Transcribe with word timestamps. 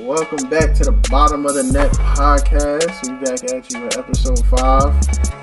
Welcome 0.00 0.48
back 0.48 0.74
to 0.74 0.84
the 0.84 0.92
Bottom 1.10 1.44
of 1.44 1.54
the 1.54 1.64
Net 1.64 1.90
podcast. 1.90 3.02
We 3.02 3.18
back 3.18 3.42
at 3.50 3.66
you 3.72 3.82
with 3.82 3.98
episode 3.98 4.46
five. 4.46 4.94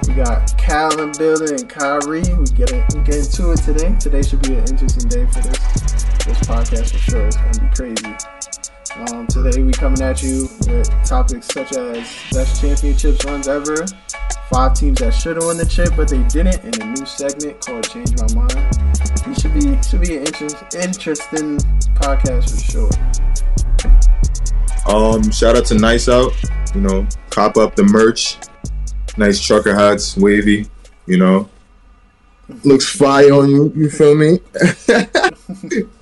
We 0.07 0.13
got 0.15 0.57
Cal 0.57 0.97
in 1.01 1.11
building 1.17 1.59
and 1.59 1.67
Kyrie. 1.67 2.23
We 2.23 2.45
get 2.55 2.71
it, 2.71 2.85
we 2.95 3.03
get 3.03 3.19
into 3.19 3.51
it 3.51 3.59
today. 3.59 3.93
Today 3.99 4.21
should 4.21 4.41
be 4.43 4.55
an 4.55 4.63
interesting 4.63 5.09
day 5.09 5.25
for 5.27 5.43
this 5.43 5.59
this 6.23 6.39
podcast 6.47 6.91
for 6.93 6.97
sure. 6.99 7.27
It's 7.27 7.35
gonna 7.35 7.67
be 7.67 7.75
crazy. 7.75 8.15
Um, 9.11 9.27
today 9.27 9.61
we 9.61 9.73
coming 9.73 10.01
at 10.01 10.23
you 10.23 10.47
with 10.67 10.87
topics 11.03 11.47
such 11.47 11.75
as 11.75 12.07
best 12.31 12.61
championships 12.61 13.25
runs 13.25 13.49
ever, 13.49 13.83
five 14.49 14.73
teams 14.73 14.99
that 14.99 15.11
should 15.11 15.35
have 15.35 15.43
won 15.43 15.57
the 15.57 15.65
chip 15.65 15.91
but 15.97 16.07
they 16.07 16.23
didn't, 16.31 16.63
and 16.63 16.79
a 16.79 16.85
new 16.85 17.05
segment 17.05 17.59
called 17.59 17.89
Change 17.89 18.15
My 18.21 18.47
Mind. 18.47 18.71
It 19.27 19.35
should 19.35 19.53
be 19.53 19.75
should 19.83 19.99
be 19.99 20.15
an 20.15 20.23
interest, 20.23 20.63
interesting 20.75 21.57
podcast 21.99 22.55
for 22.55 22.71
sure. 22.71 22.91
Um, 24.85 25.31
shout 25.31 25.55
out 25.55 25.65
to 25.65 25.75
Nice 25.75 26.07
Out. 26.07 26.31
You 26.73 26.81
know, 26.81 27.07
cop 27.29 27.57
up 27.57 27.75
the 27.75 27.83
merch. 27.83 28.37
Nice 29.17 29.39
trucker 29.39 29.73
hats, 29.73 30.15
wavy. 30.17 30.67
You 31.07 31.17
know, 31.17 31.49
looks 32.63 32.87
fire 32.87 33.33
on 33.33 33.49
you. 33.49 33.71
You 33.75 33.89
feel 33.89 34.15
me? 34.15 34.39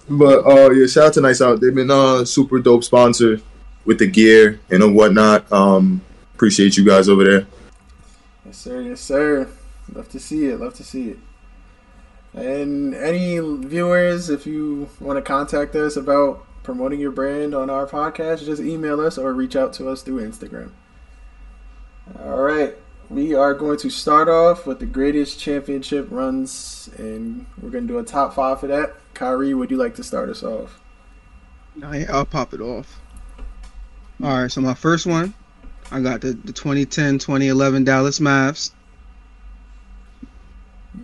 but 0.09 0.45
uh, 0.45 0.71
yeah, 0.71 0.87
shout 0.87 1.05
out 1.05 1.13
to 1.13 1.21
Nice 1.21 1.41
Out. 1.41 1.61
They've 1.61 1.73
been 1.73 1.91
uh 1.91 2.25
super 2.25 2.59
dope 2.59 2.83
sponsor 2.83 3.39
with 3.85 3.99
the 3.99 4.07
gear 4.07 4.59
and 4.69 4.95
whatnot. 4.95 5.51
Um, 5.51 6.01
appreciate 6.33 6.77
you 6.77 6.85
guys 6.85 7.07
over 7.09 7.23
there. 7.23 7.47
Yes, 8.45 8.57
sir. 8.57 8.81
Yes, 8.81 9.01
sir. 9.01 9.49
Love 9.93 10.09
to 10.09 10.19
see 10.19 10.45
it. 10.45 10.59
Love 10.59 10.73
to 10.75 10.83
see 10.83 11.09
it. 11.09 11.19
And 12.33 12.95
any 12.95 13.39
viewers, 13.39 14.29
if 14.29 14.47
you 14.47 14.89
want 14.99 15.17
to 15.17 15.21
contact 15.21 15.75
us 15.75 15.95
about 15.95 16.45
promoting 16.63 16.99
your 16.99 17.11
brand 17.11 17.53
on 17.53 17.69
our 17.69 17.85
podcast, 17.85 18.45
just 18.45 18.61
email 18.61 18.99
us 19.01 19.17
or 19.17 19.33
reach 19.33 19.55
out 19.55 19.73
to 19.73 19.89
us 19.89 20.01
through 20.01 20.27
Instagram. 20.27 20.71
All 22.19 22.41
right. 22.41 22.75
We 23.09 23.35
are 23.35 23.53
going 23.53 23.77
to 23.79 23.89
start 23.89 24.27
off 24.27 24.65
with 24.65 24.79
the 24.79 24.85
greatest 24.85 25.39
championship 25.39 26.07
runs, 26.09 26.89
and 26.97 27.45
we're 27.61 27.69
going 27.69 27.85
to 27.87 27.93
do 27.93 27.99
a 27.99 28.03
top 28.03 28.33
five 28.33 28.59
for 28.59 28.67
that. 28.67 28.95
Kyrie, 29.13 29.53
would 29.53 29.69
you 29.69 29.77
like 29.77 29.95
to 29.95 30.03
start 30.03 30.29
us 30.29 30.41
off? 30.41 30.79
I, 31.83 32.05
I'll 32.05 32.25
pop 32.25 32.53
it 32.53 32.61
off. 32.61 32.99
All 34.23 34.41
right, 34.41 34.51
so 34.51 34.61
my 34.61 34.73
first 34.73 35.05
one, 35.05 35.33
I 35.91 35.99
got 35.99 36.21
the, 36.21 36.31
the 36.31 36.53
2010-2011 36.53 37.85
Dallas 37.85 38.19
Mavs. 38.19 38.71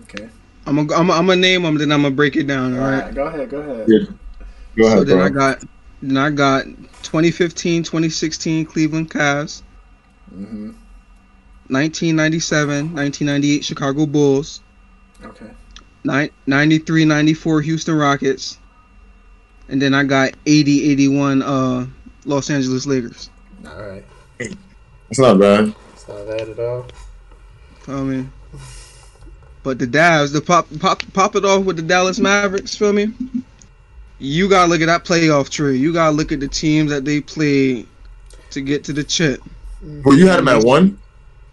Okay. 0.04 0.30
I'm 0.66 0.88
gonna 0.88 1.12
I'm 1.12 1.26
gonna 1.28 1.36
name 1.36 1.64
them, 1.64 1.78
then 1.78 1.92
I'm 1.92 2.04
gonna 2.04 2.16
break 2.16 2.36
it 2.36 2.46
down. 2.46 2.78
All 2.78 2.90
right. 2.90 3.14
Go 3.14 3.26
ahead. 3.26 3.50
Go 3.50 3.60
ahead. 3.60 3.88
Yeah. 3.88 4.06
Go 4.76 4.86
ahead, 4.86 4.98
so 5.00 5.04
then 5.04 5.18
bro. 5.18 5.26
I 5.26 5.30
got 5.30 5.64
then 6.02 6.18
I 6.18 6.30
got 6.30 6.64
2015, 7.04 7.84
2016 7.84 8.66
Cleveland 8.66 9.10
Cavs, 9.12 9.62
Mm-hmm. 10.34 10.72
1997, 11.68 12.94
1998 12.96 13.64
Chicago 13.66 14.06
Bulls, 14.06 14.62
Okay. 15.24 15.50
ni- 16.04 16.32
93, 16.48 17.06
94 17.06 17.62
Houston 17.62 17.96
Rockets, 17.96 18.58
and 19.68 19.82
then 19.82 19.94
I 19.94 20.04
got 20.04 20.34
80, 20.46 20.92
81 20.92 21.42
uh 21.44 21.86
Los 22.26 22.50
Angeles 22.50 22.86
Lakers. 22.86 23.30
All 23.68 23.82
right. 23.82 24.06
It's 24.40 25.20
not 25.20 25.40
bad. 25.40 25.74
It's 25.94 26.08
not 26.08 26.26
bad 26.28 26.50
at 26.50 26.60
all. 26.60 26.86
I 27.88 28.02
mean, 28.02 28.32
but 29.64 29.80
the 29.80 29.88
Davs, 29.88 30.32
the 30.32 30.42
pop 30.42 30.68
pop 30.80 31.02
pop 31.14 31.36
it 31.36 31.44
off 31.46 31.66
with 31.66 31.76
the 31.76 31.82
Dallas 31.82 32.20
Mavericks. 32.20 32.76
Feel 32.76 32.94
me? 32.94 33.12
You 34.20 34.50
gotta 34.50 34.70
look 34.70 34.82
at 34.82 34.88
that 34.88 35.06
playoff 35.06 35.50
tree. 35.50 35.78
You 35.78 35.94
gotta 35.94 36.16
look 36.16 36.32
at 36.32 36.40
the 36.40 36.48
teams 36.48 36.92
that 36.92 37.06
they 37.06 37.22
played 37.22 37.88
to 38.52 38.62
get 38.62 38.84
to 38.86 38.94
the 38.94 39.04
chip. 39.04 39.42
Well, 40.04 40.18
you 40.18 40.28
had 40.28 40.38
them 40.38 40.50
at 40.50 40.64
one. 40.64 41.00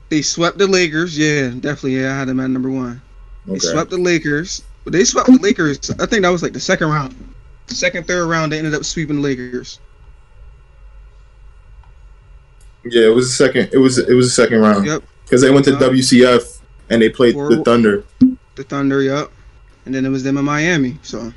They 0.09 0.23
swept 0.23 0.59
the 0.59 0.67
Lakers. 0.67 1.17
Yeah, 1.17 1.51
definitely. 1.51 2.01
Yeah, 2.01 2.15
I 2.15 2.19
had 2.19 2.29
them 2.29 2.41
at 2.41 2.51
number 2.51 2.71
one. 2.71 3.01
They 3.47 3.59
swept 3.59 3.91
the 3.91 3.99
Lakers. 3.99 4.63
But 4.83 4.93
they 4.93 5.05
swept 5.05 5.27
the 5.29 5.39
Lakers. 5.39 5.91
I 5.93 6.07
think 6.07 6.23
that 6.23 6.29
was 6.31 6.43
like 6.43 6.53
the 6.53 6.61
second 6.61 6.89
round, 6.89 7.15
second 7.69 8.07
third 8.07 8.27
round. 8.27 8.53
They 8.53 8.59
ended 8.59 8.75
up 8.75 8.85
sweeping 8.85 9.17
the 9.17 9.23
Lakers. 9.23 9.79
Yeah, 12.85 13.07
it 13.07 13.15
was 13.15 13.27
the 13.27 13.45
second. 13.45 13.71
It 13.73 13.79
was 13.79 13.99
it 13.99 14.15
was 14.15 14.27
the 14.27 14.43
second 14.43 14.61
round 14.61 14.87
Yep, 14.87 15.03
because 15.25 15.41
they 15.41 15.51
went 15.51 15.65
to. 15.67 15.73
WCF 15.73 16.61
and 16.91 17.03
they 17.03 17.09
played 17.09 17.35
the 17.37 17.63
Thunder. 17.65 18.05
the 18.55 18.65
Thunder. 18.65 19.03
Yep, 19.03 19.31
and 19.87 19.95
then 19.95 20.05
it 20.07 20.09
was 20.09 20.23
them 20.23 20.37
in 20.37 20.45
Miami. 20.45 20.99
So. 21.03 21.33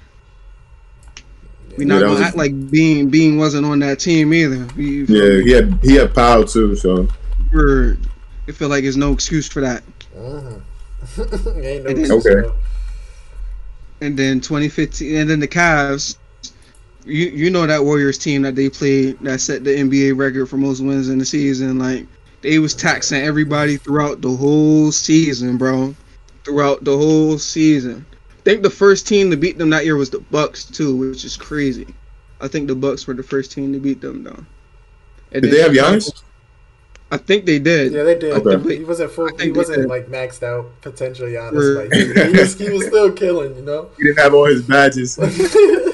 We 1.77 1.85
Yeah, 1.85 1.87
not 1.89 1.95
that 1.95 2.01
gonna 2.01 2.11
was 2.13 2.21
a- 2.21 2.25
act 2.25 2.35
like 2.37 2.69
Bean 2.71 3.09
Bean 3.09 3.37
wasn't 3.37 3.65
on 3.65 3.79
that 3.79 3.99
team 3.99 4.33
either. 4.33 4.67
We, 4.75 5.05
Yeah, 5.05 5.41
he 5.41 5.51
had 5.51 5.79
he 5.83 5.95
had 5.95 6.13
Powell 6.13 6.43
too. 6.45 6.75
So 6.75 7.07
we're, 7.53 7.97
I 8.47 8.51
feel 8.51 8.69
like 8.69 8.83
there's 8.83 8.97
no 8.97 9.13
excuse 9.13 9.47
for 9.47 9.61
that. 9.61 9.83
Uh-huh. 10.17 10.55
Ain't 11.61 11.83
no 11.83 11.89
And 11.89 11.97
then- 12.05 12.11
Okay. 12.11 12.49
And 14.01 14.17
then 14.17 14.39
2015, 14.39 15.15
and 15.15 15.29
then 15.29 15.39
the 15.39 15.47
Cavs. 15.47 16.15
You 17.05 17.27
you 17.29 17.49
know 17.49 17.65
that 17.65 17.83
Warriors 17.83 18.17
team 18.17 18.41
that 18.43 18.55
they 18.55 18.69
played 18.69 19.17
that 19.21 19.39
set 19.41 19.63
the 19.63 19.71
NBA 19.71 20.17
record 20.17 20.47
for 20.47 20.57
most 20.57 20.81
wins 20.81 21.09
in 21.09 21.17
the 21.17 21.25
season. 21.25 21.79
Like 21.79 22.05
they 22.41 22.59
was 22.59 22.75
taxing 22.75 23.21
everybody 23.21 23.77
throughout 23.77 24.21
the 24.21 24.29
whole 24.29 24.91
season, 24.91 25.57
bro. 25.57 25.95
Throughout 26.43 26.83
the 26.83 26.95
whole 26.95 27.37
season. 27.39 28.05
I 28.39 28.41
think 28.41 28.63
the 28.63 28.69
first 28.69 29.05
team 29.07 29.29
to 29.31 29.37
beat 29.37 29.57
them 29.57 29.69
that 29.71 29.83
year 29.85 29.97
was 29.97 30.09
the 30.09 30.19
Bucks 30.19 30.63
too, 30.63 30.95
which 30.95 31.25
is 31.25 31.35
crazy. 31.35 31.87
I 32.39 32.47
think 32.47 32.67
the 32.67 32.75
Bucks 32.75 33.05
were 33.05 33.13
the 33.13 33.23
first 33.23 33.51
team 33.51 33.73
to 33.73 33.79
beat 33.79 33.99
them 33.99 34.23
though. 34.23 34.45
And 35.31 35.41
did 35.41 35.43
then 35.43 35.51
they 35.51 35.61
have 35.61 35.71
Giannis? 35.71 36.23
I 37.11 37.17
think 37.17 37.45
they 37.45 37.59
did. 37.59 37.91
Yeah, 37.91 38.03
they 38.03 38.17
did. 38.17 38.33
Okay. 38.33 38.77
He 38.77 38.83
wasn't 38.83 39.11
full. 39.11 39.29
He 39.37 39.51
wasn't 39.51 39.89
like 39.89 40.07
maxed 40.07 40.43
out 40.43 40.69
potentially 40.81 41.37
honest. 41.37 41.77
Right. 41.77 41.89
Like 41.89 41.93
he, 41.93 42.31
he 42.31 42.39
was, 42.39 42.57
he 42.57 42.69
was 42.69 42.85
still 42.85 43.11
killing, 43.11 43.55
you 43.55 43.63
know. 43.63 43.89
He 43.97 44.03
didn't 44.03 44.19
have 44.19 44.33
all 44.33 44.45
his 44.45 44.61
badges. 44.63 45.19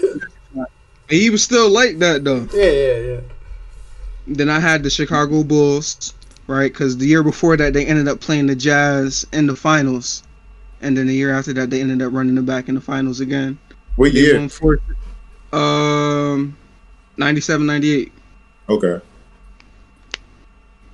He 1.09 1.29
was 1.29 1.43
still 1.43 1.69
like 1.69 1.99
that 1.99 2.23
though. 2.23 2.47
Yeah, 2.51 2.71
yeah, 2.71 3.13
yeah. 3.13 3.19
Then 4.27 4.49
I 4.49 4.59
had 4.59 4.81
the 4.81 4.89
Chicago 4.89 5.43
Bulls, 5.43 6.15
right? 6.47 6.71
Because 6.71 6.97
the 6.97 7.05
year 7.05 7.21
before 7.21 7.55
that, 7.57 7.73
they 7.73 7.85
ended 7.85 8.07
up 8.07 8.19
playing 8.19 8.47
the 8.47 8.55
Jazz 8.55 9.25
in 9.31 9.45
the 9.45 9.55
finals, 9.55 10.23
and 10.85 10.95
then 10.97 11.07
the 11.07 11.13
year 11.15 11.33
after 11.33 11.53
that, 11.53 11.69
they 11.69 11.81
ended 11.81 12.01
up 12.01 12.13
running 12.13 12.35
them 12.35 12.45
back 12.45 12.69
in 12.69 12.75
the 12.75 12.81
finals 12.81 13.19
again. 13.19 13.57
What 13.95 14.13
They 14.13 14.19
year? 14.19 14.49
four, 14.49 14.79
um, 15.51 16.55
97, 17.17 17.65
98. 17.65 18.11
Okay. 18.69 18.99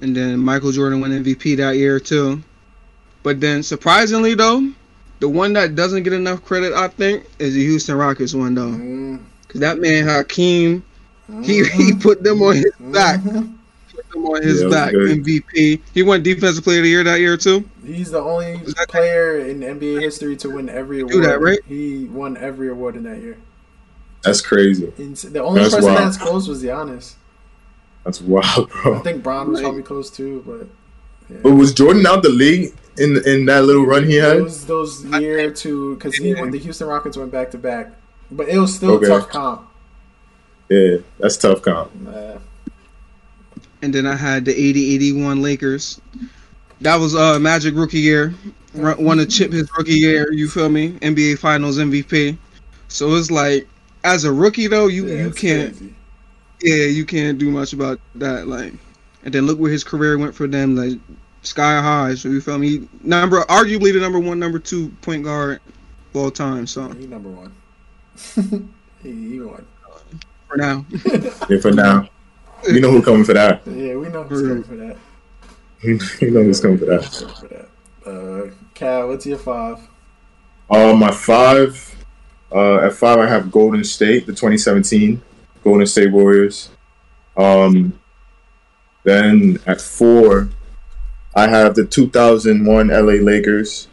and 0.02 0.16
then 0.16 0.40
Michael 0.40 0.72
Jordan 0.72 1.00
won 1.02 1.12
MVP 1.12 1.58
that 1.58 1.78
year 1.78 2.00
too. 2.00 2.42
But 3.24 3.40
then 3.40 3.64
surprisingly 3.64 4.34
though, 4.34 4.72
the 5.20 5.30
one 5.30 5.54
that 5.54 5.76
doesn't 5.76 6.04
get 6.04 6.14
enough 6.14 6.44
credit, 6.44 6.74
I 6.74 6.88
think, 6.88 7.26
is 7.40 7.54
the 7.54 7.62
Houston 7.64 7.96
Rockets 7.96 8.34
one 8.34 8.56
though, 8.56 8.72
Mm, 8.72 9.20
because 9.48 9.62
that 9.62 9.80
man 9.80 10.06
Hakeem, 10.08 10.84
he 11.44 11.64
he 11.66 11.94
put 11.94 12.24
them 12.24 12.42
on 12.42 12.56
his 12.56 12.72
back. 12.80 13.20
Put 14.12 14.20
them 14.22 14.26
on 14.26 14.42
his 14.44 14.62
Yeah, 14.62 14.70
back. 14.70 14.92
good. 14.92 15.24
MVP. 15.24 15.82
He 15.94 16.04
won 16.04 16.22
Defensive 16.24 16.64
Player 16.64 16.80
of 16.80 16.84
the 16.84 16.90
Year 16.90 17.04
that 17.04 17.20
year 17.20 17.38
too. 17.38 17.64
He's 17.86 18.12
the 18.12 18.20
only 18.22 18.58
Was 18.64 18.74
that- 18.76 18.88
player 18.90 19.40
in 19.40 19.62
NBA 19.64 20.02
history 20.02 20.36
to 20.38 20.50
win 20.50 20.70
every 20.70 21.00
award. 21.02 21.14
do 21.14 21.22
that, 21.22 21.40
right? 21.42 21.60
He 21.68 22.06
won 22.12 22.38
every 22.38 22.70
award 22.70 22.96
in 22.96 23.04
that 23.04 23.20
year. 23.22 23.38
That's 24.24 24.42
crazy. 24.42 24.92
Ins- 25.00 25.24
The 25.24 25.42
only 25.44 25.62
That's 25.62 25.76
person 25.76 25.94
wild. 25.94 26.06
that's 26.06 26.18
close 26.18 26.48
was 26.48 26.62
Giannis. 26.64 27.14
That's 28.04 28.22
wild, 28.22 28.70
bro. 28.70 28.96
I 28.96 29.00
think 29.00 29.24
Bron 29.24 29.50
was 29.50 29.60
Right. 29.60 29.66
probably 29.66 29.84
close 29.84 30.10
too, 30.10 30.44
but 30.46 30.68
But 31.44 31.54
was 31.54 31.74
Jordan 31.74 32.06
out 32.06 32.24
the 32.24 32.30
league 32.30 32.74
in 32.98 33.18
in 33.26 33.46
that 33.46 33.64
little 33.64 33.86
run 33.86 34.04
he 34.06 34.16
had? 34.16 34.40
those 34.40 34.66
those 34.66 35.06
year 35.06 35.50
two 35.52 35.96
because 35.96 36.16
he 36.16 36.34
went, 36.34 36.52
the 36.52 36.58
Houston 36.60 36.88
Rockets 36.88 37.16
went 37.18 37.32
back 37.32 37.52
to 37.52 37.58
back, 37.58 37.94
but 38.30 38.50
it 38.50 38.58
was 38.60 38.76
still 38.76 38.92
Okay. 38.92 39.06
a 39.06 39.10
tough 39.10 39.30
comp. 39.30 39.62
Yeah, 40.70 40.98
that's 41.20 41.38
tough 41.38 41.62
comp. 41.62 41.90
Uh, 42.08 42.38
And 43.82 43.94
then 43.94 44.06
I 44.06 44.16
had 44.16 44.46
the 44.46 44.54
80-81 44.54 45.42
Lakers. 45.42 46.00
That 46.82 46.96
was 46.96 47.16
uh 47.16 47.40
Magic 47.40 47.76
rookie 47.76 48.00
year. 48.00 48.34
Run- 48.74 49.04
Won 49.04 49.20
a 49.20 49.26
chip 49.26 49.52
his 49.52 49.70
rookie 49.78 49.94
year. 49.96 50.32
You 50.32 50.48
feel 50.50 50.70
me? 50.70 50.94
NBA 51.00 51.38
Finals 51.40 51.78
MVP. 51.78 52.38
So 52.88 53.14
it's 53.16 53.32
like, 53.32 53.68
as 54.04 54.24
a 54.26 54.32
rookie 54.32 54.68
though, 54.68 54.88
you 54.88 55.08
yeah, 55.08 55.24
you 55.26 55.32
can't. 55.32 55.78
crazy. 55.78 55.96
Yeah, 56.62 56.86
you 56.86 57.06
can't 57.06 57.38
do 57.38 57.50
much 57.52 57.74
about 57.74 58.00
that. 58.16 58.48
Like, 58.48 58.74
and 59.24 59.34
then 59.34 59.46
look 59.46 59.60
where 59.60 59.72
his 59.72 59.84
career 59.84 60.18
went 60.18 60.36
for 60.36 60.48
them, 60.48 60.76
like 60.76 61.00
sky 61.44 61.82
high. 61.82 62.16
So 62.16 62.30
you 62.30 62.42
feel 62.42 62.58
me? 62.58 62.88
Number, 63.04 63.42
arguably 63.44 63.94
the 63.94 64.00
number 64.00 64.20
one, 64.20 64.40
number 64.40 64.60
two 64.60 64.90
point 65.02 65.24
guard 65.24 65.60
of 66.14 66.16
all 66.22 66.32
time. 66.32 66.68
So 66.68 66.90
He 66.90 67.08
number 67.08 67.30
one. 67.30 67.52
he, 69.04 69.30
he 69.30 69.42
won. 69.42 69.66
for 70.48 70.58
now, 70.58 70.86
Yeah, 71.50 71.60
for 71.60 71.72
now, 71.72 72.10
we 72.68 72.80
know 72.80 72.92
who's 72.92 73.06
coming 73.06 73.24
for 73.24 73.34
that. 73.34 73.62
Yeah, 73.66 73.96
we 73.96 74.10
know 74.10 74.24
who's 74.24 74.48
coming 74.48 74.64
for 74.64 74.76
that. 74.76 74.98
we 76.22 76.30
know 76.30 76.44
who's 76.44 76.60
coming 76.60 76.78
for 76.78 76.86
that. 76.86 77.06
For 77.40 77.48
that. 77.48 77.70
Uh, 78.06 78.52
Cal, 78.74 79.08
what's 79.08 79.26
your 79.26 79.38
five? 79.38 79.80
Uh, 80.70 80.94
my 80.94 81.12
five. 81.12 81.96
Uh, 82.54 82.80
at 82.80 82.94
five, 82.94 83.20
I 83.20 83.28
have 83.28 83.52
Golden 83.52 83.84
State, 83.84 84.26
the 84.26 84.34
2017 84.34 85.22
Golden 85.64 85.88
State 85.88 86.12
Warriors. 86.12 86.70
Um, 87.38 88.00
then 89.04 89.60
at 89.66 89.80
four, 89.80 90.50
I 91.36 91.48
have 91.48 91.76
the 91.76 91.86
2001 91.86 92.88
LA 92.88 93.14
Lakers. 93.24 93.88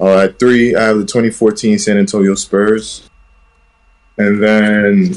Uh, 0.00 0.18
at 0.18 0.38
three, 0.38 0.74
I 0.74 0.82
have 0.82 0.98
the 0.98 1.04
2014 1.04 1.78
San 1.78 1.98
Antonio 1.98 2.34
Spurs. 2.34 3.08
And 4.18 4.42
then, 4.42 5.14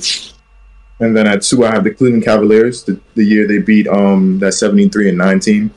and 0.99 1.15
then 1.15 1.27
at 1.27 1.41
two, 1.41 1.65
I 1.65 1.71
have 1.71 1.83
the 1.83 1.93
Cleveland 1.93 2.23
Cavaliers. 2.23 2.83
The, 2.83 2.99
the 3.15 3.23
year 3.23 3.47
they 3.47 3.59
beat 3.59 3.87
um 3.87 4.39
that 4.39 4.53
73 4.53 5.09
and 5.09 5.17
19. 5.17 5.71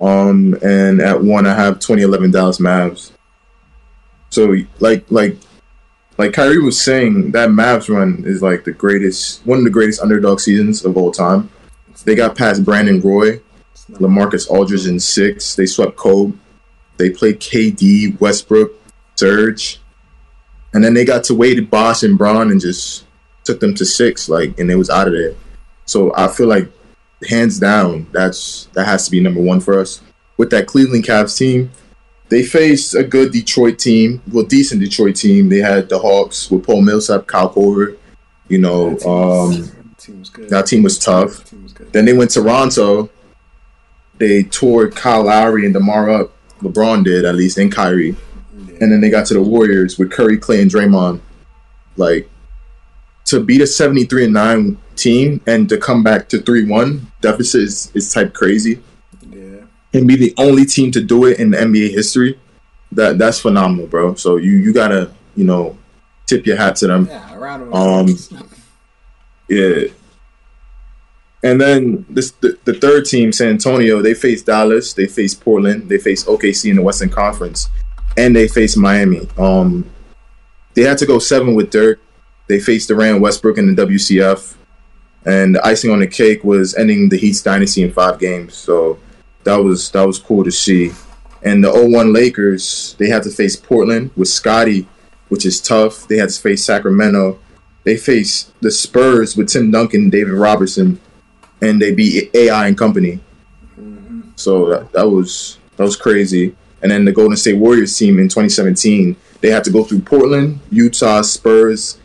Um, 0.00 0.54
and 0.62 1.00
at 1.00 1.22
one, 1.22 1.46
I 1.46 1.54
have 1.54 1.78
2011 1.78 2.30
Dallas 2.30 2.58
Mavs. 2.58 3.12
So 4.30 4.54
like 4.80 5.10
like 5.10 5.36
like 6.18 6.32
Kyrie 6.32 6.58
was 6.58 6.80
saying, 6.80 7.32
that 7.32 7.50
Mavs 7.50 7.94
run 7.94 8.24
is 8.26 8.42
like 8.42 8.64
the 8.64 8.72
greatest, 8.72 9.44
one 9.46 9.58
of 9.58 9.64
the 9.64 9.70
greatest 9.70 10.00
underdog 10.00 10.40
seasons 10.40 10.84
of 10.84 10.96
all 10.96 11.12
time. 11.12 11.50
They 12.04 12.14
got 12.14 12.36
past 12.36 12.64
Brandon 12.64 13.00
Roy, 13.00 13.40
LaMarcus 13.90 14.48
Aldridge 14.48 14.86
in 14.86 15.00
six. 15.00 15.54
They 15.54 15.66
swept 15.66 15.96
Kobe. 15.96 16.36
They 16.96 17.10
played 17.10 17.40
KD, 17.40 18.18
Westbrook, 18.20 18.72
Serge, 19.16 19.80
and 20.72 20.82
then 20.82 20.94
they 20.94 21.04
got 21.04 21.24
to 21.24 21.34
Wade, 21.34 21.70
Bosh, 21.70 22.02
and 22.02 22.16
Bron, 22.16 22.50
and 22.50 22.60
just 22.60 23.05
took 23.46 23.60
them 23.60 23.74
to 23.76 23.84
six. 23.84 24.28
Like, 24.28 24.58
and 24.58 24.70
it 24.70 24.76
was 24.76 24.90
out 24.90 25.06
of 25.06 25.12
there. 25.14 25.34
So 25.86 26.12
I 26.16 26.28
feel 26.28 26.48
like, 26.48 26.70
hands 27.28 27.58
down, 27.58 28.06
that's 28.12 28.66
that 28.74 28.84
has 28.86 29.06
to 29.06 29.10
be 29.10 29.20
number 29.20 29.40
one 29.40 29.60
for 29.60 29.78
us. 29.78 30.02
With 30.36 30.50
that 30.50 30.66
Cleveland 30.66 31.04
Cavs 31.04 31.36
team, 31.38 31.70
they 32.28 32.42
faced 32.42 32.94
a 32.94 33.02
good 33.04 33.32
Detroit 33.32 33.78
team, 33.78 34.20
well, 34.30 34.44
decent 34.44 34.80
Detroit 34.82 35.16
team. 35.16 35.48
They 35.48 35.58
had 35.58 35.88
the 35.88 35.98
Hawks 35.98 36.50
with 36.50 36.66
Paul 36.66 36.82
Millsap, 36.82 37.26
Kyle 37.26 37.48
Korver. 37.52 37.96
You 38.48 38.58
know, 38.58 38.90
That 38.90 39.00
team 39.00 39.10
was- 39.10 39.58
um, 39.70 39.84
that 39.88 39.98
team 39.98 40.18
was 40.20 40.28
good. 40.30 40.48
that 40.50 40.66
team 40.66 40.82
was 40.82 40.98
tough. 40.98 41.44
Team 41.48 41.62
was. 41.62 41.74
Then 41.92 42.04
they 42.04 42.12
went 42.12 42.30
to 42.32 42.40
Toronto. 42.42 43.08
They 44.18 44.42
tore 44.44 44.88
Kyle 44.90 45.24
Lowry 45.24 45.64
and 45.64 45.74
DeMar 45.74 46.10
up. 46.10 46.32
LeBron 46.62 47.04
did, 47.04 47.24
at 47.24 47.34
least, 47.34 47.58
and 47.58 47.70
Kyrie. 47.72 48.16
Yeah. 48.68 48.74
And 48.80 48.92
then 48.92 49.00
they 49.00 49.10
got 49.10 49.26
to 49.26 49.34
the 49.34 49.42
Warriors 49.42 49.98
with 49.98 50.10
Curry, 50.10 50.38
Clay, 50.38 50.62
and 50.62 50.70
Draymond. 50.70 51.20
Like, 51.96 52.28
to 53.26 53.40
beat 53.40 53.60
a 53.60 53.66
73 53.66 54.24
and 54.24 54.34
9 54.34 54.78
team 54.96 55.40
and 55.46 55.68
to 55.68 55.76
come 55.78 56.02
back 56.02 56.28
to 56.30 56.40
3 56.40 56.66
1 56.66 57.12
deficit 57.20 57.62
is, 57.62 57.92
is 57.94 58.12
type 58.12 58.32
crazy. 58.34 58.80
yeah. 59.30 59.62
And 59.92 60.06
be 60.06 60.16
the 60.16 60.34
only 60.38 60.64
team 60.64 60.90
to 60.92 61.02
do 61.02 61.26
it 61.26 61.38
in 61.38 61.50
the 61.50 61.58
NBA 61.58 61.90
history. 61.90 62.38
That 62.92 63.18
That's 63.18 63.40
phenomenal, 63.40 63.86
bro. 63.86 64.14
So 64.14 64.36
you, 64.36 64.52
you 64.52 64.72
got 64.72 64.88
to, 64.88 65.10
you 65.34 65.44
know, 65.44 65.76
tip 66.26 66.46
your 66.46 66.56
hat 66.56 66.76
to 66.76 66.86
them. 66.86 67.06
Yeah, 67.06 67.34
a 67.34 67.38
round 67.38 67.62
of 67.62 67.74
Um. 67.74 68.48
Yeah. 69.48 69.88
And 71.42 71.60
then 71.60 72.06
this 72.08 72.32
the, 72.32 72.58
the 72.64 72.74
third 72.74 73.04
team, 73.04 73.32
San 73.32 73.48
Antonio, 73.48 74.02
they 74.02 74.14
face 74.14 74.42
Dallas, 74.42 74.94
they 74.94 75.06
face 75.06 75.34
Portland, 75.34 75.88
they 75.88 75.98
face 75.98 76.24
OKC 76.24 76.70
in 76.70 76.76
the 76.76 76.82
Western 76.82 77.10
Conference, 77.10 77.68
and 78.16 78.34
they 78.34 78.48
face 78.48 78.76
Miami. 78.76 79.28
Um, 79.38 79.88
they 80.74 80.82
had 80.82 80.98
to 80.98 81.06
go 81.06 81.18
seven 81.18 81.54
with 81.54 81.70
Dirk. 81.70 82.00
They 82.48 82.60
faced 82.60 82.88
Durant, 82.88 83.20
Westbrook, 83.20 83.58
in 83.58 83.74
the 83.74 83.86
WCF, 83.86 84.54
and 85.24 85.56
the 85.56 85.66
icing 85.66 85.90
on 85.90 86.00
the 86.00 86.06
cake 86.06 86.44
was 86.44 86.74
ending 86.74 87.08
the 87.08 87.16
Heat's 87.16 87.42
dynasty 87.42 87.82
in 87.82 87.92
five 87.92 88.18
games. 88.18 88.54
So 88.54 88.98
that 89.44 89.56
was 89.56 89.90
that 89.90 90.06
was 90.06 90.18
cool 90.18 90.44
to 90.44 90.52
see. 90.52 90.92
And 91.42 91.62
the 91.62 91.72
01 91.72 92.12
Lakers, 92.12 92.96
they 92.98 93.08
had 93.08 93.22
to 93.24 93.30
face 93.30 93.56
Portland 93.56 94.10
with 94.16 94.28
Scotty, 94.28 94.88
which 95.28 95.46
is 95.46 95.60
tough. 95.60 96.08
They 96.08 96.16
had 96.16 96.30
to 96.30 96.40
face 96.40 96.64
Sacramento. 96.64 97.38
They 97.84 97.96
face 97.96 98.52
the 98.60 98.70
Spurs 98.70 99.36
with 99.36 99.48
Tim 99.48 99.70
Duncan 99.70 100.02
and 100.02 100.12
David 100.12 100.32
Robinson, 100.32 101.00
and 101.62 101.80
they 101.80 101.94
beat 101.94 102.34
AI 102.34 102.66
and 102.68 102.76
company. 102.76 103.20
So 104.36 104.68
that, 104.70 104.92
that 104.92 105.08
was 105.08 105.58
that 105.76 105.84
was 105.84 105.96
crazy. 105.96 106.54
And 106.82 106.90
then 106.90 107.04
the 107.04 107.12
Golden 107.12 107.36
State 107.36 107.58
Warriors 107.58 107.96
team 107.96 108.18
in 108.18 108.28
2017, 108.28 109.16
they 109.40 109.50
had 109.50 109.64
to 109.64 109.70
go 109.70 109.82
through 109.82 110.00
Portland, 110.00 110.60
Utah, 110.70 111.22
Spurs, 111.22 111.98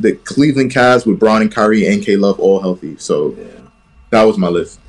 the 0.00 0.14
Cleveland 0.16 0.70
Cavs 0.70 1.06
with 1.06 1.18
Bron 1.18 1.42
and 1.42 1.52
Kyrie 1.52 1.86
and 1.86 2.02
K 2.02 2.16
Love 2.16 2.38
all 2.40 2.60
healthy. 2.60 2.96
So 2.98 3.34
yeah. 3.38 3.46
that 4.10 4.22
was 4.22 4.38
my 4.38 4.48
list. 4.48 4.80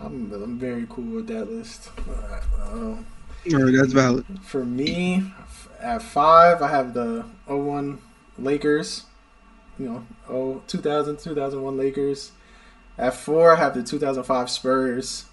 I'm, 0.00 0.32
I'm 0.32 0.58
very 0.58 0.86
cool 0.88 1.16
with 1.16 1.26
that 1.28 1.50
list. 1.50 1.90
Uh, 1.98 2.72
um, 2.72 3.06
All 3.52 3.64
right, 3.64 3.74
that's 3.74 3.92
valid. 3.92 4.24
For 4.42 4.64
me, 4.64 5.32
at 5.80 6.02
five, 6.02 6.62
I 6.62 6.68
have 6.68 6.94
the 6.94 7.24
01 7.46 8.00
Lakers. 8.38 9.04
You 9.78 9.86
know, 9.86 10.06
oh, 10.28 10.62
2000, 10.66 11.18
2001 11.18 11.76
Lakers. 11.76 12.32
At 12.96 13.14
four, 13.14 13.52
I 13.52 13.56
have 13.56 13.74
the 13.74 13.82
2005 13.82 14.50
Spurs. 14.50 15.26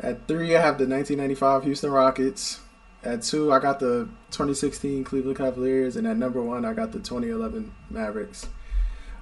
At 0.00 0.26
three, 0.26 0.56
I 0.56 0.60
have 0.60 0.78
the 0.78 0.86
1995 0.86 1.64
Houston 1.64 1.90
Rockets. 1.90 2.60
At 3.08 3.22
two, 3.22 3.50
I 3.50 3.58
got 3.58 3.80
the 3.80 4.06
2016 4.32 5.02
Cleveland 5.02 5.38
Cavaliers, 5.38 5.96
and 5.96 6.06
at 6.06 6.18
number 6.18 6.42
one, 6.42 6.66
I 6.66 6.74
got 6.74 6.92
the 6.92 6.98
2011 6.98 7.72
Mavericks. 7.88 8.46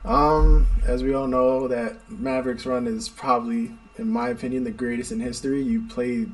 Um, 0.04 0.66
as 0.84 1.04
we 1.04 1.14
all 1.14 1.28
know, 1.28 1.68
that 1.68 2.10
Mavericks 2.10 2.66
run 2.66 2.88
is 2.88 3.08
probably, 3.08 3.70
in 3.96 4.08
my 4.08 4.30
opinion, 4.30 4.64
the 4.64 4.72
greatest 4.72 5.12
in 5.12 5.20
history. 5.20 5.62
You 5.62 5.86
played 5.86 6.32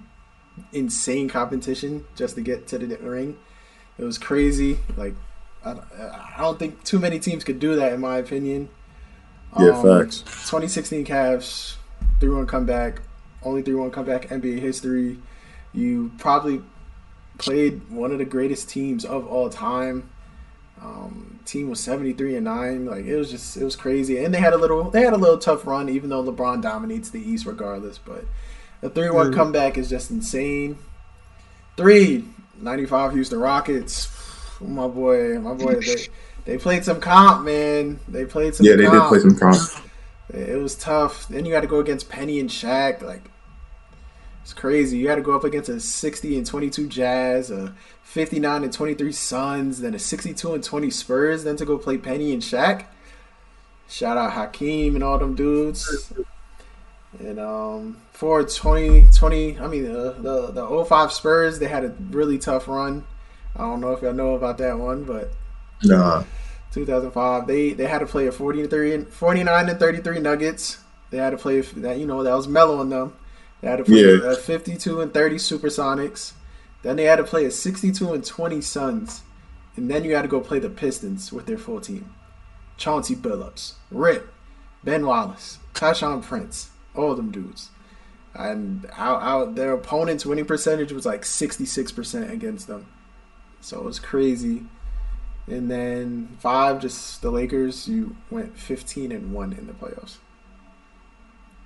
insane 0.73 1.29
competition 1.29 2.07
just 2.17 2.37
to 2.37 2.41
get 2.41 2.67
to 2.69 2.79
the 2.79 2.97
ring. 2.97 3.37
It 3.99 4.05
was 4.05 4.17
crazy. 4.17 4.79
Like, 4.97 5.15
I, 5.63 5.73
I 5.73 6.37
don't 6.39 6.59
think 6.59 6.83
too 6.85 6.99
many 6.99 7.19
teams 7.19 7.45
could 7.45 7.61
do 7.61 7.77
that, 7.77 7.93
in 7.93 8.01
my 8.01 8.17
opinion. 8.17 8.71
Yeah, 9.59 9.73
Um, 9.73 9.83
facts. 9.83 10.23
2016 10.23 11.05
Cavs, 11.05 11.77
3 12.19 12.31
1 12.31 12.47
comeback, 12.47 13.03
only 13.43 13.61
3 13.61 13.75
1 13.75 13.91
comeback 13.91 14.31
NBA 14.31 14.59
history. 14.59 15.19
You 15.75 16.13
probably 16.17 16.63
played 17.43 17.91
one 17.91 18.13
of 18.13 18.19
the 18.19 18.25
greatest 18.25 18.69
teams 18.71 19.05
of 19.05 19.27
all 19.27 19.51
time. 19.51 20.09
Um, 20.81 21.39
team 21.45 21.71
was 21.71 21.79
73 21.81 22.37
and 22.37 22.45
9 22.45 22.87
like 22.87 23.05
it 23.05 23.17
was 23.17 23.31
just 23.31 23.57
it 23.57 23.63
was 23.65 23.77
crazy 23.77 24.19
and 24.25 24.33
they 24.35 24.39
had 24.39 24.53
a 24.53 24.57
little 24.57 24.91
they 24.91 25.03
had 25.03 25.13
a 25.13 25.17
little 25.17 25.39
tough 25.39 25.65
run 25.65 25.89
even 25.89 26.11
though 26.11 26.25
LeBron 26.25 26.61
dominates 26.61 27.11
the 27.11 27.21
East 27.21 27.47
regardless 27.47 27.99
but 27.99 28.25
the 28.81 28.91
3-1 28.91 29.31
Mhm. 29.31 29.35
comeback 29.35 29.79
is 29.79 29.89
just 29.89 30.11
insane 30.11 30.77
3 31.77 32.25
95 32.61 33.13
Houston 33.13 33.39
Rockets 33.39 34.09
my 34.61 34.89
boy 34.89 35.39
my 35.39 35.55
boy 35.55 35.75
they 35.81 36.09
they 36.45 36.59
played 36.59 36.85
some 36.85 37.01
comp 37.01 37.45
man 37.45 38.01
they 38.09 38.25
played 38.25 38.55
some 38.57 38.67
Yeah, 38.67 38.75
they 38.75 38.89
did 38.89 39.03
play 39.05 39.21
some 39.21 39.37
comp. 39.37 39.61
It 40.35 40.61
was 40.61 40.75
tough. 40.75 41.29
Then 41.29 41.45
you 41.45 41.55
had 41.55 41.61
to 41.61 41.67
go 41.69 41.79
against 41.79 42.09
Penny 42.09 42.41
and 42.41 42.49
Shaq. 42.49 43.03
Like, 43.03 43.23
it's 44.43 44.53
crazy. 44.53 44.99
You 44.99 45.09
had 45.09 45.17
to 45.17 45.23
go 45.23 45.35
up 45.35 45.45
against 45.45 45.69
a 45.69 45.81
60 45.81 46.37
and 46.37 46.47
22 46.47 46.89
Jazz, 46.89 47.51
a 47.51 47.75
59 48.03 48.65
and 48.65 48.73
23 48.73 49.13
Suns, 49.13 49.81
then 49.81 49.95
a 49.95 49.99
62 49.99 50.55
and 50.55 50.63
20 50.63 50.91
Spurs, 50.91 51.45
then 51.45 51.57
to 51.57 51.65
go 51.65 51.79
play 51.79 51.97
Penny 51.97 52.33
and 52.33 52.43
Shaq. 52.43 52.85
Shout 53.89 54.17
out 54.17 54.33
Hakeem 54.33 54.95
and 54.95 55.05
all 55.05 55.19
them 55.19 55.35
dudes. 55.35 56.13
And 57.19 57.39
um, 57.39 58.01
for 58.13 58.43
2020, 58.43 59.09
20 59.15 59.59
I 59.59 59.67
mean, 59.67 59.87
uh, 59.87 60.15
the, 60.19 60.53
the 60.53 60.85
05 60.85 61.13
Spurs, 61.13 61.59
they 61.59 61.69
had 61.69 61.85
a 61.85 61.95
really 62.11 62.39
tough 62.39 62.69
run. 62.69 63.05
I 63.55 63.61
don't 63.61 63.81
know 63.81 63.93
if 63.93 64.03
y'all 64.03 64.15
know 64.15 64.35
about 64.35 64.59
that 64.59 64.79
one, 64.79 65.05
but 65.05 65.31
Nah. 65.85 66.25
2005. 66.73 67.47
They 67.47 67.73
they 67.73 67.87
had 67.87 67.99
to 67.99 68.07
play 68.07 68.27
a 68.27 68.33
43 68.33 68.95
and 68.95 69.09
49 69.09 69.69
and 69.69 69.79
33 69.79 70.21
Nuggets. 70.21 70.79
They 71.11 71.19
had 71.19 71.31
to 71.31 71.37
play 71.37 71.61
that 71.61 71.99
you 71.99 72.07
know 72.07 72.23
that 72.23 72.35
was 72.35 72.49
mellow 72.49 72.79
on 72.79 72.89
them. 72.89 73.13
They 73.63 73.69
had 73.71 73.77
to 73.79 73.85
play 73.85 74.01
Yeah. 74.03 74.33
a 74.33 74.35
52 74.35 75.01
and 75.01 75.15
30 75.15 75.37
Supersonics. 75.37 76.33
Then 76.83 76.97
they 76.97 77.05
had 77.05 77.17
to 77.17 77.25
play 77.25 77.45
a 77.47 77.51
62 77.51 78.13
and 78.13 78.25
20 78.25 78.61
Suns. 78.61 79.23
And 79.77 79.91
then 79.91 80.05
you 80.05 80.15
had 80.15 80.23
to 80.23 80.29
go 80.29 80.41
play 80.41 80.59
the 80.59 80.69
Pistons 80.69 81.33
with 81.33 81.47
their 81.47 81.57
full 81.57 81.81
team. 81.81 82.13
Chauncey 82.77 83.15
Billups, 83.15 83.75
Rip, 83.91 84.33
Ben 84.85 85.07
Wallace, 85.07 85.59
Tayshaun 85.75 86.23
Prince, 86.23 86.71
all 86.95 87.15
them 87.15 87.31
dudes. 87.31 87.71
And 88.35 88.87
out, 88.97 89.23
out 89.23 89.55
their 89.55 89.73
opponent's 89.73 90.27
winning 90.27 90.45
percentage 90.47 90.91
was 90.93 91.07
like 91.07 91.23
66% 91.23 92.31
against 92.31 92.67
them. 92.67 92.87
So 93.61 93.79
it 93.79 93.85
was 93.85 94.01
crazy. 94.01 94.65
And 95.47 95.71
then 95.71 96.37
five, 96.41 96.81
just 96.81 97.23
the 97.23 97.31
Lakers. 97.31 97.89
You 97.89 98.17
went 98.31 98.57
fifteen 98.57 99.11
and 99.13 99.33
one 99.33 99.53
in 99.53 99.67
the 99.67 99.73
playoffs. 99.73 100.17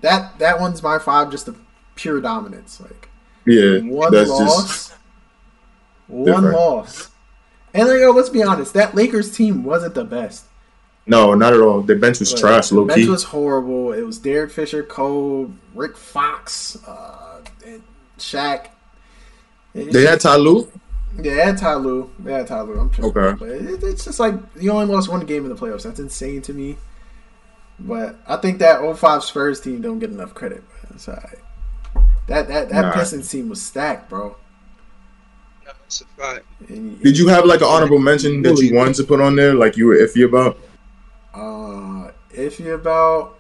That 0.00 0.38
that 0.38 0.60
one's 0.60 0.82
my 0.82 0.98
five, 0.98 1.30
just 1.30 1.46
the 1.46 1.54
pure 1.96 2.20
dominance. 2.20 2.80
Like 2.80 3.08
Yeah, 3.44 3.80
one 3.80 4.12
that's 4.12 4.30
loss, 4.30 4.66
just 4.88 4.94
one 6.06 6.24
different. 6.26 6.54
loss. 6.56 7.10
And 7.74 7.88
like, 7.88 8.00
yo, 8.00 8.10
let's 8.12 8.28
be 8.30 8.42
honest, 8.42 8.72
that 8.74 8.94
Lakers 8.94 9.36
team 9.36 9.64
wasn't 9.64 9.94
the 9.94 10.04
best. 10.04 10.44
no, 11.06 11.34
not 11.34 11.52
at 11.52 11.60
all. 11.60 11.82
The 11.82 11.94
bench 11.96 12.20
was 12.20 12.32
Like, 12.32 12.40
trash, 12.40 12.68
the 12.70 12.82
bench 12.82 13.00
key. 13.02 13.08
was 13.08 13.24
horrible. 13.24 13.92
It 13.92 14.02
was 14.02 14.18
Derek 14.18 14.50
Fisher, 14.50 14.82
Cole, 14.82 15.52
Rick 15.74 15.96
Fox, 15.96 16.76
uh, 16.86 17.40
and 17.66 17.82
Shaq. 18.18 18.68
It- 19.74 19.92
They 19.92 20.06
had 20.06 20.20
Ty 20.20 20.36
Lue. 20.36 20.70
Yeah, 21.16 21.22
they 21.34 21.40
had 21.44 21.58
Ty 21.58 21.74
Lue. 21.74 22.10
They 22.18 22.32
had 22.32 22.46
Ty 22.46 22.62
Lue. 22.62 22.78
I'm 22.80 22.92
sure. 22.92 23.04
Okay. 23.06 23.36
But 23.38 23.48
it, 23.50 23.82
it's 23.82 24.04
just 24.04 24.18
like 24.20 24.34
you 24.58 24.70
only 24.70 24.86
lost 24.92 25.08
one 25.10 25.24
game 25.26 25.44
in 25.44 25.48
the 25.50 25.54
playoffs. 25.56 25.82
That's 25.84 26.00
insane 26.00 26.40
to 26.42 26.52
me. 26.54 26.76
But 27.78 28.16
I 28.26 28.36
think 28.36 28.58
that 28.60 28.80
05 28.98 29.22
Spurs 29.22 29.60
team 29.60 29.80
don't 29.82 29.98
get 29.98 30.10
enough 30.10 30.32
credit. 30.34 30.62
But 30.82 30.92
it's 30.96 31.08
all 31.08 31.14
right. 31.14 31.38
That 32.28 32.48
that 32.48 32.68
that 32.70 32.80
Nah. 32.82 32.92
Pistons 32.92 33.30
team 33.30 33.48
was 33.48 33.62
stacked, 33.62 34.08
bro. 34.10 34.36
That's 35.64 36.00
a 36.00 36.04
fact. 36.20 36.44
And- 36.68 37.00
Did 37.02 37.18
you 37.18 37.28
have 37.28 37.44
like 37.44 37.60
an 37.60 37.66
honorable 37.68 37.98
mention 37.98 38.42
that 38.42 38.58
you 38.60 38.74
wanted 38.74 38.94
to 38.96 39.04
put 39.04 39.20
on 39.20 39.36
there, 39.36 39.54
like 39.54 39.76
you 39.76 39.86
were 39.86 39.96
iffy 39.96 40.24
about? 40.24 40.58
Uh, 41.34 42.10
iffy 42.34 42.74
about 42.74 43.38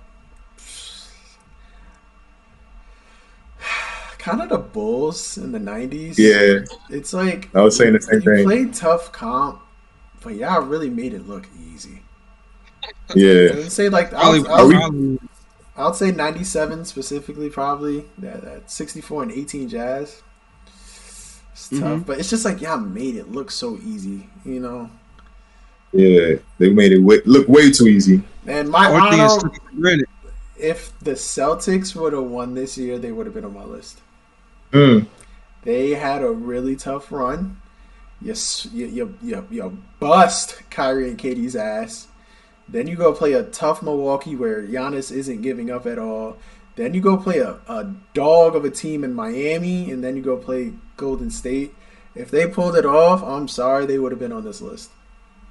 kind 4.18 4.42
of 4.42 4.48
the 4.48 4.58
Bulls 4.58 5.38
in 5.38 5.52
the 5.52 5.58
'90s. 5.58 6.18
Yeah, 6.18 6.64
it's 6.90 7.12
like 7.12 7.48
I 7.54 7.62
was 7.62 7.76
saying 7.76 7.92
the 7.94 8.00
same 8.00 8.20
you 8.22 8.36
thing. 8.36 8.44
played 8.44 8.74
tough 8.74 9.12
comp, 9.12 9.60
but 10.22 10.34
y'all 10.34 10.62
really 10.62 10.90
made 10.90 11.14
it 11.14 11.28
look 11.28 11.48
easy. 11.72 12.00
Yeah, 13.14 13.50
I'd 13.54 13.72
say 13.72 13.88
like 13.88 14.10
Probably, 14.10 14.40
I'll, 14.48 14.74
I'll, 14.76 15.18
probably- 15.76 15.84
I'll 15.84 15.94
say 15.94 16.10
'97 16.10 16.84
specifically, 16.84 17.48
probably 17.50 18.04
that, 18.18 18.42
that 18.42 18.70
64 18.70 19.22
and 19.24 19.32
18 19.32 19.68
Jazz. 19.68 20.22
It's 21.52 21.68
tough, 21.70 21.80
Mhm. 22.00 22.06
but 22.06 22.18
it's 22.18 22.28
just 22.30 22.44
like 22.44 22.60
y'all 22.60 22.78
made 22.78 23.16
it 23.16 23.32
look 23.32 23.50
so 23.50 23.78
easy, 23.84 24.28
you 24.44 24.60
know. 24.60 24.90
yeah, 25.92 26.34
they 26.58 26.68
made 26.70 26.92
it 26.92 26.98
way, 26.98 27.20
look 27.24 27.48
way 27.48 27.70
too 27.70 27.86
easy. 27.88 28.22
And 28.46 28.68
my 28.68 28.90
Or 28.90 29.10
things 29.10 29.32
honor, 29.32 29.40
took 29.40 29.54
it 29.56 29.62
for 29.74 30.04
if 30.58 30.92
the 31.00 31.12
Celtics 31.12 31.94
would 31.96 32.12
have 32.12 32.24
won 32.24 32.54
this 32.54 32.76
year, 32.76 32.98
they 32.98 33.12
would 33.12 33.26
have 33.26 33.34
been 33.34 33.44
on 33.44 33.54
my 33.54 33.64
list. 33.64 34.00
Mm. 34.72 35.06
They 35.62 35.90
had 35.90 36.22
a 36.22 36.30
really 36.30 36.76
tough 36.76 37.10
run. 37.10 37.56
You 38.22 38.34
you 38.72 38.86
you, 38.86 39.14
you, 39.22 39.46
you 39.50 39.78
bust 40.00 40.60
Kyrie 40.70 41.08
and 41.10 41.18
KD's 41.18 41.56
ass. 41.56 42.08
Then 42.68 42.86
you 42.86 42.96
go 42.96 43.12
play 43.12 43.32
a 43.32 43.44
tough 43.44 43.82
Milwaukee 43.82 44.34
where 44.36 44.62
Giannis 44.62 45.12
isn't 45.12 45.42
giving 45.42 45.70
up 45.70 45.86
at 45.86 45.98
all. 45.98 46.36
Then 46.74 46.94
you 46.94 47.00
go 47.00 47.16
play 47.16 47.38
a, 47.38 47.58
a 47.68 47.94
dog 48.12 48.54
of 48.56 48.64
a 48.64 48.70
team 48.70 49.04
in 49.04 49.14
Miami, 49.14 49.90
and 49.90 50.02
then 50.04 50.16
you 50.16 50.22
go 50.22 50.36
play 50.36 50.72
Golden 50.96 51.30
State. 51.30 51.74
If 52.14 52.30
they 52.30 52.46
pulled 52.46 52.76
it 52.76 52.84
off, 52.84 53.22
I'm 53.22 53.46
sorry, 53.48 53.86
they 53.86 53.98
would 53.98 54.12
have 54.12 54.18
been 54.18 54.32
on 54.32 54.44
this 54.44 54.60
list. 54.60 54.90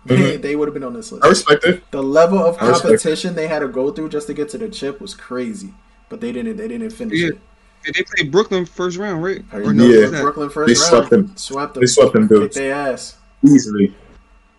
Mhm. 0.06 0.40
they 0.44 0.56
would 0.56 0.68
have 0.68 0.76
been 0.76 0.84
on 0.84 0.94
this 0.94 1.12
list. 1.12 1.26
I 1.26 1.30
respect 1.30 1.64
it. 1.66 1.82
The 1.90 2.04
level 2.04 2.38
of 2.38 2.58
competition 2.60 3.34
they 3.34 3.48
had 3.48 3.60
to 3.60 3.68
go 3.68 3.92
through 3.92 4.10
just 4.10 4.28
to 4.28 4.36
get 4.36 4.50
to 4.50 4.60
the 4.60 4.70
chip 4.70 5.02
was 5.02 5.16
crazy, 5.16 5.74
but 6.10 6.22
they 6.22 6.32
didn't. 6.32 6.58
They 6.58 6.68
didn't 6.68 6.92
finish 6.92 7.18
Yeah. 7.20 7.30
it. 7.30 7.40
Yeah, 7.88 7.92
They 7.96 8.04
played 8.04 8.32
Brooklyn 8.32 8.66
first 8.68 8.98
round, 8.98 9.24
right? 9.24 9.44
Or 9.52 9.74
no, 9.74 9.84
Yeah. 9.84 10.22
Brooklyn 10.22 10.50
first 10.52 10.68
They 10.68 10.74
round. 10.80 11.08
swept 11.08 11.10
them. 11.10 11.32
Swept 11.36 11.74
them. 11.74 11.82
They 11.82 11.88
swept 11.88 12.14
them 12.14 12.28
Kicked 12.28 12.40
dudes 12.40 12.56
their 12.56 12.74
ass. 12.76 13.16
easily. 13.44 13.96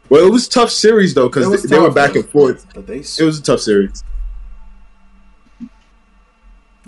Well, 0.09 0.27
it 0.27 0.31
was 0.31 0.47
a 0.47 0.51
tough 0.51 0.71
series 0.71 1.15
though 1.15 1.29
because 1.29 1.63
they, 1.63 1.69
they 1.69 1.79
were 1.81 1.91
back 1.91 2.15
and 2.15 2.29
forth. 2.29 2.67
But 2.75 2.87
they. 2.87 2.99
It 2.99 3.21
was 3.23 3.39
a 3.39 3.43
tough 3.43 3.61
series. 3.61 4.05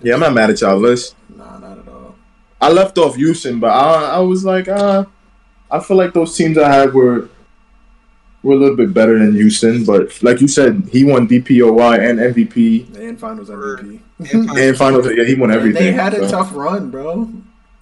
Yeah, 0.03 0.15
I'm 0.15 0.21
not 0.21 0.33
mad 0.35 0.51
at 0.51 0.61
y'all 0.61 0.77
list. 0.79 1.17
Nah, 1.35 1.59
not 1.59 1.79
at 1.79 1.89
all. 1.89 2.15
I 2.61 2.71
left 2.71 2.99
off 2.99 3.17
Houston, 3.17 3.59
but 3.59 3.71
I, 3.71 4.17
I 4.17 4.19
was 4.21 4.45
like, 4.45 4.69
uh, 4.69 5.05
I 5.71 5.81
feel 5.81 5.97
like 5.97 6.13
those 6.15 6.37
teams 6.37 6.57
I 6.57 6.73
had 6.73 6.95
were 6.95 7.29
were 8.45 8.55
a 8.55 8.57
little 8.57 8.77
bit 8.77 8.95
better 8.95 9.19
than 9.19 9.35
Houston. 9.35 9.85
But 9.85 10.23
like 10.23 10.41
you 10.41 10.47
said, 10.49 10.89
he 10.93 11.03
won 11.05 11.27
DPOY 11.27 11.99
and 11.99 12.19
MVP 12.21 12.97
And 12.97 13.19
finals 13.19 13.51
MVP. 13.51 14.01
and 14.59 14.77
finals. 14.77 15.09
Yeah, 15.13 15.25
he 15.25 15.35
won 15.35 15.51
And 15.51 15.59
everything. 15.59 15.83
they 15.83 15.93
had 15.93 16.15
a 16.15 16.29
so. 16.29 16.39
tough 16.39 16.55
run, 16.55 16.91
bro. 16.91 17.31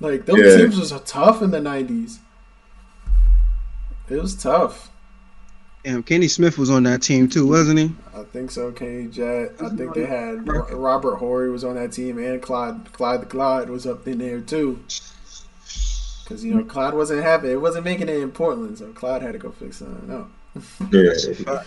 Like 0.01 0.25
those 0.25 0.39
Yeah. 0.39 0.57
teams 0.57 0.79
was 0.79 0.93
tough 1.05 1.43
in 1.43 1.51
the 1.51 1.61
nineties. 1.61 2.21
It 4.09 4.21
was 4.23 4.35
tough. 4.35 4.91
Damn, 5.87 6.03
Kenny 6.03 6.27
Smith 6.27 6.59
was 6.59 6.69
on 6.69 6.83
that 6.83 7.01
team 7.01 7.29
too, 7.29 7.47
wasn't 7.47 7.79
he? 7.79 7.93
I 8.13 8.25
think 8.25 8.51
so. 8.51 8.73
Kenny 8.73 9.07
Jet. 9.07 9.53
I 9.61 9.69
think 9.69 9.95
they 9.95 10.05
had 10.05 10.45
Robert 10.73 11.15
Horry 11.15 11.49
was 11.49 11.63
on 11.63 11.77
that 11.77 11.93
team, 11.93 12.19
and 12.19 12.43
Clyde 12.43 12.93
Clyde 12.93 13.23
the 13.23 13.27
Glide 13.27 13.71
was 13.71 13.87
up 13.87 14.05
in 14.09 14.19
there 14.19 14.41
too. 14.41 14.83
Because 16.25 16.45
you 16.45 16.55
know 16.55 16.65
Clyde 16.65 16.95
wasn't 16.95 17.23
happy. 17.23 17.53
It 17.53 17.61
wasn't 17.61 17.85
making 17.85 18.09
it 18.09 18.17
in 18.17 18.33
Portland, 18.33 18.79
so 18.79 18.93
Clyde 18.95 19.23
had 19.23 19.35
to 19.35 19.39
go 19.39 19.53
fix 19.53 19.77
something. 19.77 20.09
No. 20.09 20.27
Yeah. 20.91 21.63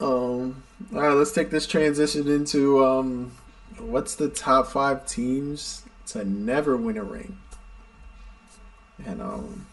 Um. 0.00 0.62
All 0.94 1.00
right, 1.00 1.10
let's 1.10 1.32
take 1.32 1.50
this 1.50 1.66
transition 1.66 2.28
into 2.28 2.84
um, 2.84 3.32
what's 3.78 4.14
the 4.14 4.28
top 4.28 4.68
five 4.68 5.04
teams 5.04 5.82
to 6.06 6.24
never 6.24 6.76
win 6.76 6.96
a 6.96 7.02
ring? 7.02 7.38
And 9.04 9.20
um, 9.20 9.66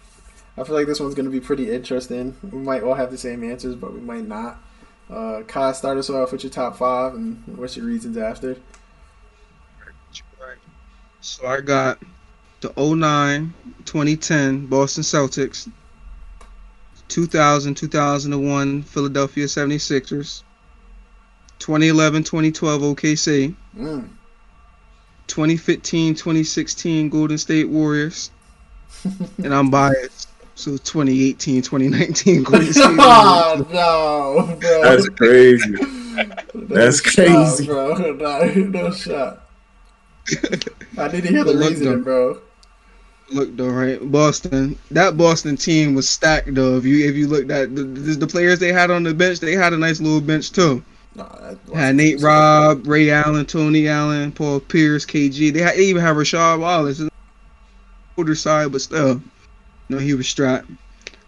I 0.58 0.64
feel 0.64 0.76
like 0.76 0.88
this 0.88 1.00
one's 1.00 1.14
gonna 1.16 1.30
be 1.30 1.40
pretty 1.40 1.72
interesting. 1.72 2.36
We 2.52 2.60
might 2.60 2.84
all 2.84 2.96
have 2.96 3.12
the 3.12 3.18
same 3.18 3.44
answers, 3.44 3.76
but 3.76 3.94
we 3.94 4.00
might 4.02 4.28
not. 4.28 4.58
Uh, 5.10 5.42
Kai, 5.48 5.72
start 5.72 5.98
us 5.98 6.10
off 6.10 6.32
with 6.32 6.44
your 6.44 6.52
top 6.52 6.78
five, 6.78 7.14
and 7.14 7.42
what's 7.58 7.78
your 7.78 7.86
reasons 7.86 8.18
after? 8.18 8.58
So 11.22 11.46
I 11.46 11.62
got 11.62 12.00
the 12.62 12.72
09, 12.78 13.54
2010 13.86 14.66
Boston 14.68 15.04
Celtics, 15.04 15.70
2000, 17.08 17.76
2001 17.76 18.84
Philadelphia 18.84 19.46
76ers, 19.46 20.44
2011, 21.60 22.24
2012 22.24 22.82
OKC, 22.82 23.56
Mm. 23.78 24.10
2015, 25.28 26.16
2016 26.16 27.10
Golden 27.10 27.38
State 27.38 27.70
Warriors, 27.70 28.32
and 29.44 29.54
I'm 29.54 29.70
biased. 29.70 30.17
So 30.58 30.72
2018, 30.72 31.62
2019 31.62 32.42
Golden 32.44 32.68
oh 32.78 33.66
no, 33.70 34.56
bro. 34.60 34.82
That's 34.82 35.08
crazy. 35.10 35.76
That's 36.56 37.06
Nah, 37.06 37.12
crazy. 37.14 37.66
bro. 37.68 37.94
Nah, 37.94 38.46
no 38.80 38.92
shot. 38.92 39.44
I 40.98 41.08
need 41.10 41.22
to 41.24 41.28
hear 41.30 41.44
the 41.44 41.54
Look, 41.54 41.70
reasoning, 41.70 42.02
bro. 42.02 42.42
Look 43.32 43.56
though, 43.56 43.70
right? 43.70 44.12
Boston. 44.12 44.80
That 44.90 45.16
Boston 45.16 45.58
team 45.58 45.94
was 45.94 46.10
stacked 46.10 46.52
though. 46.56 46.76
If 46.78 46.86
you 46.86 47.08
if 47.08 47.16
you 47.16 47.28
looked 47.28 47.52
at 47.52 47.76
the, 47.76 47.84
the, 47.84 48.14
the 48.16 48.28
players 48.28 48.58
they 48.58 48.74
had 48.74 48.90
on 48.90 49.04
the 49.04 49.14
bench, 49.14 49.40
they 49.40 49.54
had 49.54 49.74
a 49.74 49.78
nice 49.78 50.00
little 50.02 50.22
bench 50.22 50.52
too. 50.52 50.84
Nah, 51.14 51.28
that 51.40 51.58
Had 51.76 51.96
Nate 51.98 52.20
Robb, 52.20 52.88
Ray 52.88 53.12
Allen, 53.12 53.46
Tony 53.46 53.88
Allen, 53.88 54.32
Paul 54.32 54.60
Pierce, 54.60 55.06
KG. 55.06 55.54
They, 55.54 55.62
had, 55.62 55.76
they 55.76 55.84
even 55.86 56.02
have 56.02 56.16
Rasheed 56.16 56.60
Wallace. 56.60 57.02
Older 58.18 58.34
side, 58.36 58.72
but 58.72 58.82
still, 58.82 59.22
no, 59.90 59.98
he 59.98 60.14
was 60.14 60.28
strapped. 60.28 60.70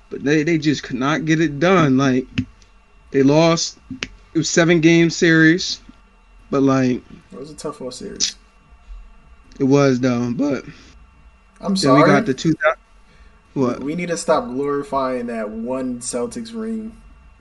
But 0.09 0.23
they, 0.23 0.43
they 0.43 0.57
just 0.57 0.83
could 0.83 0.95
not 0.97 1.25
get 1.25 1.39
it 1.39 1.59
done. 1.59 1.97
Like 1.97 2.25
they 3.11 3.23
lost. 3.23 3.77
It 4.33 4.37
was 4.39 4.49
seven 4.49 4.79
game 4.81 5.09
series, 5.09 5.81
but 6.51 6.61
like 6.63 7.01
It 7.31 7.39
was 7.39 7.51
a 7.51 7.55
tough 7.55 7.81
all 7.81 7.91
series. 7.91 8.35
it 9.59 9.63
was 9.65 9.99
though. 9.99 10.31
But 10.33 10.65
I'm 11.61 11.69
then 11.73 11.77
sorry. 11.77 12.01
we 12.03 12.07
got 12.07 12.25
the 12.25 12.33
two. 12.33 12.55
What? 13.53 13.81
We 13.83 13.95
need 13.95 14.09
to 14.09 14.17
stop 14.17 14.45
glorifying 14.45 15.27
that 15.27 15.49
one 15.49 15.99
Celtics 15.99 16.53
ring. 16.53 16.95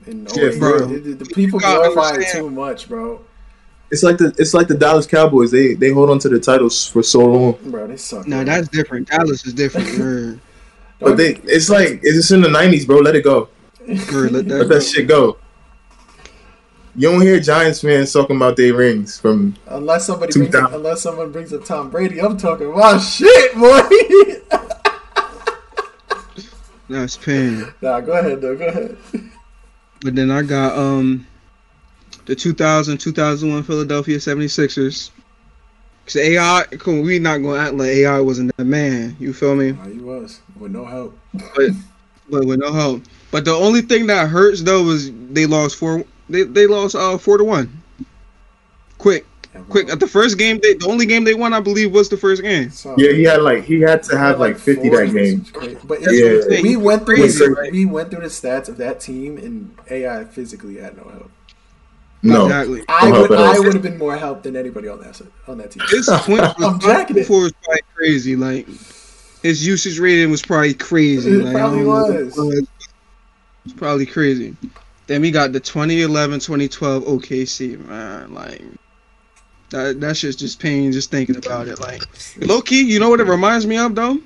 In 0.07 0.25
Yeah, 0.35 0.45
08. 0.45 0.59
bro. 0.59 0.79
The, 0.87 0.97
the- 0.99 1.13
the 1.23 1.25
people 1.25 1.59
You 1.61 1.67
glorify 1.67 2.15
it 2.19 2.29
too 2.31 2.49
much, 2.49 2.87
bro. 2.87 3.21
It's 3.91 4.03
like 4.03 4.17
the 4.17 4.33
it's 4.37 4.53
like 4.53 4.67
the 4.67 4.75
Dallas 4.77 5.07
Cowboys. 5.07 5.49
They 5.51 5.73
they 5.73 5.89
hold 5.91 6.09
on 6.11 6.19
to 6.19 6.29
the 6.29 6.39
titles 6.39 6.85
for 6.87 7.01
so 7.03 7.19
long, 7.25 7.57
Bro, 7.65 7.87
they 7.87 7.97
suck. 7.97 8.27
No, 8.27 8.37
man. 8.37 8.45
that's 8.45 8.67
different. 8.67 9.07
Dallas 9.09 9.45
is 9.47 9.53
different. 9.53 10.39
Word. 10.99 11.11
but 11.11 11.17
they 11.17 11.35
it's 11.51 11.69
like 11.69 11.99
it's 12.03 12.31
in 12.31 12.41
the 12.41 12.49
'90s, 12.49 12.85
bro. 12.85 12.97
Let 12.97 13.15
it 13.15 13.23
go. 13.23 13.49
Word, 14.11 14.31
let 14.31 14.47
that 14.47 14.57
Let 14.59 14.69
that 14.69 14.83
shit 14.83 15.07
go. 15.07 15.37
You 16.95 17.09
don't 17.11 17.21
hear 17.21 17.39
Giants 17.39 17.81
fans 17.81 18.11
talking 18.11 18.35
about 18.35 18.57
their 18.57 18.73
rings 18.73 19.19
from 19.19 19.55
unless 19.67 20.07
somebody 20.07 20.33
brings 20.33 20.53
up, 20.55 20.73
unless 20.73 21.01
someone 21.01 21.31
brings 21.31 21.53
up 21.53 21.63
Tom 21.63 21.89
Brady, 21.89 22.19
I'm 22.19 22.37
talking 22.37 22.73
my 22.75 22.97
shit, 22.97 23.55
boy. 23.55 23.81
That's 26.89 27.15
pain. 27.17 27.71
nah, 27.81 28.01
go 28.01 28.13
ahead 28.13 28.41
though. 28.41 28.55
Go 28.55 28.67
ahead. 28.67 28.97
But 30.01 30.15
then 30.15 30.31
I 30.31 30.41
got 30.41 30.77
um 30.77 31.27
the 32.25 32.35
2000 32.35 32.97
2001 32.97 33.63
Philadelphia 33.63 34.17
76ers. 34.17 35.11
Cause 36.09 36.15
AI, 36.15 36.63
come 36.79 37.01
we 37.01 37.19
not 37.19 37.37
gonna 37.37 37.59
act 37.59 37.75
like 37.75 37.89
AI 37.89 38.19
wasn't 38.19 38.55
that 38.57 38.65
man. 38.65 39.15
You 39.19 39.31
feel 39.31 39.55
me? 39.55 39.73
Nah, 39.73 39.85
he 39.85 39.99
was 39.99 40.39
with 40.59 40.71
no 40.71 40.83
help. 40.83 41.15
But 41.55 41.69
but 42.31 42.45
with 42.47 42.59
no 42.59 42.73
help. 42.73 43.03
But 43.29 43.45
the 43.45 43.53
only 43.53 43.81
thing 43.81 44.07
that 44.07 44.27
hurts 44.27 44.63
though 44.63 44.81
was 44.81 45.11
they 45.31 45.45
lost 45.45 45.75
four. 45.75 46.03
They 46.27 46.41
they 46.43 46.65
lost 46.65 46.95
uh 46.95 47.19
four 47.19 47.37
to 47.37 47.43
one. 47.43 47.83
Quick, 48.97 49.27
Yeah, 49.53 49.61
quick. 49.69 49.89
At 49.91 49.99
the 49.99 50.07
first 50.07 50.39
game, 50.39 50.59
they 50.63 50.73
the 50.73 50.87
only 50.87 51.05
game 51.05 51.25
they 51.25 51.35
won, 51.35 51.53
I 51.53 51.59
believe, 51.59 51.93
was 51.93 52.09
the 52.09 52.17
first 52.17 52.41
game. 52.41 52.71
So- 52.71 52.95
yeah. 52.97 53.11
He 53.11 53.21
had 53.23 53.43
like 53.43 53.63
he 53.65 53.79
had 53.79 54.01
to 54.03 54.17
have 54.17 54.39
like 54.39 54.57
50 54.57 54.89
that 54.89 55.13
game. 55.13 55.13
which 55.13 55.23
is 55.47 55.51
crazy. 55.51 55.77
But 55.83 55.99
That's 56.01 56.11
it's- 56.13 56.33
what 56.37 56.43
I'm 56.45 56.49
saying. 56.49 56.63
we 56.65 56.75
went 56.75 57.05
through 57.05 57.17
the, 57.17 57.69
we 57.71 57.85
went 57.85 58.09
through 58.09 58.21
the 58.21 58.27
stats 58.29 58.67
of 58.67 58.77
that 58.77 58.99
team, 58.99 59.37
and 59.37 59.75
AI 59.91 60.23
physically 60.23 60.77
had 60.77 60.97
no 60.97 61.03
help. 61.03 61.31
No, 62.21 62.45
Exactly. 62.45 62.83
I 62.89 63.11
would. 63.11 63.31
I 63.31 63.59
would 63.59 63.73
have 63.73 63.81
been 63.81 63.97
more 63.97 64.17
help 64.17 64.43
than 64.43 64.55
anybody 64.57 64.89
on 64.89 64.99
that 65.01 65.15
se- 65.15 65.25
on 65.47 65.57
that 65.59 65.71
team. 65.71 65.83
His 65.89 66.07
points 66.09 66.53
I'm 66.57 66.73
was 66.73 66.83
jacking 66.83 67.17
it. 67.17 67.29
was 67.29 67.53
probably 67.63 67.81
crazy. 67.95 68.35
Like 68.35 68.67
his 69.41 69.65
usage 69.65 69.99
rating 69.99 70.29
was 70.29 70.41
probably 70.41 70.73
crazy. 70.73 71.31
It 71.31 71.43
like, 71.45 71.55
probably 71.55 71.77
don't 71.79 71.87
know 71.87 71.93
what 72.03 72.13
was. 72.25 72.35
was. 72.37 72.67
It's 73.65 73.73
probably 73.73 74.05
crazy. 74.05 74.55
Then 75.07 75.21
we 75.21 75.31
got 75.31 75.53
the 75.53 75.59
2011, 75.61 76.39
2012 76.41 77.03
OKC, 77.03 77.79
man. 77.87 78.33
Like 78.33 78.61
that 79.69 80.01
that 80.01 80.17
shit's 80.17 80.35
just 80.35 80.59
pain 80.59 80.91
just 80.91 81.11
thinking 81.11 81.37
about 81.37 81.67
it. 81.69 81.79
Like 81.79 82.03
low 82.37 82.61
key, 82.61 82.83
you 82.83 82.99
know 82.99 83.09
what 83.09 83.21
it 83.21 83.27
reminds 83.27 83.65
me 83.65 83.77
of 83.77 83.95
though? 83.95 84.17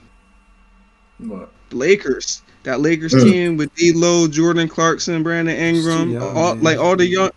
What? 1.19 1.51
Lakers. 1.71 2.41
That 2.63 2.79
Lakers 2.79 3.13
Mm. 3.13 3.23
team 3.23 3.57
with 3.57 3.75
D'Lo, 3.75 4.27
Jordan 4.27 4.67
Clarkson, 4.69 5.21
Brandon 5.21 5.55
Ingram, 5.55 6.11
young, 6.11 6.37
all, 6.37 6.55
like 6.55 6.77
all 6.79 6.95
the 6.95 7.05
young. 7.05 7.29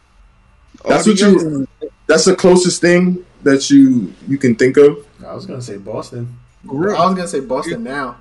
All 0.86 0.92
That's 0.92 1.06
what 1.06 1.18
you- 1.20 1.66
That's 2.06 2.24
the 2.24 2.36
closest 2.36 2.80
thing 2.80 3.24
that 3.42 3.68
you 3.70 4.12
you 4.28 4.38
can 4.38 4.54
think 4.54 4.76
of. 4.76 5.04
I 5.26 5.34
was 5.34 5.44
gonna 5.46 5.60
say 5.62 5.76
Boston. 5.76 6.36
For. 6.66 6.94
I 6.96 7.04
was 7.06 7.14
gonna 7.16 7.28
say 7.28 7.40
Boston 7.40 7.82
now. 7.84 8.16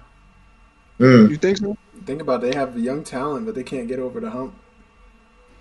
Mm. 1.00 1.30
You 1.30 1.38
think 1.38 1.58
so? 1.58 1.78
Think 2.06 2.22
about 2.22 2.44
it, 2.44 2.52
they 2.52 2.58
have 2.58 2.78
young 2.80 3.04
talent, 3.04 3.46
but 3.46 3.56
they 3.56 3.64
can't 3.64 3.88
get 3.88 4.00
over 4.00 4.20
the 4.20 4.30
hump. 4.30 4.54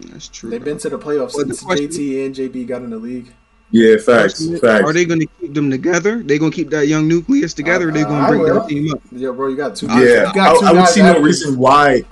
That's 0.01 0.29
true. 0.29 0.51
They've 0.51 0.63
been 0.65 0.79
to 0.79 0.89
the 0.91 0.99
playoffs 0.99 1.35
Well, 1.35 1.47
since 1.47 1.63
question- 1.63 1.89
JT 1.89 2.27
and 2.27 2.35
JB 2.35 2.67
got 2.67 2.83
in 2.83 2.91
the 2.91 2.99
league. 2.99 3.33
Yeah, 3.71 3.97
facts, 3.97 4.47
facts. 4.61 4.85
Are 4.85 4.93
they 4.93 5.05
going 5.05 5.21
to 5.21 5.27
keep 5.41 5.55
them 5.55 5.71
together? 5.71 6.23
They 6.23 6.39
going 6.39 6.51
to 6.53 6.55
keep 6.55 6.71
that 6.71 6.87
young 6.87 7.09
nucleus 7.09 7.55
together? 7.55 7.89
or 7.89 7.93
they 7.93 8.03
Uh, 8.03 8.09
going 8.09 8.21
I 8.23 8.31
to 8.31 8.37
break 8.37 8.43
will. 8.53 8.61
that 8.61 8.69
team 8.69 8.93
up? 8.93 9.01
Yo, 9.11 9.33
bro, 9.33 9.49
you 9.49 9.57
got 9.57 9.75
two. 9.75 9.87
yeah, 9.87 10.29
you 10.29 10.35
got 10.35 10.61
two 10.61 10.67
I, 10.67 10.71
I 10.71 10.73
would 10.75 10.89
see 10.89 11.01
no 11.03 11.19
reason 11.21 11.57
why 11.57 12.03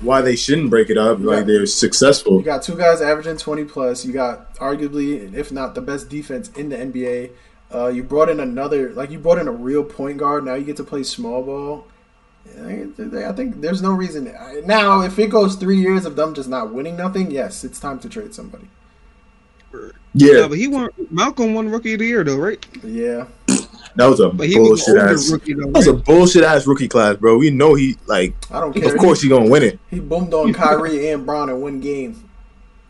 why 0.00 0.20
they 0.20 0.36
shouldn't 0.36 0.70
break 0.70 0.90
it 0.90 0.98
up. 0.98 1.18
Like 1.20 1.46
they're 1.46 1.66
successful. 1.66 2.38
You 2.38 2.44
got 2.44 2.62
two 2.62 2.76
guys 2.76 3.00
averaging 3.00 3.36
twenty 3.36 3.64
plus. 3.64 4.04
You 4.04 4.12
got 4.12 4.54
arguably, 4.56 5.32
if 5.34 5.52
not 5.52 5.74
the 5.74 5.80
best 5.80 6.08
defense 6.08 6.50
in 6.50 6.68
the 6.68 6.76
NBA. 6.76 7.30
Uh, 7.72 7.88
you 7.88 8.02
brought 8.04 8.28
in 8.28 8.38
another, 8.38 8.92
like 8.92 9.10
you 9.10 9.18
brought 9.18 9.38
in 9.38 9.48
a 9.48 9.52
real 9.52 9.82
point 9.82 10.18
guard. 10.18 10.44
Now 10.44 10.54
you 10.54 10.64
get 10.64 10.76
to 10.76 10.84
play 10.84 11.02
small 11.02 11.42
ball. 11.42 11.86
I 12.60 12.86
I 13.26 13.32
think 13.32 13.60
there's 13.60 13.82
no 13.82 13.92
reason 13.92 14.32
now. 14.64 15.00
If 15.00 15.18
it 15.18 15.28
goes 15.28 15.56
three 15.56 15.78
years 15.78 16.04
of 16.04 16.14
them 16.16 16.34
just 16.34 16.48
not 16.48 16.72
winning 16.72 16.96
nothing, 16.96 17.30
yes, 17.30 17.64
it's 17.64 17.80
time 17.80 17.98
to 18.00 18.08
trade 18.08 18.34
somebody. 18.34 18.68
Yeah, 19.72 20.32
Yeah, 20.40 20.48
but 20.48 20.58
he 20.58 20.68
won. 20.68 20.90
Malcolm 21.10 21.54
won 21.54 21.68
Rookie 21.68 21.94
of 21.94 21.98
the 21.98 22.06
Year 22.06 22.22
though, 22.22 22.36
right? 22.36 22.64
Yeah, 22.84 23.26
that 23.96 24.06
was 24.06 24.20
a 24.20 24.28
But 24.30 24.48
was 24.48 24.54
bullshit 24.54 24.96
ass. 24.96 25.30
rookie 25.30 25.54
though. 25.54 25.62
That 25.66 25.72
was 25.74 25.86
a 25.86 25.92
bullshit 25.94 26.44
ass 26.44 26.66
rookie 26.66 26.88
class, 26.88 27.16
bro. 27.16 27.36
We 27.38 27.50
know 27.50 27.74
he 27.74 27.96
like. 28.06 28.34
I 28.50 28.60
don't 28.60 28.72
care. 28.72 28.92
Of 28.92 28.98
course, 29.00 29.22
he 29.22 29.28
gonna 29.28 29.48
win 29.48 29.62
it. 29.62 29.78
he 29.90 30.00
boomed 30.00 30.32
on 30.34 30.52
Kyrie 30.52 31.10
and 31.10 31.24
Bron 31.26 31.48
in 31.48 31.60
one 31.60 31.80
game. 31.80 32.28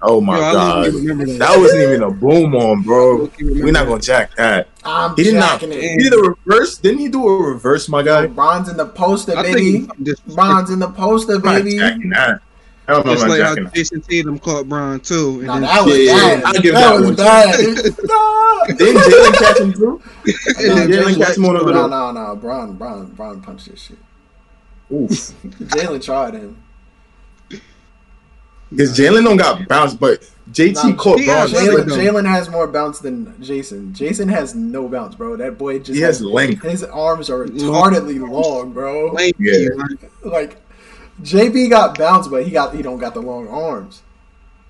Oh 0.06 0.20
my 0.20 0.36
Yo, 0.36 0.52
god, 0.52 0.84
that. 0.86 1.36
that 1.38 1.58
wasn't 1.58 1.80
even 1.82 2.02
a 2.02 2.10
boom 2.10 2.54
on, 2.54 2.82
bro. 2.82 3.30
We're 3.40 3.72
not 3.72 3.86
gonna 3.86 4.02
jack 4.02 4.36
that. 4.36 4.68
I'm 4.84 5.16
He 5.16 5.22
did 5.24 5.34
not. 5.36 5.60
jacking 5.60 5.72
He 5.72 5.78
it. 5.78 6.02
did 6.02 6.12
a 6.12 6.18
reverse. 6.18 6.76
Didn't 6.76 6.98
he 6.98 7.08
do 7.08 7.26
a 7.26 7.42
reverse, 7.48 7.88
my 7.88 8.02
guy? 8.02 8.26
Bron's 8.26 8.68
in 8.68 8.76
the 8.76 8.84
poster, 8.84 9.34
baby. 9.34 9.76
it's 9.78 9.86
disrespectful. 10.02 10.34
Bron's 10.34 10.70
in 10.70 10.78
the 10.80 10.88
poster, 10.90 11.36
I'm 11.36 11.42
not 11.42 11.64
baby. 11.64 11.78
Jacking 12.86 12.94
that. 12.94 12.94
Hell 12.94 13.04
no, 13.04 13.10
I'm 13.10 13.16
Just 13.16 13.28
like 13.28 13.40
how 13.42 13.48
jacking 13.54 13.64
that. 13.64 13.74
Jayson 13.74 14.00
Tatum 14.08 14.38
caught 14.38 14.68
Bron 14.68 15.00
too. 15.00 15.38
And 15.38 15.46
No, 15.46 15.52
then 15.54 15.62
that 15.62 15.84
was 15.84 15.98
Yeah, 15.98 16.04
yeah, 16.04 16.34
bad. 16.40 16.44
I'll 16.44 16.52
give 16.62 16.74
that, 16.74 16.80
that 16.80 16.94
was 16.94 17.04
one. 17.04 17.16
bad. 17.16 17.58
Didn't 18.78 19.02
Jalen 19.02 19.34
catch 19.38 19.58
him 19.60 19.72
too? 19.72 19.80
no, 20.26 20.32
Jalen 20.32 20.88
Jalen- 20.88 21.18
catch 21.24 21.36
him 21.36 21.44
on 21.46 21.54
the 21.54 21.58
no, 21.60 21.64
little. 21.66 21.88
no, 21.88 22.12
no. 22.12 22.36
Bron, 22.36 22.74
Bron, 22.76 23.06
Bron 23.12 23.40
punched 23.42 23.70
this 23.70 23.80
shit. 23.82 23.98
Oof. 24.92 25.10
Jalen 25.44 26.02
tried 26.02 26.34
him. 26.34 26.62
Because 28.70 28.98
Jalen 28.98 29.24
don't 29.24 29.36
got 29.36 29.68
bounce, 29.68 29.94
but 29.94 30.28
JT 30.50 30.74
Nah, 30.74 30.96
caught 30.96 31.20
he 31.20 31.26
Bron. 31.26 31.46
Jalen, 31.48 32.26
has 32.26 32.48
more 32.48 32.66
bounce 32.66 32.98
than 32.98 33.26
Jayson. 33.40 33.92
Jayson 33.94 34.28
has 34.28 34.54
no 34.54 34.88
bounce, 34.88 35.14
bro. 35.14 35.36
That 35.36 35.58
boy 35.58 35.78
just 35.78 35.92
He 35.94 36.00
has 36.00 36.20
length. 36.22 36.62
His 36.62 36.82
arms 36.82 37.30
are 37.30 37.44
retardedly 37.46 38.18
long, 38.28 38.72
bro. 38.72 39.12
Lanky, 39.12 39.36
Yeah. 39.40 39.68
like, 39.76 40.10
Like 40.24 40.63
JB 41.22 41.70
got 41.70 41.96
bounce, 41.98 42.28
but 42.28 42.44
he 42.44 42.50
got 42.50 42.74
he 42.74 42.82
don't 42.82 42.98
got 42.98 43.14
the 43.14 43.22
long 43.22 43.48
arms. 43.48 44.02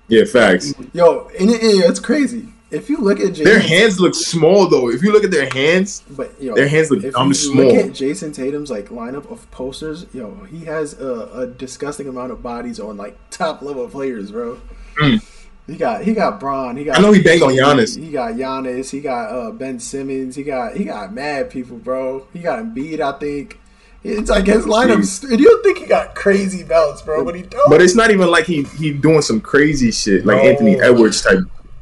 Yeah, 0.07 0.25
facts. 0.25 0.73
Yo, 0.93 1.29
and 1.39 1.49
it, 1.49 1.63
it- 1.63 1.89
it's 1.89 1.99
crazy. 1.99 2.47
If 2.71 2.89
you 2.89 2.97
look 2.97 3.19
at 3.19 3.27
Jayson, 3.33 3.43
Their 3.45 3.59
hands 3.59 3.99
look 3.99 4.15
small 4.15 4.67
though. 4.67 4.89
If 4.89 5.01
you 5.03 5.11
look 5.13 5.23
at 5.23 5.31
their 5.31 5.47
hands, 5.53 6.03
But 6.09 6.41
yo, 6.41 6.55
Their 6.55 6.67
hands 6.67 6.89
look 6.91 7.03
if 7.03 7.13
dumb 7.13 7.29
you 7.29 7.33
small. 7.35 7.65
Look 7.67 7.75
at 7.75 7.91
Jayson 7.91 8.33
Tatum's 8.33 8.69
like 8.71 8.89
lineup 8.89 9.31
of 9.31 9.49
posters. 9.51 10.07
Yo, 10.13 10.33
he 10.49 10.65
has 10.65 10.99
a, 10.99 11.29
a 11.33 11.47
disgusting 11.47 12.07
amount 12.07 12.31
of 12.31 12.41
bodies 12.43 12.79
on 12.79 12.97
like 12.97 13.17
top 13.29 13.61
level 13.61 13.87
players, 13.87 14.31
bro. 14.31 14.59
Mm. 14.99 15.23
He 15.67 15.77
got 15.77 16.03
he 16.03 16.13
got 16.13 16.39
Bron. 16.39 16.75
He 16.75 16.83
got 16.83 16.97
I 16.97 17.01
know 17.01 17.11
he 17.11 17.21
banged 17.21 17.43
on 17.43 17.51
Giannis. 17.53 17.97
He 17.97 18.11
got 18.11 18.33
Giannis. 18.33 18.89
He 18.91 18.99
got 18.99 19.29
uh, 19.29 19.51
Ben 19.51 19.79
Simmons. 19.79 20.35
He 20.35 20.43
got 20.43 20.75
he 20.75 20.83
got 20.85 21.13
mad 21.13 21.49
people, 21.51 21.77
bro. 21.77 22.27
He 22.33 22.39
got 22.39 22.59
Embiid. 22.63 22.99
I 22.99 23.17
think 23.17 23.59
it's 24.05 24.29
like 24.29 24.45
his 24.45 24.65
lineup. 24.65 25.29
You 25.37 25.45
don't 25.49 25.63
think 25.63 25.79
he 25.79 25.85
got 25.85 26.15
crazy 26.15 26.63
belts, 26.63 27.01
bro? 27.01 27.23
But 27.25 27.35
he 27.35 27.41
don't. 27.43 27.69
but 27.69 27.81
it's 27.81 27.95
not 27.95 28.11
even 28.11 28.29
like 28.29 28.45
he 28.45 28.63
he 28.63 28.91
doing 28.91 29.21
some 29.21 29.41
crazy 29.41 29.91
shit 29.91 30.25
like 30.25 30.37
No. 30.37 30.49
Anthony 30.49 30.79
Edwards 30.79 31.21
type. 31.21 31.39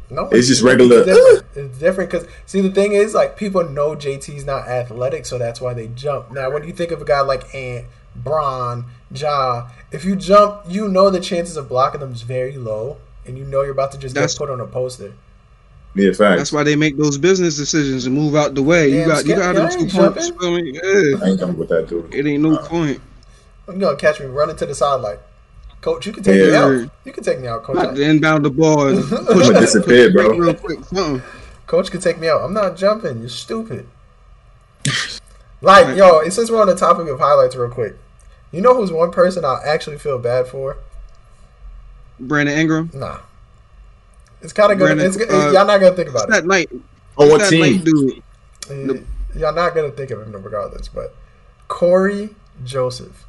No, 0.10 0.30
It's 0.32 0.48
just 0.48 0.62
regular- 0.62 0.98
It's 1.00 1.08
different. 1.08 1.44
It's 1.56 1.78
different 1.80 2.12
because 2.12 2.28
see 2.46 2.62
the 2.62 2.70
thing 2.70 2.94
is 2.94 3.14
like 3.16 3.36
people 3.36 3.68
know 3.68 3.96
JT's 3.96 4.46
not 4.46 4.68
athletic, 4.68 5.26
so 5.26 5.38
that's 5.40 5.60
why 5.60 5.74
they 5.74 5.88
jump. 5.88 6.32
Now, 6.32 6.52
when 6.52 6.64
you 6.68 6.72
think 6.74 6.92
of 6.92 7.02
a 7.02 7.06
guy 7.06 7.22
like 7.22 7.54
Ant, 7.56 7.86
Bron, 8.16 8.86
Ja, 9.14 9.70
if 9.92 10.06
you 10.06 10.16
jump, 10.16 10.62
you 10.68 10.88
know 10.88 11.10
the 11.10 11.20
chances 11.20 11.58
of 11.58 11.68
blocking 11.68 12.00
them 12.02 12.12
is 12.14 12.22
very 12.22 12.58
low, 12.58 12.98
and 13.26 13.38
you 13.40 13.44
know 13.44 13.62
you're 13.64 13.72
about 13.72 13.92
to 13.94 13.98
just 13.98 14.14
That's- 14.14 14.34
get 14.34 14.38
put 14.40 14.50
on 14.52 14.60
a 14.60 14.68
poster. 14.68 15.14
Yeah, 15.95 16.12
facts. 16.12 16.39
that's 16.39 16.51
why 16.51 16.63
they 16.63 16.75
make 16.75 16.97
those 16.97 17.17
business 17.19 17.56
decisions 17.56 18.06
and 18.08 18.15
move 18.15 18.36
out 18.36 18.56
the 18.56 18.63
way. 18.63 18.89
You 18.91 19.06
got 19.06 19.25
you 19.25 19.36
got 19.36 19.56
them 19.56 19.69
two 19.69 19.88
points. 19.95 20.29
feel 20.29 20.56
me? 20.56 20.71
Yeah. 20.73 21.17
I 21.23 21.29
ain't 21.29 21.39
coming 21.39 21.58
with 21.58 21.69
that 21.69 21.88
dude. 21.88 22.13
It 22.13 22.25
ain't 22.25 22.41
no 22.41 22.58
point. 22.58 22.99
You're 23.67 23.77
gonna 23.77 23.95
catch 23.97 24.19
me 24.19 24.25
running 24.25 24.56
to 24.58 24.65
the 24.65 24.73
sideline. 24.75 25.17
Coach, 25.82 26.06
you 26.08 26.13
can 26.13 26.23
take 26.23 26.36
me 26.41 26.51
Yeah. 26.51 26.63
out. 26.63 26.89
You 27.06 27.12
can 27.12 27.23
take 27.23 27.39
me 27.39 27.47
out, 27.47 27.63
coach. 27.63 27.75
Not 27.75 27.95
to 27.95 28.01
inbound 28.01 28.43
the 28.45 28.49
ball 28.49 28.88
and 28.88 29.03
push 29.08 29.47
I'ma 29.47 29.58
it 29.58 29.60
disappear, 29.62 30.12
bro. 30.12 30.29
real 30.29 30.53
quick. 30.56 30.84
Something. 30.86 31.21
Coach 31.67 31.91
can 31.91 32.01
take 32.01 32.19
me 32.19 32.27
out. 32.27 32.41
I'm 32.41 32.53
not 32.53 32.75
jumping. 32.77 33.19
You're 33.19 33.29
stupid. 33.29 33.86
like, 35.62 35.95
yo, 35.95 36.19
and 36.21 36.34
since 36.34 36.49
we're 36.49 36.62
on 36.62 36.67
the 36.67 36.75
topic 36.75 37.08
of 37.08 37.19
highlights, 37.19 37.56
real 37.56 37.69
quick, 37.69 37.95
you 38.51 38.62
know 38.62 38.73
who's 38.75 38.91
one 38.91 39.12
person 39.12 39.45
I 39.45 39.62
actually 39.65 39.97
feel 39.97 40.17
bad 40.19 40.47
for? 40.47 40.77
Brandon 42.19 42.58
Ingram. 42.58 42.89
Nah. 42.93 43.19
It's 44.43 44.53
kind 44.53 44.71
of 44.71 44.77
good. 44.77 44.86
Brandon, 44.86 45.08
It's, 45.08 45.17
good- 45.17 45.32
uh, 45.32 45.51
y'all 45.51 45.65
not 45.65 45.79
gonna 45.79 45.95
think 45.95 46.10
about 46.10 46.27
What's 46.29 46.38
it. 46.39 46.41
that 46.41 46.45
night? 46.47 46.69
On 47.17 47.29
what 47.29 47.39
that 47.41 47.49
team? 47.49 47.62
night 47.62 47.84
dude? 47.84 48.23
Y- 48.69 49.03
Y'all 49.36 49.53
not 49.53 49.73
gonna 49.73 49.89
think 49.91 50.12
of 50.12 50.21
him 50.21 50.32
regardless. 50.43 50.88
But 50.89 51.15
Cory 51.67 52.36
Joseph. 52.63 53.25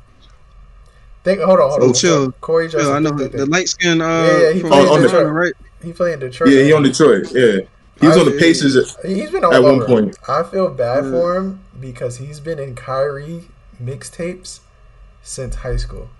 Think. 1.23 1.41
Hold 1.41 1.61
on. 1.61 1.71
Hold 1.71 1.83
on. 1.83 1.87
Oh, 1.87 1.89
on. 1.89 1.95
chill. 1.95 2.33
Cory 2.33 2.69
Joseph. 2.69 2.89
Yo, 2.89 2.95
I 2.95 2.99
know 2.99 3.09
think, 3.11 3.19
the, 3.33 3.39
think, 3.39 3.45
the 3.45 3.47
light 3.47 3.69
skin. 3.69 4.01
Uh, 4.03 4.07
Yeah, 4.09 4.39
yeah, 4.49 4.53
he 4.53 4.61
from 4.61 4.71
played 4.71 4.89
on 4.89 5.03
the- 5.03 5.27
right? 5.33 5.53
He 5.83 5.93
played 5.93 6.15
in 6.15 6.21
Detroit. 6.21 6.51
Yeah, 6.51 6.63
he 6.63 6.73
on 6.73 6.83
Detroit. 6.83 7.31
Yeah, 7.33 7.61
he 8.01 8.07
was 8.07 8.17
on 8.19 8.27
the 8.27 8.37
I- 8.37 8.39
Pacers. 8.39 8.97
He's 9.05 9.31
been 9.31 9.45
all 9.45 9.55
At 9.55 9.63
one 9.63 9.85
point. 9.87 10.19
I 10.29 10.43
feel 10.43 10.69
bad 10.69 11.05
Mm. 11.05 11.11
for 11.13 11.37
him 11.37 11.61
because 11.81 12.19
he's 12.19 12.41
been 12.41 12.59
in 12.59 12.75
Kyrie 12.75 13.45
mixtapes 13.83 14.61
since 15.23 15.57
high 15.57 15.77
school. 15.77 16.11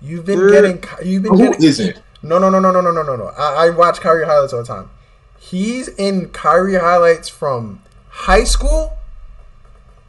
You've 0.00 0.24
been 0.24 0.38
Word. 0.38 0.52
getting. 0.52 0.84
You've 1.04 1.22
been 1.24 1.32
Who 1.34 1.38
getting. 1.50 1.64
isn't? 1.64 1.96
No, 2.22 2.38
no, 2.38 2.50
no, 2.50 2.58
no, 2.60 2.70
no, 2.70 2.80
no, 2.80 2.90
no, 2.90 3.02
no, 3.02 3.16
no. 3.16 3.26
I, 3.38 3.66
I 3.66 3.70
watch 3.70 4.00
Kyrie 4.00 4.26
highlights 4.26 4.52
all 4.52 4.60
the 4.60 4.66
time. 4.66 4.90
He's 5.38 5.88
in 5.88 6.30
Kyrie 6.30 6.74
highlights 6.74 7.28
from 7.28 7.80
high 8.08 8.44
school 8.44 8.98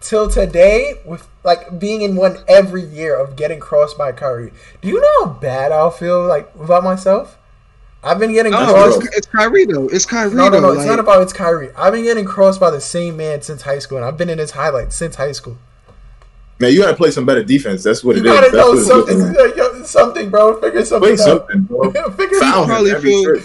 till 0.02 0.30
today, 0.30 0.96
with 1.06 1.28
like 1.44 1.80
being 1.80 2.02
in 2.02 2.16
one 2.16 2.38
every 2.48 2.84
year 2.84 3.16
of 3.18 3.36
getting 3.36 3.60
crossed 3.60 3.98
by 3.98 4.12
Kyrie. 4.12 4.52
Do 4.82 4.88
you 4.88 5.00
know 5.00 5.26
how 5.26 5.32
bad 5.34 5.72
I'll 5.72 5.92
feel 5.92 6.26
like 6.26 6.50
about 6.60 6.84
myself? 6.84 7.38
I've 8.04 8.18
been 8.18 8.32
getting 8.32 8.54
Oh, 8.54 8.58
crossed. 8.74 9.04
it's, 9.04 9.18
it's 9.18 9.28
Kyrie 9.28 9.66
though. 9.66 9.88
It's 9.90 10.06
Kyrie 10.06 10.34
No, 10.34 10.46
no, 10.46 10.52
though. 10.52 10.60
no. 10.62 10.70
It's 10.70 10.78
like- 10.80 10.88
not 10.88 11.00
about 11.00 11.22
it's 11.22 11.34
Kyrie. 11.34 11.70
I've 11.78 11.92
been 11.94 12.06
getting 12.06 12.26
crossed 12.26 12.60
by 12.60 12.72
the 12.72 12.80
same 12.82 13.18
man 13.18 13.42
since 13.42 13.62
high 13.62 13.80
school, 13.80 13.98
and 13.98 14.06
I've 14.06 14.18
been 14.18 14.30
in 14.30 14.38
his 14.38 14.52
highlights 14.52 14.96
since 14.96 15.16
high 15.18 15.34
school. 15.34 15.58
Man, 16.60 16.74
you 16.74 16.82
gotta 16.82 16.96
play 16.96 17.12
some 17.12 17.26
better 17.26 17.44
defense. 17.44 17.84
That's 17.84 18.04
what 18.04 18.16
You 18.18 18.24
it 18.24 18.26
is. 18.26 18.34
gotta 18.34 18.52
That's 18.52 18.56
know 18.56 18.72
what 18.72 18.86
something, 18.86 19.18
looking 19.34 19.58
yo, 19.58 19.79
something, 19.90 20.30
bro. 20.30 20.60
Figure 20.62 20.86
something 20.86 21.16
Play 21.16 21.24
out. 21.24 21.28
something, 21.48 21.62
bro. 21.64 21.92
Figure 22.12 22.40
Foul 22.40 22.64
him 22.64 22.70
probably 22.70 22.96
feel- 23.02 23.42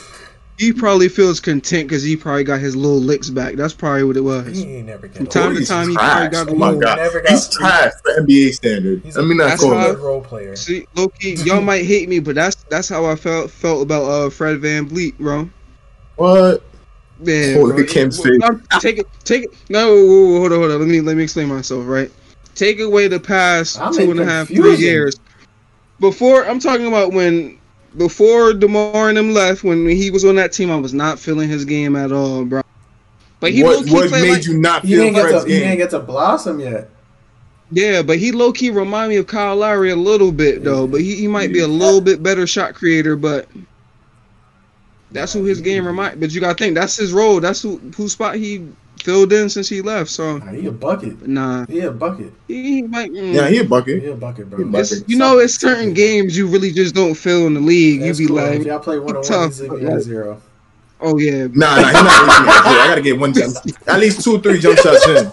he 0.57 0.73
probably 0.73 1.09
feels 1.09 1.41
content 1.41 1.89
because 1.89 2.05
he 2.05 2.17
probably 2.17 2.45
got 2.45 2.61
his 2.61 2.77
little 2.77 3.01
licks 3.01 3.29
back. 3.29 3.57
That's 3.57 3.75
probably 3.75 4.05
what 4.05 4.17
it 4.17 4.21
was. 4.21 4.57
He 4.57 4.77
ain't 4.77 4.87
never 4.87 5.09
From 5.09 5.25
get 5.25 5.33
time 5.33 5.53
to 5.55 5.59
He's 5.59 5.69
time, 5.69 5.89
he 5.89 5.95
trash. 5.97 6.11
probably 6.13 6.29
got 6.31 6.47
a 6.49 6.51
Oh 6.53 6.55
my 6.55 6.67
little. 6.67 6.81
god, 6.81 6.97
Never 6.99 7.21
got- 7.23 7.31
he's 7.33 7.49
trash 7.49 7.93
for 8.05 8.13
NBA 8.23 8.53
standard. 8.55 9.03
He's 9.03 9.17
I 9.17 9.21
a- 9.21 9.25
mean, 9.25 9.39
not 9.39 9.49
That's 9.49 9.63
cool. 9.63 9.75
how- 9.77 9.91
good 9.93 9.99
role 9.99 10.21
player. 10.21 10.55
See, 10.55 10.87
low 10.95 11.09
key, 11.09 11.35
y'all 11.45 11.61
might 11.61 11.85
hate 11.85 12.09
me, 12.09 12.21
but 12.21 12.37
that's 12.37 12.55
that's 12.71 12.89
how 12.89 13.05
I 13.05 13.17
felt 13.17 13.51
felt 13.51 13.83
about 13.83 14.05
uh 14.05 14.31
Fred 14.31 14.61
VanVleet, 14.61 15.19
bro. 15.19 15.51
What? 16.17 16.63
Yeah, 17.23 17.55
Oh, 17.57 17.67
bro. 17.67 17.77
look 17.77 17.79
at 17.81 17.89
Kim's 17.89 18.23
face. 18.23 18.41
Take 18.81 18.99
it, 18.99 19.07
take 19.25 19.45
it. 19.45 19.51
No, 19.69 19.89
whoa, 19.89 20.05
whoa, 20.05 20.27
whoa, 20.35 20.39
hold 20.41 20.53
on, 20.53 20.59
hold 20.61 20.71
on. 20.73 20.79
Let 20.79 20.89
me 20.89 21.01
let 21.01 21.17
me 21.17 21.25
explain 21.25 21.49
myself. 21.49 21.85
Right, 21.87 22.13
take 22.55 22.79
away 22.79 23.09
the 23.09 23.19
past 23.19 23.81
I'm 23.81 23.93
two 23.93 24.03
in 24.03 24.11
and 24.13 24.21
a 24.21 24.25
half, 24.25 24.47
three 24.47 24.77
years. 24.77 25.17
Before 26.01 26.45
I'm 26.47 26.61
talking 26.61 26.87
about 26.87 27.13
when 27.13 27.59
before 27.97 28.53
Demar 28.55 29.09
and 29.09 29.17
them 29.17 29.33
left, 29.33 29.65
when 29.65 29.89
he 29.89 30.11
was 30.11 30.25
on 30.25 30.37
that 30.37 30.53
team, 30.53 30.71
I 30.71 30.77
was 30.77 30.95
not 30.95 31.19
feeling 31.19 31.49
his 31.49 31.65
game 31.65 31.97
at 31.97 32.13
all, 32.13 32.45
bro. 32.45 32.63
But 33.41 33.53
he 33.53 33.65
low 33.65 33.81
What, 33.81 33.87
key 33.87 33.93
what 33.93 34.11
made 34.11 34.27
like, 34.29 34.47
you 34.47 34.59
not 34.59 34.85
He 34.85 34.97
feel 34.97 34.99
didn't 34.99 35.15
get 35.15 35.23
Fred's 35.23 35.45
to 35.45 35.45
he 35.47 35.59
didn't 35.61 35.79
get 35.79 35.91
to 35.91 36.01
blossom 36.01 36.61
yet. 36.61 36.91
yeah, 37.71 38.03
but 38.03 38.19
he 38.19 38.33
low 38.33 38.53
key 38.53 38.71
remind 38.71 39.11
me 39.11 39.17
of 39.17 39.27
Kyle 39.27 39.57
Lowry 39.57 39.91
a 39.91 39.97
little 39.97 40.33
bit 40.33 40.65
though. 40.65 40.87
But 40.87 41.01
he, 41.01 41.17
he 41.17 41.29
might 41.29 41.53
be 41.53 41.61
a 41.61 41.69
little 41.69 42.01
bit 42.01 42.23
better 42.23 42.47
shot 42.47 42.75
creator, 42.75 43.17
but 43.17 43.49
That's 45.11 45.33
who 45.33 45.45
his 45.45 45.61
game 45.61 45.87
remind. 45.87 46.21
But 46.21 46.33
you 46.33 46.41
gotta 46.41 46.57
think 46.57 46.75
that's 46.75 46.97
his 46.97 47.13
role. 47.13 47.41
That's 47.41 47.63
who 47.63 47.79
whose 47.97 48.13
spot 48.13 48.37
he 48.37 48.69
filled 49.05 49.33
in 49.33 49.49
since 49.51 49.69
he 49.69 49.83
left. 49.83 50.11
So 50.11 50.39
Nah, 50.39 50.53
he 50.53 50.67
a 50.67 50.73
bucket. 50.73 51.29
nah, 51.29 51.67
He 51.67 51.81
a 51.81 51.91
bucket. 51.91 52.33
he 52.49 52.83
might. 52.83 53.13
mm. 53.13 53.35
Yeah, 53.35 53.49
he 53.49 53.59
a 53.59 53.65
bucket. 53.65 54.03
He 54.03 54.09
a 54.09 54.15
bucket, 54.15 54.49
bro. 54.51 54.63
A 54.63 54.65
bucket. 54.65 54.93
It's- 54.93 55.05
you 55.07 55.19
know, 55.19 55.39
it's 55.39 55.55
certain 55.55 55.93
games 55.93 56.37
you 56.37 56.47
really 56.47 56.73
just 56.73 56.95
don't 56.95 57.15
feel 57.15 57.47
in 57.47 57.55
the 57.55 57.61
league. 57.61 58.01
That's 58.01 58.19
you 58.19 58.29
be 58.29 58.35
cool. 58.35 58.43
like, 58.43 58.61
if 58.61 58.67
y'all 58.67 58.79
play 58.81 58.99
one 58.99 59.17
on 59.17 59.23
one, 59.23 59.49
he's 59.49 59.61
leaving 59.61 59.79
but 59.79 59.87
at 59.87 59.93
like- 59.95 60.03
zero. 60.03 60.41
oh 61.01 61.19
yeah, 61.19 61.47
Nah, 61.53 61.77
nah, 61.77 61.85
he's 61.85 61.93
not 61.93 62.47
making 62.47 62.73
it. 62.73 62.79
I 62.81 62.87
gotta 62.89 63.03
get 63.03 63.19
one 63.21 63.33
jump. 63.35 63.55
At 63.87 64.01
least 64.01 64.25
two, 64.25 64.41
three 64.41 64.59
jump 64.59 64.79
shots 64.79 65.07
in. 65.07 65.31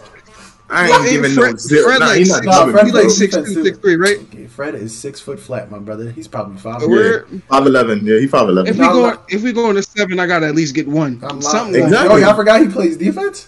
I 0.74 0.84
ain't 0.84 0.90
Well, 0.92 1.02
and 1.02 1.10
giving 1.10 1.32
Fred- 1.34 1.52
no 1.52 1.58
zero. 1.58 1.84
Fred 1.84 2.00
nah, 2.00 2.06
like 2.08 2.18
he's 2.20 2.30
not 2.30 2.36
six- 2.38 2.46
Nah. 2.46 2.66
Fred 2.72 2.86
he 2.86 2.92
like 2.94 3.02
plays 3.04 3.18
six 3.18 3.36
defense 3.36 3.54
six 3.64 3.78
three, 3.80 3.96
right? 3.98 4.18
Okay, 4.22 4.48
Fred 4.48 4.76
is 4.76 4.98
six 4.98 5.20
foot 5.20 5.38
flat, 5.38 5.70
my 5.70 5.80
brother. 5.80 6.12
He's 6.12 6.30
probably 6.30 6.58
five. 6.58 6.80
But 6.80 6.88
Yeah. 6.88 6.96
we're 6.96 7.26
Five 7.50 7.66
eleven. 7.68 8.06
Yeah, 8.06 8.20
he 8.20 8.28
five 8.28 8.48
if 8.68 8.78
we 8.78 8.86
go 8.86 9.18
if 9.28 9.42
we 9.44 9.52
go 9.52 9.70
into 9.70 9.84
seven, 9.84 10.18
I 10.20 10.28
gotta 10.28 10.48
at 10.48 10.56
least 10.56 10.74
get 10.74 10.88
one. 10.88 11.20
I'm 11.24 11.42
Something 11.42 11.74
lying. 11.74 11.74
like 11.74 11.84
Exactly. 11.84 12.22
Yo, 12.22 12.28
y'all 12.28 12.36
forgot 12.38 12.62
he 12.62 12.68
plays 12.70 12.96
defense. 12.96 13.48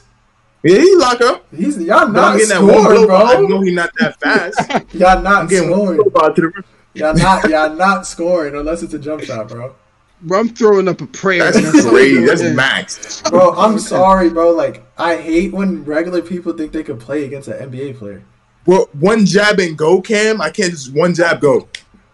Yeah, 0.63 0.80
he 0.80 0.95
lock 0.95 1.19
up. 1.21 1.45
He's 1.54 1.78
y'all 1.78 2.08
not 2.08 2.38
getting 2.38 2.49
that 2.49 2.62
one 2.63 2.82
scoring, 2.84 3.06
blow. 3.08 3.15
I 3.17 3.41
know 3.41 3.62
he's 3.62 3.73
not 3.73 3.91
that 3.99 4.19
fast. 4.21 4.93
y'all 4.93 5.21
not 5.21 5.41
I'm 5.43 5.47
getting 5.47 5.69
one 5.71 5.95
scoring. 5.95 6.10
blow 6.10 6.30
to 6.34 6.41
the. 6.41 6.63
Y'all 6.93 7.13
not 7.15 7.49
y'all 7.49 7.76
not 7.76 8.08
scoring 8.08 8.56
unless 8.56 8.82
it's 8.82 8.93
a 8.93 8.99
jump 8.99 9.23
shot, 9.23 9.49
bro. 9.49 9.76
Bro, 10.21 10.39
I'm 10.39 10.49
throwing 10.49 10.88
up 10.88 11.02
a 11.02 11.06
prayer. 11.08 11.52
That's 11.52 11.86
all 11.86 11.91
crazy. 11.91 12.19
I'm 12.19 12.26
That's 12.28 12.43
max. 12.43 13.21
Bro, 13.30 13.56
I'm 13.56 13.78
sorry, 13.78 14.30
bro. 14.30 14.52
Like 14.52 14.86
I 14.97 15.17
hate 15.17 15.52
when 15.52 15.84
regular 15.84 16.21
people 16.21 16.54
think 16.54 16.71
they 16.71 16.84
could 16.84 16.99
play 16.99 17.26
against 17.26 17.49
an 17.49 17.69
NBA 17.71 17.97
player. 17.97 18.23
Well, 18.65 18.88
one 18.93 19.26
jab 19.26 19.60
and 19.60 19.78
go, 19.78 20.02
Cam. 20.02 20.39
I 20.39 20.49
can't 20.49 20.71
just 20.71 20.93
one 20.93 21.13
jab 21.13 21.41
go. 21.41 21.67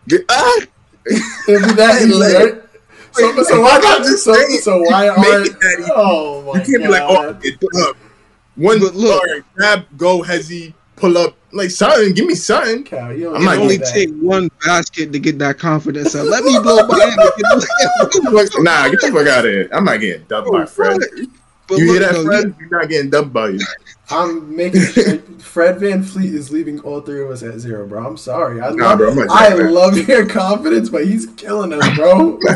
Get, 0.08 0.26
ah! 0.30 0.62
It'd 1.06 1.68
be 1.68 1.74
that 1.74 2.02
easy, 2.08 2.20
right? 2.20 2.64
So, 3.12 3.44
so 3.44 3.62
why 3.62 3.76
I'm 3.76 3.82
not 3.84 3.98
just 4.00 4.24
so, 4.24 4.34
so 4.62 4.82
why 4.82 5.06
you 5.06 5.12
aren't 5.12 5.48
it 5.48 5.60
that 5.60 5.78
easy. 5.80 5.92
oh 5.94 6.42
my 6.42 6.60
You 6.60 6.66
can't 6.66 6.84
be 6.84 6.88
like, 6.88 7.04
oh, 7.04 7.34
God. 7.34 7.42
it's 7.44 7.88
up. 7.88 7.96
One 8.60 8.80
But 8.80 8.94
look- 8.96 9.14
all 9.14 9.34
right, 9.34 9.44
grab, 9.56 9.86
go, 9.98 10.22
hezzy, 10.22 10.74
pull 10.98 11.18
up, 11.18 11.34
like 11.54 11.72
something. 11.72 12.14
Give 12.14 12.26
me 12.26 12.36
something. 12.36 12.84
Cal, 12.84 13.14
you 13.14 13.34
I'm 13.34 13.42
get 13.42 13.46
not 13.46 13.54
It 13.54 13.58
all 13.58 13.64
only 13.64 13.78
that. 13.78 13.86
take 13.94 14.10
one 14.20 14.50
basket 14.66 15.14
to 15.14 15.20
get 15.20 15.40
that 15.40 15.58
confidence 15.58 16.14
up. 16.14 16.28
Let 16.28 16.44
me 16.44 16.60
blow 16.60 16.86
by 16.88 17.06
him. 17.10 18.64
nah, 18.64 18.90
get 18.90 19.00
the 19.02 19.12
fuck 19.14 19.28
out 19.28 19.46
of 19.46 19.52
here. 19.52 19.70
I'm 19.72 19.86
not 19.86 20.00
getting 20.02 20.26
dubbed 20.28 20.52
by 20.52 20.66
Fred. 20.66 21.00
But 21.68 21.78
You 21.78 21.86
hear 21.86 22.00
that, 22.00 22.14
though, 22.14 22.26
Fred? 22.26 22.54
You're 22.60 22.70
not 22.82 22.90
getting 22.90 23.10
dubbed 23.12 23.32
by 23.32 23.50
you. 23.50 23.60
I'm 24.10 24.56
making 24.56 24.82
sure 24.82 25.20
Fred 25.38 25.78
VanVleet 25.78 26.34
is 26.34 26.50
leaving 26.52 26.80
all 26.82 27.00
three 27.00 27.22
of 27.22 27.30
us 27.30 27.44
at 27.44 27.60
zero, 27.60 27.88
bro. 27.88 28.06
I'm 28.08 28.18
sorry. 28.18 28.60
I, 28.60 28.72
Nah, 28.72 28.90
love, 28.90 28.98
bro, 28.98 29.12
I'm 29.12 29.30
I 29.30 29.50
love 29.54 29.96
your 30.08 30.26
confidence, 30.26 30.90
but 30.90 31.06
he's 31.06 31.28
killing 31.28 31.72
us, 31.72 31.96
bro. 31.96 32.40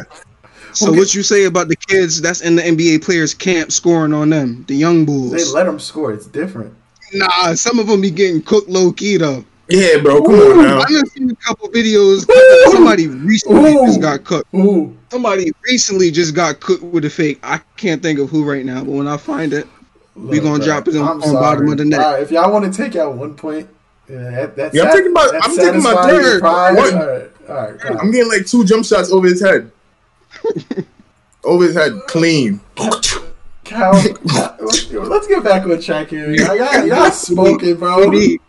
So 0.75 0.91
what 0.91 1.13
you 1.13 1.23
say 1.23 1.45
about 1.45 1.67
the 1.67 1.75
kids 1.75 2.21
that's 2.21 2.41
in 2.41 2.55
the 2.55 2.61
NBA 2.63 3.03
players 3.03 3.33
camp 3.33 3.71
scoring 3.71 4.13
on 4.13 4.29
them, 4.29 4.63
the 4.67 4.75
young 4.75 5.05
bulls? 5.05 5.31
they 5.31 5.43
let 5.45 5.65
them 5.65 5.79
score. 5.79 6.11
It's 6.13 6.25
different. 6.27 6.73
Nah, 7.13 7.53
some 7.53 7.79
of 7.79 7.87
them 7.87 8.01
be 8.01 8.09
getting 8.11 8.41
cooked 8.41 8.69
low 8.69 8.91
key 8.91 9.17
though. 9.17 9.45
Yeah, 9.69 9.97
bro. 10.01 10.21
Come 10.21 10.35
on 10.35 10.57
now. 10.63 10.79
I 10.81 10.85
just 10.89 11.13
seen 11.13 11.29
a 11.31 11.35
couple 11.35 11.69
videos. 11.69 12.25
Somebody 12.71 13.07
recently 13.07 13.71
Ooh. 13.73 13.85
just 13.85 14.01
got 14.01 14.23
cooked. 14.23 14.53
Ooh, 14.53 14.95
Somebody 15.09 15.51
recently 15.63 16.11
just 16.11 16.35
got 16.35 16.59
cooked 16.59 16.83
with 16.83 17.05
a 17.05 17.09
fake. 17.09 17.39
I 17.43 17.59
can't 17.77 18.01
think 18.01 18.19
of 18.19 18.29
who 18.29 18.43
right 18.43 18.65
now, 18.65 18.83
but 18.83 18.91
when 18.91 19.07
I 19.07 19.15
find 19.17 19.53
it, 19.53 19.67
We 20.15 20.39
look, 20.39 20.43
gonna 20.43 20.57
bro, 20.57 20.65
drop 20.65 20.87
it 20.89 20.95
on- 20.97 21.07
I'm 21.07 21.23
on 21.23 21.33
bottom 21.35 21.71
of 21.71 21.77
the 21.77 21.85
net. 21.85 21.99
All 22.01 22.13
right, 22.13 22.21
if 22.23 22.29
y'all 22.31 22.51
want 22.51 22.71
to 22.71 22.75
take 22.75 22.95
out 22.95 23.15
one 23.15 23.35
point, 23.35 23.67
yeah, 24.09 24.29
that, 24.31 24.55
that's 24.55 24.75
Yeah, 24.75 24.83
I'm 24.83 24.91
taking 24.97 25.13
my- 25.13 25.39
I'm 25.41 25.55
taking 25.55 25.81
my 25.83 25.95
third. 26.07 26.41
Pride. 26.41 26.75
What? 26.75 26.93
All 26.93 26.99
right, 27.07 27.29
all 27.49 27.55
right. 27.55 27.99
I'm 28.01 28.11
getting 28.11 28.29
like 28.29 28.45
two 28.45 28.65
jump 28.65 28.85
shots 28.85 29.11
over 29.11 29.27
his 29.27 29.41
head. 29.41 29.71
Over 31.43 31.65
his 31.65 31.75
head, 31.75 31.93
clean. 32.07 32.61
Cal, 33.63 33.93
let's, 34.61 34.91
let's 34.91 35.27
get 35.27 35.43
back 35.43 35.63
on 35.65 35.81
track 35.81 36.07
here. 36.09 36.31
Y'all, 36.31 36.55
y'all, 36.55 36.85
y'all 36.85 37.11
smoking, 37.11 37.75
bro. 37.77 38.09
we 38.09 38.19
need 38.19 38.41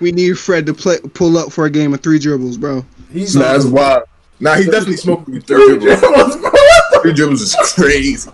we 0.00 0.12
need 0.12 0.38
Fred 0.38 0.66
to 0.66 0.74
play, 0.74 0.98
pull 1.14 1.36
up 1.38 1.50
for 1.52 1.64
a 1.66 1.70
game 1.70 1.94
of 1.94 2.00
three 2.02 2.18
dribbles, 2.18 2.56
bro. 2.58 2.84
He's 3.10 3.34
Nah, 3.34 3.52
that's 3.52 3.64
wild. 3.64 4.04
Nah, 4.40 4.54
he's 4.56 4.66
definitely 4.66 4.96
smoking 4.98 5.34
with 5.34 5.46
third 5.46 5.80
dribble. 5.80 7.00
Three 7.02 7.12
dribbles 7.14 7.40
is 7.42 7.56
crazy. 7.74 8.30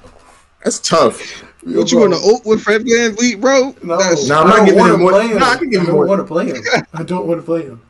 That's 0.64 0.81
tough. 0.81 1.20
What 1.64 1.92
you 1.92 1.98
want 2.00 2.12
to 2.14 2.20
oat 2.22 2.44
with 2.44 2.61
Fred 2.62 2.83
VanVleet, 2.83 3.40
bro? 3.40 3.74
No, 3.85 3.96
Nah, 3.96 3.98
I'm 3.98 4.26
not 4.48 4.57
don't 4.57 4.66
giving 4.66 4.85
him 4.85 5.00
more- 5.00 5.12
Nah, 5.12 5.50
I 5.50 5.57
can 5.57 5.70
give 5.70 5.81
I 5.83 5.85
him 5.85 5.90
don't 5.96 6.09
want 6.09 6.18
to 6.20 6.24
play 6.24 6.46
him. 6.46 6.62
I 6.92 7.02
don't 7.05 7.26
want 7.28 7.40
to 7.40 7.44
play 7.44 7.62
him. 7.62 7.81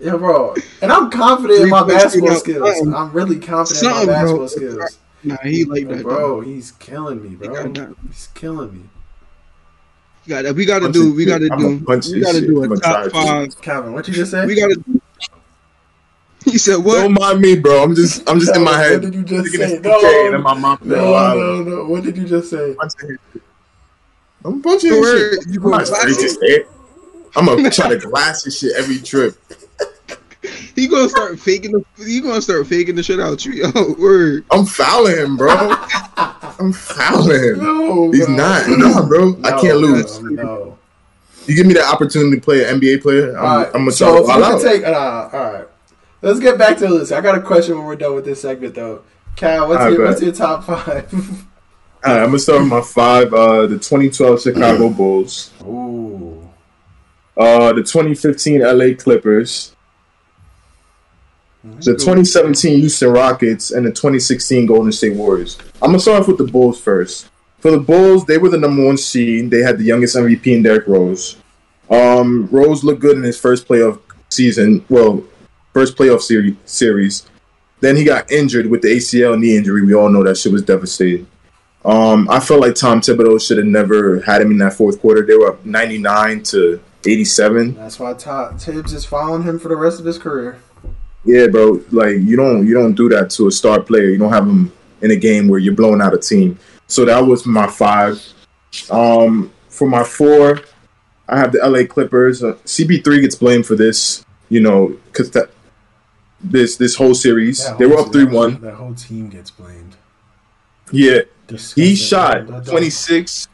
Yeah, 0.00 0.16
bro. 0.16 0.54
And 0.80 0.92
I'm 0.92 1.10
confident 1.10 1.62
in 1.62 1.70
my 1.70 1.86
basketball 1.86 2.34
skills. 2.36 2.76
something. 2.76 2.94
I'm 2.94 3.12
really 3.12 3.38
confident 3.38 3.82
in 3.82 3.90
my 3.90 3.92
Something, 3.92 4.06
bro. 4.06 4.14
basketball 4.14 4.48
skills. 4.48 4.98
Nah, 5.24 5.36
he 5.44 5.64
like 5.64 5.88
that, 5.88 6.02
bro. 6.02 6.16
Bro, 6.16 6.40
he's 6.40 6.72
killing 6.72 7.22
me, 7.22 7.36
bro. 7.36 7.68
got. 7.68 7.96
He's 8.08 8.28
killing 8.34 8.74
me. 8.74 8.88
We 10.26 10.30
got 10.30 10.54
we 10.54 10.64
got 10.64 10.78
to 10.80 10.92
do 10.92 11.12
we 11.14 11.24
got 11.24 11.38
to 11.38 11.48
do 11.48 11.78
we 11.78 12.20
got 12.20 12.32
to 12.34 12.40
do 12.40 12.62
a 12.62 12.64
I'ma 12.64 12.76
top 12.76 13.10
five. 13.10 13.60
Calvin, 13.60 13.92
what 13.92 14.06
you 14.06 14.14
just 14.14 14.30
say? 14.30 14.46
We 14.46 14.54
got 14.54 14.68
to. 14.70 15.00
He 16.44 16.58
said 16.58 16.78
what? 16.78 17.00
Don't 17.02 17.12
mind 17.12 17.40
me, 17.40 17.56
bro. 17.56 17.84
I'm 17.84 17.94
just, 17.94 18.28
I'm 18.28 18.40
just 18.40 18.56
in 18.56 18.64
my 18.64 18.76
head. 18.76 18.94
What 18.94 19.02
did 19.02 19.14
you 19.14 19.22
just 19.22 19.52
say? 19.54 19.74
it's 19.74 19.86
PK 19.86 20.24
and 20.24 20.34
then 20.34 20.42
my 20.42 20.54
No, 20.54 20.76
no, 20.82 21.34
no, 21.34 21.62
no. 21.62 21.84
What 21.84 22.02
did 22.02 22.16
you 22.16 22.26
just 22.26 22.50
say? 22.50 22.74
Punching 22.74 23.10
his 23.10 23.18
shit. 23.32 23.42
I'm 24.44 24.60
punching 24.60 24.90
Don't 24.90 25.04
shit. 25.04 25.46
you 25.54 25.64
I'm 25.64 25.70
not 25.70 25.86
gonna 25.88 26.14
say 26.14 26.36
it. 26.40 26.68
I'm 27.36 27.46
gonna 27.46 27.70
try 27.70 27.90
to 27.90 27.98
glass 27.98 28.42
his 28.42 28.58
shit 28.58 28.72
every 28.76 28.98
trip. 28.98 29.36
He 30.74 30.88
gonna 30.88 31.08
start 31.08 31.38
faking 31.38 31.72
the. 31.72 31.84
He 32.04 32.20
gonna 32.20 32.40
start 32.42 32.66
faking 32.66 32.94
the 32.96 33.02
shit 33.02 33.20
out 33.20 33.44
you. 33.44 33.52
Yo, 33.52 33.94
word. 33.98 34.44
I'm 34.50 34.64
fouling 34.64 35.16
him, 35.16 35.36
bro. 35.36 35.50
I'm 36.18 36.72
fouling 36.72 37.42
him. 37.42 37.58
No, 37.58 38.10
He's 38.10 38.26
bro. 38.26 38.34
not. 38.36 38.68
No, 38.68 39.06
bro. 39.06 39.36
I 39.44 39.60
can't 39.60 39.78
lose. 39.78 40.20
No, 40.22 40.30
no. 40.30 40.78
You 41.46 41.56
give 41.56 41.66
me 41.66 41.74
the 41.74 41.84
opportunity 41.84 42.36
to 42.36 42.42
play 42.42 42.64
an 42.68 42.80
NBA 42.80 43.02
player, 43.02 43.36
I'm, 43.36 43.44
All 43.44 43.56
right, 43.58 43.66
I'm 43.74 43.84
gonna 43.84 43.92
try 43.92 44.10
to 44.12 44.18
if 44.18 44.26
ball 44.26 44.38
we 44.38 44.44
out. 44.44 44.60
take, 44.62 44.84
uh, 44.84 45.28
all 45.32 45.52
right, 45.52 45.68
let's 46.22 46.38
get 46.38 46.56
back 46.56 46.78
to 46.78 46.86
this. 46.86 47.10
I 47.10 47.20
got 47.20 47.36
a 47.36 47.40
question 47.40 47.76
when 47.76 47.84
we're 47.86 47.96
done 47.96 48.14
with 48.14 48.24
this 48.24 48.42
segment, 48.42 48.74
though. 48.76 49.02
Cal, 49.34 49.68
what's 49.68 49.80
All 49.80 49.88
right, 49.88 49.98
your 49.98 50.06
what's 50.06 50.22
your 50.22 50.32
top 50.32 50.64
five? 50.64 51.12
All 52.04 52.12
right, 52.12 52.20
I'm 52.20 52.26
gonna 52.26 52.38
start 52.38 52.60
with 52.60 52.68
my 52.70 52.80
five. 52.80 53.34
Uh, 53.34 53.66
the 53.66 53.74
2012 53.78 54.42
Chicago 54.42 54.88
Bulls, 54.88 55.50
Ooh, 55.62 56.48
uh, 57.36 57.72
the 57.72 57.82
2015 57.82 58.60
LA 58.60 58.94
Clippers, 58.96 59.74
the 61.64 61.92
2017 61.92 62.80
Houston 62.80 63.10
Rockets, 63.10 63.70
and 63.70 63.86
the 63.86 63.90
2016 63.90 64.66
Golden 64.66 64.92
State 64.92 65.14
Warriors. 65.14 65.58
I'm 65.80 65.90
gonna 65.90 66.00
start 66.00 66.22
off 66.22 66.28
with 66.28 66.38
the 66.38 66.44
Bulls 66.44 66.80
first. 66.80 67.28
For 67.60 67.70
the 67.70 67.78
Bulls, 67.78 68.24
they 68.24 68.38
were 68.38 68.48
the 68.48 68.58
number 68.58 68.84
one 68.84 68.96
seed. 68.96 69.50
They 69.50 69.60
had 69.60 69.78
the 69.78 69.84
youngest 69.84 70.16
MVP 70.16 70.46
in 70.48 70.62
Derrick 70.62 70.86
Rose. 70.88 71.36
Um, 71.88 72.48
Rose 72.50 72.82
looked 72.82 73.00
good 73.00 73.16
in 73.16 73.22
his 73.22 73.38
first 73.38 73.68
playoff 73.68 74.00
season. 74.30 74.84
Well, 74.88 75.22
first 75.72 75.96
playoff 75.96 76.22
series. 76.22 76.56
Series. 76.64 77.26
Then 77.80 77.96
he 77.96 78.04
got 78.04 78.30
injured 78.30 78.66
with 78.66 78.82
the 78.82 78.88
ACL 78.88 79.38
knee 79.38 79.56
injury. 79.56 79.84
We 79.84 79.94
all 79.94 80.08
know 80.08 80.22
that 80.24 80.36
shit 80.36 80.52
was 80.52 80.62
devastating. 80.62 81.26
Um, 81.84 82.28
I 82.30 82.38
felt 82.38 82.60
like 82.60 82.76
Tom 82.76 83.00
Thibodeau 83.00 83.44
should 83.44 83.58
have 83.58 83.66
never 83.66 84.20
had 84.20 84.40
him 84.40 84.52
in 84.52 84.58
that 84.58 84.74
fourth 84.74 85.00
quarter. 85.00 85.22
They 85.26 85.34
were 85.34 85.48
up 85.48 85.64
99 85.66 86.44
to 86.44 86.80
87. 87.04 87.74
that's 87.74 87.98
why 87.98 88.14
Todd 88.14 88.60
Tibbs 88.60 88.92
is 88.92 89.04
following 89.04 89.42
him 89.42 89.58
for 89.58 89.68
the 89.68 89.76
rest 89.76 89.98
of 89.98 90.06
his 90.06 90.18
career. 90.18 90.60
Yeah, 91.24 91.46
bro. 91.46 91.80
Like 91.90 92.16
you 92.16 92.36
don't 92.36 92.66
you 92.66 92.74
don't 92.74 92.94
do 92.94 93.08
that 93.10 93.30
to 93.30 93.46
a 93.48 93.50
star 93.52 93.80
player. 93.80 94.10
You 94.10 94.18
don't 94.18 94.32
have 94.32 94.46
him 94.46 94.72
in 95.00 95.10
a 95.10 95.16
game 95.16 95.48
where 95.48 95.58
you're 95.60 95.74
blowing 95.74 96.00
out 96.00 96.14
a 96.14 96.18
team. 96.18 96.58
So 96.86 97.04
that 97.04 97.20
was 97.20 97.46
my 97.46 97.66
five. 97.66 98.20
Um, 98.90 99.52
for 99.68 99.88
my 99.88 100.02
four, 100.04 100.60
I 101.28 101.38
have 101.38 101.52
the 101.52 101.58
LA 101.66 101.84
Clippers. 101.86 102.42
Uh, 102.42 102.54
CP3 102.64 103.20
gets 103.20 103.34
blamed 103.34 103.66
for 103.66 103.74
this, 103.76 104.24
you 104.48 104.60
know, 104.60 104.96
because 105.06 105.30
that 105.32 105.50
this 106.42 106.76
this 106.76 106.96
whole 106.96 107.14
series 107.14 107.64
That 107.64 107.78
they 107.78 107.86
were 107.86 107.98
up 107.98 108.12
three 108.12 108.24
one. 108.24 108.60
That 108.60 108.74
whole 108.74 108.94
team 108.94 109.28
gets 109.28 109.50
blamed. 109.50 109.96
Yeah, 110.90 111.20
Disgusting. 111.46 111.84
he 111.84 111.94
shot 111.94 112.46
don't- 112.46 112.66
26. 112.66 113.48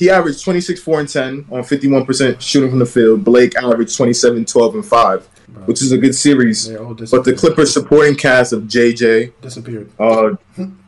He 0.00 0.08
averaged 0.08 0.42
26, 0.42 0.82
4, 0.82 1.00
and 1.00 1.08
10 1.10 1.46
on 1.50 1.60
51% 1.62 2.40
shooting 2.40 2.70
from 2.70 2.78
the 2.78 2.86
field. 2.86 3.22
Blake 3.22 3.54
averaged 3.54 3.94
27, 3.94 4.46
12, 4.46 4.74
and 4.76 4.84
5, 4.86 5.28
Bro, 5.48 5.62
which 5.64 5.82
is 5.82 5.92
a 5.92 5.98
good 5.98 6.14
series. 6.14 6.68
But 6.68 7.24
the. 7.24 7.34
Clippers 7.38 7.70
supporting 7.74 8.14
cast 8.16 8.54
of 8.54 8.62
JJ, 8.62 9.32
disappeared. 9.42 9.90
uh, 10.00 10.36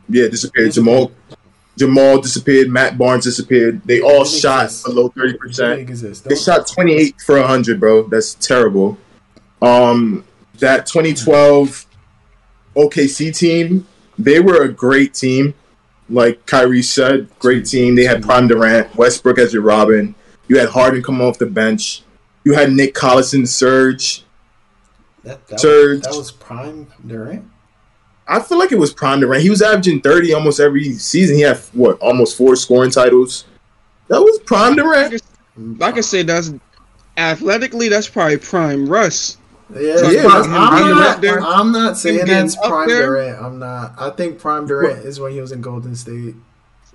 yeah, 0.09 0.27
disappeared. 0.29 0.71
Jamal, 0.73 1.11
Jamal 1.77 2.21
disappeared. 2.21 2.69
Matt 2.69 2.97
Barnes 2.97 3.23
disappeared. 3.25 3.83
They 3.85 4.01
all 4.01 4.25
shot 4.25 4.65
exist. 4.65 4.85
below 4.85 5.09
thirty 5.09 5.33
Didn't 5.33 5.39
percent. 5.41 5.79
exist. 5.79 6.23
They 6.25 6.35
shot 6.35 6.65
twenty 6.67 6.93
eight 6.93 7.21
for 7.21 7.39
hundred, 7.43 7.79
bro. 7.79 8.07
That's 8.07 8.33
terrible. 8.35 8.97
Um, 9.61 10.25
that 10.57 10.87
twenty 10.87 11.13
twelve 11.13 11.85
OKC 12.75 13.35
team, 13.37 13.85
they 14.17 14.39
were 14.39 14.63
a 14.63 14.69
great 14.69 15.13
team. 15.13 15.53
Like 16.13 16.45
Kyrie 16.45 16.83
said, 16.83 17.27
great 17.39 17.65
team. 17.65 17.95
They 17.95 18.03
had 18.03 18.21
Prime 18.21 18.47
Durant, 18.47 18.95
Westbrook 18.95 19.39
as 19.39 19.53
your 19.53 19.63
Robin. 19.63 20.13
You 20.47 20.59
had 20.59 20.69
Harden 20.69 21.01
come 21.01 21.21
off 21.21 21.39
the 21.39 21.47
bench. 21.47 22.03
You 22.43 22.53
had 22.53 22.71
Nick 22.71 22.93
Collison, 22.93 23.47
Serge. 23.47 24.23
That, 25.23 25.47
that, 25.47 25.59
Serge. 25.59 25.99
was, 25.99 26.01
that 26.01 26.17
was 26.17 26.31
prime 26.31 26.87
Durant. 27.07 27.49
I 28.27 28.39
feel 28.41 28.59
like 28.59 28.71
it 28.71 28.77
was 28.77 28.93
prime 28.93 29.21
Durant. 29.21 29.41
He 29.41 29.49
was 29.49 29.61
averaging 29.61 30.01
thirty 30.01 30.33
almost 30.33 30.59
every 30.59 30.93
season. 30.93 31.35
He 31.35 31.41
had 31.41 31.57
what 31.73 31.97
almost 31.99 32.37
four 32.37 32.55
scoring 32.55 32.91
titles. 32.91 33.45
That 34.07 34.21
was 34.21 34.39
prime 34.39 34.75
Durant. 34.75 35.21
I 35.81 35.91
can 35.91 36.03
say 36.03 36.23
that's 36.23 36.53
athletically 37.17 37.89
that's 37.89 38.09
probably 38.09 38.37
prime 38.37 38.87
Russ. 38.87 39.37
Yeah, 39.73 39.97
So, 39.97 40.09
yeah, 40.11 40.21
yeah, 40.23 40.27
I'm, 40.29 40.43
him 40.45 40.51
not, 40.97 41.21
being 41.21 41.31
there, 41.33 41.41
I'm 41.41 41.71
not 41.71 41.97
saying 41.97 42.19
him 42.19 42.27
that's 42.27 42.55
prime 42.57 42.87
there. 42.87 43.05
Durant. 43.07 43.41
I'm 43.41 43.59
not. 43.59 43.93
I 43.97 44.09
think 44.11 44.39
prime 44.39 44.67
Durant 44.67 45.05
is 45.05 45.19
when 45.19 45.31
he 45.31 45.41
was 45.41 45.51
in 45.51 45.61
Golden 45.61 45.95
State. 45.95 46.35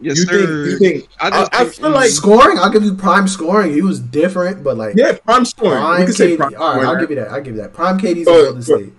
Yes, 0.00 0.18
you 0.18 0.24
sir. 0.26 0.33
think? 0.46 0.48
You 0.50 0.78
think? 0.78 1.09
I 1.20 1.26
I, 1.26 1.31
just 1.31 1.54
I 1.54 1.59
think- 1.64 1.74
feel 1.74 1.90
like 1.90 2.11
scoring, 2.11 2.59
I'll 2.59 2.70
give 2.70 2.85
you 2.85 2.94
prime 2.94 3.26
scoring. 3.26 3.72
He 3.72 3.83
was 3.83 3.98
different, 3.98 4.62
but 4.62 4.76
like 4.76 4.94
yeah, 4.96 5.16
prime 5.24 5.44
scoring. 5.44 5.78
prime 5.81 6.00
we 6.00 6.04
can 6.07 6.14
say 6.14 6.37
KD. 6.37 6.37
prime 6.37 6.54
All 6.57 6.76
right, 6.76 6.85
I'll 6.87 7.00
give 7.00 7.11
you 7.11 7.16
that. 7.16 7.31
I'll 7.33 7.40
give 7.40 7.57
you 7.57 7.62
that. 7.62 7.72
Prime 7.74 7.98
KD's 7.98 8.18
in 8.18 8.24
Golden 8.24 8.54
but- 8.57 8.62
State. 8.64 8.92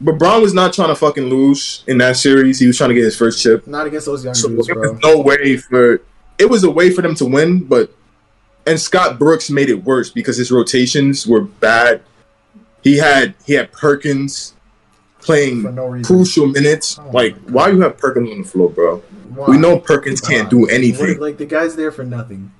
But 0.00 0.18
Bron 0.18 0.42
was 0.42 0.52
not 0.52 0.72
trying 0.72 0.88
to 0.88 0.94
fucking 0.96 1.24
lose 1.24 1.82
in 1.86 1.98
that 1.98 2.16
series. 2.16 2.58
He 2.58 2.66
was 2.66 2.76
trying 2.76 2.90
to 2.90 2.94
get 2.94 3.04
his 3.04 3.16
first 3.16 3.40
chip. 3.42 3.66
Not 3.66 3.86
against 3.86 4.06
those 4.06 4.24
young 4.24 4.34
So 4.34 4.48
dudes, 4.48 4.66
there 4.66 4.74
bro. 4.74 4.92
was 4.92 5.00
no 5.02 5.20
way 5.20 5.56
for 5.56 6.00
it 6.38 6.50
was 6.50 6.62
a 6.64 6.70
way 6.70 6.90
for 6.90 7.00
them 7.00 7.14
to 7.16 7.24
win, 7.24 7.60
but 7.64 7.92
and 8.66 8.78
Scott 8.78 9.18
Brooks 9.18 9.50
made 9.50 9.68
it 9.70 9.84
worse 9.84 10.10
because 10.10 10.36
his 10.36 10.50
rotations 10.52 11.26
were 11.26 11.40
bad. 11.42 12.02
He 12.84 12.98
had 12.98 13.34
he 13.44 13.54
had 13.54 13.72
Perkins 13.72 14.54
playing 15.20 15.62
no 15.74 16.00
crucial 16.02 16.46
minutes. 16.46 16.98
Oh 17.00 17.10
like, 17.12 17.34
why 17.48 17.70
you 17.70 17.80
have 17.80 17.96
Perkins 17.98 18.30
on 18.30 18.42
the 18.42 18.48
floor, 18.48 18.70
bro? 18.70 18.98
Why? 19.34 19.46
We 19.48 19.58
know 19.58 19.78
Perkins 19.78 20.20
can't 20.20 20.48
do 20.50 20.60
What- 20.60 20.70
anything. 20.72 21.18
Like 21.18 21.38
the 21.38 21.46
guy's 21.46 21.74
there 21.74 21.90
for 21.90 22.04
nothing. 22.04 22.52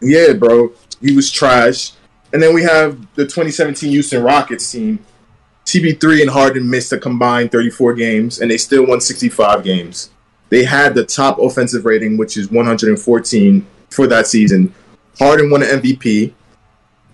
Yeah, 0.00 0.34
bro. 0.34 0.72
He 1.00 1.16
was 1.16 1.30
trash. 1.30 1.92
And 2.32 2.40
then 2.42 2.54
we 2.54 2.62
have 2.62 2.98
the 3.16 3.24
2017 3.24 3.90
Houston 3.90 4.22
Rockets 4.22 4.70
team. 4.70 5.00
CP3 5.66 6.22
and 6.22 6.30
Harden 6.30 6.68
missed 6.68 6.92
a 6.92 6.98
combined 6.98 7.50
34 7.52 7.94
games, 7.94 8.40
and 8.40 8.50
they 8.50 8.56
still 8.56 8.86
won 8.86 9.00
65 9.00 9.62
games. 9.64 10.10
They 10.48 10.64
had 10.64 10.94
the 10.94 11.04
top 11.04 11.38
offensive 11.38 11.84
rating, 11.84 12.16
which 12.16 12.36
is 12.36 12.50
114 12.50 13.66
for 13.90 14.06
that 14.06 14.26
season. 14.26 14.74
Harden 15.18 15.50
won 15.50 15.62
an 15.62 15.80
MVP, 15.80 16.32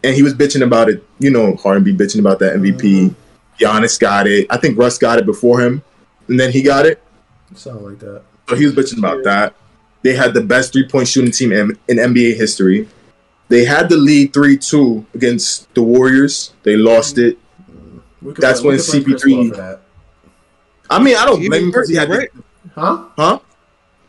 and 0.07 0.15
he 0.15 0.23
was 0.23 0.35
bitching 0.35 0.63
about 0.63 0.89
it. 0.89 1.05
You 1.19 1.31
know, 1.31 1.57
Harden 1.57 1.83
be 1.83 1.93
bitching 1.93 2.21
about 2.21 2.39
that 2.39 2.55
MVP. 2.55 2.79
Mm-hmm. 2.81 3.63
Giannis 3.65 3.99
got 3.99 4.27
it. 4.27 4.47
I 4.51 4.57
think 4.57 4.79
Russ 4.79 4.99
got 4.99 5.19
it 5.19 5.27
before 5.27 5.61
him, 5.61 5.83
and 6.29 6.39
then 6.39 6.53
he 6.53 6.63
got 6.63 6.87
it. 6.87 7.03
Something 7.55 7.85
like 7.85 7.99
that. 8.01 8.23
So 8.49 8.55
he 8.55 8.65
was 8.65 8.75
bitching 8.75 8.99
about 8.99 9.25
that. 9.25 9.55
They 10.03 10.15
had 10.15 10.35
the 10.35 10.43
best 10.43 10.73
three 10.73 10.87
point 10.89 11.09
shooting 11.09 11.33
team 11.33 11.53
in, 11.53 11.79
in 11.89 11.97
NBA 11.97 12.37
history. 12.37 12.89
They 13.49 13.65
had 13.65 13.89
the 13.89 13.97
lead 13.97 14.33
3 14.33 14.59
2 14.59 15.07
against 15.15 15.73
the 15.75 15.83
Warriors. 15.83 16.53
They 16.63 16.77
lost 16.77 17.17
mm-hmm. 17.17 17.29
it. 17.29 17.39
We 18.23 18.33
could 18.33 18.43
That's 18.43 18.61
put- 18.61 18.69
when 18.69 18.79
could 18.79 18.87
blame 18.93 19.05
Chris 19.05 19.25
CP3 19.25 19.57
that. 19.57 19.81
I 20.89 21.03
mean, 21.03 21.17
I 21.17 21.25
don't 21.25 21.45
blame 21.45 21.65
him 21.65 21.71
because 21.71 21.89
he 21.89 21.97
had. 21.97 22.09
hurt, 22.09 22.33
right? 22.35 22.45
Huh? 22.75 23.05
Huh? 23.17 23.39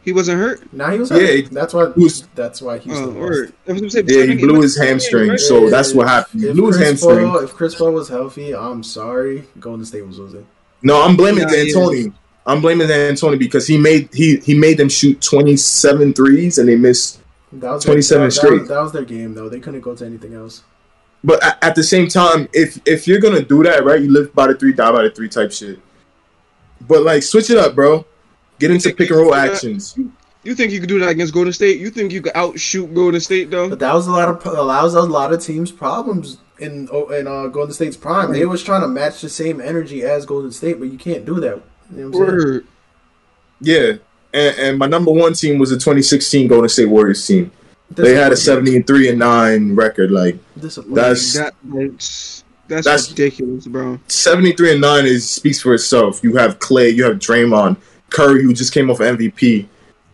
He 0.08 0.14
wasn't 0.14 0.40
hurt. 0.40 0.62
Now 0.72 0.90
he 0.92 1.00
was 1.00 1.12
Yeah, 1.12 1.18
hurt. 1.18 1.30
he- 1.36 1.42
that's 1.52 1.74
why. 1.74 1.84
was- 1.98 2.24
that's 2.34 2.62
why 2.62 2.78
he's 2.78 2.94
Oh, 2.98 3.08
the 3.12 3.18
or 3.20 3.30
worst. 3.30 3.54
I 3.68 3.72
was 3.74 3.82
gonna 3.82 3.92
say, 3.92 4.04
Yeah, 4.08 4.24
he 4.24 4.36
blew 4.38 4.54
was- 4.54 4.76
his 4.76 4.78
hamstring. 4.88 5.30
right? 5.32 5.38
So 5.40 5.70
that's 5.70 5.94
what 5.94 6.08
happened. 6.08 6.44
He 6.44 6.48
If 6.48 6.56
blew 6.56 6.68
his 6.68 6.78
hamstring. 6.78 7.28
Paul, 7.28 7.40
if 7.40 7.54
Chris 7.54 7.76
Paul 7.76 7.92
was 7.92 8.08
healthy, 8.08 8.56
I'm 8.56 8.84
sorry. 8.84 9.44
Golden 9.60 9.84
State 9.84 10.08
was 10.08 10.18
losing. 10.18 10.46
No, 10.82 11.02
I'm 11.02 11.18
blaming 11.18 11.42
Yeah, 11.50 11.62
he 11.62 11.74
D'Antoni. 11.74 12.14
I'm 12.46 12.62
blaming 12.62 12.88
D'Antoni 12.88 13.38
because 13.38 13.68
he 13.68 13.78
made 13.78 14.08
he 14.14 14.38
he 14.38 14.56
made 14.58 14.78
them 14.78 14.88
shoot 14.88 15.20
27 15.20 16.14
threes 16.14 16.58
and 16.58 16.70
they 16.70 16.78
missed. 16.78 17.20
That 17.52 17.74
was 17.74 17.84
27 17.84 18.22
their, 18.22 18.28
that, 18.30 18.32
straight. 18.32 18.50
That 18.52 18.60
was, 18.62 18.70
that 18.70 18.82
was 18.84 18.92
their 18.94 19.04
game, 19.04 19.34
though. 19.34 19.50
They 19.50 19.60
couldn't 19.60 19.82
go 19.82 19.94
to 19.94 20.06
anything 20.06 20.36
else. 20.36 20.64
But 21.22 21.44
at, 21.44 21.58
at 21.62 21.76
the 21.76 21.84
same 21.84 22.08
time, 22.08 22.48
if 22.54 22.80
if 22.86 23.10
you're 23.10 23.20
gonna 23.20 23.42
do 23.44 23.62
that, 23.64 23.84
right, 23.84 24.00
you 24.02 24.10
live 24.10 24.34
by 24.34 24.48
the 24.48 24.54
three, 24.56 24.72
die 24.72 24.90
by 24.94 25.04
the 25.04 25.10
three 25.10 25.28
type 25.28 25.52
shit. 25.52 25.80
But 26.88 27.02
like, 27.04 27.24
switch 27.24 27.50
it 27.50 27.58
up, 27.58 27.76
bro. 27.76 28.06
Get 28.60 28.72
into 28.72 28.94
pick 28.94 29.10
and 29.10 29.20
roll 29.20 29.36
actions. 29.36 29.98
You 30.44 30.56
think 30.56 30.72
you 30.72 30.80
could 30.80 30.90
do 30.90 31.00
that 31.00 31.10
against 31.10 31.34
Golden 31.34 31.52
State? 31.52 31.80
You 31.80 31.90
think 31.90 32.12
you 32.12 32.22
could 32.22 32.32
outshoot 32.36 32.94
Golden 32.94 33.20
State 33.20 33.50
though? 33.50 33.70
But 33.70 33.80
that 33.80 33.94
was 33.94 34.08
a 34.08 34.12
lot 34.12 34.30
of 34.30 34.46
allows 34.46 34.94
a 34.94 35.02
lot 35.02 35.34
of 35.34 35.42
teams 35.42 35.72
problems 35.72 36.38
in 36.60 36.88
oh, 36.92 37.10
in 37.10 37.28
uh, 37.28 37.48
Golden 37.48 37.74
State's 37.74 37.98
prime. 37.98 38.32
They 38.32 38.46
was 38.46 38.64
trying 38.64 38.82
to 38.82 38.88
match 38.88 39.22
the 39.22 39.30
same 39.30 39.60
energy 39.60 40.04
as 40.04 40.26
Golden 40.26 40.52
State, 40.52 40.80
but 40.80 40.86
you 40.86 40.98
can't 40.98 41.26
do 41.26 41.40
that. 41.42 41.62
You 41.94 42.10
know 42.10 42.18
what 42.18 42.30
I'm? 42.30 42.36
Word. 42.36 42.68
Yeah, 43.60 43.94
and, 44.34 44.58
and 44.58 44.78
my 44.80 44.88
number 44.88 45.12
one 45.12 45.34
team 45.34 45.60
was 45.60 45.72
the 45.72 45.76
2016 45.76 46.48
Golden 46.48 46.70
State 46.70 46.86
Warriors 46.86 47.26
team. 47.26 47.52
They 47.92 48.16
had 48.16 48.32
a 48.32 48.38
73 48.38 49.10
and 49.10 49.20
nine 49.20 49.76
record. 49.76 50.12
Like 50.12 50.38
That's- 50.56 51.34
That, 51.34 51.56
that's 51.64 52.44
that's, 52.68 52.86
That's- 52.86 53.10
ridiculous, 53.10 53.66
bro. 53.66 54.00
73 54.08 54.74
and 54.74 54.82
nine 54.82 55.06
is 55.06 55.30
speaks 55.30 55.62
for 55.62 55.74
itself. 55.74 56.22
You 56.22 56.36
have 56.36 56.60
Clay, 56.60 56.90
you 56.90 57.06
have 57.06 57.18
Draymond, 57.18 57.78
Curry, 58.10 58.44
who 58.44 58.54
just 58.54 58.74
came 58.74 58.90
off 58.90 59.00
MVP. 59.00 59.68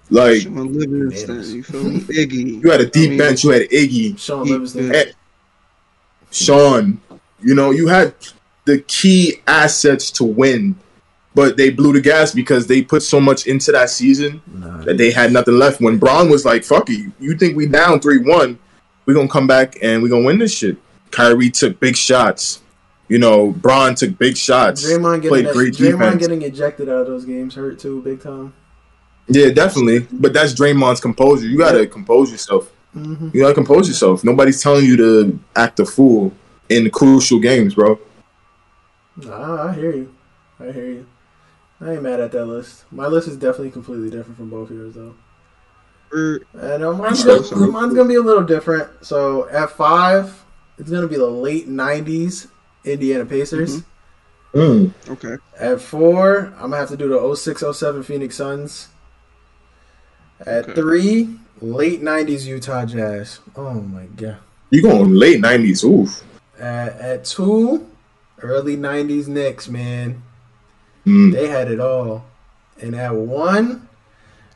Like 0.09 0.41
Shaun 0.41 0.73
Livingston, 0.77 1.55
you 1.55 1.63
feel 1.63 1.83
me? 1.83 1.99
Iggy. 2.01 2.63
you 2.63 2.69
had 2.69 2.81
a 2.81 2.85
deep 2.85 3.07
I 3.07 3.09
mean, 3.09 3.17
bench. 3.17 3.43
You 3.43 3.51
had 3.51 3.69
Iggy, 3.69 4.19
Shaun 4.19 4.47
Livingston. 4.47 4.93
eh, 4.93 5.05
Sean. 6.31 6.99
You 7.41 7.55
know 7.55 7.71
you 7.71 7.87
had 7.87 8.13
the 8.65 8.79
key 8.79 9.41
assets 9.47 10.09
to 10.11 10.23
win, 10.23 10.75
but 11.35 11.57
they 11.57 11.69
blew 11.69 11.93
the 11.93 12.01
gas 12.01 12.33
because 12.33 12.67
they 12.67 12.81
put 12.81 13.03
so 13.03 13.19
much 13.19 13.47
into 13.47 13.71
that 13.73 13.89
season 13.89 14.41
Nah, 14.47 14.77
that 14.83 14.97
they 14.97 15.11
had 15.11 15.31
nothing 15.33 15.57
left. 15.57 15.81
When 15.81 15.97
Bron 15.97 16.29
was 16.29 16.45
like, 16.45 16.63
"Fuck 16.63 16.89
it, 16.89 17.11
you 17.19 17.35
think 17.37 17.55
we 17.57 17.65
down 17.65 17.99
three 17.99 18.19
one? 18.19 18.57
We 19.05 19.13
gonna 19.13 19.27
come 19.27 19.47
back 19.47 19.77
and 19.81 20.01
we 20.01 20.09
gonna 20.09 20.25
win 20.25 20.39
this 20.39 20.55
shit." 20.55 20.77
Kyrie 21.11 21.49
took 21.49 21.79
big 21.79 21.95
shots. 21.95 22.61
You 23.13 23.19
know, 23.19 23.51
Bron 23.51 23.93
took 23.93 24.17
big 24.17 24.35
shots. 24.35 24.83
Draymond 24.83 25.17
getting 25.21 25.29
played 25.29 25.45
that, 25.45 25.53
great 25.53 25.73
Draymond 25.75 25.99
defense. 25.99 26.19
getting 26.19 26.41
ejected 26.41 26.89
out 26.89 27.01
of 27.01 27.05
those 27.05 27.25
games 27.25 27.53
hurt 27.53 27.77
too, 27.77 28.01
big 28.01 28.23
time. 28.23 28.55
Yeah, 29.27 29.51
definitely. 29.51 30.07
But 30.11 30.33
that's 30.33 30.51
Draymond's 30.55 30.99
composure. 30.99 31.45
You 31.45 31.55
gotta 31.59 31.85
compose 31.85 32.31
yourself. 32.31 32.71
hmm 32.91 33.29
You 33.31 33.41
gotta 33.41 33.53
compose 33.53 33.87
yourself. 33.87 34.23
Nobody's 34.23 34.63
telling 34.63 34.85
you 34.85 34.97
to 34.97 35.39
act 35.55 35.79
a 35.79 35.85
fool 35.85 36.33
in 36.69 36.89
crucial 36.89 37.37
games, 37.37 37.75
bro. 37.75 37.99
Nah, 39.17 39.67
I 39.67 39.73
hear 39.75 39.95
you. 39.95 40.15
I 40.59 40.71
hear 40.71 40.87
you. 40.87 41.05
I 41.81 41.91
ain't 41.91 42.01
mad 42.01 42.19
at 42.19 42.31
that 42.31 42.47
list. 42.47 42.85
My 42.91 43.05
list 43.05 43.27
is 43.27 43.37
definitely 43.37 43.69
completely 43.69 44.09
different 44.09 44.37
from 44.37 44.49
both 44.49 44.71
of 44.71 44.75
yours, 44.75 44.95
though. 44.95 45.13
And 46.59 46.83
uh, 46.83 46.93
mine's, 46.93 47.23
gonna, 47.23 47.67
mine's 47.67 47.93
gonna 47.93 48.09
be 48.09 48.15
a 48.15 48.21
little 48.21 48.43
different. 48.43 49.05
So 49.05 49.47
at 49.49 49.69
five, 49.69 50.43
it's 50.79 50.89
gonna 50.89 51.07
be 51.07 51.17
the 51.17 51.27
late 51.29 51.69
'90s 51.69 52.47
Indiana 52.85 53.25
Pacers. 53.25 53.81
Mm. 54.53 54.91
Okay. 55.09 55.37
At 55.59 55.81
four, 55.81 56.53
I'm 56.57 56.69
gonna 56.69 56.77
have 56.77 56.89
to 56.89 56.97
do 56.97 57.07
the 57.09 57.17
06-07 57.19 58.03
Phoenix 58.03 58.35
Suns. 58.35 58.89
At 60.45 60.65
Okay. 60.65 60.73
three, 60.75 61.39
late 61.61 62.01
'90s 62.03 62.45
Utah 62.45 62.85
Jazz. 62.85 63.39
Oh 63.55 63.73
my 63.73 64.05
god. 64.15 64.37
You 64.69 64.81
going 64.81 65.13
late 65.13 65.39
nineties? 65.39 65.83
Oof. 65.83 66.23
At, 66.59 66.99
at 66.99 67.25
two, 67.25 67.87
early 68.41 68.75
'90s 68.75 69.27
Knicks. 69.27 69.69
Man, 69.69 70.21
Mm. 71.05 71.33
they 71.33 71.47
had 71.47 71.71
it 71.71 71.79
all. 71.79 72.25
And 72.81 72.95
at 72.95 73.15
one, 73.15 73.87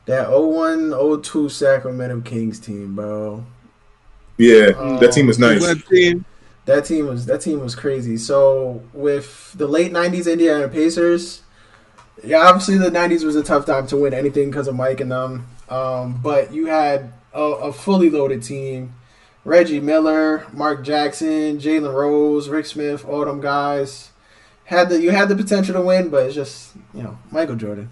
that 0.06 0.28
01-02 0.30 1.50
Sacramento 1.50 2.22
Kings 2.22 2.60
team, 2.60 2.96
bro. 2.96 3.46
Yeah, 4.38 4.72
Oh. 4.78 5.00
that 5.00 5.12
team 5.12 5.28
was 5.28 5.40
nice. 5.40 5.64
Team. 5.90 6.26
That 6.68 6.84
team 6.84 7.08
was 7.08 7.26
that 7.28 7.40
team 7.40 7.62
was 7.62 7.76
crazy. 7.76 8.18
So 8.18 8.84
with 8.94 9.54
the 9.54 9.68
late 9.68 9.94
'90s 9.94 10.32
Indiana 10.32 10.68
Pacers, 10.68 11.42
yeah, 12.22 12.40
obviously 12.40 12.78
the 12.78 12.92
'90s 12.92 13.24
was 13.24 13.38
a 13.38 13.44
tough 13.44 13.66
time 13.66 13.88
to 13.88 13.96
win 13.96 14.14
anything 14.14 14.52
because 14.52 14.68
of 14.68 14.76
Mike 14.76 15.00
and 15.00 15.10
them. 15.10 15.48
Um, 15.70 16.20
but 16.22 16.54
you 16.54 16.66
had 16.66 17.14
a, 17.34 17.42
a 17.42 17.74
fully 17.74 18.10
loaded 18.10 18.44
team: 18.44 18.94
Reggie 19.46 19.80
Miller, 19.80 20.46
Mark 20.52 20.84
Jackson, 20.84 21.58
Jalen 21.58 21.94
Rose, 21.94 22.50
Rik 22.50 22.66
Smits, 22.66 23.08
all 23.08 23.24
them 23.24 23.40
guys. 23.40 24.12
Had 24.66 24.90
the 24.90 25.02
you 25.02 25.12
had 25.12 25.30
the 25.30 25.38
potential 25.38 25.74
to 25.74 25.82
win, 25.82 26.10
but 26.10 26.26
it's 26.26 26.36
just 26.36 26.76
you 26.94 27.02
know 27.02 27.18
Michael 27.32 27.56
Jordan. 27.56 27.90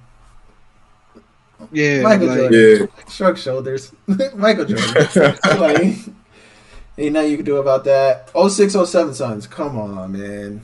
Yeah. 1.71 2.01
Michael 2.01 2.27
like, 2.27 2.37
Jordan. 2.39 2.89
Yeah. 2.97 3.09
Shrug 3.09 3.37
shoulders. 3.37 3.93
Michael 4.35 4.65
Jordan. 4.65 5.37
like, 5.59 5.95
ain't 6.97 7.13
nothing 7.13 7.31
you 7.31 7.37
can 7.37 7.45
do 7.45 7.57
about 7.57 7.83
that. 7.85 8.29
06, 8.35 8.73
07 8.73 9.13
Suns. 9.13 9.47
Come 9.47 9.77
on, 9.77 10.11
man. 10.11 10.61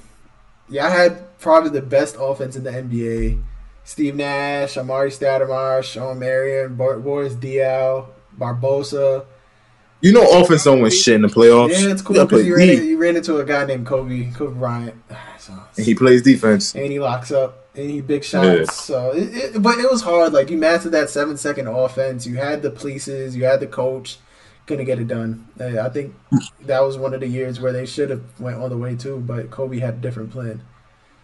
Yeah, 0.70 0.88
I 0.88 0.90
had 0.90 1.40
probably 1.40 1.70
the 1.70 1.86
best 1.86 2.16
offense 2.20 2.56
in 2.56 2.64
the 2.64 2.72
NBA. 2.72 3.44
Steve 3.84 4.16
Nash, 4.16 4.76
Amar'e 4.76 5.08
Stoudemire, 5.08 5.84
Shawn 5.84 6.20
Marion, 6.20 6.76
Boris 6.76 7.34
Diaw, 7.34 8.08
Barbosa. 8.38 9.26
You 10.02 10.14
know, 10.14 10.42
offense 10.42 10.64
don't 10.64 10.82
win 10.82 10.92
shit 10.92 11.16
in 11.16 11.22
the 11.22 11.28
playoffs. 11.28 11.72
Yeah, 11.72 11.92
it's 11.92 12.02
cool 12.02 12.16
You 12.16 12.26
because 12.26 12.46
you 12.46 12.56
ran, 12.56 12.70
you 12.86 12.98
ran 12.98 13.16
into 13.16 13.38
a 13.38 13.46
guy 13.46 13.66
named 13.66 13.86
Kobe, 13.86 14.32
Kobe 14.32 14.58
Bryant. 14.58 14.96
So, 15.42 15.54
and 15.76 15.84
he 15.84 15.96
plays 15.96 16.22
defense. 16.22 16.76
and 16.76 16.92
he 16.92 17.00
locks 17.00 17.32
up 17.32 17.66
and 17.74 17.90
he 17.90 18.00
big 18.00 18.24
shots. 18.24 18.76
So, 18.76 19.10
it, 19.10 19.56
it, 19.56 19.62
but 19.64 19.80
it 19.80 19.90
was 19.90 20.04
hard. 20.04 20.34
Like 20.34 20.52
you 20.52 20.58
mastered 20.58 20.92
that 20.92 21.10
seven 21.10 21.36
second 21.36 21.66
offense. 21.66 22.28
You 22.28 22.36
had 22.36 22.62
the 22.62 22.70
polices. 22.70 23.34
You 23.34 23.46
had 23.46 23.60
the 23.60 23.66
coach. 23.66 24.20
Couldn't 24.68 24.86
get 24.86 25.00
it 25.00 25.08
done. 25.08 25.48
Uh, 25.60 25.80
I 25.82 25.90
think 25.90 26.14
that 26.66 26.82
was 26.82 26.98
one 26.98 27.14
of 27.14 27.20
the 27.20 27.28
years 27.28 27.60
where 27.60 27.74
they 27.74 27.86
should 27.86 28.10
have 28.10 28.22
went 28.40 28.58
all 28.58 28.70
the 28.70 28.78
way 28.78 28.96
too. 28.96 29.18
But 29.26 29.50
Kobe 29.52 29.80
had 29.80 29.96
a 29.96 29.98
different 29.98 30.32
plan. 30.32 30.62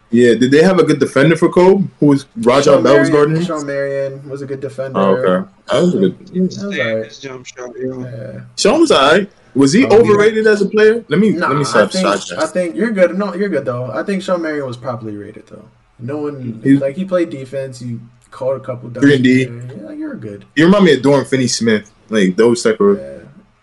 Yeah, 0.10 0.36
did 0.36 0.52
they 0.52 0.64
have 0.64 0.80
a 0.80 0.84
good 0.84 1.00
defender 1.00 1.36
for 1.36 1.50
Kobe? 1.50 1.88
Who 2.00 2.06
was 2.08 2.26
Raja 2.38 2.72
Sean 2.72 2.84
Bell 2.84 3.00
was 3.00 3.10
Marion- 3.10 3.14
guarding 3.14 3.36
him? 3.36 3.44
Shawn 3.44 3.66
Marion 3.66 4.30
was 4.30 4.42
a 4.42 4.46
good 4.46 4.62
defender. 4.62 5.00
Oh, 5.00 5.16
okay. 5.18 5.50
That 5.72 5.82
was 5.82 5.96
a 5.96 6.00
good. 6.00 6.28
That 6.28 6.42
was 6.44 6.64
alright. 6.64 7.06
His 7.06 7.20
jump 7.20 7.46
shot. 7.46 7.72
Yeah. 7.78 8.42
Sean 8.58 8.80
was 8.82 8.92
alright. 8.92 9.30
Was 9.54 9.74
he 9.74 9.86
Oh, 9.86 10.00
overrated 10.00 10.46
as 10.48 10.62
a 10.62 10.70
player? 10.70 11.04
Let 11.10 11.20
me 11.20 11.32
Nah, 11.32 11.48
let 11.48 11.56
me 11.56 11.62
I 11.62 11.64
stop 11.64 11.92
think, 11.92 12.08
side 12.24 12.38
I 12.40 12.46
think 12.46 12.76
you're 12.76 12.92
good. 12.92 13.18
No, 13.18 13.34
you're 13.34 13.50
good 13.50 13.66
though. 13.66 13.86
I 13.92 14.04
think 14.04 14.24
Shawn 14.24 14.42
Marion 14.42 14.66
was 14.66 14.78
properly 14.78 15.16
rated 15.18 15.48
though. 15.48 15.66
No 16.00 16.18
one 16.20 16.62
He- 16.64 16.78
like 16.78 16.96
he 16.96 17.06
played 17.06 17.30
defense. 17.30 17.82
You 17.82 18.00
caught 18.32 18.56
a 18.56 18.60
couple. 18.62 18.90
Three 18.92 19.16
and 19.16 19.24
D. 19.24 19.44
Yeah, 19.44 19.92
you're 19.92 20.16
good. 20.16 20.46
You 20.56 20.66
remind 20.66 20.86
me 20.86 20.94
of 20.94 21.02
Dorian 21.02 21.26
Finney 21.26 21.48
Smith, 21.48 21.92
like 22.10 22.36
those 22.38 22.64
type 22.64 22.80
of. 22.80 22.98
Yeah. 22.98 23.17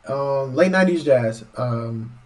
Um, 0.08 0.54
late 0.54 0.72
'90s 0.72 1.04
jazz. 1.04 1.44
Um, 1.56 2.18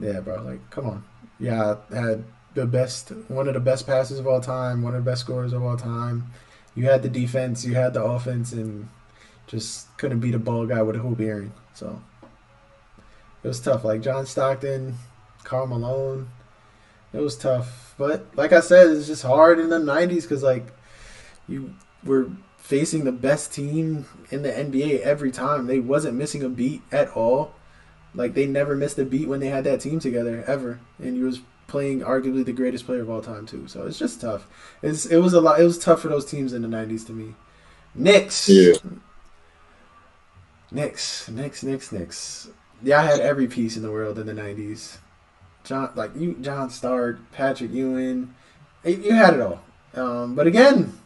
yeah, 0.00 0.20
bro. 0.20 0.42
Like, 0.42 0.70
come 0.70 0.86
on. 0.86 1.04
Yeah, 1.38 1.76
I 1.90 1.96
had 1.96 2.24
the 2.54 2.66
best, 2.66 3.10
one 3.28 3.48
of 3.48 3.54
the 3.54 3.60
best 3.60 3.86
passes 3.86 4.18
of 4.18 4.26
all 4.26 4.40
time, 4.40 4.82
one 4.82 4.94
of 4.94 5.04
the 5.04 5.10
best 5.10 5.22
scorers 5.22 5.52
of 5.52 5.62
all 5.62 5.76
time. 5.76 6.30
You 6.74 6.84
had 6.84 7.02
the 7.02 7.08
defense, 7.08 7.64
you 7.64 7.74
had 7.74 7.94
the 7.94 8.02
offense, 8.02 8.52
and 8.52 8.88
just 9.46 9.96
couldn't 9.98 10.20
beat 10.20 10.34
a 10.34 10.38
ball 10.38 10.66
guy 10.66 10.82
with 10.82 10.96
a 10.96 11.00
hoop 11.00 11.20
earring. 11.20 11.52
So 11.74 12.00
it 13.42 13.48
was 13.48 13.60
tough. 13.60 13.84
Like 13.84 14.02
John 14.02 14.26
Stockton, 14.26 14.96
Karl 15.44 15.66
Malone. 15.66 16.28
It 17.12 17.18
was 17.18 17.36
tough, 17.36 17.94
but 17.98 18.26
like 18.36 18.52
I 18.52 18.60
said, 18.60 18.88
it's 18.88 19.08
just 19.08 19.24
hard 19.24 19.58
in 19.58 19.68
the 19.68 19.78
'90s 19.78 20.22
because 20.22 20.44
like 20.44 20.66
you 21.48 21.74
were 22.04 22.30
facing 22.70 23.02
the 23.02 23.10
best 23.10 23.52
team 23.52 24.06
in 24.30 24.42
the 24.42 24.52
NBA 24.52 25.00
every 25.00 25.32
time. 25.32 25.66
They 25.66 25.80
wasn't 25.80 26.16
missing 26.16 26.44
a 26.44 26.48
beat 26.48 26.82
at 26.92 27.08
all. 27.16 27.52
Like 28.14 28.34
they 28.34 28.46
never 28.46 28.76
missed 28.76 28.98
a 28.98 29.04
beat 29.04 29.28
when 29.28 29.40
they 29.40 29.48
had 29.48 29.64
that 29.64 29.80
team 29.80 29.98
together 29.98 30.44
ever, 30.46 30.78
and 31.00 31.16
you 31.16 31.24
was 31.24 31.40
playing 31.66 32.00
arguably 32.00 32.44
the 32.44 32.52
greatest 32.52 32.86
player 32.86 33.02
of 33.02 33.10
all 33.10 33.20
time 33.20 33.44
too. 33.44 33.66
So 33.66 33.86
it's 33.86 33.98
just 33.98 34.20
tough. 34.20 34.46
It's 34.82 35.04
it 35.06 35.18
was 35.18 35.34
a 35.34 35.40
lot. 35.40 35.60
It 35.60 35.64
was 35.64 35.78
tough 35.78 36.00
for 36.00 36.08
those 36.08 36.24
teams 36.24 36.52
in 36.52 36.62
the 36.62 36.68
'90s 36.68 37.06
to 37.06 37.12
me. 37.12 37.34
Knicks. 37.94 38.48
Yeah. 38.48 38.74
Knicks, 40.70 41.28
Knicks, 41.28 41.64
Knicks, 41.64 41.90
Knicks. 41.90 42.48
Yeah, 42.82 43.00
I 43.00 43.04
had 43.04 43.18
every 43.18 43.48
piece 43.48 43.76
in 43.76 43.82
the 43.82 43.90
world 43.90 44.16
in 44.18 44.26
the 44.26 44.32
'90s. 44.32 44.98
John, 45.64 45.90
like 45.96 46.14
you, 46.14 46.36
John 46.40 46.70
Stark, 46.70 47.18
Patrick 47.32 47.72
Ewing, 47.72 48.32
you 48.84 48.96
you 48.96 49.12
had 49.12 49.34
it 49.34 49.40
all. 49.40 49.60
Um, 49.94 50.36
but 50.36 50.46
again, 50.46 50.99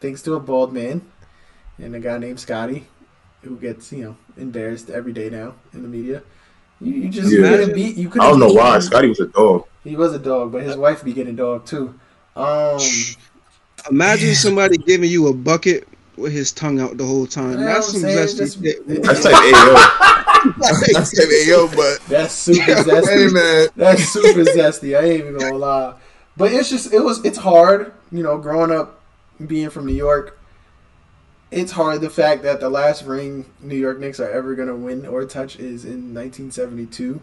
thanks 0.00 0.22
to 0.22 0.34
a 0.34 0.40
bald 0.40 0.72
man 0.72 1.02
and 1.78 1.94
a 1.94 2.00
guy 2.00 2.18
named 2.18 2.40
Scotty, 2.40 2.86
who 3.42 3.56
gets 3.56 3.92
you 3.92 4.04
know 4.04 4.16
embarrassed 4.36 4.90
every 4.90 5.12
day 5.12 5.30
now 5.30 5.54
in 5.72 5.82
the 5.82 5.88
media. 5.88 6.22
You, 6.80 6.94
you 6.94 7.08
just 7.08 7.30
Yeah. 7.32 7.42
couldn't 7.50 7.74
beat. 7.74 7.96
You 7.96 8.08
couldn't. 8.08 8.26
I 8.26 8.30
don't 8.30 8.40
know 8.40 8.52
why 8.52 8.76
him. 8.76 8.82
Scotty 8.82 9.08
was 9.08 9.20
a 9.20 9.26
dog. 9.26 9.66
He 9.84 9.96
was 9.96 10.14
a 10.14 10.18
dog, 10.18 10.52
but 10.52 10.62
his 10.62 10.76
wife 10.76 11.04
be 11.04 11.12
getting 11.12 11.36
dog 11.36 11.66
too. 11.66 11.94
Um, 12.36 12.78
Imagine 13.90 14.34
somebody 14.34 14.76
giving 14.76 15.10
you 15.10 15.28
a 15.28 15.34
bucket 15.34 15.88
with 16.16 16.32
his 16.32 16.52
tongue 16.52 16.80
out 16.80 16.96
the 16.98 17.04
whole 17.04 17.26
time. 17.26 17.52
You 17.52 17.56
know 17.58 17.64
That's 17.64 17.92
what 17.94 18.00
some 18.00 18.10
I'm 18.10 18.16
saying? 18.16 18.28
zesty 18.28 18.36
Just- 18.38 18.62
shit. 18.62 19.02
That's 19.02 19.22
type 19.22 19.34
AO. 19.34 20.52
That's 20.58 21.16
type 21.16 21.28
AO, 21.48 21.68
but 21.76 22.00
that's 22.08 22.32
super 22.34 22.62
hey 22.62 23.26
man, 23.28 23.68
That's 23.76 24.04
super 24.04 24.40
zesty. 24.44 24.98
I 24.98 25.04
ain't 25.04 25.20
even 25.20 25.38
gonna 25.38 25.56
lie. 25.56 25.94
But 26.36 26.52
it's 26.52 26.70
just 26.70 26.92
it 26.92 27.00
was 27.00 27.22
it's 27.24 27.36
hard, 27.38 27.92
you 28.10 28.22
know, 28.22 28.38
growing 28.38 28.70
up 28.70 28.99
being 29.46 29.70
from 29.70 29.86
New 29.86 29.94
York. 29.94 30.38
It's 31.50 31.72
hard 31.72 32.00
the 32.00 32.10
fact 32.10 32.42
that 32.44 32.60
the 32.60 32.70
last 32.70 33.04
ring 33.04 33.46
New 33.60 33.76
York 33.76 33.98
Knicks 33.98 34.20
are 34.20 34.30
ever 34.30 34.54
gonna 34.54 34.76
win 34.76 35.06
or 35.06 35.24
touch 35.24 35.56
is 35.56 35.84
in 35.84 36.14
1972. 36.14 37.22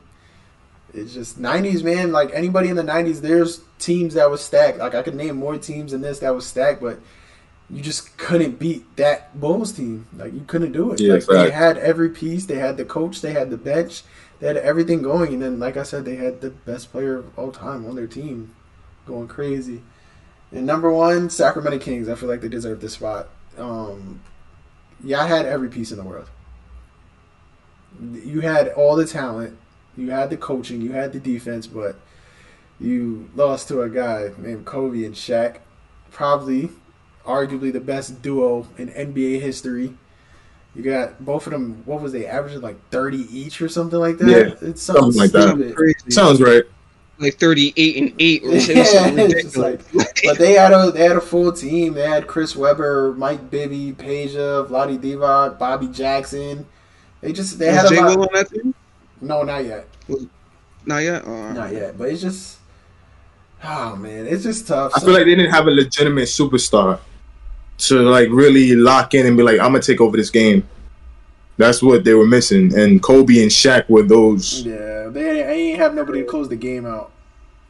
It's 0.93 1.13
just 1.13 1.41
90s, 1.41 1.83
man. 1.83 2.11
Like 2.11 2.31
anybody 2.33 2.69
in 2.69 2.75
the 2.75 2.83
90s, 2.83 3.21
there's 3.21 3.61
teams 3.79 4.15
that 4.15 4.29
was 4.29 4.41
stacked. 4.41 4.79
Like 4.79 4.95
I 4.95 5.03
could 5.03 5.15
name 5.15 5.37
more 5.37 5.57
teams 5.57 5.91
than 5.91 6.01
this 6.01 6.19
that 6.19 6.33
was 6.35 6.45
stacked, 6.45 6.81
but 6.81 6.99
you 7.69 7.81
just 7.81 8.17
couldn't 8.17 8.59
beat 8.59 8.95
that 8.95 9.37
Bulls 9.39 9.71
team. 9.73 10.07
Like 10.15 10.33
you 10.33 10.43
couldn't 10.47 10.71
do 10.71 10.91
it. 10.91 10.99
Yeah, 10.99 11.15
like 11.15 11.25
they 11.25 11.51
had 11.51 11.77
every 11.77 12.09
piece. 12.09 12.45
They 12.45 12.59
had 12.59 12.77
the 12.77 12.85
coach. 12.85 13.21
They 13.21 13.33
had 13.33 13.49
the 13.49 13.57
bench. 13.57 14.03
They 14.39 14.47
had 14.47 14.57
everything 14.57 15.01
going. 15.01 15.33
And 15.33 15.41
then, 15.41 15.59
like 15.59 15.77
I 15.77 15.83
said, 15.83 16.05
they 16.05 16.15
had 16.15 16.41
the 16.41 16.51
best 16.51 16.91
player 16.91 17.17
of 17.17 17.37
all 17.37 17.51
time 17.51 17.85
on 17.85 17.95
their 17.95 18.07
team, 18.07 18.55
going 19.05 19.27
crazy. 19.27 19.81
And 20.51 20.65
number 20.65 20.91
one, 20.91 21.29
Sacramento 21.29 21.79
Kings. 21.79 22.07
I 22.07 22.15
feel 22.15 22.29
like 22.29 22.41
they 22.41 22.47
deserve 22.47 22.79
this 22.79 22.93
spot. 22.93 23.27
Um, 23.57 24.21
yeah, 25.03 25.21
I 25.21 25.27
had 25.27 25.45
every 25.45 25.69
piece 25.69 25.91
in 25.91 25.97
the 25.97 26.03
world. 26.03 26.29
You 27.99 28.41
had 28.41 28.69
all 28.69 28.95
the 28.95 29.05
talent. 29.05 29.57
You 29.97 30.11
had 30.11 30.29
the 30.29 30.37
coaching. 30.37 30.81
You 30.81 30.91
had 30.91 31.11
the 31.11 31.19
defense, 31.19 31.67
but 31.67 31.95
you 32.79 33.29
lost 33.35 33.67
to 33.69 33.81
a 33.81 33.89
guy 33.89 34.31
named 34.37 34.65
Kobe 34.65 35.03
and 35.03 35.15
Shaq. 35.15 35.57
Probably, 36.11 36.69
arguably 37.25 37.73
the 37.73 37.79
best 37.79 38.21
duo 38.21 38.67
in 38.77 38.89
NBA 38.89 39.41
history. 39.41 39.93
You 40.75 40.83
got 40.83 41.25
both 41.25 41.47
of 41.47 41.53
them. 41.53 41.81
What 41.85 42.01
was 42.01 42.11
they 42.11 42.27
averaging 42.27 42.61
like 42.61 42.77
thirty 42.89 43.25
each 43.35 43.61
or 43.61 43.67
something 43.67 43.99
like 43.99 44.19
that? 44.19 44.29
Yeah, 44.29 44.69
it's 44.69 44.81
something 44.81 45.19
like 45.19 45.31
that. 45.31 45.73
Crazy. 45.75 45.95
sounds 46.09 46.39
right. 46.39 46.63
Like 47.19 47.39
38 47.39 47.97
and 47.97 48.13
8 48.19 48.43
or 48.43 48.47
Yeah, 48.55 48.83
something 48.83 49.31
it's 49.31 49.55
ridiculous. 49.57 49.83
But 50.25 50.37
they 50.37 50.53
had 50.53 50.71
a 50.71 50.91
they 50.91 51.03
had 51.03 51.17
a 51.17 51.21
full 51.21 51.51
team. 51.51 51.93
They 51.93 52.07
had 52.07 52.27
Chris 52.27 52.55
Webber, 52.55 53.13
Mike 53.17 53.49
Bibby, 53.49 53.93
Peja, 53.93 54.67
Vlade 54.67 54.99
Divac, 54.99 55.57
Bobby 55.57 55.87
Jackson. 55.87 56.65
They 57.21 57.33
just 57.33 57.57
they 57.57 57.71
had 57.73 57.83
Was 57.83 57.91
a 57.91 57.95
J 57.95 58.01
lot. 58.01 58.17
Will 58.17 58.23
on 58.23 58.29
that 58.33 58.49
team? 58.51 58.75
No, 59.21 59.41
not 59.41 59.65
yet, 59.65 59.87
Not 60.85 60.97
yet. 60.99 61.23
Oh, 61.25 61.51
not 61.53 61.71
yet. 61.73 61.97
But 61.97 62.09
it's 62.09 62.21
just, 62.21 62.57
oh 63.63 63.95
man, 63.95 64.27
it's 64.27 64.43
just 64.43 64.67
tough. 64.67 64.91
I 64.95 64.99
So- 64.99 65.05
feel 65.07 65.15
like 65.15 65.25
they 65.25 65.33
didn't 65.35 65.51
have 65.51 65.65
a 65.65 65.71
legitimate 65.71 66.25
superstar 66.25 66.99
to 67.79 68.01
like 68.01 68.29
really 68.29 68.75
lock 68.75 69.15
in 69.15 69.25
and 69.25 69.35
be 69.37 69.41
like, 69.43 69.59
I'm 69.59 69.71
gonna 69.71 69.81
take 69.81 70.01
over 70.01 70.15
this 70.17 70.29
game. 70.29 70.67
That's 71.57 71.81
what 71.81 72.03
they 72.03 72.13
were 72.13 72.27
missing, 72.27 72.77
and 72.77 73.01
Kobe 73.01 73.41
and 73.41 73.51
Shaq 73.51 73.89
were 73.89 74.03
those. 74.03 74.61
yeah, 74.61 75.07
they, 75.09 75.23
they 75.23 75.53
ain't 75.53 75.79
have 75.79 75.95
nobody 75.95 76.21
to 76.21 76.25
close 76.25 76.49
the 76.49 76.55
game 76.55 76.85
out. 76.85 77.11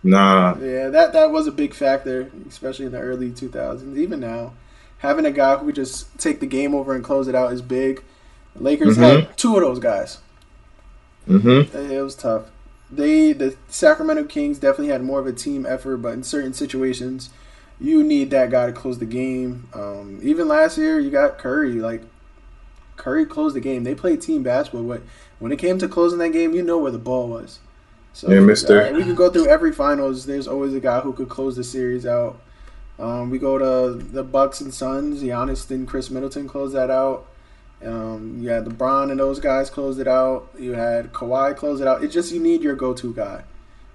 Nah, 0.04 0.56
Yeah, 0.60 0.90
that 0.90 1.14
that 1.14 1.32
was 1.32 1.48
a 1.48 1.52
big 1.52 1.74
factor, 1.74 2.32
especially 2.48 2.86
in 2.86 2.92
the 2.92 3.00
early 3.00 3.32
2000s. 3.32 3.98
Even 3.98 4.20
now, 4.20 4.54
having 5.00 5.26
a 5.26 5.32
guy 5.32 5.56
who 5.56 5.68
could 5.68 5.76
just 5.76 6.18
take 6.20 6.40
the 6.40 6.46
game 6.46 6.76
over 6.76 6.94
and 6.94 7.04
close 7.04 7.28
it 7.28 7.36
out 7.36 7.52
is 7.54 7.62
big. 7.62 8.04
Lakers 8.56 8.98
had 8.98 9.38
two 9.38 9.56
of 9.56 9.62
those 9.62 9.80
guys. 9.80 10.20
mm-hmm. 11.28 11.76
It 11.76 12.02
was 12.02 12.16
tough. 12.16 12.46
They 12.92 13.34
the 13.34 13.56
Sacramento 13.68 14.26
Kings 14.26 14.60
definitely 14.60 14.90
had 14.90 15.04
more 15.04 15.20
of 15.20 15.28
a 15.28 15.34
team 15.34 15.66
effort, 15.66 15.98
but 15.98 16.14
in 16.14 16.24
certain 16.24 16.54
situations, 16.54 17.30
you 17.80 18.04
need 18.04 18.32
that 18.32 18.50
guy 18.50 18.68
to 18.68 18.72
close 18.72 19.00
the 19.00 19.06
game. 19.06 19.68
Um, 19.74 20.20
even 20.24 20.48
last 20.48 20.78
year, 20.78 21.00
you 21.00 21.12
got 21.12 21.38
Curry. 21.38 21.74
Like 21.74 22.04
Curry 23.08 23.26
closed 23.26 23.56
the 23.56 23.62
game. 23.62 23.86
They 23.86 23.96
played 23.96 24.22
team 24.22 24.44
basketball, 24.44 24.84
but 24.84 25.02
when 25.40 25.54
it 25.54 25.60
came 25.60 25.78
to 25.80 25.88
closing 25.88 26.20
that 26.20 26.34
game, 26.34 26.54
you 26.54 26.62
know 26.62 26.78
where 26.78 26.92
the 26.92 26.98
ball 26.98 27.30
was. 27.30 27.60
So 28.12 28.30
Yeah, 28.30 28.42
mister. 28.42 28.82
uh, 28.82 28.92
we 28.92 29.02
could 29.06 29.16
go 29.16 29.30
through 29.30 29.48
every 29.48 29.72
finals. 29.72 30.26
There's 30.26 30.46
always 30.46 30.74
a 30.74 30.82
guy 30.82 31.00
who 31.00 31.14
could 31.14 31.30
close 31.30 31.56
the 31.56 31.64
series 31.64 32.06
out. 32.06 32.38
Um, 33.00 33.30
we 33.30 33.40
go 33.40 33.58
to 33.58 33.94
the 33.98 34.24
Bucks 34.24 34.60
and 34.60 34.74
Suns. 34.74 35.24
Giannis 35.24 35.72
and 35.72 35.88
Khris 35.88 36.12
Middleton 36.12 36.50
closed 36.50 36.76
that 36.76 36.90
out. 36.90 37.28
Um, 37.82 38.40
you 38.42 38.50
had 38.50 38.66
LeBron 38.66 39.10
and 39.10 39.22
those 39.22 39.40
guys 39.40 39.70
closed 39.70 40.02
it 40.02 40.08
out. 40.10 40.50
You 40.60 40.74
had 40.74 41.14
Kawhi 41.14 41.56
close 41.56 41.80
it 41.80 41.88
out. 41.88 42.04
It's 42.04 42.14
just 42.14 42.34
you 42.34 42.42
need 42.42 42.62
your 42.62 42.76
go-to 42.76 43.14
guy. 43.14 43.44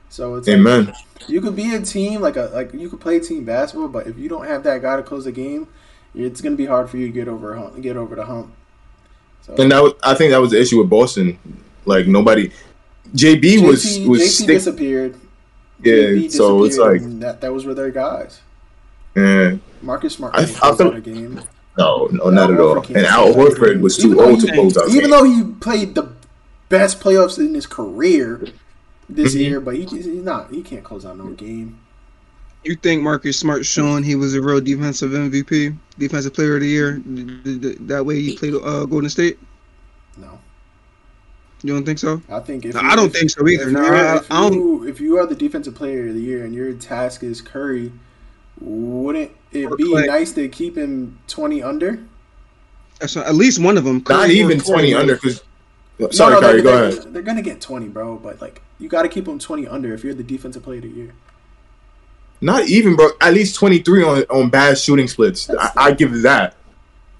So 0.08 0.36
it's 0.36 0.48
like, 0.48 0.56
Amen. 0.56 0.94
you 1.28 1.42
could 1.42 1.56
be 1.56 1.74
a 1.74 1.82
team 1.82 2.22
like 2.22 2.36
a 2.36 2.44
like 2.54 2.72
you 2.72 2.88
could 2.88 3.00
play 3.00 3.20
team 3.20 3.44
basketball, 3.44 3.88
but 3.88 4.06
if 4.06 4.16
you 4.18 4.30
don't 4.30 4.46
have 4.46 4.62
that 4.62 4.80
guy 4.80 4.96
to 4.96 5.02
close 5.02 5.24
the 5.26 5.32
game, 5.32 5.68
it's 6.14 6.40
gonna 6.40 6.56
be 6.56 6.66
hard 6.66 6.88
for 6.88 6.96
you 6.96 7.08
to 7.08 7.12
get 7.12 7.28
over 7.28 7.52
a 7.52 7.60
hump, 7.60 7.78
get 7.82 7.96
over 7.98 8.14
the 8.14 8.24
hump. 8.24 8.54
So 9.42 9.54
And 9.58 9.70
that 9.72 9.82
was, 9.82 9.92
I 10.02 10.14
think 10.14 10.30
that 10.30 10.40
was 10.40 10.50
the 10.52 10.60
issue 10.60 10.78
with 10.78 10.88
Boston. 10.90 11.38
Like 11.84 12.06
nobody, 12.06 12.50
JB 13.14 13.66
was 13.66 13.98
was 14.06 14.20
JT 14.22 14.26
stick, 14.28 14.46
disappeared. 14.48 15.16
yeah. 15.82 15.92
JB 15.94 16.30
So 16.32 16.64
it's 16.64 16.78
like, 16.78 17.00
that 17.20 17.40
that 17.40 17.52
was 17.52 17.64
were 17.66 17.74
their 17.74 17.90
guys. 17.90 18.40
eh, 19.16 19.56
Marcus 19.82 20.14
Smart 20.14 20.34
I- 20.34 20.42
I 20.42 20.76
feel- 20.76 21.00
game. 21.00 21.40
no, 21.76 22.06
no, 22.12 22.30
not 22.30 22.50
Al 22.50 22.54
at 22.54 22.60
all. 22.60 22.78
And 22.96 23.04
Al 23.06 23.34
Horford 23.34 23.80
was 23.80 23.96
too 23.96 24.20
old 24.20 24.40
to 24.40 24.52
close 24.52 24.76
out. 24.78 24.88
Even 24.90 25.10
though 25.10 25.24
he 25.24 25.42
played 25.60 25.94
the 25.96 26.08
best 26.68 27.00
playoffs 27.00 27.36
in 27.38 27.52
his 27.54 27.66
career 27.66 28.46
this 29.08 29.34
Mhm. 29.34 29.38
year, 29.40 29.60
but 29.60 29.74
he, 29.74 29.84
he's 29.84 30.06
not. 30.06 30.50
He 30.52 30.62
can't 30.62 30.84
close 30.84 31.04
out 31.04 31.18
no 31.18 31.26
game. 31.30 31.78
You 32.64 32.76
think 32.76 33.02
Marcus 33.02 33.36
Smart 33.38 33.66
showing 33.66 34.04
he 34.04 34.14
was 34.14 34.34
a 34.34 34.40
real 34.42 34.60
defensive 34.60 35.10
MVP, 35.10 35.76
defensive 35.98 36.32
player 36.32 36.54
of 36.54 36.60
the 36.60 36.68
year, 36.68 37.00
th- 37.04 37.26
th- 37.44 37.60
th- 37.62 37.76
that 37.80 38.06
way 38.06 38.20
he 38.20 38.36
played 38.36 38.54
uh, 38.54 38.84
Golden 38.84 39.10
State? 39.10 39.36
No, 40.16 40.38
You 41.62 41.74
don't 41.74 41.84
think 41.84 41.98
so? 41.98 42.22
I 42.30 42.38
think 42.40 42.64
if 42.64 42.74
No, 42.74 42.80
you- 42.82 42.88
I 42.88 42.94
don't 42.96 43.06
if- 43.06 43.12
think 43.14 43.30
so 43.30 43.48
either. 43.48 43.66
If, 43.66 43.72
No, 43.72 43.84
you're- 43.84 43.98
I- 43.98 44.16
if 44.18 44.30
I 44.30 44.40
don't- 44.48 44.52
you 44.54 44.86
if 44.86 45.00
you 45.00 45.18
are 45.18 45.26
the 45.26 45.34
defensive 45.34 45.74
player 45.74 46.06
of 46.08 46.14
the 46.14 46.20
year 46.20 46.44
and 46.44 46.54
your 46.54 46.72
task 46.74 47.24
is 47.24 47.40
Curry, 47.40 47.90
wouldn't 48.60 49.32
it 49.50 49.76
be 49.76 49.90
Clay. 49.90 50.06
nice 50.06 50.30
to 50.32 50.46
keep 50.48 50.76
him 50.76 51.18
twenty 51.26 51.62
under? 51.64 51.98
That's 53.00 53.16
not, 53.16 53.26
at 53.26 53.34
least 53.34 53.58
one 53.58 53.76
of 53.76 53.82
them. 53.84 53.96
not 54.08 54.26
Curry 54.26 54.40
or 54.40 54.44
even 54.44 54.60
twenty 54.60 54.94
under. 54.94 55.16
Because 55.16 55.42
sorry, 56.16 56.34
no, 56.34 56.40
no, 56.40 56.46
Kyrie, 56.46 56.60
they're, 56.60 56.62
go 56.62 56.70
they're, 56.90 56.98
ahead. 57.00 57.12
They're 57.14 57.22
gonna 57.22 57.42
get 57.42 57.60
twenty, 57.60 57.88
bro. 57.88 58.16
But 58.22 58.40
like, 58.40 58.62
you 58.78 58.88
got 58.88 59.02
to 59.02 59.08
keep 59.08 59.26
him 59.26 59.40
twenty 59.40 59.66
under 59.66 59.92
if 59.92 60.04
you're 60.04 60.14
the 60.14 60.22
defensive 60.22 60.62
player 60.62 60.76
of 60.78 60.82
the 60.84 60.90
year. 60.90 61.12
Not 62.42 62.66
even, 62.68 62.96
bro. 62.96 63.08
At 63.20 63.32
least 63.34 63.54
23 63.54 64.02
on 64.04 64.22
on 64.24 64.50
bad 64.50 64.76
shooting 64.76 65.08
splits. 65.08 65.48
I, 65.48 65.70
I 65.76 65.92
give 65.92 66.22
that. 66.22 66.56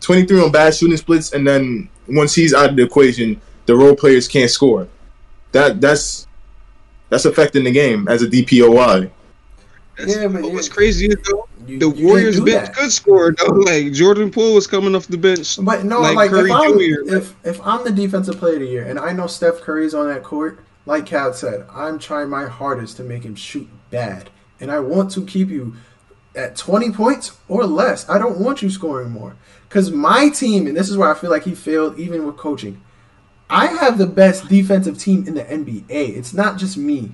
23 0.00 0.42
on 0.42 0.50
bad 0.52 0.74
shooting 0.74 0.96
splits, 0.96 1.32
and 1.32 1.46
then 1.46 1.88
once 2.08 2.34
he's 2.34 2.52
out 2.52 2.70
of 2.70 2.76
the 2.76 2.82
equation, 2.82 3.40
the 3.66 3.74
role 3.76 3.94
players 3.94 4.26
can't 4.28 4.50
score. 4.50 4.88
That 5.52 5.80
that's 5.80 6.26
that's 7.08 7.24
affecting 7.24 7.64
the 7.64 7.70
game 7.70 8.08
as 8.08 8.22
a 8.22 8.26
DPOY. 8.26 9.10
That's- 9.96 10.16
Yeah, 10.16 10.26
but 10.26 10.42
but 10.42 10.48
you- 10.48 10.54
what's 10.54 10.68
crazy 10.68 11.06
is 11.06 11.16
though, 11.30 11.46
You- 11.68 11.78
the 11.78 11.90
you 11.90 12.06
Warriors 12.06 12.40
bench 12.40 12.66
that. 12.66 12.74
could 12.76 12.90
score 12.90 13.32
though. 13.38 13.46
Like 13.52 13.92
Jordan 13.92 14.30
Poole 14.32 14.54
was 14.54 14.66
coming 14.66 14.96
off 14.96 15.06
the 15.06 15.18
bench. 15.18 15.58
But 15.62 15.84
no, 15.84 16.00
like 16.00 16.16
like, 16.16 16.30
Curry 16.30 16.50
if, 16.50 16.56
I'm, 16.56 16.72
Jr.. 16.78 17.14
if 17.16 17.34
if 17.44 17.60
I'm 17.64 17.84
the 17.84 17.92
defensive 17.92 18.38
player 18.38 18.54
of 18.54 18.60
the 18.60 18.66
year 18.66 18.84
and 18.88 18.98
I 18.98 19.12
know 19.12 19.28
Steph 19.28 19.60
Curry's 19.60 19.94
on 19.94 20.08
that 20.08 20.24
court, 20.24 20.58
like 20.86 21.06
Cal 21.06 21.32
said, 21.32 21.64
I'm 21.72 22.00
trying 22.00 22.28
my 22.28 22.46
hardest 22.46 22.96
to 22.96 23.04
make 23.04 23.22
him 23.22 23.36
shoot 23.36 23.68
bad, 23.90 24.30
and 24.62 24.70
I 24.70 24.80
want 24.80 25.10
to 25.12 25.26
keep 25.26 25.50
you 25.50 25.74
at 26.34 26.56
20 26.56 26.92
points 26.92 27.36
or 27.48 27.66
less. 27.66 28.08
I 28.08 28.16
don't 28.18 28.38
want 28.38 28.62
you 28.62 28.70
scoring 28.70 29.10
more 29.10 29.36
because 29.68 29.90
my 29.90 30.30
team, 30.30 30.66
and 30.66 30.76
this 30.76 30.88
is 30.88 30.96
where 30.96 31.10
I 31.10 31.18
feel 31.18 31.30
like 31.30 31.44
he 31.44 31.54
failed 31.54 31.98
even 31.98 32.24
with 32.24 32.36
coaching. 32.36 32.80
I 33.50 33.66
have 33.66 33.98
the 33.98 34.06
best 34.06 34.48
defensive 34.48 34.98
team 34.98 35.26
in 35.26 35.34
the 35.34 35.44
NBA. 35.44 36.16
It's 36.16 36.32
not 36.32 36.56
just 36.56 36.78
me. 36.78 37.12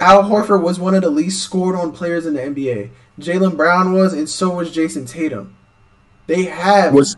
Al 0.00 0.22
Horford 0.22 0.62
was 0.62 0.80
one 0.80 0.94
of 0.94 1.02
the 1.02 1.10
least 1.10 1.42
scored 1.42 1.76
on 1.76 1.92
players 1.92 2.24
in 2.24 2.32
the 2.32 2.40
NBA. 2.40 2.90
Jaylen 3.18 3.56
Brown 3.56 3.92
was, 3.92 4.14
and 4.14 4.28
so 4.28 4.54
was 4.54 4.72
Jayson 4.72 5.06
Tatum. 5.06 5.54
They 6.26 6.44
have 6.44 6.94
Was 6.94 7.16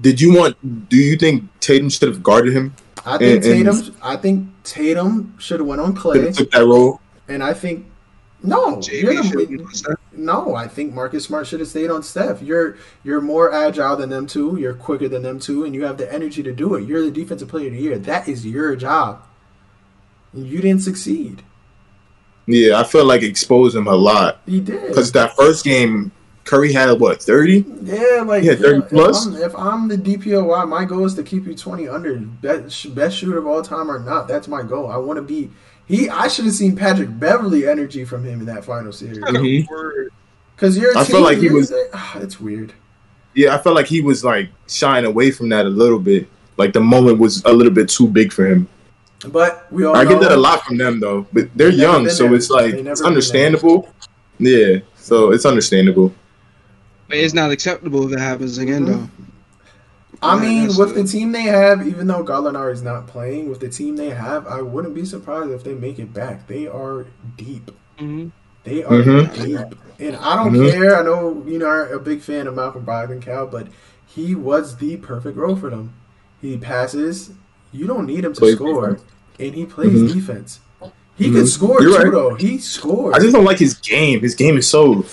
did 0.00 0.20
you 0.20 0.34
want? 0.34 0.88
Do 0.88 0.96
you 0.96 1.16
think 1.16 1.44
Tatum 1.60 1.90
should 1.90 2.08
have 2.08 2.22
guarded 2.22 2.54
him? 2.54 2.74
I 3.04 3.18
think 3.18 3.44
And- 3.44 3.66
and- 3.68 3.82
Tatum. 3.82 3.96
I 4.02 4.16
think 4.16 4.48
Tatum 4.64 5.34
should 5.38 5.60
have 5.60 5.66
went 5.66 5.80
on 5.80 5.94
Clay, 5.94 6.30
took 6.32 6.50
that 6.52 6.64
role. 6.64 7.00
and 7.28 7.42
I 7.42 7.52
think 7.52 7.86
no. 8.42 8.76
the- 8.76 8.82
should 8.82 9.16
have 9.16 9.66
Steph. 9.72 9.96
no, 10.16 10.54
I 10.54 10.68
think 10.68 10.92
Marcus 10.94 11.24
Smart 11.24 11.46
should 11.46 11.60
have 11.60 11.68
stayed 11.68 11.90
on 11.90 12.02
Steph. 12.02 12.42
You're 12.42 12.76
you're 13.04 13.20
more 13.20 13.52
agile 13.52 13.96
than 13.96 14.10
them 14.10 14.26
two. 14.26 14.56
You're 14.58 14.74
quicker 14.74 15.08
than 15.08 15.22
them 15.22 15.38
two, 15.40 15.64
and 15.64 15.74
you 15.74 15.84
have 15.84 15.96
the 15.98 16.12
energy 16.12 16.42
to 16.44 16.52
do 16.52 16.74
it. 16.76 16.86
You're 16.86 17.02
the 17.02 17.10
defensive 17.10 17.48
player 17.48 17.66
of 17.68 17.72
the 17.72 17.80
year. 17.80 17.98
That 17.98 18.28
is 18.28 18.46
your 18.46 18.76
job. 18.76 19.22
You 20.34 20.60
didn't 20.60 20.82
succeed. 20.82 21.42
Yeah, 22.46 22.80
I 22.80 22.84
felt 22.84 23.06
like 23.06 23.22
exposed 23.22 23.76
him 23.76 23.86
a 23.86 23.94
lot 23.94 24.40
You 24.46 24.60
did. 24.60 24.88
because 24.88 25.12
that 25.12 25.36
first 25.36 25.64
game, 25.64 26.10
Curry 26.44 26.72
had 26.72 26.98
what 26.98 27.22
30. 27.22 27.64
Yeah, 27.82 28.22
like 28.26 28.42
Yeah, 28.44 28.54
30 28.56 28.78
if 28.78 28.88
plus. 28.88 29.26
I'm, 29.26 29.36
if 29.36 29.54
I'm 29.56 29.88
the 29.88 29.96
DPOY, 29.96 30.68
my 30.68 30.84
goal 30.84 31.04
is 31.04 31.14
to 31.14 31.22
keep 31.22 31.46
you 31.46 31.54
20 31.54 31.88
under. 31.88 32.16
Best, 32.18 32.94
best 32.94 33.16
shooter 33.16 33.38
of 33.38 33.46
all 33.46 33.62
time 33.62 33.90
or 33.90 34.00
not, 34.00 34.26
that's 34.28 34.48
my 34.48 34.62
goal. 34.62 34.90
I 34.90 34.96
want 34.96 35.16
to 35.18 35.22
be. 35.22 35.50
He, 35.86 36.08
I 36.08 36.28
should 36.28 36.44
have 36.46 36.54
seen 36.54 36.74
Patrick 36.76 37.08
Beverley 37.18 37.68
energy 37.68 38.04
from 38.04 38.24
him 38.24 38.40
in 38.40 38.46
that 38.46 38.64
final 38.64 38.92
series. 38.92 39.20
Word. 39.68 40.12
Because 40.56 40.76
you're. 40.78 40.96
I 40.96 41.04
felt 41.04 41.22
like 41.22 41.38
he 41.38 41.48
was- 41.50 41.72
ah, 41.92 42.18
it's 42.20 42.40
weird. 42.40 42.72
Yeah, 43.34 43.54
I 43.54 43.58
felt 43.58 43.74
like 43.74 43.86
he 43.86 44.00
was 44.02 44.22
like 44.24 44.50
shying 44.68 45.04
away 45.06 45.30
from 45.30 45.48
that 45.50 45.64
a 45.64 45.68
little 45.70 45.98
bit. 45.98 46.28
Like 46.58 46.72
the 46.72 46.80
moment 46.80 47.18
was 47.18 47.42
a 47.44 47.52
little 47.52 47.72
bit 47.72 47.88
too 47.88 48.06
big 48.06 48.32
for 48.32 48.46
him. 48.46 48.68
But 49.28 49.72
we 49.72 49.84
all. 49.84 49.96
I 49.96 50.04
get 50.04 50.20
that 50.20 50.32
a 50.32 50.36
lot 50.36 50.64
from 50.64 50.76
them 50.76 51.00
though, 51.00 51.26
but 51.32 51.48
they're 51.56 51.68
young, 51.70 52.08
so 52.08 52.24
there. 52.24 52.34
it's 52.34 52.50
like 52.50 52.72
They've 52.72 52.84
never 52.84 52.90
it's 52.92 53.00
been 53.00 53.04
there. 53.04 53.08
understandable. 53.08 53.88
Yeah, 54.38 54.78
so 54.96 55.30
it's 55.32 55.46
understandable. 55.46 56.12
But 57.12 57.18
it's 57.18 57.34
not 57.34 57.50
acceptable 57.50 58.06
if 58.06 58.12
it 58.14 58.18
happens 58.18 58.56
again 58.56 58.86
Mhm. 58.86 58.86
though. 58.86 59.08
I 60.22 60.36
Yeah, 60.36 60.40
mean, 60.40 60.62
that's 60.62 60.78
with 60.78 60.94
the- 60.94 61.02
the 61.02 61.08
team 61.08 61.32
they 61.32 61.42
have, 61.42 61.86
even 61.86 62.06
though 62.06 62.24
Gallinari 62.24 62.72
is 62.72 62.80
not 62.82 63.06
playing, 63.06 63.50
with 63.50 63.60
the 63.60 63.68
team 63.68 63.96
they 63.96 64.08
have, 64.08 64.46
I 64.46 64.62
wouldn't 64.62 64.94
be 64.94 65.04
surprised 65.04 65.50
if 65.50 65.62
they 65.62 65.74
make 65.74 65.98
it 65.98 66.14
back. 66.14 66.46
They 66.48 66.66
are 66.66 67.04
deep. 67.36 67.70
Mhm. 68.00 68.30
They 68.64 68.82
are 68.82 68.92
Mhm. 69.02 69.44
deep. 69.44 69.78
And 70.00 70.16
I 70.16 70.36
don't 70.36 70.54
Mhm. 70.54 70.70
care. 70.72 70.98
I 70.98 71.02
know 71.02 71.42
you 71.46 71.58
know 71.58 71.66
are 71.66 71.86
a 71.86 72.00
big 72.00 72.22
fan 72.22 72.46
of 72.46 72.54
Malcolm 72.56 72.86
Brogdon, 72.86 73.20
Cal, 73.20 73.46
but 73.46 73.66
he 74.06 74.34
was 74.34 74.76
the 74.76 74.96
perfect 74.96 75.36
role 75.36 75.56
for 75.56 75.68
them. 75.68 75.90
He 76.40 76.56
passes. 76.56 77.32
You 77.72 77.86
don't 77.86 78.06
need 78.06 78.24
him 78.24 78.32
to 78.32 78.40
Plays 78.40 78.54
score, 78.54 78.80
defense. 78.92 79.02
and 79.38 79.54
he 79.54 79.66
plays 79.66 80.00
Mhm. 80.00 80.14
defense. 80.14 80.60
He 81.16 81.28
Mhm. 81.28 81.32
could 81.34 81.48
score 81.48 81.82
You're 81.82 81.90
too, 81.90 82.04
right. 82.04 82.10
though. 82.12 82.34
He 82.36 82.56
scores. 82.56 83.14
I 83.14 83.18
just 83.18 83.34
don't 83.34 83.44
like 83.44 83.58
his 83.58 83.74
game. 83.74 84.20
His 84.20 84.34
game 84.34 84.56
is 84.56 84.66
so. 84.66 85.04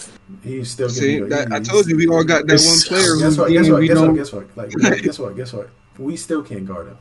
He's 0.44 0.70
still 0.72 0.90
See, 0.90 1.14
getting 1.14 1.30
that, 1.30 1.52
I 1.52 1.60
told 1.60 1.88
you 1.88 1.98
we 1.98 2.08
all 2.08 2.24
got 2.24 2.48
that 2.48 2.62
one 2.62 2.80
player 2.88 3.18
Guess 3.20 3.38
what? 3.38 3.52
Guess 3.52 3.70
what? 3.70 3.82
Guess 3.82 4.00
what? 4.00 4.16
Guess 4.16 4.32
what? 4.32 4.58
Like, 4.58 4.70
guess 5.04 5.20
what? 5.20 5.36
Guess 5.36 5.54
what? 5.54 5.70
We 5.98 6.16
still 6.16 6.42
can't 6.44 6.66
guard 6.66 6.88
him. 6.88 6.98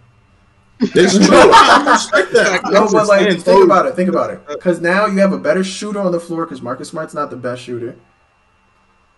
It's 0.80 1.14
true. 1.14 1.26
I 1.32 1.92
respect 1.92 2.32
that. 2.32 2.60
No, 2.70 2.88
but 2.90 3.06
like, 3.08 3.40
think 3.40 3.64
about 3.64 3.86
it. 3.86 3.94
Think 3.96 4.08
about 4.08 4.30
it. 4.30 4.46
Because 4.46 4.80
now 4.80 5.06
you 5.06 5.18
have 5.18 5.32
a 5.32 5.38
better 5.38 5.64
shooter 5.64 6.00
on 6.00 6.12
the 6.12 6.20
floor. 6.20 6.44
Because 6.46 6.62
Marcus 6.62 6.88
Smart's 6.88 7.14
not 7.14 7.30
the 7.30 7.36
best 7.36 7.62
shooter. 7.62 7.96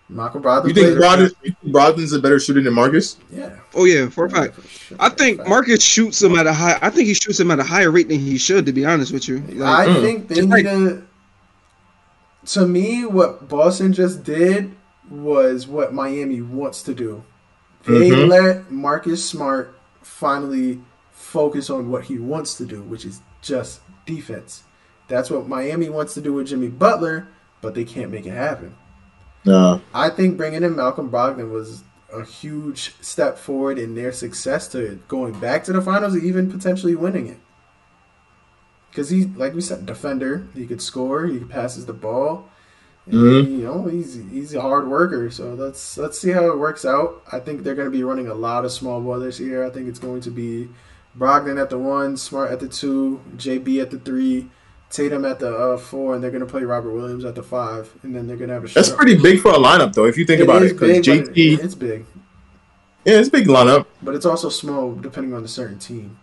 Michael 0.09 0.41
Brogdon. 0.41 0.69
You 0.69 0.75
think 0.75 0.99
Brogdon, 0.99 1.21
you 1.21 1.53
think 1.53 1.75
Brogdon's 1.75 2.13
a 2.13 2.19
better 2.19 2.41
shooter 2.41 2.61
than 2.63 2.75
Marcus? 2.75 3.17
Yeah. 3.31 3.57
Oh 3.75 3.85
yeah, 3.85 4.09
for 4.09 4.25
a 4.27 4.31
fact. 4.31 4.59
I 4.99 5.09
think. 5.11 5.47
Marcus 5.47 5.83
shoots 5.83 6.21
him 6.21 6.35
at 6.35 6.47
a 6.47 6.53
high. 6.53 6.79
I 6.83 6.91
think 6.91 7.07
he 7.07 7.15
shoots 7.15 7.39
him 7.39 7.51
at 7.51 7.59
a 7.61 7.63
higher 7.65 7.91
rate 7.91 8.09
than 8.09 8.19
he 8.19 8.37
should. 8.37 8.67
To 8.67 8.73
be 8.73 8.85
honest 8.85 9.13
with 9.13 9.29
you, 9.29 9.39
Like, 9.39 9.89
I 9.89 9.93
Mm. 9.93 10.03
think 10.03 10.29
they 10.29 10.41
need 10.45 10.63
to. 10.65 11.07
To 12.47 12.67
me, 12.67 13.05
what 13.05 13.49
Boston 13.49 13.93
just 13.93 14.25
did 14.25 14.73
was 15.11 15.67
what 15.67 15.93
Miami 15.93 16.41
wants 16.41 16.83
to 16.85 16.95
do. 16.95 17.23
They 17.87 18.11
Mhm. 18.11 18.29
let 18.29 18.71
Marcus 18.71 19.25
Smart 19.25 19.75
finally 20.03 20.81
focus 21.13 21.71
on 21.71 21.91
what 21.91 22.05
he 22.05 22.19
wants 22.19 22.55
to 22.55 22.65
do, 22.65 22.83
which 22.83 23.05
is 23.05 23.21
just 23.43 23.81
defense. 24.07 24.63
That's 25.09 25.31
what 25.31 25.49
Miami 25.49 25.89
wants 25.89 26.15
to 26.15 26.21
do 26.21 26.33
with 26.33 26.49
Jimmy 26.49 26.69
Butler, 26.69 27.29
but 27.61 27.75
they 27.75 27.85
can't 27.85 28.11
make 28.11 28.27
it 28.27 28.31
happen. 28.31 28.75
No. 29.45 29.81
I 29.95 30.11
think 30.11 30.37
bringing 30.37 30.63
in 30.63 30.77
Malcolm 30.77 31.11
Brogdon 31.11 31.51
was 31.51 31.83
a 32.13 32.25
huge 32.25 32.95
step 33.01 33.39
forward 33.39 33.79
in 33.79 33.95
their 33.95 34.13
success 34.13 34.69
to 34.69 34.99
going 35.09 35.33
back 35.35 35.65
to 35.65 35.73
the 35.73 35.81
finals 35.81 36.15
and 36.15 36.23
even 36.23 36.51
potentially 36.51 36.95
winning 36.95 37.27
it. 37.29 37.39
Because 38.91 39.11
he, 39.11 39.25
like 39.27 39.55
we 39.55 39.61
said, 39.61 39.87
defender. 39.87 40.47
He 40.55 40.67
could 40.67 40.83
score. 40.83 41.27
He 41.27 41.39
passes 41.39 41.87
the 41.87 41.93
ball. 41.93 42.49
And, 43.07 43.15
Mhm. 43.15 43.51
You 43.59 43.65
know, 43.65 43.85
he's 43.87 44.21
he's 44.31 44.55
a 44.55 44.61
hard 44.61 44.89
worker. 44.89 45.31
So 45.31 45.55
let's 45.55 45.97
let's 45.97 46.19
see 46.19 46.31
how 46.31 46.47
it 46.47 46.59
works 46.59 46.85
out. 46.85 47.23
I 47.33 47.39
think 47.41 47.63
they're 47.63 47.75
going 47.75 47.91
to 47.91 47.97
be 47.97 48.03
running 48.05 48.29
a 48.29 48.35
lot 48.35 48.65
of 48.65 48.73
small 48.73 49.01
ball 49.01 49.19
this 49.21 49.41
year. 49.41 49.65
I 49.65 49.71
think 49.71 49.89
it's 49.89 49.99
going 49.99 50.21
to 50.23 50.31
be 50.31 50.69
Brogdon 51.19 51.61
at 51.61 51.71
the 51.71 51.79
one, 51.79 52.17
Smart 52.17 52.51
at 52.53 52.61
the 52.61 52.69
two, 52.69 53.21
JB 53.37 53.81
at 53.81 53.91
the 53.91 53.99
three, 53.99 54.49
Tatum 54.91 55.25
at 55.25 55.39
the 55.41 55.53
uh, 55.57 55.77
four, 55.77 56.15
and 56.15 56.23
they're 56.23 56.31
going 56.31 56.45
to 56.47 56.51
play 56.51 56.63
Robert 56.63 56.93
Williams 56.93 57.25
at 57.25 57.35
the 57.35 57.43
five, 57.43 57.91
and 58.03 58.15
then 58.15 58.27
they're 58.29 58.37
going 58.37 58.49
to 58.49 58.55
have 58.55 58.65
a. 58.65 58.69
That's 58.69 58.91
pretty 58.91 59.17
big 59.17 59.41
for 59.41 59.51
a 59.51 59.57
lineup, 59.59 59.93
though, 59.95 60.05
if 60.07 60.17
you 60.19 60.25
think 60.25 60.41
about 60.43 60.63
it. 60.63 60.73
Because 60.79 60.99
JT, 61.05 61.55
it- 61.55 61.61
it's 61.65 61.75
big, 61.75 62.05
yeah, 63.05 63.15
it's 63.19 63.29
a 63.29 63.33
big 63.33 63.47
lineup. 63.47 63.87
but 64.03 64.15
it's 64.15 64.27
also 64.27 64.49
small 64.51 64.95
depending 64.95 65.33
on 65.35 65.43
the 65.43 65.49
certain 65.49 65.79
team. 65.79 66.17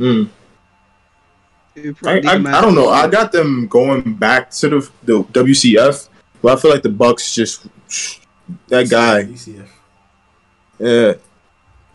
Mm. 0.00 0.28
It 1.76 1.96
I, 2.04 2.18
I, 2.18 2.34
I 2.34 2.60
don't 2.60 2.74
know. 2.74 2.88
I 2.88 3.08
got 3.08 3.32
them 3.32 3.66
going 3.66 4.14
back 4.14 4.50
to 4.52 4.68
the, 4.68 4.90
the 5.02 5.22
WCF, 5.24 6.08
but 6.40 6.56
I 6.56 6.60
feel 6.60 6.70
like 6.70 6.82
the 6.82 6.88
Bucks 6.88 7.34
just 7.34 7.66
that 8.68 8.88
guy, 8.88 9.24
ECF. 9.24 9.66
yeah, 10.78 11.14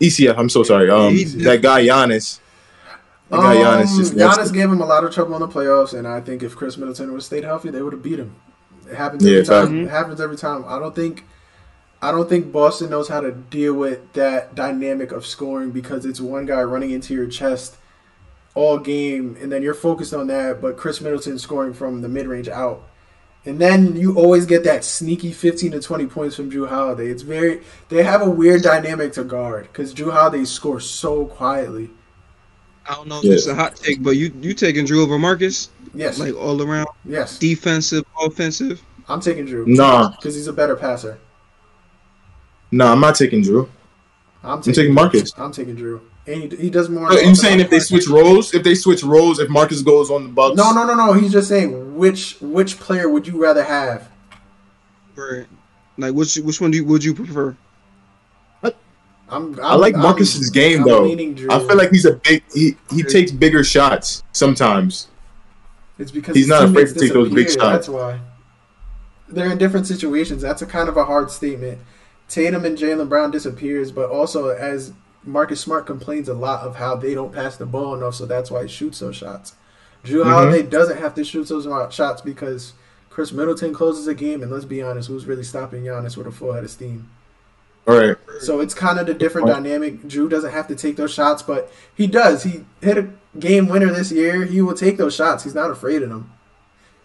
ECF. 0.00 0.36
I'm 0.38 0.48
so 0.48 0.62
sorry. 0.62 0.90
Um, 0.90 1.14
He- 1.14 1.24
that 1.44 1.62
guy 1.62 1.84
Giannis. 1.86 2.40
That 3.30 3.36
guy 3.40 3.56
Giannis 3.56 3.96
just 3.96 4.12
Um, 4.12 4.18
Giannis 4.18 4.52
gave 4.52 4.70
him 4.70 4.80
a 4.80 4.86
lot 4.86 5.04
of 5.04 5.14
trouble 5.14 5.34
in 5.34 5.40
the 5.40 5.48
playoffs, 5.48 5.94
and 5.96 6.06
I 6.06 6.20
think 6.20 6.42
if 6.42 6.56
Khris 6.56 6.76
Middleton 6.76 7.08
would 7.10 7.18
have 7.18 7.24
stayed 7.24 7.44
healthy, 7.44 7.70
they 7.70 7.80
would 7.80 7.92
have 7.92 8.02
beat 8.02 8.18
him. 8.18 8.34
It 8.90 8.96
happens 8.96 9.24
every 9.24 9.38
Yeah, 9.38 9.44
time. 9.44 9.66
fact. 9.68 9.74
It 9.78 9.88
happens 9.90 10.20
every 10.20 10.36
time. 10.36 10.64
I 10.66 10.78
don't 10.80 10.94
think, 10.96 11.24
I 12.02 12.10
don't 12.10 12.28
think 12.28 12.50
Boston 12.50 12.90
knows 12.90 13.08
how 13.08 13.20
to 13.20 13.30
deal 13.30 13.72
with 13.74 14.12
that 14.14 14.54
dynamic 14.56 15.12
of 15.12 15.24
scoring 15.24 15.70
because 15.70 16.04
it's 16.04 16.20
one 16.20 16.44
guy 16.44 16.60
running 16.62 16.90
into 16.90 17.14
your 17.14 17.28
chest 17.28 17.76
all 18.54 18.78
game, 18.78 19.36
and 19.40 19.50
then 19.50 19.62
you're 19.62 19.74
focused 19.74 20.12
on 20.14 20.26
that. 20.28 20.60
But 20.60 20.76
Khris 20.76 21.00
Middleton 21.00 21.38
scoring 21.38 21.72
from 21.72 22.00
the 22.02 22.08
mid 22.08 22.26
range 22.26 22.48
out. 22.48 22.86
And 23.46 23.58
then 23.58 23.96
you 23.96 24.16
always 24.18 24.44
get 24.44 24.64
that 24.64 24.84
sneaky 24.84 25.32
15 25.32 25.70
to 25.72 25.80
20 25.80 26.06
points 26.06 26.36
from 26.36 26.50
Jrue 26.50 26.68
Holiday. 26.68 27.08
It's 27.08 27.22
very 27.22 27.62
they 27.88 28.02
have 28.02 28.20
a 28.20 28.28
weird 28.28 28.62
dynamic 28.62 29.14
to 29.14 29.24
guard 29.24 29.64
because 29.72 29.94
Jrue 29.94 30.12
Holiday 30.12 30.44
scores 30.44 30.84
so 30.88 31.24
quietly. 31.24 31.88
I 32.86 32.94
don't 32.96 33.08
know 33.08 33.18
if 33.18 33.24
Yeah. 33.24 33.32
it's 33.32 33.46
a 33.46 33.54
hot 33.54 33.76
take, 33.76 34.02
but 34.02 34.10
you 34.10 34.30
you 34.42 34.52
taking 34.52 34.84
Jrue 34.84 35.02
over 35.02 35.18
Marcus 35.18 35.70
Yes, 35.94 36.18
like 36.18 36.34
all 36.36 36.60
around 36.62 36.86
yes. 37.04 37.38
defensive, 37.38 38.04
offensive. 38.22 38.82
I'm 39.08 39.20
taking 39.20 39.46
Jrue. 39.46 39.66
Nah, 39.66 40.10
because 40.10 40.34
he's 40.34 40.46
a 40.46 40.52
better 40.52 40.76
passer. 40.76 41.18
nah, 42.70 42.92
I'm 42.92 43.00
not 43.00 43.14
taking 43.14 43.42
Jrue. 43.42 43.68
I'm 44.44 44.60
taking 44.62 44.92
Marcus. 44.94 45.32
I'm 45.38 45.50
taking 45.52 45.76
Jrue, 45.76 46.00
and 46.26 46.52
he, 46.52 46.56
he 46.56 46.70
does 46.70 46.88
more. 46.88 47.06
Are 47.06 47.20
you 47.20 47.34
saying 47.34 47.60
if 47.60 47.70
they 47.70 47.80
switch 47.80 48.06
roles, 48.08 48.54
if 48.54 48.62
they 48.62 48.74
switch 48.74 49.02
roles, 49.02 49.38
if 49.38 49.48
Marcus 49.48 49.82
goes 49.82 50.10
on 50.10 50.24
the 50.24 50.28
Bucks? 50.30 50.56
No, 50.56 50.72
no, 50.72 50.84
no, 50.84 50.94
no. 50.94 51.12
He's 51.12 51.32
just 51.32 51.48
saying 51.48 51.96
which 51.96 52.36
which 52.40 52.78
player 52.78 53.08
would 53.08 53.26
you 53.26 53.42
rather 53.42 53.64
have? 53.64 54.10
Right. 55.16 55.46
Like 55.98 56.14
which 56.14 56.36
which 56.36 56.60
one 56.60 56.70
do 56.70 56.78
you, 56.78 56.84
would 56.84 57.04
you 57.04 57.14
prefer? 57.14 57.56
I'm. 58.62 58.72
I'm 59.54 59.60
I 59.64 59.74
like 59.76 59.94
I'm- 59.94 60.02
Marcus's 60.02 60.50
game 60.50 60.82
I'm 60.82 60.88
though. 60.88 61.02
Jrue. 61.04 61.50
I 61.50 61.58
feel 61.60 61.76
like 61.76 61.90
he's 61.90 62.04
a 62.04 62.14
big. 62.14 62.42
He 62.52 62.76
he 62.90 63.02
takes 63.02 63.30
bigger 63.30 63.62
shots 63.64 64.22
sometimes. 64.32 65.08
It's 65.98 66.10
because 66.10 66.34
He's 66.34 66.48
not 66.48 66.64
afraid 66.64 66.88
to 66.88 66.94
take 66.94 67.12
those 67.12 67.32
big 67.32 67.48
shots. 67.48 67.58
That's 67.58 67.88
why. 67.88 68.20
They're 69.28 69.52
in 69.52 69.58
different 69.58 69.86
situations. 69.86 70.42
That's 70.42 70.62
a 70.62 70.66
kind 70.66 70.88
of 70.88 70.96
a 70.96 71.04
hard 71.04 71.30
statement. 71.30 71.78
Tatum 72.28 72.64
and 72.64 72.76
Jaylen 72.76 73.08
Brown 73.08 73.30
disappears, 73.30 73.92
but 73.92 74.08
also 74.08 74.48
as 74.48 74.92
Marcus 75.24 75.60
Smart 75.60 75.86
complains 75.86 76.28
a 76.28 76.34
lot 76.34 76.66
of 76.66 76.76
how 76.76 76.96
they 76.96 77.14
don't 77.14 77.32
pass 77.32 77.56
the 77.56 77.66
ball 77.66 77.94
enough, 77.94 78.14
so 78.14 78.26
that's 78.26 78.50
why 78.50 78.62
he 78.62 78.68
shoots 78.68 79.00
those 79.00 79.16
shots. 79.16 79.54
Jrue 80.04 80.24
Mhm. 80.24 80.30
Holiday 80.30 80.62
doesn't 80.62 80.98
have 80.98 81.14
to 81.14 81.24
shoot 81.24 81.48
those 81.48 81.66
shots 81.92 82.22
because 82.22 82.72
Khris 83.10 83.32
Middleton 83.32 83.74
closes 83.74 84.06
the 84.06 84.14
game, 84.14 84.42
and 84.42 84.50
let's 84.50 84.64
be 84.64 84.82
honest, 84.82 85.08
who's 85.08 85.26
really 85.26 85.42
stopping 85.42 85.84
Giannis 85.84 86.16
with 86.16 86.26
a 86.26 86.30
full 86.30 86.52
head 86.52 86.64
of 86.64 86.70
steam? 86.70 87.08
All 87.86 87.96
right. 87.96 88.16
So 88.40 88.60
it's 88.60 88.74
kind 88.74 88.98
of 88.98 89.06
the 89.06 89.14
different 89.14 89.48
dynamic. 89.48 90.04
Jrue 90.04 90.28
doesn't 90.30 90.52
have 90.52 90.68
to 90.68 90.76
take 90.76 90.96
those 90.96 91.12
shots, 91.12 91.42
but 91.42 91.70
he 91.94 92.06
does. 92.06 92.44
He 92.44 92.64
hit 92.80 92.98
a 92.98 93.08
game 93.38 93.68
winner 93.68 93.92
this 93.92 94.12
year. 94.12 94.44
He 94.44 94.62
will 94.62 94.74
take 94.74 94.96
those 94.96 95.14
shots. 95.14 95.44
He's 95.44 95.54
not 95.54 95.70
afraid 95.70 96.02
of 96.02 96.08
them. 96.08 96.30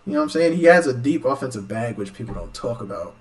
You 0.05 0.13
know 0.13 0.20
what 0.20 0.24
I'm 0.26 0.30
saying? 0.30 0.57
He 0.57 0.66
has 0.66 0.86
a 0.86 0.93
deep 0.93 1.26
offensive 1.26 1.68
bag, 1.68 1.97
which 1.97 2.13
people 2.13 2.36
don't 2.36 2.53
talk 2.53 2.82
about. 2.82 3.16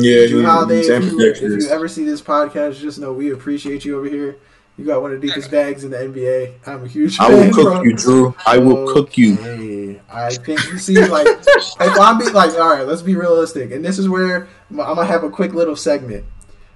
Yeah, 0.00 0.26
Jrue 0.26 0.44
Holiday, 0.44 0.80
if 0.80 1.04
you, 1.12 1.20
if 1.20 1.40
you 1.40 1.68
ever 1.70 1.88
see 1.88 2.04
this 2.04 2.20
podcast, 2.20 2.80
just 2.80 2.98
know 2.98 3.12
we 3.12 3.32
appreciate 3.32 3.84
you 3.84 3.96
over 3.96 4.06
here. 4.08 4.36
You 4.76 4.84
got 4.84 5.02
one 5.02 5.12
of 5.12 5.20
the 5.20 5.26
deepest 5.28 5.52
bags 5.52 5.84
in 5.84 5.92
the 5.92 5.98
NBA. 5.98 6.54
I'm 6.66 6.84
a 6.84 6.88
huge 6.88 7.20
I 7.20 7.28
will 7.28 7.52
cook 7.52 7.84
you, 7.84 7.94
Jrue. 7.94 8.34
I 8.44 8.58
will 8.58 8.92
cook 8.92 9.16
you. 9.16 9.34
Okay. 9.38 10.00
I 10.10 10.30
think 10.34 10.64
you 10.64 10.78
see, 10.78 10.98
like, 11.06 11.28
if 11.28 11.78
I'm 12.00 12.18
be 12.18 12.28
like, 12.30 12.50
all 12.54 12.70
right, 12.74 12.86
let's 12.86 13.02
be 13.02 13.14
realistic, 13.14 13.70
and 13.70 13.84
this 13.84 13.98
is 14.00 14.08
where 14.08 14.48
I'm 14.70 14.76
gonna 14.76 15.04
have 15.04 15.22
a 15.22 15.30
quick 15.30 15.54
little 15.54 15.76
segment, 15.76 16.24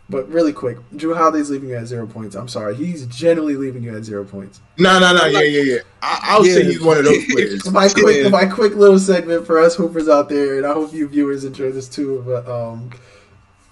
but 0.09 0.29
really 0.29 0.53
quick. 0.53 0.79
Jrue 0.95 1.17
Holiday's 1.17 1.51
leaving 1.51 1.71
you 1.71 1.77
at 1.77 1.87
zero 1.87 2.07
points. 2.07 2.37
I'm 2.37 2.47
sorry, 2.47 2.77
he's 2.77 3.05
generally 3.07 3.57
leaving 3.57 3.83
you 3.83 3.97
at 3.97 4.05
zero 4.05 4.25
points. 4.25 4.61
No, 4.79 5.01
no, 5.01 5.13
no. 5.13 5.27
Yeah, 5.27 5.41
yeah, 5.41 5.63
yeah. 5.63 5.79
I, 6.01 6.21
I 6.37 6.39
would 6.39 6.53
say 6.53 6.63
he's 6.65 6.81
one 6.81 6.99
of 6.99 7.05
those 7.05 7.25
players. 7.33 7.69
My 7.73 7.89
quick, 7.89 8.23
Yeah. 8.23 8.29
my 8.29 8.47
quick 8.47 8.77
little 8.77 9.01
segment 9.01 9.45
for 9.45 9.59
us 9.59 9.75
hoopers 9.75 10.09
out 10.09 10.29
there, 10.29 10.59
and 10.59 10.65
I 10.67 10.73
hope 10.73 10.93
you 10.93 11.09
viewers 11.09 11.43
enjoy 11.45 11.73
this 11.73 11.89
too. 11.89 12.23
But 12.25 12.49
um, 12.49 12.91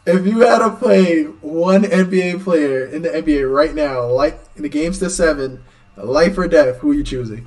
if 0.07 0.27
you 0.27 0.41
had 0.41 0.59
to 0.61 0.71
play 0.71 1.25
one 1.25 1.83
NBA 1.83 2.43
player 2.45 2.87
in 2.87 3.03
the 3.03 3.09
NBA 3.11 3.53
right 3.53 3.75
now, 3.75 4.07
like 4.07 4.39
in 4.57 4.63
the 4.63 4.69
games 4.69 4.99
to 5.01 5.11
seven, 5.11 5.63
life 5.97 6.39
or 6.39 6.47
death, 6.49 6.79
who 6.79 6.93
are 6.93 6.95
you 6.95 7.05
choosing? 7.05 7.47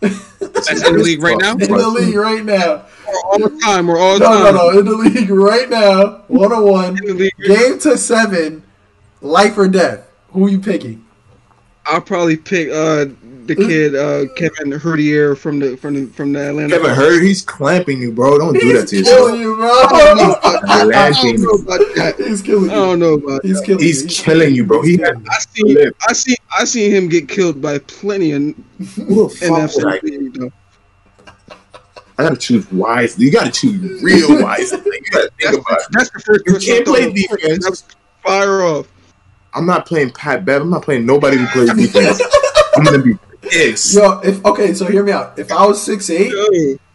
That's 0.00 0.70
in 0.88 0.94
the 0.96 1.02
league 1.02 1.22
right 1.22 1.38
now? 1.38 1.52
In 1.52 1.58
the 1.58 1.88
league 1.88 2.14
right 2.16 2.44
now. 2.44 2.84
Or 3.06 3.14
all 3.26 3.38
the 3.38 3.60
time, 3.62 3.88
or 3.88 3.96
all 3.98 4.18
the 4.18 4.24
No, 4.24 4.30
no, 4.32 4.44
time. 4.46 4.54
no. 4.54 4.78
In 4.78 4.84
the 4.84 4.96
league 4.96 5.30
right 5.30 5.68
now, 5.70 6.22
one 6.28 6.52
on 6.52 6.64
one, 6.64 6.98
In 6.98 7.06
the 7.06 7.14
league. 7.14 7.32
game 7.46 7.78
to 7.80 7.96
seven, 7.96 8.62
life 9.20 9.56
or 9.56 9.68
death. 9.68 10.08
Who 10.32 10.46
are 10.46 10.50
you 10.50 10.58
picking? 10.60 11.04
I'll 11.86 12.00
probably 12.00 12.36
pick 12.36 12.70
uh 12.70 13.06
the 13.46 13.56
kid 13.56 13.94
uh 13.94 14.26
Kevin 14.34 14.72
Huerter 14.78 15.36
from 15.36 15.58
the 15.58 15.76
from 15.76 15.94
the 15.94 16.06
from 16.12 16.32
the 16.32 16.48
Atlanta. 16.48 16.76
Kevin 16.76 16.94
Hurd, 16.94 17.22
he's 17.22 17.42
clamping 17.42 18.00
you, 18.00 18.12
bro. 18.12 18.38
Don't 18.38 18.54
do 18.58 18.72
that 18.78 18.88
to 18.88 18.96
He's 18.96 19.06
yourself. 19.06 19.28
killing 19.28 19.40
you, 19.40 19.56
bro. 19.56 19.68
I 19.70 19.88
don't 19.90 20.16
know 20.16 20.32
about 20.32 21.80
that. 21.96 22.14
He's 22.18 22.42
killing 22.42 22.64
you. 22.66 22.70
I 22.70 22.74
don't 22.74 22.98
know 22.98 23.14
about 23.14 23.44
He's 23.44 23.58
that. 23.60 23.66
killing 23.66 23.82
He's 23.84 24.02
you. 24.02 24.24
killing 24.24 24.54
you, 24.54 24.64
bro. 24.64 24.82
He 24.82 24.96
had 24.98 25.16
I 25.30 25.38
seen 25.38 25.76
I 26.08 26.12
seen 26.12 26.36
I 26.58 26.64
seen 26.64 26.90
him 26.92 27.08
get 27.08 27.28
killed 27.28 27.60
by 27.60 27.78
plenty 27.78 28.32
of 28.32 28.42
who 28.42 29.28
the 29.28 29.28
fuck 29.28 29.74
would 29.74 29.86
I, 29.86 29.98
NFL. 30.00 30.52
I 32.18 32.22
gotta 32.24 32.36
choose 32.36 32.70
wisely. 32.70 33.24
You 33.26 33.32
gotta 33.32 33.50
choose 33.50 34.02
real 34.02 34.42
wisely. 34.42 34.78
You 34.84 35.00
gotta 35.10 35.30
think 35.40 35.54
about 35.66 35.80
it. 35.80 35.86
That's 35.92 36.10
the 36.10 36.20
first 36.20 36.42
You 36.46 36.58
can't 36.58 36.86
play 36.86 37.12
defense. 37.12 37.84
Fire 38.22 38.62
off. 38.62 38.88
I'm 39.54 39.66
not 39.66 39.86
playing 39.86 40.10
Pat 40.12 40.44
Bev. 40.44 40.62
I'm 40.62 40.70
not 40.70 40.82
playing 40.82 41.04
nobody 41.04 41.36
who 41.38 41.46
plays 41.48 41.72
defense. 41.74 42.20
I'm 42.76 42.84
gonna 42.84 43.02
be 43.02 43.18
pissed. 43.52 43.94
Yo, 43.94 44.20
if 44.20 44.44
okay, 44.44 44.74
so 44.74 44.86
hear 44.86 45.04
me 45.04 45.12
out. 45.12 45.38
If 45.38 45.52
I 45.52 45.66
was 45.66 45.82
six 45.82 46.08
eight, 46.10 46.32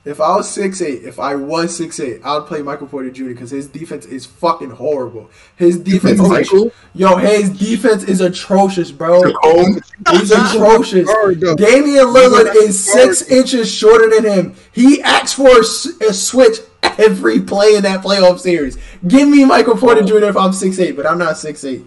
if 0.05 0.21
I 0.21 0.37
was 0.37 0.49
six 0.49 0.81
eight, 0.81 1.03
if 1.03 1.19
I 1.19 1.35
was 1.35 1.75
six 1.75 1.99
eight, 1.99 2.21
I 2.23 2.37
would 2.37 2.47
play 2.47 2.61
Michael 2.61 2.87
Porter 2.87 3.11
Jr. 3.11 3.25
because 3.25 3.51
his 3.51 3.67
defense 3.67 4.05
is 4.05 4.25
fucking 4.25 4.71
horrible. 4.71 5.29
His 5.55 5.77
defense, 5.77 6.19
is 6.19 6.29
Michael? 6.29 6.71
yo, 6.93 7.17
his 7.17 7.49
defense 7.49 8.03
is 8.03 8.21
atrocious, 8.21 8.91
bro. 8.91 9.21
Home. 9.41 9.79
He's 10.11 10.31
atrocious. 10.31 11.07
Guard. 11.07 11.39
Damian 11.39 12.05
Lillard 12.07 12.55
is 12.55 12.83
six 12.83 13.21
inches 13.29 13.71
shorter 13.71 14.09
than 14.09 14.23
him. 14.23 14.55
He 14.71 15.01
asks 15.01 15.33
for 15.33 15.59
a 15.59 16.13
switch 16.13 16.57
every 16.83 17.41
play 17.41 17.75
in 17.75 17.83
that 17.83 18.01
playoff 18.01 18.39
series. 18.39 18.77
Give 19.07 19.27
me 19.27 19.43
Michael 19.45 19.75
Porter 19.75 20.03
Jr. 20.03 20.25
if 20.25 20.37
I'm 20.37 20.53
six 20.53 20.79
eight, 20.79 20.95
but 20.95 21.05
I'm 21.05 21.17
not 21.17 21.37
six 21.37 21.63
eight. 21.65 21.83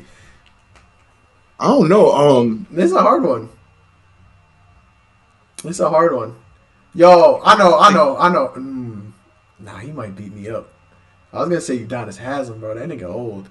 I 1.58 1.68
don't 1.68 1.88
know. 1.88 2.12
Um, 2.12 2.66
This 2.70 2.86
is 2.86 2.96
a 2.96 3.02
hard 3.02 3.22
one. 3.22 3.48
This 5.62 5.76
is 5.76 5.80
a 5.80 5.90
hard 5.90 6.14
one. 6.14 6.34
Yo, 6.94 7.40
I 7.44 7.56
know, 7.56 7.78
I 7.78 7.92
know, 7.92 8.16
I 8.16 8.28
know. 8.32 8.48
Mm, 8.56 9.12
nah, 9.60 9.76
he 9.78 9.92
might 9.92 10.16
beat 10.16 10.32
me 10.34 10.48
up. 10.48 10.68
I 11.32 11.38
was 11.40 11.48
gonna 11.48 11.60
say 11.60 11.78
Udonis 11.84 12.16
Haslem, 12.16 12.58
bro. 12.60 12.74
That 12.74 12.88
nigga 12.88 13.04
old. 13.08 13.48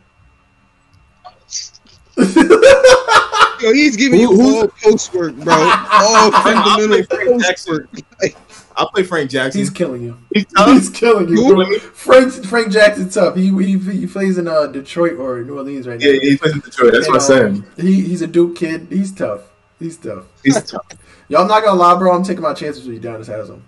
yo, 3.61 3.73
he's 3.73 3.95
giving 3.95 4.19
Who- 4.21 4.35
you 4.43 4.57
all 4.57 4.67
post 4.83 5.13
work, 5.13 5.35
bro. 5.35 5.53
All 5.91 6.31
fundamental 6.31 7.03
Frank 7.05 7.29
post 7.29 7.45
Jackson. 7.45 7.73
work. 7.91 8.33
I'll 8.77 8.89
play 8.89 9.03
Frank 9.03 9.29
Jackson. 9.29 9.59
He's 9.59 9.69
killing 9.69 10.01
you. 10.01 10.17
He's 10.33 10.45
tough. 10.45 10.69
He's 10.69 10.89
killing 10.89 11.27
you, 11.29 11.53
bro. 11.55 11.77
Frank 11.79 12.31
Frank 12.45 12.71
Jackson's 12.71 13.13
tough. 13.13 13.35
He 13.35 13.49
he, 13.63 13.77
he 13.77 14.07
plays 14.07 14.37
in 14.37 14.47
uh, 14.47 14.67
Detroit 14.67 15.17
or 15.17 15.41
New 15.43 15.57
Orleans 15.57 15.87
right 15.87 15.99
now. 15.99 16.05
Yeah, 16.05 16.19
he 16.19 16.37
plays 16.37 16.53
in 16.53 16.59
Detroit. 16.61 16.93
That's 16.93 17.07
what 17.07 17.21
I'm 17.21 17.45
And, 17.47 17.55
saying. 17.57 17.69
um, 17.79 17.85
He 17.85 18.01
he's 18.01 18.21
a 18.21 18.27
Duke 18.27 18.55
kid. 18.57 18.87
He's 18.89 19.11
tough. 19.13 19.41
He's 19.79 19.97
tough. 19.97 20.25
He's 20.43 20.61
tough. 20.63 20.85
Yo, 21.29 21.39
I'm 21.39 21.47
not 21.47 21.63
gonna 21.63 21.79
lie, 21.79 21.97
bro. 21.97 22.11
I'm 22.11 22.23
taking 22.23 22.41
my 22.41 22.53
chances 22.53 22.87
with 22.87 23.01
Udonis 23.01 23.27
Haslem. 23.27 23.61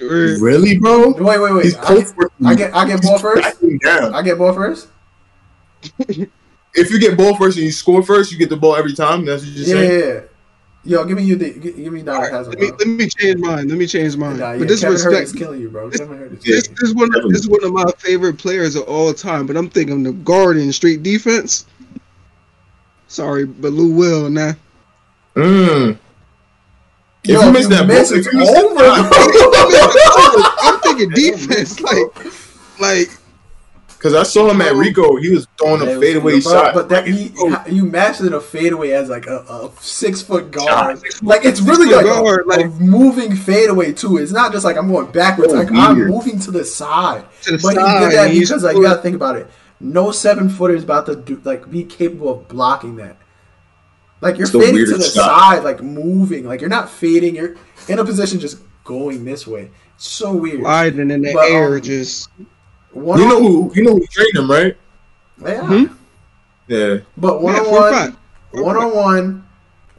Or- 0.00 0.06
Really, 0.40 0.78
bro? 0.78 1.10
Wait, 1.10 1.40
wait, 1.40 1.52
wait. 1.52 1.64
He's 1.64 1.74
I, 1.76 1.84
post 1.84 2.14
I 2.44 2.54
get 2.54 2.74
I 2.74 2.86
get 2.86 3.02
ball 3.02 3.18
first. 3.18 3.58
I 3.92 4.22
get 4.22 4.38
ball 4.38 4.52
first. 4.54 4.88
If 6.74 6.90
you 6.90 7.00
get 7.00 7.16
ball 7.16 7.34
first 7.36 7.56
and 7.56 7.66
you 7.66 7.72
score 7.72 8.02
first, 8.02 8.30
you 8.30 8.38
get 8.38 8.48
the 8.48 8.56
ball 8.56 8.76
every 8.76 8.94
time. 8.94 9.24
That's 9.24 9.42
what 9.42 9.50
you're 9.52 9.66
Yeah, 9.66 9.74
saying. 9.74 10.00
yeah, 10.00 10.06
yeah. 10.14 10.20
Yo, 10.84 11.04
give 11.04 11.16
me 11.16 11.24
you. 11.24 11.36
Give, 11.36 11.60
give 11.60 11.92
me 11.92 12.02
Udonis 12.02 12.14
Alright, 12.14 12.32
Haslem. 12.32 12.54
let 12.58 12.60
me 12.60 12.70
let 12.78 12.86
me 12.86 13.08
change 13.08 13.40
mine. 13.40 13.68
Let 13.68 13.78
me 13.78 13.86
change 13.86 14.16
mine. 14.16 14.38
Nah, 14.38 14.52
yeah, 14.52 14.58
but 14.60 14.68
this 14.68 14.80
Kevin 14.80 14.98
Hurt 14.98 15.06
respect, 15.06 15.24
is 15.26 15.32
killing 15.32 15.60
you, 15.60 15.68
bro. 15.70 15.90
Kevin 15.90 16.16
Hurt 16.16 16.32
is 16.32 16.46
Yeah. 16.46 16.54
this, 16.56 16.68
this 16.68 16.82
is 16.90 16.94
one 16.94 17.12
of, 17.16 17.28
this 17.32 17.40
is 17.40 17.48
one 17.48 17.64
of 17.64 17.72
my 17.72 17.84
favorite 17.98 18.38
players 18.38 18.76
of 18.76 18.84
all 18.84 19.12
time. 19.12 19.46
But 19.48 19.56
I'm 19.56 19.68
thinking 19.68 20.04
the 20.04 20.12
guard 20.12 20.56
in 20.56 20.72
straight 20.72 21.02
defense. 21.02 21.66
Sorry, 23.08 23.44
but 23.46 23.72
Lou 23.72 23.92
Will 23.92 24.30
nah. 24.30 24.52
Mm. 25.34 25.98
If 27.24 27.30
Yo, 27.30 27.42
you 27.42 27.52
miss 27.52 27.66
that 27.68 27.86
miss, 27.86 28.10
ball, 28.10 28.18
it's 28.18 28.26
if 28.26 28.32
you 28.32 28.38
miss 28.38 28.50
that 28.52 28.64
over. 28.64 30.58
I'm 30.62 30.80
thinking 30.80 31.10
defense, 31.10 31.80
like 31.80 32.80
like 32.80 33.10
Because 33.88 34.14
I 34.14 34.22
saw 34.22 34.48
him 34.50 34.60
at 34.62 34.74
Rico, 34.74 35.16
he 35.16 35.30
was 35.30 35.46
throwing 35.58 35.82
Yeah, 35.82 35.96
a 35.96 36.00
fadeaway 36.00 36.34
but, 36.34 36.42
shot. 36.42 36.74
But 36.74 36.88
that 36.90 37.06
he, 37.06 37.32
you 37.68 37.84
mastered 37.84 38.32
a 38.32 38.40
fadeaway 38.40 38.90
as 38.92 39.08
like 39.10 39.26
a, 39.26 39.38
a 39.40 39.70
six 39.80 40.22
foot 40.22 40.52
guard. 40.52 41.00
Shot. 41.04 41.22
Like 41.22 41.44
it's 41.44 41.60
really 41.60 41.92
like, 41.92 42.06
guard, 42.06 42.46
a, 42.46 42.48
like- 42.48 42.64
a 42.66 42.68
moving 42.68 43.34
fadeaway 43.34 43.92
too. 43.92 44.18
It's 44.18 44.32
not 44.32 44.52
just 44.52 44.64
like 44.64 44.76
I'm 44.76 44.90
going 44.90 45.10
backwards. 45.10 45.52
Oh, 45.52 45.56
like 45.56 45.72
I'm 45.72 46.06
moving 46.06 46.38
to 46.40 46.50
the 46.50 46.64
side. 46.64 47.24
To 47.42 47.56
the 47.56 47.58
but 47.58 47.70
he 47.70 48.04
did 48.04 48.12
that 48.16 48.32
because 48.32 48.62
like 48.62 48.76
you 48.76 48.82
gotta 48.82 49.02
think 49.02 49.16
about 49.16 49.36
it. 49.36 49.48
No 49.80 50.12
seven 50.12 50.48
footer 50.48 50.74
is 50.74 50.84
about 50.84 51.06
to 51.06 51.16
do 51.16 51.40
like 51.44 51.68
be 51.70 51.84
capable 51.84 52.30
of 52.30 52.48
blocking 52.48 52.96
that. 52.96 53.16
Like 54.20 54.36
you're 54.36 54.44
It's 54.44 54.52
the 54.52 54.60
fading 54.60 54.86
to 54.86 54.96
the 54.98 55.04
shot. 55.04 55.12
side, 55.54 55.64
like 55.64 55.82
moving. 55.82 56.44
Like 56.46 56.60
you're 56.60 56.70
not 56.70 56.90
fading. 56.90 57.36
You're 57.36 57.54
in 57.88 57.98
a 57.98 58.04
position 58.04 58.40
just 58.40 58.58
going 58.84 59.24
this 59.24 59.46
way. 59.46 59.70
It's 59.94 60.08
so 60.08 60.34
weird. 60.34 60.60
gliding 60.60 61.10
in 61.10 61.22
the 61.22 61.32
But, 61.32 61.46
um, 61.46 61.52
air, 61.52 61.80
just 61.80 62.28
One 62.92 63.18
you 63.20 63.28
know 63.28 63.38
who 63.40 63.72
you 63.74 63.84
know 63.84 63.94
who 63.94 64.06
trained 64.06 64.36
him, 64.36 64.50
right? 64.50 64.76
yeah. 65.44 65.66
Hmm? 65.66 65.84
Yeah. 66.66 66.96
But 67.16 67.42
one 67.42 67.54
Yeah, 67.54 67.60
on 67.60 67.66
for 67.66 67.70
a 67.76 67.80
one, 67.80 67.92
fact. 67.92 68.16
For 68.50 68.60
a 68.60 68.64
one 68.64 68.76
on 68.76 68.94
one, 68.94 69.44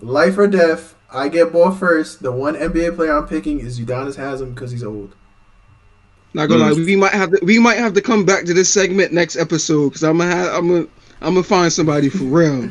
life 0.01 0.37
or 0.37 0.47
death. 0.47 0.95
I 1.11 1.27
get 1.29 1.51
ball 1.51 1.71
first. 1.71 2.21
The 2.21 2.31
one 2.31 2.55
NBA 2.55 2.95
player 2.95 3.17
I'm 3.17 3.27
picking 3.27 3.59
is 3.59 3.79
Udonis 3.79 4.15
Haslem 4.15 4.53
because 4.53 4.71
he's 4.71 4.83
old. 4.83 5.15
Not 6.35 6.47
gonna 6.49 6.65
Mm. 6.65 6.77
lie, 6.77 6.83
we 6.85 6.95
might 6.95 7.13
have 7.13 7.31
to 7.31 7.39
we 7.43 7.57
might 7.57 7.77
have 7.77 7.93
to 7.93 8.01
come 8.01 8.23
back 8.25 8.45
to 8.45 8.53
this 8.53 8.69
segment 8.69 9.11
next 9.13 9.35
episode 9.37 9.89
because 9.89 10.03
I'm 10.03 10.17
gonna 10.19 10.29
have 10.35 10.53
I'm 10.53 10.67
gonna 10.67 10.87
I'm 11.21 11.33
gonna 11.33 11.43
find 11.43 11.71
somebody 11.73 12.09
for 12.09 12.25
real. 12.25 12.69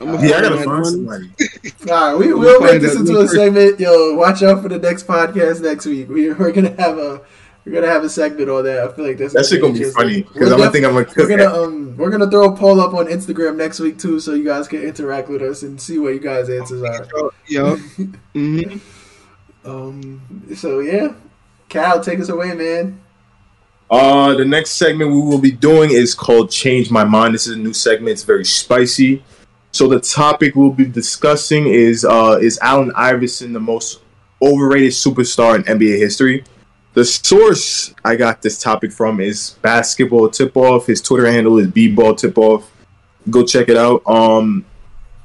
I'm 0.00 0.06
gonna 0.12 0.26
Yeah, 0.28 0.36
I 0.36 0.40
gotta 0.42 0.56
find 0.56 0.68
one. 0.68 0.84
somebody. 0.84 1.30
All 1.90 2.12
right, 2.12 2.14
we, 2.18 2.28
We'll 2.32 2.38
we'll 2.38 2.60
make 2.62 2.80
this 2.80 2.94
out 2.96 3.00
into 3.00 3.18
a 3.18 3.26
quick. 3.26 3.30
segment. 3.30 3.78
Yo, 3.80 4.14
watch 4.14 4.42
out 4.42 4.62
for 4.62 4.68
the 4.68 4.78
next 4.78 5.06
podcast 5.06 5.60
next 5.60 5.86
week. 5.86 6.08
We, 6.08 6.32
we're 6.32 6.52
gonna 6.52 6.74
have 6.80 6.96
a 6.98 7.20
we're 7.66 7.72
gonna 7.74 7.86
have 7.92 8.02
a 8.04 8.08
segment 8.08 8.48
on 8.48 8.64
that. 8.64 8.78
I 8.82 8.92
feel 8.92 9.06
like 9.06 9.18
that's 9.18 9.34
That 9.34 9.44
shit 9.46 9.60
gonna 9.60 9.74
be 9.74 9.80
interesting. 9.80 10.02
funny 10.02 10.22
because 10.22 10.50
I'm 10.52 10.58
gonna 10.58 10.70
think 10.70 10.86
I'm 10.86 10.92
gonna 10.94 11.06
We're 11.06 11.26
cook 11.26 11.28
gonna 11.28 11.52
um 11.62 11.96
we're 11.98 12.10
gonna 12.10 12.30
throw 12.30 12.52
a 12.52 12.56
poll 12.56 12.80
up 12.80 12.94
on 12.94 13.06
Instagram 13.06 13.56
next 13.56 13.78
week 13.80 13.98
too, 13.98 14.18
so 14.20 14.32
you 14.32 14.44
guys 14.44 14.66
can 14.66 14.82
interact 14.82 15.28
with 15.28 15.42
us 15.42 15.62
and 15.62 15.78
see 15.80 15.98
what 15.98 16.14
you 16.14 16.20
guys' 16.20 16.48
answers 16.48 16.82
are. 16.82 17.06
Yo, 17.46 17.76
hmm 18.32 18.78
Um, 19.64 20.46
so 20.56 20.80
yeah, 20.80 21.12
Cal, 21.68 22.00
take 22.02 22.20
us 22.20 22.28
away, 22.30 22.54
man. 22.54 23.00
Uh, 23.90 24.34
the 24.36 24.44
next 24.44 24.70
segment 24.72 25.10
we 25.10 25.20
will 25.20 25.38
be 25.40 25.50
doing 25.50 25.90
is 25.90 26.14
called 26.14 26.50
"Change 26.50 26.90
My 26.90 27.04
Mind." 27.04 27.34
This 27.34 27.46
is 27.46 27.56
a 27.56 27.58
new 27.58 27.74
segment. 27.74 28.12
It's 28.12 28.22
very 28.22 28.44
spicy. 28.44 29.22
So 29.72 29.88
the 29.88 30.00
topic 30.00 30.56
we'll 30.56 30.70
be 30.70 30.84
discussing 30.84 31.66
is: 31.66 32.04
uh, 32.04 32.38
Is 32.40 32.58
Allen 32.60 32.92
Iverson 32.96 33.52
the 33.52 33.60
most 33.60 34.00
overrated 34.42 34.92
superstar 34.92 35.56
in 35.56 35.62
NBA 35.78 35.98
history. 35.98 36.44
The 36.92 37.04
source 37.04 37.94
I 38.04 38.16
got 38.16 38.42
this 38.42 38.60
topic 38.60 38.90
from 38.90 39.20
is 39.20 39.50
Basketball 39.62 40.28
Tip 40.28 40.56
Off. 40.56 40.86
His 40.86 41.00
Twitter 41.00 41.30
handle 41.30 41.58
is 41.58 41.68
B-Ball 41.68 42.16
Tip 42.16 42.36
Off. 42.36 42.70
Go 43.28 43.44
check 43.44 43.68
it 43.68 43.76
out. 43.76 44.02
Um, 44.06 44.64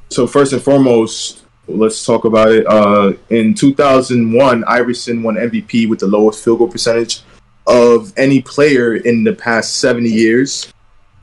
so 0.10 0.28
first 0.28 0.54
and 0.54 0.62
foremost, 0.62 1.44
let's 1.68 2.06
talk 2.06 2.26
about 2.26 2.52
it. 2.52 2.68
Uh, 2.68 3.14
in 3.30 3.56
2001, 3.56 4.64
Iverson 4.66 5.24
won 5.24 5.36
MVP 5.36 5.90
with 5.90 6.00
the 6.00 6.08
lowest 6.08 6.44
field 6.44 6.60
goal 6.60 6.68
percentage 6.68 7.22
of 7.66 8.14
any 8.16 8.42
player 8.42 8.96
in 8.96 9.24
the 9.24 9.34
past 9.34 9.80
70 9.80 10.08
years. 10.08 10.72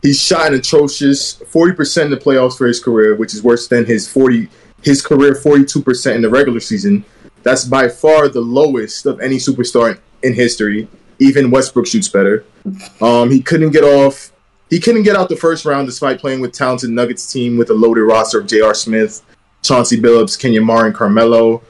He 0.03 0.12
shot 0.12 0.48
an 0.48 0.55
atrocious 0.55 1.36
40% 1.36 2.05
in 2.05 2.11
the 2.11 2.16
playoffs 2.16 2.59
for 2.59 2.66
his 2.66 2.82
career, 2.82 3.14
which 3.14 3.34
is 3.34 3.42
worse 3.42 3.68
than 3.68 3.86
his 3.86 4.09
40 4.09 4.48
his 4.82 5.00
career 5.00 5.32
42% 5.32 6.14
in 6.14 6.22
the 6.22 6.28
regular 6.28 6.59
season. 6.59 7.05
That's 7.44 7.64
by 7.64 7.88
far 7.88 8.28
the 8.28 8.40
lowest 8.40 9.07
of 9.07 9.20
any 9.20 9.36
superstar 9.36 9.98
in 10.22 10.34
history. 10.34 10.88
Even 11.20 11.53
Westbrook 11.53 11.86
shoots 11.86 12.09
better. 12.09 12.44
Um, 13.00 13.30
he 13.30 13.40
couldn't 13.40 13.70
get 13.70 13.84
off. 13.84 14.32
He 14.70 14.80
couldn't 14.80 15.05
get 15.05 15.14
out 15.14 15.28
the 15.28 15.36
first 15.36 15.64
round 15.64 15.86
despite 15.86 16.18
playing 16.18 16.40
with 16.40 16.53
talented 16.53 16.90
Nuggets 16.90 17.30
team 17.32 17.59
with 17.59 17.70
a 17.70 17.74
loaded 17.74 18.03
roster 18.03 18.40
of 18.40 18.46
J.R. 18.46 18.74
Smith, 18.74 19.22
Chauncey 19.62 20.00
Billups, 20.00 20.38
Kenya 20.38 20.62
Mar, 20.62 20.86
and 20.86 20.94
Carmelo, 20.94 21.62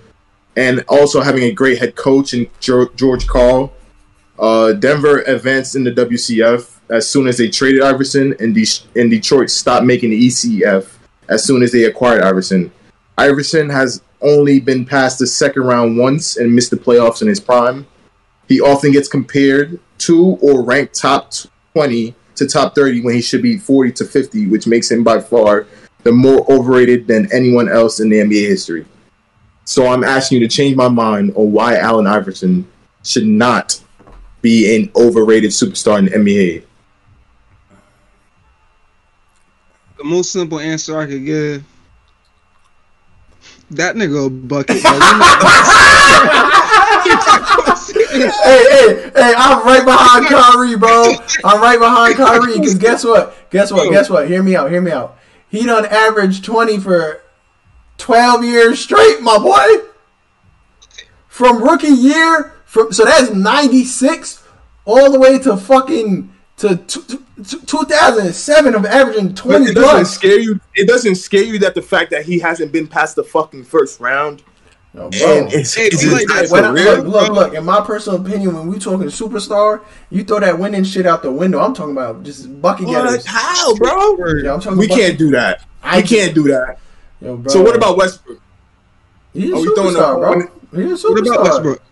and 0.57 0.85
also 0.89 1.21
having 1.21 1.43
a 1.45 1.53
great 1.53 1.79
head 1.79 1.97
coach 1.97 2.33
in 2.33 2.49
George 2.61 3.27
Karl. 3.27 3.75
Uh, 4.39 4.73
Denver 4.73 5.21
advanced 5.23 5.77
in 5.77 5.85
the 5.85 5.93
WCF 5.93 6.79
as 6.93 7.09
soon 7.09 7.27
as 7.27 7.39
they 7.39 7.49
traded 7.49 7.83
Iverson, 7.83 8.35
and, 8.39 8.55
De- 8.55 9.01
and 9.01 9.11
Detroit 9.11 9.51
stopped 9.51 9.85
making 9.87 10.11
the 10.11 10.27
ECF 10.27 10.89
as 11.29 11.45
soon 11.45 11.63
as 11.63 11.73
they 11.73 11.85
acquired 11.85 12.23
Iverson. 12.23 12.71
Iverson 13.17 13.71
has 13.71 14.03
only 14.21 14.61
been 14.61 14.85
past 14.85 15.19
the 15.19 15.27
second 15.27 15.63
round 15.63 15.99
once 15.99 16.37
and 16.37 16.55
missed 16.55 16.71
the 16.71 16.77
playoffs 16.77 17.23
in 17.23 17.29
his 17.29 17.41
prime. 17.41 17.87
He 18.49 18.61
often 18.61 18.93
gets 18.93 19.09
compared 19.09 19.81
to 19.99 20.39
or 20.43 20.63
ranked 20.63 20.95
top 20.95 21.33
20 21.73 22.15
to 22.37 22.47
top 22.47 22.75
30 22.75 23.03
when 23.03 23.15
he 23.15 23.23
should 23.23 23.43
be 23.43 23.59
40 23.59 23.93
to 23.93 24.05
50, 24.05 24.47
which 24.49 24.67
makes 24.67 24.91
him 24.91 25.03
by 25.03 25.21
far 25.21 25.67
the 26.03 26.13
more 26.13 26.45
overrated 26.51 27.07
than 27.07 27.33
anyone 27.33 27.69
else 27.69 28.01
in 28.01 28.09
the 28.09 28.17
NBA 28.17 28.49
history. 28.49 28.85
So 29.65 29.87
I'm 29.87 30.03
asking 30.03 30.41
you 30.41 30.49
to 30.49 30.55
change 30.55 30.77
my 30.77 30.89
mind 30.89 31.33
on 31.37 31.53
why 31.53 31.77
Allen 31.77 32.07
Iverson 32.07 32.67
should 33.05 33.27
not 33.27 33.81
be 34.41 34.75
an 34.75 34.91
overrated 34.97 35.51
superstar 35.51 35.99
in 35.99 36.07
the 36.07 36.11
NBA. 36.11 36.65
The 40.03 40.09
most 40.09 40.33
simple 40.33 40.59
answer 40.59 40.99
I 40.99 41.07
could 41.07 41.25
give. 41.25 41.63
That 43.71 43.95
nigga 43.95 44.27
a 44.27 44.31
bucket. 44.31 44.77
hey, 48.11 48.31
hey, 48.33 49.11
hey! 49.15 49.35
I'm 49.37 49.65
right 49.65 49.85
behind 49.85 50.27
Kyrie, 50.27 50.77
bro. 50.77 51.15
I'm 51.45 51.61
right 51.61 51.79
behind 51.79 52.17
Kyrie. 52.17 52.59
Cause 52.59 52.75
guess 52.75 53.05
what? 53.05 53.49
Guess 53.51 53.71
what? 53.71 53.93
Guess 53.93 54.11
what? 54.11 54.29
Hear 54.29 54.43
me 54.43 54.57
out. 54.57 54.73
Hear 54.73 54.81
me 54.81 54.91
out. 54.91 55.17
He 55.49 55.65
done 55.65 55.87
averaged 55.87 56.45
twenty 56.45 56.81
for 56.81 57.23
twelve 57.97 58.43
years 58.43 58.81
straight, 58.81 59.21
my 59.21 59.39
boy. 59.39 59.87
From 61.29 61.63
rookie 61.63 61.87
year, 61.87 62.55
from 62.65 62.93
so 62.93 63.05
that's 63.05 63.31
ninety 63.31 63.85
six 63.85 64.43
all 64.85 65.13
the 65.13 65.21
way 65.21 65.39
to 65.39 65.57
fucking 65.57 66.33
to 66.59 66.77
t- 66.77 67.01
t- 67.03 67.59
2007 67.67 68.75
of 68.75 68.87
averaging 68.87 69.35
20 69.35 69.65
it 69.65 69.75
doesn't 69.75 70.05
scare 70.07 70.39
you 70.39 70.61
it 70.75 70.87
doesn't 70.87 71.17
scare 71.17 71.43
you 71.43 71.59
that 71.59 71.75
the 71.75 71.83
fact 71.83 72.11
that 72.11 72.25
he 72.25 72.39
hasn't 72.39 72.71
been 72.71 72.87
past 72.87 73.17
the 73.17 73.25
fucking 73.25 73.65
first 73.65 74.01
round 74.01 74.43
no, 74.95 75.09
bro. 75.09 75.49
It's, 75.51 75.75
hey, 75.75 75.87
it's 75.87 76.05
like. 76.05 76.51
When 76.51 76.75
look, 76.75 77.07
look, 77.07 77.31
look, 77.31 77.55
in 77.55 77.65
my 77.65 77.81
personal 77.81 78.21
opinion, 78.21 78.55
when 78.55 78.67
we 78.67 78.79
talking 78.79 79.07
superstar, 79.07 79.83
you 80.11 80.23
throw 80.23 80.41
that 80.41 80.59
winning 80.59 80.85
shit 80.85 81.07
out 81.07 81.23
the 81.23 81.33
window. 81.33 81.61
I'm 81.61 81.73
talking 81.73 81.93
about 81.93 82.23
just 82.25 82.61
bucket 82.61 82.89
getters. 82.89 83.25
How, 83.25 83.75
bro? 83.77 84.17
Yeah, 84.43 84.53
I'm 84.53 84.61
talking 84.61 84.79
we 84.79 84.89
can't 84.89 85.17
do 85.17 85.31
that. 85.31 85.65
I 85.83 85.99
we 85.99 86.07
can't 86.07 86.35
do 86.35 86.43
that. 86.45 86.79
Yo, 87.23 87.39
bro. 87.39 87.51
So 87.51 87.63
what 87.63 87.75
about 87.75 87.97
Westbrook? 87.97 88.43
He's 89.33 89.51
a 89.51 89.55
Are 89.55 89.61
superstar, 89.61 90.19
bro. 90.71 90.83
He's 90.83 91.05
a 91.05 91.09
superstar. 91.09 91.11
What 91.11 91.27
about 91.27 91.43
Westbrook? 91.45 91.83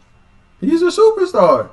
He's 0.61 0.82
a 0.82 0.86
superstar. 0.86 1.70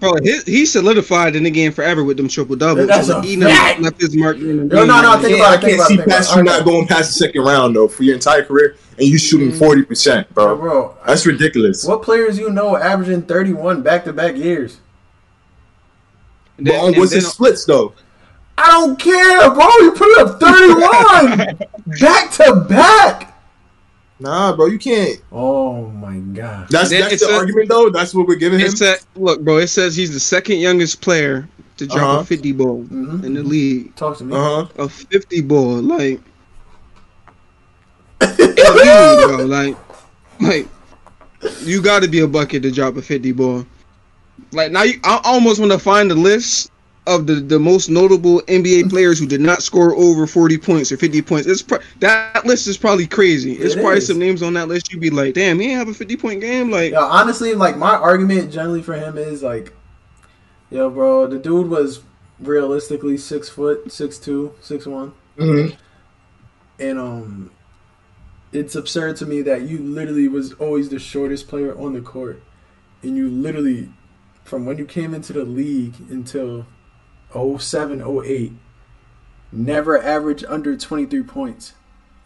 Bro, 0.00 0.14
he, 0.22 0.40
he 0.46 0.66
solidified 0.66 1.36
in 1.36 1.42
the 1.42 1.50
game 1.50 1.72
forever 1.72 2.02
with 2.02 2.16
them 2.16 2.26
triple 2.26 2.56
doubles. 2.56 2.86
That's 2.86 3.08
so 3.08 3.18
a 3.18 3.22
he 3.22 3.38
fact. 3.38 3.80
left 3.80 4.00
his 4.00 4.16
mark. 4.16 4.38
In 4.38 4.68
the 4.68 4.74
no, 4.74 4.86
no, 4.86 5.02
no. 5.02 5.20
Think 5.20 5.36
about 5.36 5.62
it. 5.62 5.66
I 5.66 5.70
can't 5.70 5.82
see 5.82 5.98
past 5.98 6.34
you 6.34 6.42
not 6.42 6.64
going 6.64 6.86
past 6.86 7.10
the 7.10 7.26
second 7.26 7.42
round 7.42 7.76
though 7.76 7.86
for 7.86 8.02
your 8.02 8.14
entire 8.14 8.42
career, 8.42 8.76
and 8.96 9.06
you 9.06 9.18
shooting 9.18 9.50
mm. 9.50 9.58
forty 9.58 9.82
percent, 9.82 10.32
bro. 10.32 10.56
Bro, 10.56 10.96
that's 11.06 11.26
ridiculous. 11.26 11.84
What 11.84 12.02
players 12.02 12.38
you 12.38 12.48
know 12.48 12.78
averaging 12.78 13.22
thirty 13.22 13.52
one 13.52 13.82
back 13.82 14.04
to 14.04 14.14
back 14.14 14.36
years? 14.36 14.80
Then, 16.56 16.92
but 16.92 16.98
what's 16.98 17.12
his 17.12 17.30
splits 17.30 17.66
though? 17.66 17.92
I 18.56 18.68
don't 18.68 18.98
care, 18.98 19.50
bro. 19.50 19.68
You 19.80 19.92
put 19.92 20.18
up 20.18 20.40
thirty 20.40 20.72
one 20.80 21.58
back 22.00 22.30
to 22.32 22.66
back. 22.66 23.39
Nah, 24.20 24.54
bro, 24.54 24.66
you 24.66 24.78
can't. 24.78 25.20
Oh 25.32 25.86
my 25.88 26.18
god. 26.18 26.68
That's 26.68 26.90
that's 26.90 27.20
the 27.20 27.32
a, 27.32 27.36
argument 27.36 27.70
though. 27.70 27.88
That's 27.88 28.14
what 28.14 28.26
we're 28.26 28.36
giving 28.36 28.60
him. 28.60 28.70
A, 28.82 28.96
look, 29.16 29.42
bro. 29.42 29.56
It 29.56 29.68
says 29.68 29.96
he's 29.96 30.12
the 30.12 30.20
second 30.20 30.58
youngest 30.58 31.00
player 31.00 31.48
to 31.78 31.86
drop 31.86 32.02
uh-huh. 32.02 32.18
a 32.20 32.24
fifty 32.24 32.52
ball 32.52 32.82
mm-hmm. 32.82 33.24
in 33.24 33.32
the 33.32 33.42
league. 33.42 33.96
Talk 33.96 34.18
to 34.18 34.24
me. 34.24 34.36
Uh-huh. 34.36 34.66
A 34.76 34.88
fifty 34.88 35.40
ball, 35.40 35.80
like. 35.80 36.20
bro, 38.20 39.46
like, 39.48 39.74
like, 40.40 40.68
you 41.62 41.80
got 41.80 42.02
to 42.02 42.08
be 42.08 42.20
a 42.20 42.28
bucket 42.28 42.62
to 42.62 42.70
drop 42.70 42.98
a 42.98 43.02
fifty 43.02 43.32
ball. 43.32 43.64
Like 44.52 44.70
now, 44.70 44.82
you, 44.82 45.00
I 45.04 45.20
almost 45.24 45.60
want 45.60 45.72
to 45.72 45.78
find 45.78 46.10
the 46.10 46.14
list 46.14 46.69
of 47.06 47.26
the, 47.26 47.34
the 47.34 47.58
most 47.58 47.88
notable 47.88 48.40
NBA 48.42 48.90
players 48.90 49.18
who 49.18 49.26
did 49.26 49.40
not 49.40 49.62
score 49.62 49.94
over 49.94 50.26
40 50.26 50.58
points 50.58 50.92
or 50.92 50.96
50 50.96 51.22
points. 51.22 51.46
It's 51.46 51.62
pro- 51.62 51.78
that 52.00 52.44
list 52.44 52.66
is 52.66 52.76
probably 52.76 53.06
crazy. 53.06 53.54
It's 53.54 53.74
it 53.74 53.80
probably 53.80 53.98
is. 53.98 54.06
some 54.06 54.18
names 54.18 54.42
on 54.42 54.52
that 54.54 54.68
list 54.68 54.92
you'd 54.92 55.00
be 55.00 55.10
like, 55.10 55.34
damn, 55.34 55.58
he 55.58 55.70
ain't 55.70 55.78
have 55.78 55.88
a 55.88 55.94
50 55.94 56.16
point 56.16 56.40
game. 56.40 56.70
Like, 56.70 56.92
yo, 56.92 57.00
honestly, 57.00 57.54
like 57.54 57.76
my 57.76 57.94
argument 57.94 58.52
generally 58.52 58.82
for 58.82 58.94
him 58.94 59.16
is 59.16 59.42
like, 59.42 59.72
yo, 60.70 60.90
bro, 60.90 61.26
the 61.26 61.38
dude 61.38 61.68
was 61.68 62.02
realistically 62.38 63.16
six 63.16 63.48
foot, 63.48 63.90
six 63.90 64.18
two, 64.18 64.54
six 64.60 64.86
one, 64.86 65.12
mm-hmm. 65.38 65.74
and 66.78 66.98
um, 66.98 67.50
it's 68.52 68.74
absurd 68.74 69.16
to 69.16 69.26
me 69.26 69.42
that 69.42 69.62
you 69.62 69.78
literally 69.78 70.28
was 70.28 70.52
always 70.54 70.88
the 70.90 70.98
shortest 70.98 71.48
player 71.48 71.76
on 71.78 71.94
the 71.94 72.00
court, 72.00 72.42
and 73.02 73.16
you 73.16 73.28
literally, 73.28 73.90
from 74.44 74.66
when 74.66 74.78
you 74.78 74.84
came 74.84 75.14
into 75.14 75.32
the 75.32 75.44
league 75.44 75.94
until 76.10 76.66
07, 77.32 78.02
08, 78.24 78.52
never 79.52 80.00
averaged 80.00 80.44
under 80.48 80.76
23 80.76 81.22
points 81.22 81.74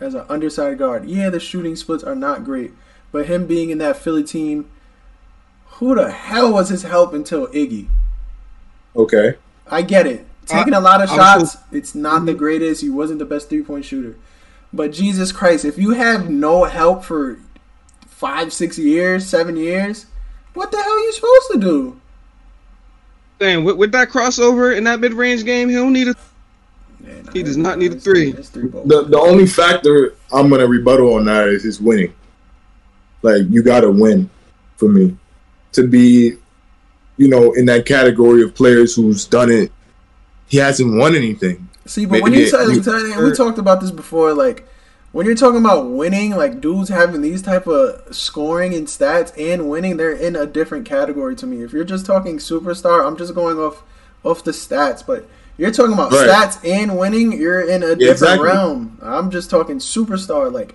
as 0.01 0.15
an 0.15 0.25
underside 0.29 0.79
guard. 0.79 1.07
Yeah, 1.07 1.31
the 1.31 1.41
shooting 1.41 1.77
splits 1.77 2.05
are 2.05 2.15
not 2.15 2.45
great, 2.45 2.73
but 3.13 3.27
him 3.27 3.47
being 3.47 3.71
in 3.71 3.79
that 3.79 3.97
Philly 3.97 4.25
team, 4.25 4.71
who 5.67 5.95
the 5.95 6.11
hell 6.11 6.53
was 6.53 6.69
his 6.69 6.83
help 6.83 7.13
until 7.13 7.47
Iggy? 7.49 7.89
Okay. 8.97 9.37
I 9.67 9.83
get 9.83 10.07
it. 10.07 10.27
Taking 10.47 10.75
a 10.75 10.81
lot 10.81 11.03
of 11.03 11.09
shots, 11.09 11.57
it's 11.73 11.95
not 11.95 12.27
the 12.27 12.33
mm-hmm. 12.33 12.39
greatest. 12.39 12.83
He 12.83 12.91
wasn't 12.91 13.19
the 13.19 13.25
best 13.25 13.49
three 13.49 13.63
point 13.63 13.85
shooter. 13.85 14.17
But 14.73 14.93
Jesus 14.93 15.33
Christ, 15.33 15.65
if 15.65 15.79
you 15.79 15.91
have 15.91 16.29
no 16.29 16.65
help 16.65 17.05
for 17.05 17.39
five, 18.07 18.53
six 18.53 18.79
years, 18.79 19.27
seven 19.27 19.57
years, 19.57 20.07
what 20.53 20.71
the 20.71 20.77
hell 20.77 20.93
are 20.93 20.99
you 20.99 21.13
supposed 21.13 21.53
to 21.53 21.59
do? 21.59 22.01
Saying 23.41 23.65
with, 23.65 23.77
with 23.77 23.93
that 23.93 24.11
crossover 24.11 24.77
in 24.77 24.85
that 24.85 25.01
mid 25.01 25.15
range 25.15 25.45
game, 25.45 25.69
he 25.69 25.75
don't 25.75 25.93
need 25.93 26.09
a. 26.09 26.15
Yeah, 27.05 27.13
he 27.33 27.43
does 27.43 27.57
not 27.57 27.79
need 27.79 27.93
a 27.93 27.97
three. 27.97 28.33
The 28.33 29.07
the 29.09 29.19
only 29.19 29.47
factor 29.47 30.15
I'm 30.33 30.49
gonna 30.49 30.67
rebuttal 30.67 31.15
on 31.15 31.27
that 31.27 31.49
is 31.49 31.65
his 31.65 31.81
winning. 31.81 32.15
Like 33.23 33.43
you 33.49 33.63
gotta 33.63 33.91
win 33.91 34.31
for 34.77 34.89
me 34.89 35.17
to 35.73 35.87
be, 35.87 36.33
you 37.17 37.29
know, 37.29 37.53
in 37.53 37.67
that 37.67 37.85
category 37.87 38.43
of 38.43 38.55
players 38.55 38.95
who's 38.95 39.27
done 39.27 39.51
it. 39.51 39.73
He 40.47 40.59
hasn't 40.59 40.95
won 40.97 41.15
anything. 41.15 41.69
See, 41.87 42.07
but 42.07 42.13
Maybe 42.13 42.23
when 42.23 42.33
you, 42.35 42.47
say, 42.47 42.67
we 42.67 43.33
talked 43.33 43.59
about 43.59 43.81
this 43.81 43.91
before, 43.91 44.33
like 44.33 44.67
when 45.15 45.27
you're 45.27 45.37
talking 45.37 45.61
about 45.61 45.91
winning, 45.91 46.33
like 46.35 46.61
dudes 46.61 46.89
having 46.89 47.23
these 47.23 47.41
type 47.41 47.69
of 47.69 48.13
scoring 48.13 48.75
and 48.75 48.89
stats 48.89 49.33
and 49.39 49.71
winning, 49.71 49.97
they're 49.97 50.11
in 50.11 50.35
a 50.35 50.45
different 50.45 50.87
category 50.87 51.37
to 51.37 51.47
me. 51.47 51.63
If 51.63 51.73
you're 51.73 51.85
just 51.85 52.05
talking 52.05 52.39
superstar, 52.39 53.07
I'm 53.07 53.17
just 53.17 53.33
going 53.33 53.57
off 53.57 53.85
off 54.25 54.43
the 54.43 54.51
stats, 54.51 55.07
but 55.07 55.29
you're 55.57 55.71
talking 55.71 55.93
about 55.93 56.11
right. 56.11 56.29
stats 56.29 56.69
and 56.69 56.99
winning, 56.99 57.31
you're 57.31 57.61
in 57.61 57.85
a 57.85 57.91
yeah, 57.91 57.95
different 57.95 58.11
exactly. 58.11 58.49
realm. 58.49 58.99
I'm 59.03 59.31
just 59.31 59.51
talking 59.51 59.79
superstar, 59.79 60.53
like 60.53 60.75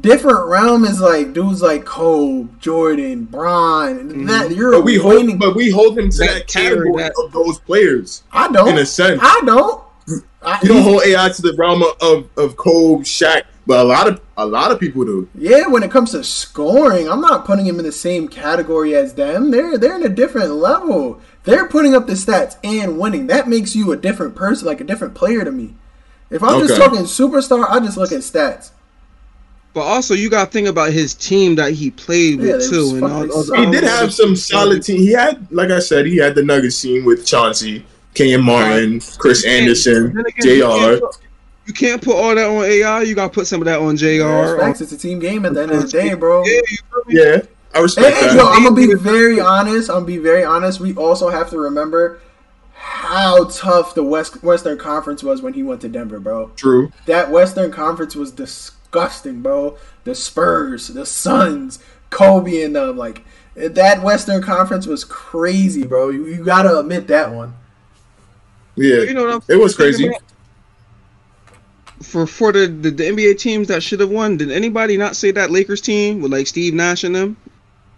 different 0.00 0.46
realm 0.46 0.84
is 0.84 1.00
like 1.00 1.32
dudes 1.32 1.62
like 1.62 1.84
Kobe, 1.84 2.48
Jordan, 2.58 3.22
Bron. 3.22 3.98
Mm-hmm. 4.00 4.26
That 4.26 4.50
you're 4.50 4.72
but 4.72 4.82
we 4.82 4.98
winning. 4.98 5.28
hold, 5.28 5.38
but 5.38 5.54
we 5.54 5.70
hold 5.70 5.96
him 5.96 6.10
to 6.10 6.18
that, 6.18 6.34
that 6.34 6.48
category 6.48 7.04
that. 7.04 7.12
of 7.22 7.30
those 7.30 7.60
players. 7.60 8.24
I 8.32 8.50
don't. 8.50 8.70
In 8.70 8.78
a 8.78 8.84
sense, 8.84 9.20
I 9.22 9.42
don't. 9.44 9.80
I, 10.42 10.58
you 10.62 10.68
don't 10.68 10.82
hold 10.82 11.02
AI 11.04 11.28
to 11.30 11.42
the 11.42 11.54
realm 11.56 11.82
of, 11.82 11.96
of, 12.02 12.28
of 12.36 12.56
Kobe, 12.56 13.02
Shaq, 13.04 13.44
but 13.66 13.80
a 13.80 13.84
lot 13.84 14.06
of 14.06 14.20
a 14.36 14.44
lot 14.44 14.70
of 14.72 14.78
people 14.78 15.04
do. 15.04 15.28
Yeah, 15.34 15.66
when 15.68 15.82
it 15.82 15.90
comes 15.90 16.10
to 16.10 16.22
scoring, 16.22 17.08
I'm 17.08 17.22
not 17.22 17.46
putting 17.46 17.64
him 17.64 17.78
in 17.78 17.84
the 17.86 17.92
same 17.92 18.28
category 18.28 18.94
as 18.94 19.14
them. 19.14 19.50
They're 19.50 19.78
they're 19.78 19.96
in 19.96 20.02
a 20.04 20.08
different 20.10 20.50
level. 20.50 21.20
They're 21.44 21.68
putting 21.68 21.94
up 21.94 22.06
the 22.06 22.12
stats 22.14 22.56
and 22.62 22.98
winning. 22.98 23.26
That 23.28 23.48
makes 23.48 23.74
you 23.74 23.92
a 23.92 23.96
different 23.96 24.34
person, 24.34 24.66
like 24.66 24.80
a 24.80 24.84
different 24.84 25.14
player 25.14 25.44
to 25.44 25.50
me. 25.52 25.74
If 26.30 26.42
I'm 26.42 26.58
just 26.60 26.72
Okay. 26.74 26.82
talking 26.84 27.04
superstar, 27.04 27.66
I 27.68 27.78
just 27.80 27.96
look 27.96 28.12
at 28.12 28.18
stats. 28.20 28.70
But 29.72 29.80
also, 29.82 30.14
you 30.14 30.30
got 30.30 30.44
to 30.46 30.50
think 30.50 30.68
about 30.68 30.92
his 30.92 31.14
team 31.14 31.56
that 31.56 31.72
he 31.72 31.90
played 31.90 32.40
Yeah, 32.40 32.52
with 32.56 32.60
they 32.70 32.76
too, 32.76 32.90
and 32.92 33.00
fucking 33.00 33.16
all, 33.16 33.20
all 33.32 33.38
the- 33.38 33.44
suck. 33.44 33.58
He 33.58 33.70
did 33.70 33.84
have 33.84 34.12
some 34.14 34.36
solid 34.36 34.82
team. 34.84 34.98
He 34.98 35.12
had, 35.12 35.50
like 35.50 35.70
I 35.70 35.80
said, 35.80 36.06
he 36.06 36.16
had 36.16 36.34
the 36.34 36.42
Nuggets 36.44 36.80
team 36.80 37.04
with 37.04 37.26
Chauncey, 37.26 37.84
Kenyon 38.14 38.42
Martin, 38.42 39.00
Chris 39.18 39.44
Andersen, 39.44 40.14
Then 40.14 40.24
again, 40.26 40.56
you 40.56 40.56
Jr. 40.62 40.68
can't 40.70 41.00
put- 41.00 41.18
You 41.66 41.72
can't 41.72 42.02
put 42.02 42.14
all 42.16 42.34
that 42.34 42.46
on 42.48 42.64
AI. 42.64 43.02
You 43.02 43.14
got 43.14 43.28
to 43.28 43.32
put 43.34 43.46
some 43.46 43.60
of 43.62 43.64
that 43.66 43.80
on 43.80 43.96
Jr. 43.96 44.06
Yeah, 44.06 44.50
or- 44.52 44.68
It's 44.68 44.80
a 44.92 44.96
team 44.98 45.18
game 45.18 45.44
at 45.46 45.54
the 45.54 45.62
end 45.62 45.72
of 45.72 45.82
the 45.82 45.88
day, 45.88 46.14
bro. 46.14 46.44
Yeah, 46.44 46.52
you 46.70 46.76
feel 46.92 47.02
me? 47.06 47.14
Yeah, 47.20 47.40
I 47.74 47.78
respect 47.80 48.16
And, 48.22 48.30
that. 48.30 48.36
yo, 48.36 48.46
I'm 48.48 48.62
gonna 48.64 48.76
be 48.76 48.92
very 48.94 49.40
honest. 49.40 49.88
I'm 49.88 49.96
gonna 49.96 50.06
be 50.06 50.18
very 50.18 50.44
honest. 50.44 50.78
We 50.80 50.94
also 50.94 51.28
have 51.30 51.48
to 51.50 51.58
remember 51.58 52.20
how 52.74 53.44
tough 53.44 53.94
the 53.94 54.02
West 54.04 54.42
Western 54.42 54.78
Conference 54.78 55.22
was 55.22 55.40
when 55.42 55.54
he 55.54 55.62
went 55.62 55.80
to 55.82 55.88
Denver, 55.88 56.20
bro. 56.20 56.50
True. 56.56 56.92
That 57.06 57.30
Western 57.30 57.70
Conference 57.72 58.14
was 58.14 58.30
disgusting, 58.30 59.40
bro. 59.40 59.76
The 60.04 60.14
Spurs, 60.14 60.88
the 60.88 61.06
Suns, 61.06 61.78
Kobe, 62.10 62.62
and 62.62 62.76
them. 62.76 62.96
Like 62.98 63.22
that 63.56 64.02
Western 64.02 64.42
Conference 64.42 64.86
was 64.86 65.02
crazy, 65.04 65.84
bro. 65.86 66.10
You, 66.10 66.26
you 66.26 66.44
gotta 66.44 66.78
admit 66.78 67.06
that 67.08 67.32
one. 67.32 67.54
Yeah, 68.76 69.02
You 69.02 69.14
know 69.14 69.24
what 69.24 69.34
I'm 69.34 69.42
it 69.48 69.56
was 69.60 69.76
crazy. 69.76 70.08
about? 70.08 70.22
For 72.02 72.26
for 72.26 72.52
the, 72.52 72.66
the 72.66 72.90
the 72.90 73.04
NBA 73.04 73.38
teams 73.38 73.68
that 73.68 73.82
should 73.82 74.00
have 74.00 74.10
won, 74.10 74.36
did 74.36 74.50
anybody 74.50 74.96
not 74.96 75.16
say 75.16 75.30
that 75.32 75.50
Lakers 75.50 75.80
team 75.80 76.20
with 76.20 76.32
like 76.32 76.46
Steve 76.46 76.74
Nash 76.74 77.04
and 77.04 77.14
them 77.14 77.36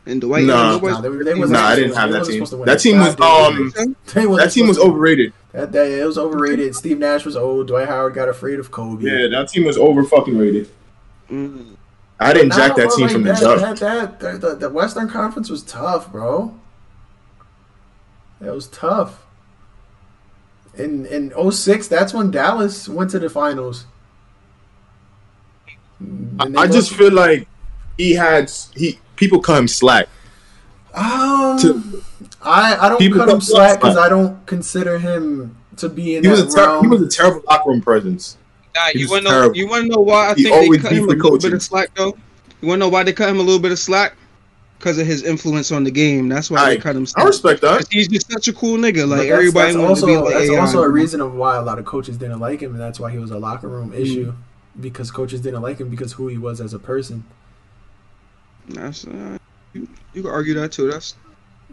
and 0.05 0.21
Dwight? 0.21 0.45
Nah. 0.45 0.73
Nobody- 0.73 0.93
Nah, 0.95 1.01
they 1.01 1.09
they 1.25 1.35
wasn't 1.35 1.59
Nah, 1.59 1.67
I 1.67 1.77
didn't 1.77 1.97
have 1.97 2.13
that 2.13 2.25
team. 2.25 2.35
supposed 2.35 2.51
to 2.53 2.57
win 2.59 2.67
That 2.67 2.79
team 2.81 2.99
was 2.99 3.15
God, 3.17 3.55
um, 3.55 3.73
that 4.37 4.51
team 4.53 4.69
was 4.69 4.79
overrated. 4.79 5.33
That 5.53 5.73
day, 5.73 6.01
it 6.01 6.05
was 6.05 6.19
overrated. 6.19 6.75
Steve 6.75 6.99
Nash 6.99 7.25
was 7.25 7.35
old. 7.37 7.69
Dwight 7.69 7.89
Howard 7.89 8.13
got 8.15 8.29
afraid 8.29 8.59
of 8.59 8.71
Kobe. 8.71 9.05
Yeah, 9.05 9.29
that 9.29 9.49
team 9.49 9.65
was 9.65 9.79
over 9.79 10.05
fucking 10.05 10.37
rated. 10.37 10.69
Mm. 11.31 11.77
I 12.21 12.33
didn't 12.35 12.51
Nah, 12.51 12.57
jack 12.57 12.77
that 12.77 12.91
team 12.91 13.07
like, 13.07 13.13
from 13.13 13.23
the 13.25 13.33
that, 13.33 13.41
jump. 13.41 13.61
That, 13.61 13.79
that, 13.79 14.21
that- 14.21 14.41
the, 14.43 14.55
the 14.55 14.71
Western 14.71 15.09
Conference 15.09 15.49
was 15.51 15.63
tough, 15.63 16.13
bro. 16.13 16.55
That 18.41 18.55
was 18.55 18.69
tough. 18.69 19.26
In 20.79 21.07
in 21.07 21.33
06, 21.51 21.89
that's 21.89 22.13
when 22.13 22.31
Dallas 22.31 22.89
went 22.89 23.11
to 23.13 23.19
the 23.19 23.31
finals. 23.31 23.87
I, 26.39 26.45
And 26.45 26.57
just 26.73 26.93
feel 26.95 27.13
like 27.13 27.49
he 27.97 28.13
had 28.15 28.51
he 28.75 28.99
people 29.17 29.41
cut 29.41 29.59
him 29.59 29.69
slack. 29.69 30.09
um, 30.95 31.59
to- 31.59 32.03
I 32.43 32.77
I 32.77 32.89
don't 32.91 32.99
people 32.99 33.19
cut 33.19 33.29
him 33.29 33.41
slack 33.41 33.81
because. 33.81 33.97
I 33.97 34.09
don't 34.09 34.45
consider 34.47 34.99
him 34.99 35.57
to 35.79 35.89
be 35.89 36.17
in 36.17 36.23
He 36.23 36.29
that 36.29 36.45
was 36.45 36.55
a 36.55 36.57
ter- 36.57 36.67
realm. 36.67 36.85
he 36.85 36.89
was 36.89 37.03
a 37.03 37.09
terrible 37.09 37.43
locker 37.49 37.71
room 37.71 37.81
presence. 37.81 38.37
Nah, 38.75 38.89
you 38.95 39.09
want 39.09 39.25
to 39.25 39.31
know? 39.31 39.53
You 39.55 39.69
want 39.69 39.85
to 39.85 39.89
know 39.89 40.01
why 40.01 40.31
I 40.31 40.35
He 40.35 40.45
think 40.45 40.55
they 40.55 40.65
always 40.65 40.83
cut 40.83 40.93
him 40.93 40.99
a 40.99 41.07
beefed 41.07 41.09
with 41.09 41.23
little 41.23 41.39
bit 41.39 41.53
of 41.55 41.63
slack 41.63 41.91
though? 41.95 42.17
You 42.61 42.69
want 42.69 42.79
to 42.81 42.87
know 42.87 42.89
why 42.91 43.03
they 43.03 43.13
cut 43.15 43.29
him 43.31 43.37
a 43.41 43.43
little 43.43 43.59
bit 43.61 43.73
of 43.73 43.79
slack? 43.79 44.15
Because 44.79 44.99
of 44.99 45.07
his 45.07 45.23
influence 45.23 45.73
on 45.73 45.85
the 45.85 45.91
game. 45.91 46.29
That's 46.29 46.51
why 46.51 46.59
I- 46.59 46.69
they 46.75 46.77
cut 46.77 46.95
him. 46.97 47.07
I 47.17 47.25
respect 47.25 47.63
that. 47.63 47.87
He's 47.91 48.09
just 48.09 48.31
such 48.31 48.47
a 48.49 48.53
cool 48.53 48.77
nigga. 48.77 49.09
Like 49.09 49.21
that's- 49.21 49.31
everybody 49.33 49.67
that's 49.73 49.77
wanted 49.77 49.89
also, 49.89 50.07
to 50.07 50.13
be 50.13 50.17
like 50.19 50.35
That's 50.35 50.51
AI. 50.51 50.59
also 50.61 50.83
a 50.83 50.89
reason 50.89 51.21
of 51.23 51.35
why 51.35 51.57
a 51.57 51.63
lot 51.63 51.79
of 51.79 51.85
coaches 51.87 52.17
didn't 52.19 52.41
like 52.41 52.61
him, 52.61 52.73
and 52.73 52.81
that's 52.81 53.01
why 53.01 53.11
he 53.11 53.19
was 53.19 53.31
a 53.31 53.39
locker 53.39 53.69
room 53.69 53.91
Mm. 53.93 53.99
issue. 54.01 54.33
Because 54.79 55.11
coaches 55.11 55.41
didn't 55.41 55.63
like 55.63 55.79
him 55.79 55.89
because 55.89 56.13
who 56.13 56.29
he 56.29 56.37
was 56.37 56.61
as 56.61 56.75
a 56.75 56.79
person. 56.79 57.25
That's, 58.69 59.07
uh, 59.07 59.39
you, 59.73 59.89
you 60.13 60.23
can 60.23 60.31
argue 60.31 60.55
that 60.55 60.73
too. 60.73 60.91
That's 60.91 61.15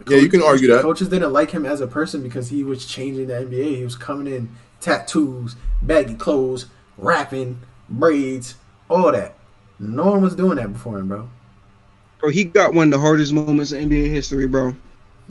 Yeah, 0.07 0.17
you 0.17 0.29
can 0.29 0.41
argue 0.41 0.67
that. 0.69 0.81
Coaches 0.81 1.09
didn't 1.09 1.33
like 1.33 1.51
him 1.51 1.65
as 1.65 1.81
a 1.81 1.87
person 1.87 2.21
because 2.23 2.49
he 2.49 2.63
was 2.63 2.85
changing 2.85 3.27
the 3.27 3.33
NBA. 3.33 3.75
He 3.77 3.83
was 3.83 3.95
coming 3.95 4.31
in 4.33 4.49
tattoos, 4.79 5.55
baggy 5.81 6.15
clothes, 6.15 6.67
rapping, 6.97 7.59
braids, 7.89 8.55
all 8.89 9.11
that. 9.11 9.35
No 9.79 10.05
one 10.05 10.21
was 10.21 10.35
doing 10.35 10.55
that 10.57 10.71
before 10.71 10.97
him, 10.99 11.07
bro. 11.09 11.29
Bro. 12.23 12.31
He 12.31 12.45
got 12.45 12.73
one 12.73 12.87
of 12.87 12.91
the 12.91 12.99
hardest 13.05 13.33
moments 13.33 13.71
in 13.73 13.89
NBA 13.89 14.09
history, 14.09 14.47
bro. 14.47 14.75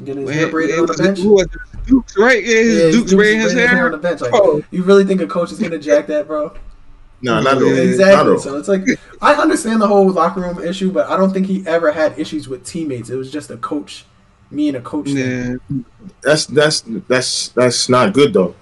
Getting 0.04 0.26
his 0.26 0.34
hair 0.36 0.48
braided 0.50 0.78
on 0.78 0.86
the 0.86 0.94
bench. 0.94 1.18
who 1.18 1.32
was 1.34 1.44
it? 1.46 1.86
Dukes, 1.86 2.16
right? 2.16 2.42
Yeah, 2.42 2.54
his 2.56 2.74
Yeah, 2.74 2.84
Dukes 2.90 2.96
Dukes 2.96 3.14
braiding 3.14 3.40
his 3.40 3.52
braiding 3.54 3.76
hair. 3.76 3.86
on 3.86 3.92
the 3.92 3.98
bench. 3.98 4.20
Like, 4.20 4.30
Bro. 4.30 4.62
you 4.70 4.82
really 4.84 5.04
think 5.04 5.20
a 5.20 5.26
coach 5.26 5.52
is 5.52 5.58
gonna 5.58 5.78
jack 5.78 6.06
that, 6.06 6.26
bro? 6.26 6.54
No, 7.22 7.40
not 7.40 7.56
at 7.58 7.62
all. 7.62 7.68
Yeah, 7.68 7.74
Not 7.74 7.82
Exactly. 7.84 8.32
all. 8.32 8.38
So 8.38 8.56
it's 8.58 8.68
like 8.68 8.82
I 9.20 9.34
understand 9.34 9.80
the 9.82 9.86
whole 9.88 10.08
locker 10.10 10.40
room 10.40 10.62
issue, 10.62 10.90
but 10.92 11.08
I 11.08 11.16
don't 11.16 11.32
think 11.32 11.46
he 11.46 11.64
ever 11.66 11.92
had 11.92 12.18
issues 12.18 12.48
with 12.48 12.64
teammates. 12.64 13.10
It 13.10 13.16
was 13.16 13.30
just 13.30 13.50
a 13.50 13.56
coach, 13.58 14.04
me 14.50 14.68
and 14.68 14.76
a 14.76 14.80
coach. 14.80 15.06
thing. 15.06 15.60
Yeah, 15.70 15.78
That's 16.22 16.46
that's 16.46 16.82
that's 17.08 17.48
that's 17.48 17.88
not 17.88 18.12
good 18.14 18.32
though. 18.32 18.54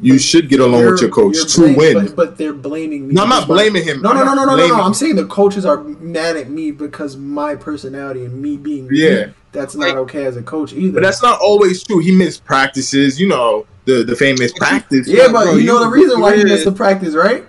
You 0.00 0.18
should 0.18 0.48
get 0.48 0.58
along 0.60 0.80
with 0.80 0.82
You're- 0.84 1.00
your 1.02 1.10
coach 1.10 1.54
to 1.54 1.60
blaming- 1.60 1.76
win. 1.76 1.94
But, 2.06 2.16
but 2.16 2.38
they're 2.38 2.52
blaming 2.54 3.08
me. 3.08 3.14
No, 3.14 3.22
I'm 3.24 3.28
not 3.28 3.46
blaming 3.46 3.84
him. 3.84 4.00
No, 4.02 4.10
I'm 4.10 4.16
no, 4.16 4.24
no, 4.24 4.34
no, 4.34 4.44
no, 4.46 4.56
no, 4.56 4.66
no. 4.68 4.82
I'm 4.82 4.94
saying 4.94 5.16
the 5.16 5.26
coaches 5.26 5.64
are 5.66 5.82
mad 5.84 6.36
at 6.36 6.50
me 6.50 6.70
because 6.70 7.16
my 7.16 7.54
personality 7.54 8.24
and 8.24 8.40
me 8.40 8.56
being 8.56 8.88
me, 8.88 8.98
Yeah. 8.98 9.26
that's 9.52 9.74
not 9.76 9.96
okay 9.98 10.24
as 10.24 10.36
a 10.36 10.42
coach 10.42 10.72
either. 10.72 10.94
But 10.94 11.02
that's 11.02 11.22
not 11.22 11.38
always 11.40 11.84
true. 11.84 11.98
He 11.98 12.10
missed 12.10 12.44
practices. 12.44 13.20
You 13.20 13.28
know 13.28 13.66
the 13.84 14.02
the 14.02 14.16
famous 14.16 14.52
practice. 14.52 15.06
yeah, 15.06 15.26
but 15.30 15.44
Bro, 15.44 15.54
you 15.56 15.66
know 15.66 15.78
you- 15.80 15.84
the 15.84 15.90
reason 15.90 16.20
why 16.20 16.36
he 16.36 16.44
missed 16.44 16.64
the 16.64 16.72
practice, 16.72 17.14
right? 17.14 17.44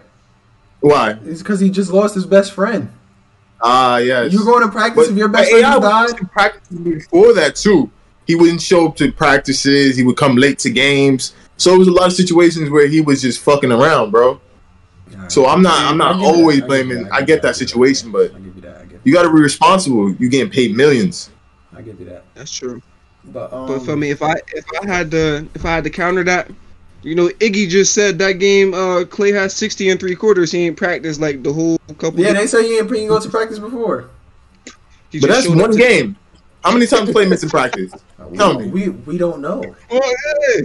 Why? 0.81 1.15
It's 1.25 1.41
because 1.41 1.59
he 1.61 1.69
just 1.69 1.91
lost 1.91 2.13
his 2.13 2.25
best 2.25 2.51
friend. 2.51 2.89
Ah, 3.61 3.97
yes. 3.97 4.33
You're 4.33 4.43
going 4.43 4.63
to 4.65 4.69
practice 4.69 5.07
if 5.07 5.15
your 5.15 5.29
best 5.29 5.49
but 5.49 5.61
friend 5.61 5.75
AI 5.75 5.79
died? 5.79 6.11
missing 6.11 6.27
practices 6.27 6.77
before 6.79 7.33
that 7.33 7.55
too. 7.55 7.89
He 8.27 8.35
wouldn't 8.35 8.61
show 8.61 8.87
up 8.89 8.97
to 8.97 9.11
practices. 9.13 9.95
He 9.95 10.03
would 10.03 10.17
come 10.17 10.35
late 10.35 10.59
to 10.59 10.69
games. 10.69 11.33
So 11.57 11.73
it 11.73 11.77
was 11.77 11.87
a 11.87 11.91
lot 11.91 12.07
of 12.07 12.13
situations 12.13 12.69
where 12.69 12.87
he 12.87 13.01
was 13.01 13.21
just 13.21 13.39
fucking 13.41 13.71
around, 13.71 14.11
bro. 14.11 14.39
So 15.27 15.45
I'm 15.45 15.61
not. 15.61 15.79
I'm 15.91 15.97
not 15.97 16.15
I 16.15 16.19
get 16.19 16.21
that, 16.21 16.35
always 16.35 16.57
I 16.57 16.59
get 16.61 16.67
blaming. 16.67 17.03
that, 17.03 17.13
I 17.13 17.21
get 17.21 17.41
that 17.43 17.55
situation, 17.55 18.11
but 18.11 18.33
I 18.33 18.39
give 18.39 18.55
you 18.55 18.61
that. 18.61 18.77
I 18.81 18.85
give, 18.85 19.01
you 19.03 19.13
got 19.13 19.23
to 19.23 19.33
be 19.33 19.39
responsible. 19.39 20.11
You 20.15 20.27
getting 20.29 20.51
paid 20.51 20.75
millions. 20.75 21.29
I 21.75 21.81
give 21.81 21.99
you 21.99 22.05
that. 22.07 22.23
that's 22.33 22.51
true. 22.53 22.81
But 23.25 23.53
um, 23.53 23.67
But 23.67 23.83
for 23.83 23.95
me, 23.95 24.09
if 24.09 24.21
I 24.21 24.33
if 24.53 24.65
I 24.81 24.85
had 24.87 25.11
to 25.11 25.47
if 25.53 25.65
I 25.65 25.69
had 25.75 25.83
to 25.85 25.89
counter 25.89 26.23
that, 26.25 26.49
you 27.03 27.15
know, 27.15 27.29
Iggy 27.29 27.69
just 27.69 27.93
said 27.93 28.17
that 28.19 28.33
game. 28.33 28.73
Uh, 28.73 29.05
Clay 29.05 29.31
has 29.31 29.53
sixty 29.53 29.89
and 29.89 29.99
three 29.99 30.15
quarters. 30.15 30.51
He 30.51 30.65
ain't 30.65 30.77
practiced 30.77 31.21
like 31.21 31.43
the 31.43 31.53
whole 31.53 31.77
couple. 31.99 32.19
yeah, 32.19 32.33
they 32.33 32.47
say 32.47 32.67
you 32.67 32.79
ain't 32.79 32.89
been 32.89 33.07
go 33.07 33.19
to 33.19 33.29
practice 33.29 33.59
before. 33.59 34.09
He 35.09 35.19
But 35.19 35.29
that's 35.29 35.45
showed 35.45 35.57
one 35.57 35.71
to- 35.71 35.77
game. 35.77 36.17
How 36.63 36.71
many 36.71 36.87
times 36.87 37.11
Clay 37.11 37.25
in 37.29 37.49
practice? 37.49 37.91
We 38.29 38.37
Tell 38.37 38.57
me. 38.59 38.67
We 38.69 38.89
we 38.89 39.17
don't 39.17 39.41
know. 39.41 39.75
Well, 39.91 40.01
yeah. 40.57 40.61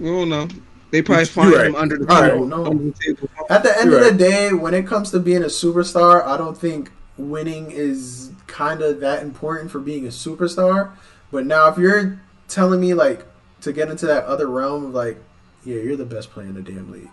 We 0.00 0.06
don't 0.08 0.28
know. 0.28 0.48
They 0.90 1.02
probably 1.02 1.22
You- 1.22 1.26
find 1.26 1.50
you 1.52 1.58
him 1.58 1.74
under 1.74 1.98
the 1.98 2.06
table. 2.06 2.46
No. 2.46 2.66
under 2.66 2.84
the 2.84 2.92
table. 2.92 3.28
At 3.50 3.62
the 3.62 3.78
end 3.78 3.90
You're 3.90 4.00
of 4.00 4.04
the 4.06 4.12
day, 4.12 4.52
when 4.52 4.72
it 4.74 4.86
comes 4.86 5.10
to 5.10 5.18
being 5.18 5.42
a 5.42 5.46
superstar, 5.46 6.24
I 6.26 6.36
don't 6.36 6.56
think 6.56 6.90
winning 7.18 7.70
is 7.70 8.30
kind 8.46 8.80
of 8.80 9.00
that 9.00 9.22
important 9.22 9.70
for 9.70 9.80
being 9.80 10.04
a 10.06 10.10
superstar. 10.10 10.90
But 11.30 11.44
now, 11.46 11.68
if 11.68 11.76
you're 11.78 12.20
telling 12.48 12.80
me 12.80 12.94
like 12.94 13.26
to 13.60 13.72
get 13.72 13.90
into 13.90 14.06
that 14.06 14.24
other 14.24 14.46
realm 14.46 14.86
of 14.86 14.94
like, 14.94 15.22
yeah, 15.64 15.76
you're 15.76 15.96
the 15.96 16.06
best 16.06 16.30
player 16.30 16.46
in 16.46 16.54
the 16.54 16.62
damn 16.62 16.90
league, 16.90 17.10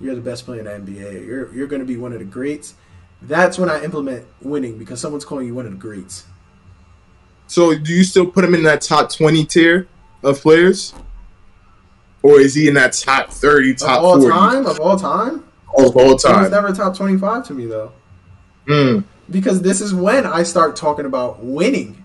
you're 0.00 0.16
the 0.16 0.20
best 0.20 0.44
player 0.44 0.58
in 0.60 0.64
the 0.64 0.92
NBA, 0.92 1.24
you're 1.26 1.54
you're 1.54 1.68
going 1.68 1.80
to 1.80 1.86
be 1.86 1.96
one 1.96 2.12
of 2.12 2.18
the 2.18 2.24
greats. 2.24 2.74
That's 3.20 3.56
when 3.56 3.70
I 3.70 3.84
implement 3.84 4.26
winning 4.40 4.78
because 4.78 5.00
someone's 5.00 5.24
calling 5.24 5.46
you 5.46 5.54
one 5.54 5.66
of 5.66 5.70
the 5.72 5.78
greats. 5.78 6.24
So 7.46 7.76
do 7.78 7.92
you 7.92 8.02
still 8.02 8.26
put 8.26 8.44
him 8.44 8.54
in 8.54 8.64
that 8.64 8.80
top 8.80 9.12
twenty 9.12 9.44
tier 9.44 9.86
of 10.24 10.40
players, 10.40 10.92
or 12.22 12.40
is 12.40 12.54
he 12.54 12.68
in 12.68 12.74
that 12.74 12.92
top 12.92 13.30
thirty, 13.30 13.74
top 13.74 13.98
of 13.98 14.04
all 14.04 14.20
forty 14.20 14.30
time, 14.32 14.66
of 14.66 14.78
all 14.80 14.96
time, 14.98 15.44
of 15.76 15.96
all 15.96 16.04
he 16.08 16.12
was 16.14 16.22
time? 16.22 16.50
never 16.50 16.72
top 16.72 16.96
twenty-five 16.96 17.46
to 17.48 17.54
me 17.54 17.66
though. 17.66 17.92
Mm, 18.66 19.04
Because 19.30 19.62
this 19.62 19.80
is 19.80 19.92
when 19.94 20.24
I 20.26 20.42
start 20.44 20.76
talking 20.76 21.04
about 21.06 21.42
winning. 21.42 22.02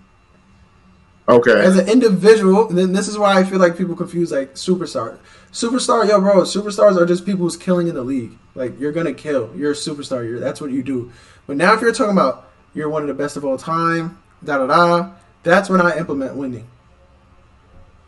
okay. 1.29 1.59
as 1.61 1.77
an 1.77 1.87
individual, 1.89 2.67
then 2.67 2.93
this 2.93 3.07
is 3.07 3.17
why 3.17 3.37
I 3.39 3.43
feel 3.43 3.59
like 3.59 3.77
people 3.77 3.95
confuse 3.95 4.31
like 4.31 4.55
superstar. 4.55 5.19
Superstar, 5.51 6.07
yo, 6.07 6.19
bro, 6.19 6.41
superstars 6.41 6.97
are 6.99 7.05
just 7.05 7.25
people 7.25 7.41
who's 7.41 7.57
killing 7.57 7.87
in 7.87 7.95
the 7.95 8.03
league. 8.03 8.31
Like 8.55 8.79
you're 8.79 8.91
gonna 8.91 9.13
kill. 9.13 9.51
You're 9.55 9.71
a 9.71 9.75
superstar. 9.75 10.27
You're 10.27 10.39
that's 10.39 10.59
what 10.61 10.71
you 10.71 10.81
do. 10.83 11.11
But 11.45 11.57
now 11.57 11.73
if 11.73 11.81
you're 11.81 11.93
talking 11.93 12.13
about 12.13 12.49
you're 12.73 12.89
one 12.89 13.01
of 13.03 13.07
the 13.07 13.13
best 13.13 13.37
of 13.37 13.45
all 13.45 13.57
time, 13.57 14.17
da 14.43 14.57
da 14.57 14.67
da, 14.67 15.11
that's 15.43 15.69
when 15.69 15.79
I 15.81 15.97
implement 15.97 16.35
winning. 16.35 16.67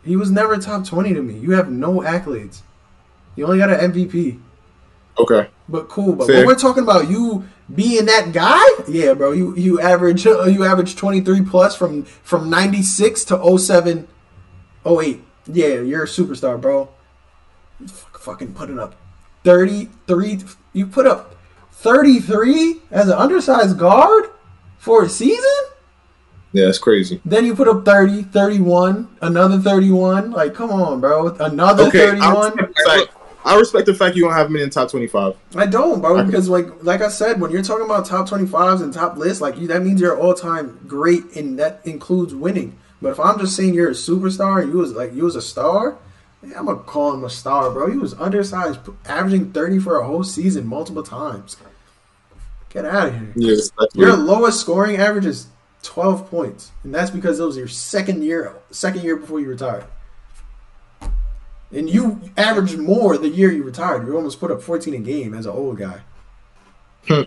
He 0.04 0.16
was 0.16 0.30
never 0.30 0.56
top 0.58 0.86
twenty 0.86 1.14
to 1.14 1.22
me. 1.22 1.38
You 1.38 1.52
have 1.52 1.70
no 1.70 2.00
accolades. 2.00 2.62
You 3.36 3.46
only 3.46 3.58
got 3.58 3.70
an 3.70 3.92
MVP. 3.92 4.40
okay. 5.18 5.48
But 5.68 5.88
cool. 5.88 6.14
But 6.14 6.26
Fair. 6.26 6.38
when 6.38 6.46
we're 6.46 6.54
talking 6.56 6.82
about 6.82 7.08
you 7.08 7.44
being 7.72 8.06
that 8.06 8.32
guy, 8.32 8.64
yeah, 8.88 9.14
bro, 9.14 9.32
you 9.32 9.54
you 9.56 9.80
average 9.80 10.26
uh, 10.26 10.44
you 10.44 10.64
average 10.64 10.96
23 10.96 11.42
plus 11.42 11.76
from 11.76 12.04
from 12.04 12.50
96 12.50 13.24
to 13.26 13.58
07 13.58 14.08
08. 14.84 15.24
Yeah, 15.46 15.80
you're 15.80 16.04
a 16.04 16.06
superstar, 16.06 16.60
bro. 16.60 16.88
Fucking 17.86 18.52
putting 18.52 18.78
up 18.78 18.94
33 19.44 20.40
you 20.72 20.86
put 20.86 21.06
up 21.06 21.36
33 21.72 22.82
as 22.90 23.08
an 23.08 23.14
undersized 23.14 23.78
guard 23.78 24.26
for 24.78 25.04
a 25.04 25.08
season? 25.08 25.44
Yeah, 26.52 26.68
it's 26.68 26.78
crazy. 26.78 27.20
Then 27.24 27.46
you 27.46 27.54
put 27.54 27.68
up 27.68 27.84
30, 27.84 28.24
31, 28.24 29.08
another 29.22 29.58
31. 29.58 30.32
Like, 30.32 30.52
come 30.54 30.70
on, 30.70 31.00
bro. 31.00 31.28
Another 31.38 31.84
Okay, 31.84 32.10
31. 32.10 32.56
respect, 32.56 33.12
I 33.44 33.56
respect 33.56 33.86
the 33.86 33.94
fact 33.94 34.16
you 34.16 34.24
don't 34.24 34.32
have 34.32 34.48
him 34.48 34.56
in 34.56 34.62
the 34.62 34.70
top 34.70 34.90
twenty-five. 34.90 35.34
I 35.54 35.66
don't, 35.66 36.00
bro, 36.00 36.24
because 36.24 36.48
like 36.48 36.66
like 36.82 37.00
I 37.00 37.08
said, 37.08 37.40
when 37.40 37.50
you're 37.50 37.62
talking 37.62 37.84
about 37.84 38.04
top 38.04 38.28
25s 38.28 38.82
and 38.82 38.92
top 38.92 39.16
lists, 39.16 39.40
like 39.40 39.58
you, 39.58 39.66
that 39.68 39.82
means 39.82 40.00
you're 40.00 40.18
all 40.18 40.34
time 40.34 40.78
great, 40.86 41.36
and 41.36 41.58
that 41.58 41.80
includes 41.84 42.34
winning. 42.34 42.76
But 43.00 43.10
if 43.12 43.20
I'm 43.20 43.38
just 43.38 43.56
saying 43.56 43.72
you're 43.74 43.88
a 43.90 43.94
superstar 43.94 44.62
and 44.62 44.72
you 44.72 44.78
was 44.78 44.92
like 44.92 45.14
you 45.14 45.24
was 45.24 45.36
a 45.36 45.42
star, 45.42 45.96
yeah, 46.42 46.58
I'm 46.58 46.66
gonna 46.66 46.80
call 46.80 47.14
him 47.14 47.24
a 47.24 47.30
star, 47.30 47.70
bro. 47.70 47.90
He 47.90 47.96
was 47.96 48.12
undersized, 48.14 48.80
averaging 49.06 49.52
30 49.52 49.78
for 49.78 49.98
a 50.00 50.04
whole 50.06 50.22
season 50.24 50.66
multiple 50.66 51.02
times. 51.02 51.56
Get 52.68 52.84
out 52.84 53.08
of 53.08 53.14
here. 53.14 53.32
Yeah, 53.36 53.50
respectfully. 53.52 54.06
Your 54.06 54.16
lowest 54.16 54.60
scoring 54.60 54.96
average 54.96 55.26
is 55.26 55.46
12 55.82 56.30
points, 56.30 56.72
and 56.84 56.94
that's 56.94 57.10
because 57.10 57.40
it 57.40 57.44
was 57.44 57.56
your 57.56 57.68
second 57.68 58.22
year, 58.22 58.54
second 58.70 59.02
year 59.02 59.16
before 59.16 59.40
you 59.40 59.48
retired. 59.48 59.84
And 61.72 61.88
you 61.88 62.20
averaged 62.36 62.78
more 62.78 63.16
the 63.16 63.28
year 63.28 63.52
you 63.52 63.62
retired. 63.62 64.06
You 64.06 64.16
almost 64.16 64.40
put 64.40 64.50
up 64.50 64.60
14 64.60 64.92
a 64.94 64.98
game 64.98 65.34
as 65.34 65.46
an 65.46 65.52
old 65.52 65.78
guy. 65.78 66.00
Hmm. 67.06 67.22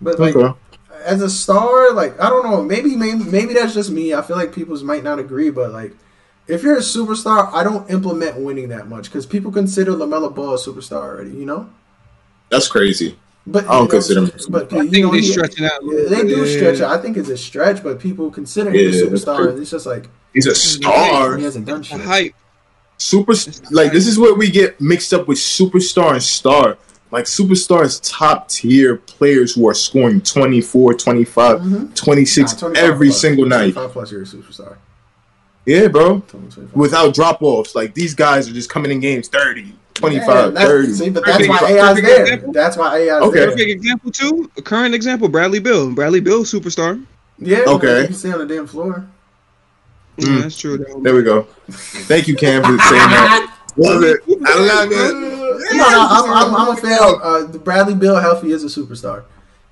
But 0.00 0.18
like 0.18 0.36
Okay. 0.36 0.56
as 1.04 1.20
a 1.20 1.28
star, 1.28 1.92
like 1.92 2.18
I 2.20 2.30
don't 2.30 2.48
know, 2.48 2.62
maybe 2.62 2.96
maybe 2.96 3.24
maybe 3.24 3.54
that's 3.54 3.74
just 3.74 3.90
me. 3.90 4.14
I 4.14 4.22
feel 4.22 4.36
like 4.36 4.54
people 4.54 4.82
might 4.84 5.02
not 5.02 5.18
agree, 5.18 5.50
but 5.50 5.72
like 5.72 5.92
if 6.46 6.62
you're 6.62 6.76
a 6.76 6.80
superstar, 6.80 7.52
I 7.52 7.62
don't 7.64 7.90
implement 7.90 8.38
winning 8.38 8.68
that 8.68 8.88
much 8.88 9.04
because 9.04 9.26
people 9.26 9.52
consider 9.52 9.92
LaMelo 9.92 10.34
Ball 10.34 10.54
a 10.54 10.58
superstar 10.58 11.02
already. 11.02 11.30
You 11.30 11.44
know. 11.44 11.68
That's 12.50 12.68
crazy. 12.68 13.18
But 13.46 13.64
I 13.68 13.78
don't 13.78 13.88
consider 13.90 14.20
him 14.20 14.30
But 14.50 14.72
I 14.72 14.82
you 14.82 14.90
think 14.90 15.04
know, 15.06 15.12
they 15.12 15.20
he- 15.20 15.32
stretching 15.32 15.64
out. 15.64 15.72
yeah, 15.82 16.08
they 16.08 16.22
do 16.22 16.44
Yeah. 16.44 16.56
stretch 16.56 16.74
it. 16.76 16.82
I 16.82 16.98
think 16.98 17.16
it's 17.16 17.28
a 17.30 17.36
stretch, 17.36 17.82
but 17.82 17.98
people 17.98 18.30
consider 18.30 18.70
him 18.70 18.76
a 18.76 18.92
superstar. 18.92 19.48
And 19.50 19.58
it's 19.60 19.70
just 19.70 19.86
like 19.86 20.08
He's 20.34 20.46
a 20.46 20.54
star. 20.54 21.36
he 21.36 21.44
hasn't 21.44 21.66
done 21.66 21.82
shit. 21.82 22.00
hype. 22.00 22.34
Super 22.98 23.32
like 23.70 23.92
this 23.92 24.06
is 24.06 24.18
where 24.18 24.34
we 24.34 24.50
get 24.50 24.78
mixed 24.80 25.14
up 25.14 25.26
with 25.26 25.38
superstar 25.38 26.12
and 26.12 26.22
star. 26.22 26.76
Like 27.10 27.24
superstar 27.24 27.82
is 27.84 27.98
top 28.00 28.48
tier 28.50 28.96
players 28.96 29.54
who 29.54 29.66
are 29.68 29.74
scoring 29.74 30.20
24, 30.20 30.94
25, 30.94 31.60
Mhm. 31.60 31.94
26 31.96 32.52
Nah, 32.52 32.58
25 32.58 32.84
every 32.84 33.08
plus. 33.08 33.20
single 33.20 33.46
night. 33.46 33.72
25 33.72 33.92
plus, 33.92 34.12
you're 34.12 34.22
a 34.22 34.26
superstar. 34.26 34.76
Yeah, 35.66 35.88
bro. 35.88 36.22
25. 36.28 36.68
Without 36.74 37.14
drop 37.14 37.38
offs. 37.42 37.74
Like 37.74 37.94
these 37.94 38.14
guys 38.14 38.48
are 38.48 38.52
just 38.52 38.68
coming 38.68 38.92
in 38.92 39.00
games 39.00 39.28
30, 39.28 39.72
25, 40.00 40.54
that's, 40.54 40.66
30. 40.66 40.92
See, 40.92 41.10
but 41.10 41.24
that's 41.24 41.48
why 41.48 41.58
Perfect- 41.58 41.80
AI's 41.80 42.02
there. 42.02 42.22
example. 42.22 42.52
That's 42.52 42.76
why 42.76 42.96
AI's 42.98 43.10
Okay. 43.22 43.38
there. 43.38 43.50
Perfect 43.50 43.70
example 43.70 44.10
too. 44.10 44.50
A 44.56 44.62
current 44.62 44.94
example, 44.94 45.28
Bradley 45.28 45.58
Beal. 45.60 45.90
Bradley 45.92 46.20
Beal, 46.20 46.44
superstar. 46.44 47.02
Yeah. 47.38 47.60
Okay. 47.66 48.00
You 48.02 48.06
can 48.06 48.14
stay 48.14 48.32
on 48.32 48.38
the 48.38 48.46
damn 48.46 48.66
floor. 48.66 49.06
Yeah, 50.16 50.28
Mm. 50.28 50.42
that's 50.42 50.58
true. 50.58 50.78
Though. 50.78 51.00
There 51.00 51.14
we 51.14 51.22
go. 51.22 51.46
Thank 51.70 52.28
you, 52.28 52.34
Cam, 52.36 52.62
for 52.62 52.68
saying 52.68 52.78
that. 52.78 53.56
Love 53.76 54.02
it. 54.02 54.20
I 54.44 54.58
love 54.58 54.88
it. 54.92 55.14
No, 55.76 55.88
no, 55.88 56.06
I'm, 56.10 56.30
I'm, 56.30 56.54
I'm 56.54 56.68
a 56.68 56.76
fan. 56.76 56.98
Uh, 57.22 57.46
Bradley 57.58 57.94
Beal 57.94 58.16
Healthy 58.16 58.50
is 58.52 58.64
a 58.64 58.66
superstar. 58.66 59.22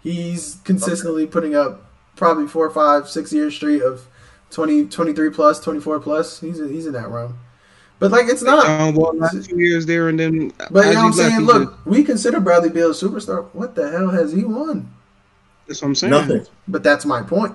He's 0.03 0.59
consistently 0.65 1.27
putting 1.27 1.55
up 1.55 1.85
probably 2.17 2.47
four, 2.47 2.71
five, 2.71 3.09
six 3.09 3.33
years 3.33 3.55
straight 3.55 3.83
of 3.83 4.07
20, 4.51 4.87
23 4.87 5.31
plus, 5.31 5.61
24 5.61 5.99
plus. 6.01 6.41
He's 6.41 6.59
he's 6.59 6.87
in 6.87 6.93
that 6.93 7.09
realm. 7.09 7.35
But 8.01 8.13
like 8.13 8.27
it's 8.29 8.43
not. 8.43 8.67
Um, 8.67 8.95
well, 8.95 9.17
last 9.17 9.49
two 9.49 9.59
years 9.59 9.85
there, 9.87 10.09
and 10.09 10.19
then 10.19 10.53
But 10.71 10.87
you 10.87 10.93
know 10.95 11.01
what 11.01 11.07
I'm 11.07 11.13
saying? 11.15 11.47
left, 11.47 11.59
he 11.59 11.59
Look, 11.65 11.87
we 11.87 12.05
consider 12.05 12.39
Bradley 12.41 12.71
Beal 12.71 12.91
a 12.91 12.95
superstar. 12.95 13.47
What 13.53 13.75
the 13.75 13.91
hell 13.91 14.09
has 14.11 14.33
he 14.33 14.45
won? 14.45 14.93
that's 15.67 15.83
what 15.83 15.89
I'm 15.89 15.95
saying. 15.97 16.11
Nothing. 16.13 16.47
But 16.69 16.83
that's 16.83 17.05
my 17.05 17.23
point. 17.23 17.55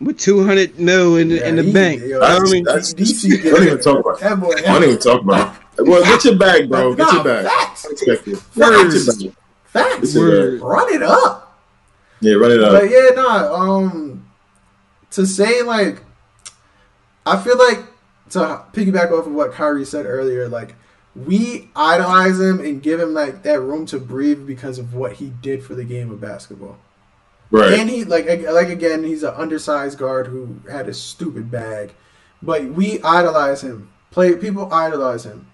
With 0.00 0.18
200 0.18 0.78
mil 0.78 1.16
in, 1.16 1.28
the 1.28 1.46
in 1.46 1.56
the 1.56 1.62
he- 1.62 1.72
bank. 1.72 2.02
yo, 2.02 2.20
That's, 2.20 2.40
I 2.50 2.52
mean, 2.52 2.64
that's, 2.64 2.92
DC 2.94 3.42
don't 3.42 3.62
even 3.66 3.80
talk 3.80 4.00
about 4.00 4.16
it. 4.16 4.20
That 4.20 4.40
boy. 4.40 4.52
I 4.56 4.60
don't 4.62 4.84
even 4.84 4.98
talk 4.98 5.22
about 5.22 5.54
it. 5.78 5.82
Well, 5.86 6.02
get 6.02 6.24
your 6.24 6.36
bag, 6.36 6.68
bro. 6.70 6.94
Get 6.94 7.06
your 7.12 7.16
Nah, 7.16 7.22
bag. 7.24 7.44
Facts. 7.46 7.86
Respect 7.90 8.28
it. 8.28 8.42
Words. 8.56 9.16
Get. 9.18 9.32
Facts. 9.64 10.12
Get 10.14 10.20
your 10.20 10.52
bag. 10.52 10.62
Run 10.62 10.94
it 10.94 11.02
up. 11.02 11.58
Yeah, 12.20 12.34
run 12.34 12.50
it 12.50 12.62
up. 12.62 12.80
But 12.80 12.90
yeah, 12.90 13.10
nah. 13.14 13.54
Um, 13.54 14.26
to 15.12 15.26
say 15.26 15.62
like, 15.62 16.02
I 17.24 17.38
feel 17.42 17.56
like 17.58 17.84
to 18.30 18.64
piggyback 18.72 19.10
off 19.10 19.26
of 19.26 19.32
what 19.32 19.52
Kyrie 19.52 19.84
said 19.84 20.06
earlier, 20.06 20.48
like 20.48 20.74
we 21.14 21.70
idolize 21.74 22.38
him 22.38 22.60
and 22.60 22.82
give 22.82 23.00
him 23.00 23.12
like 23.12 23.42
that 23.42 23.60
room 23.60 23.86
to 23.86 23.98
breathe 23.98 24.46
because 24.46 24.78
of 24.78 24.94
what 24.94 25.14
he 25.14 25.30
did 25.30 25.62
for 25.64 25.74
the 25.74 25.84
game 25.84 26.10
of 26.10 26.20
basketball. 26.20 26.78
Right. 27.50 27.78
And 27.78 27.90
he 27.90 28.04
like 28.04 28.26
like 28.26 28.68
again, 28.68 29.02
he's 29.04 29.22
an 29.22 29.34
undersized 29.34 29.98
guard 29.98 30.28
who 30.28 30.60
had 30.70 30.88
a 30.88 30.94
stupid 30.94 31.50
bag, 31.50 31.92
but 32.42 32.64
we 32.66 33.02
idolize 33.02 33.62
him. 33.62 33.90
Play 34.10 34.34
people 34.36 34.72
idolize 34.72 35.24
him. 35.24 35.50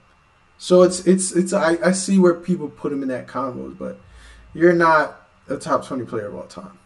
So 0.59 0.83
it's 0.83 1.07
it's 1.07 1.33
it's 1.33 1.53
I, 1.53 1.79
I 1.83 1.93
see 1.93 2.19
where 2.19 2.35
people 2.35 2.69
put 2.69 2.93
him 2.93 3.03
in 3.03 3.09
that 3.09 3.27
combos, 3.27 3.79
but 3.79 3.99
you're 4.53 4.75
not 4.75 5.29
a 5.49 5.57
top 5.57 5.87
twenty 5.87 6.05
player 6.05 6.27
of 6.27 6.35
all 6.35 6.47
time. 6.47 6.79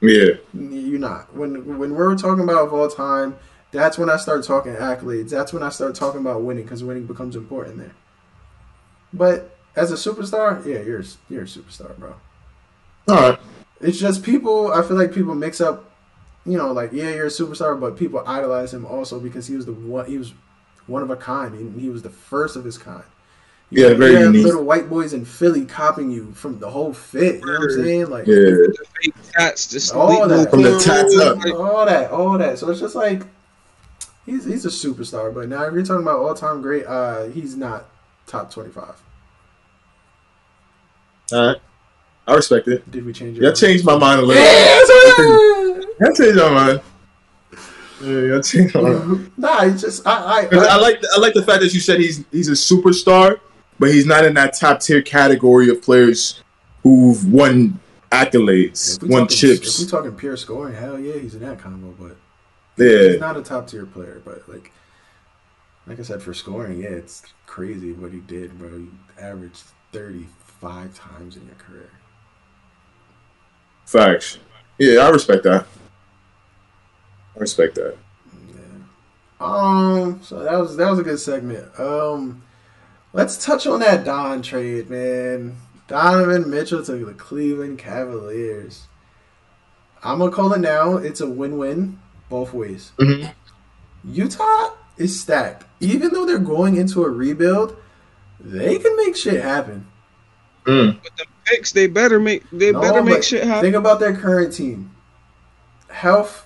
Yeah. 0.00 0.34
You're 0.52 0.98
not. 0.98 1.34
When 1.34 1.78
when 1.78 1.94
we're 1.94 2.16
talking 2.16 2.44
about 2.44 2.66
of 2.66 2.74
all 2.74 2.88
time, 2.88 3.38
that's 3.72 3.98
when 3.98 4.08
I 4.10 4.16
start 4.16 4.44
talking 4.44 4.72
accolades. 4.74 5.30
That's 5.30 5.52
when 5.52 5.62
I 5.62 5.68
start 5.70 5.94
talking 5.94 6.20
about 6.20 6.42
winning 6.42 6.64
because 6.64 6.82
winning 6.84 7.06
becomes 7.06 7.36
important 7.36 7.78
there. 7.78 7.92
But 9.12 9.56
as 9.74 9.92
a 9.92 9.94
superstar, 9.94 10.64
yeah, 10.64 10.80
you're 10.80 11.04
you're 11.28 11.42
a 11.42 11.46
superstar, 11.46 11.96
bro. 11.96 12.14
All 13.08 13.30
right. 13.30 13.38
It's 13.80 13.98
just 13.98 14.22
people. 14.22 14.72
I 14.72 14.82
feel 14.82 14.96
like 14.96 15.12
people 15.12 15.34
mix 15.34 15.60
up. 15.60 15.90
You 16.44 16.56
know, 16.56 16.72
like 16.72 16.92
yeah, 16.92 17.10
you're 17.10 17.26
a 17.26 17.30
superstar, 17.30 17.78
but 17.78 17.96
people 17.96 18.22
idolize 18.26 18.72
him 18.72 18.86
also 18.86 19.18
because 19.18 19.46
he 19.46 19.56
was 19.56 19.66
the 19.66 19.72
one. 19.72 20.06
He 20.06 20.16
was 20.16 20.32
one 20.86 21.02
of 21.02 21.10
a 21.10 21.16
kind. 21.16 21.74
He, 21.74 21.80
he 21.80 21.88
was 21.90 22.02
the 22.02 22.10
first 22.10 22.56
of 22.56 22.64
his 22.64 22.78
kind. 22.78 23.02
You 23.70 23.82
Yeah, 23.82 23.88
had- 23.90 23.98
very 23.98 24.12
you 24.12 24.18
unique. 24.20 24.46
Little 24.46 24.62
white 24.62 24.88
boys 24.88 25.12
in 25.12 25.24
Philly 25.24 25.64
copying 25.66 26.10
you 26.12 26.30
from 26.32 26.60
the 26.60 26.70
whole 26.70 26.92
fit. 26.92 27.40
You 27.40 27.46
know 27.46 27.52
what 27.58 27.62
I'm 27.62 27.70
saying? 27.84 28.06
Like 28.10 28.26
Yeah. 28.28 28.34
the 28.34 28.84
fake 29.02 29.14
tats, 29.32 29.66
just 29.68 29.92
All 29.92 30.28
that. 30.28 30.50
From 30.50 30.62
the 30.62 30.78
tats 30.78 31.16
up. 31.18 31.38
All 31.58 31.84
that, 31.84 32.10
all 32.12 32.38
that. 32.38 32.58
So 32.60 32.70
it's 32.70 32.78
just 32.80 32.94
like 32.94 33.22
he's 34.26 34.44
he's 34.44 34.64
a 34.66 34.68
superstar. 34.68 35.32
But 35.32 35.48
now 35.48 35.64
if 35.64 35.72
you're 35.72 35.84
talking 35.84 36.02
about 36.02 36.18
all 36.18 36.34
time 36.34 36.60
great, 36.60 36.84
uh, 36.86 37.24
he's 37.26 37.56
not 37.56 37.86
top 38.26 38.50
twenty 38.52 38.70
five. 38.70 38.94
All 41.32 41.46
right. 41.48 41.56
I 42.28 42.34
respect 42.34 42.66
it. 42.68 42.88
Did 42.90 43.04
we 43.06 43.12
change 43.12 43.38
it? 43.38 43.42
Y'all 43.42 43.52
changed 43.52 43.84
my 43.84 43.96
mind 43.96 44.20
a 44.20 44.24
little. 44.24 44.42
Yeah, 44.42 45.80
Y'all 46.06 46.14
changed 46.14 46.36
my 46.36 46.50
mind. 46.50 46.80
Yeah, 48.02 48.20
y'all 48.20 48.42
changed 48.42 48.74
my 48.74 48.80
mind. 48.82 49.30
nah, 49.38 49.62
it's 49.64 49.80
just 49.80 50.06
I 50.06 50.40
I, 50.40 50.44
'Cause 50.46 50.66
I 50.66 50.74
I 50.74 50.76
like 50.76 51.00
I 51.14 51.18
like 51.20 51.34
the 51.34 51.42
fact 51.42 51.62
that 51.62 51.72
you 51.72 51.80
said 51.80 52.00
he's 52.00 52.24
he's 52.32 52.48
a 52.48 52.52
superstar, 52.52 53.40
but 53.78 53.90
he's 53.90 54.06
not 54.06 54.24
in 54.24 54.34
that 54.34 54.54
top 54.58 54.80
tier 54.80 55.00
category 55.02 55.68
of 55.70 55.80
players 55.82 56.42
who've 56.82 57.32
won 57.32 57.78
accolades, 58.12 58.96
if 58.96 59.02
we 59.02 59.08
won 59.08 59.22
talking- 59.22 59.36
chips. 59.36 59.80
If 59.80 59.86
we 59.86 59.90
talking 59.90 60.12
pure 60.12 60.36
scoring, 60.36 60.74
hell 60.74 60.98
yeah, 60.98 61.14
he's 61.18 61.34
in 61.34 61.40
that 61.40 61.58
combo. 61.58 61.94
But 61.98 62.16
he's 62.76 63.18
not 63.18 63.36
a 63.36 63.42
top 63.42 63.68
tier 63.68 63.86
player. 63.86 64.22
But 64.24 64.48
like 64.48 64.72
like 65.86 65.98
I 66.00 66.02
said, 66.02 66.22
for 66.22 66.34
scoring, 66.34 66.82
yeah, 66.82 66.90
it's 66.90 67.22
crazy 67.46 67.92
what 67.92 68.12
he 68.12 68.20
did, 68.20 68.58
bro. 68.58 68.78
He 68.78 68.88
averaged 69.20 69.64
thirty 69.92 70.26
five 70.60 70.94
times 70.94 71.36
in 71.36 71.46
your 71.46 71.56
career. 71.56 71.90
facts. 73.86 74.38
Yeah, 74.78 75.00
I 75.00 75.08
respect 75.10 75.44
that. 75.44 75.66
I 77.36 77.40
respect 77.40 77.76
that. 77.76 77.96
Um, 79.40 80.20
so 80.22 80.40
that 80.42 80.58
was 80.58 80.76
that 80.76 80.90
was 80.90 80.98
a 80.98 81.02
good 81.02 81.20
segment. 81.20 81.78
Um, 81.78 82.42
let's 83.12 83.44
touch 83.44 83.66
on 83.66 83.80
that 83.80 84.04
Don 84.04 84.42
trade, 84.42 84.88
man. 84.90 85.56
Donovan 85.88 86.50
Mitchell 86.50 86.84
to 86.84 87.04
the 87.04 87.14
Cleveland 87.14 87.78
Cavaliers. 87.78 88.88
I'm 90.02 90.18
gonna 90.18 90.32
call 90.32 90.52
it 90.52 90.60
now. 90.60 90.96
It's 90.96 91.20
a 91.20 91.28
win-win 91.28 91.98
both 92.28 92.52
ways. 92.52 92.92
Mhm. 92.98 93.32
Utah 94.04 94.70
is 94.96 95.20
stacked. 95.20 95.64
Even 95.80 96.12
though 96.12 96.24
they're 96.24 96.38
going 96.38 96.76
into 96.76 97.04
a 97.04 97.10
rebuild, 97.10 97.76
they 98.40 98.78
can 98.78 98.96
make 98.96 99.16
shit 99.16 99.42
happen. 99.42 99.86
Mm. 100.66 101.00
with 101.02 101.16
the 101.16 101.24
picks, 101.44 101.70
they 101.70 101.86
better 101.86 102.18
make 102.18 102.42
they 102.50 102.72
No, 102.72 102.80
better 102.80 103.00
make 103.02 103.22
shit 103.22 103.44
happen. 103.44 103.62
Think 103.62 103.76
about 103.76 104.00
their 104.00 104.16
current 104.16 104.52
team. 104.52 104.90
Health. 105.88 106.44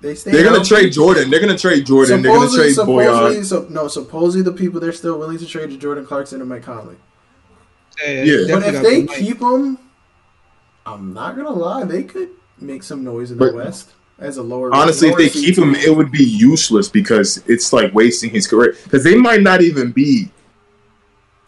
They 0.00 0.14
stay. 0.16 0.32
They're 0.32 0.42
gonna 0.44 0.64
trade 0.64 0.92
Jordan. 0.92 1.30
They're 1.30 1.38
gonna 1.40 1.56
trade 1.56 1.86
Jordan. 1.86 2.20
They're 2.20 2.32
gonna 2.36 2.50
trade 2.50 2.74
supposedly, 2.74 3.36
Bojan. 3.36 3.44
so, 3.44 3.66
no, 3.70 3.86
supposedly 3.88 4.42
the 4.42 4.52
people 4.52 4.80
they're 4.80 4.92
still 4.92 5.18
willing 5.18 5.38
to 5.38 5.46
trade 5.46 5.70
to 5.70 5.76
Jordan 5.76 6.04
Clarkson 6.04 6.40
and 6.40 6.50
Mike 6.50 6.64
Conley. 6.64 6.96
Yeah. 8.04 8.46
But 8.50 8.64
if 8.74 8.82
they 8.82 9.06
keep 9.06 9.38
them, 9.38 9.78
I'm 10.84 11.14
not 11.14 11.36
gonna 11.36 11.50
lie, 11.52 11.84
they 11.84 12.02
could 12.02 12.30
make 12.60 12.82
some 12.82 13.04
noise 13.04 13.30
in 13.30 13.38
But- 13.38 13.52
the 13.52 13.56
West 13.58 13.90
as 14.18 14.36
a 14.36 14.42
lower. 14.42 14.74
Honestly, 14.74 15.08
if 15.08 15.16
they 15.16 15.28
keep 15.28 15.58
him, 15.58 15.74
it 15.74 15.94
would 15.94 16.10
be 16.10 16.24
useless 16.24 16.88
because 16.88 17.42
it's 17.48 17.72
like 17.72 17.92
wasting 17.94 18.30
his 18.30 18.46
career. 18.46 18.76
Because 18.84 19.04
they 19.04 19.16
might 19.16 19.42
not 19.42 19.60
even 19.60 19.92
be 19.92 20.30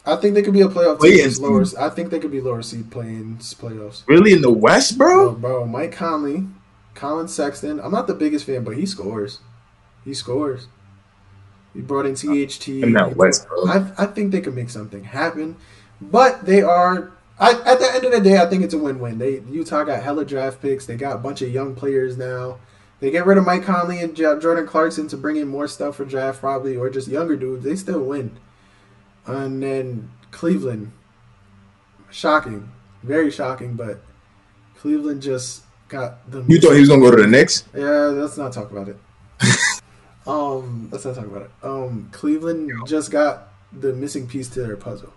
I 0.06 0.14
think 0.16 0.34
they 0.34 0.42
could 0.42 0.54
be 0.54 0.60
a 0.60 0.68
playoff 0.68 1.00
team. 1.00 1.42
Lower, 1.42 1.64
I 1.84 1.90
think 1.90 2.10
they 2.10 2.20
could 2.20 2.30
be 2.30 2.40
lower 2.40 2.62
seed 2.62 2.90
playing 2.92 3.38
playoffs. 3.38 4.04
Really 4.06 4.32
in 4.32 4.40
the 4.40 4.52
West, 4.52 4.96
Bro, 4.96 5.32
bro? 5.32 5.64
bro, 5.64 5.66
Mike 5.66 5.92
Conley, 5.92 6.46
Collin 6.94 7.26
Sexton. 7.26 7.80
I'm 7.80 7.90
not 7.90 8.06
the 8.06 8.14
biggest 8.14 8.46
fan, 8.46 8.62
but 8.62 8.76
he 8.76 8.86
scores. 8.86 9.40
He 10.04 10.14
scores. 10.14 10.68
He 11.74 11.80
brought 11.80 12.06
in 12.06 12.14
THT. 12.14 12.68
In 12.68 12.92
that 12.92 13.16
West, 13.16 13.48
bro. 13.48 13.66
I, 13.66 13.90
I 13.98 14.06
think 14.06 14.30
they 14.30 14.40
could 14.40 14.54
make 14.54 14.70
something 14.70 15.02
happen, 15.02 15.56
but 16.00 16.46
they 16.46 16.62
are. 16.62 17.12
I, 17.38 17.52
at 17.52 17.78
the 17.78 17.90
end 17.94 18.04
of 18.04 18.12
the 18.12 18.20
day, 18.20 18.38
I 18.38 18.46
think 18.46 18.62
it's 18.62 18.72
a 18.72 18.78
win-win. 18.78 19.18
They 19.18 19.40
Utah 19.40 19.84
got 19.84 20.02
hella 20.02 20.24
draft 20.24 20.62
picks. 20.62 20.86
They 20.86 20.96
got 20.96 21.16
a 21.16 21.18
bunch 21.18 21.42
of 21.42 21.52
young 21.52 21.74
players 21.74 22.16
now. 22.16 22.58
They 23.00 23.10
get 23.10 23.26
rid 23.26 23.36
of 23.36 23.44
Mike 23.44 23.64
Conley 23.64 24.00
and 24.00 24.16
Jo- 24.16 24.40
Jordan 24.40 24.66
Clarkson 24.66 25.06
to 25.08 25.18
bring 25.18 25.36
in 25.36 25.48
more 25.48 25.68
stuff 25.68 25.96
for 25.96 26.06
draft, 26.06 26.40
probably, 26.40 26.76
or 26.76 26.88
just 26.88 27.08
younger 27.08 27.36
dudes. 27.36 27.64
They 27.64 27.76
still 27.76 28.02
win. 28.02 28.38
And 29.26 29.62
then 29.62 30.10
Cleveland, 30.30 30.92
shocking, 32.10 32.72
very 33.02 33.30
shocking, 33.30 33.74
but 33.74 34.00
Cleveland 34.78 35.20
just 35.20 35.64
got 35.88 36.30
the. 36.30 36.42
You 36.48 36.58
thought 36.58 36.72
he 36.72 36.80
was 36.80 36.88
gonna 36.88 37.02
go 37.02 37.10
to 37.10 37.22
the 37.22 37.28
Knicks? 37.28 37.64
Yeah, 37.74 38.06
let's 38.06 38.38
not 38.38 38.52
talk 38.52 38.70
about 38.70 38.88
it. 38.88 38.96
um, 40.26 40.88
let's 40.90 41.04
not 41.04 41.16
talk 41.16 41.26
about 41.26 41.42
it. 41.42 41.50
Um, 41.62 42.08
Cleveland 42.12 42.70
just 42.86 43.10
got 43.10 43.48
the 43.72 43.92
missing 43.92 44.26
piece 44.26 44.48
to 44.50 44.62
their 44.62 44.76
puzzle. 44.76 45.12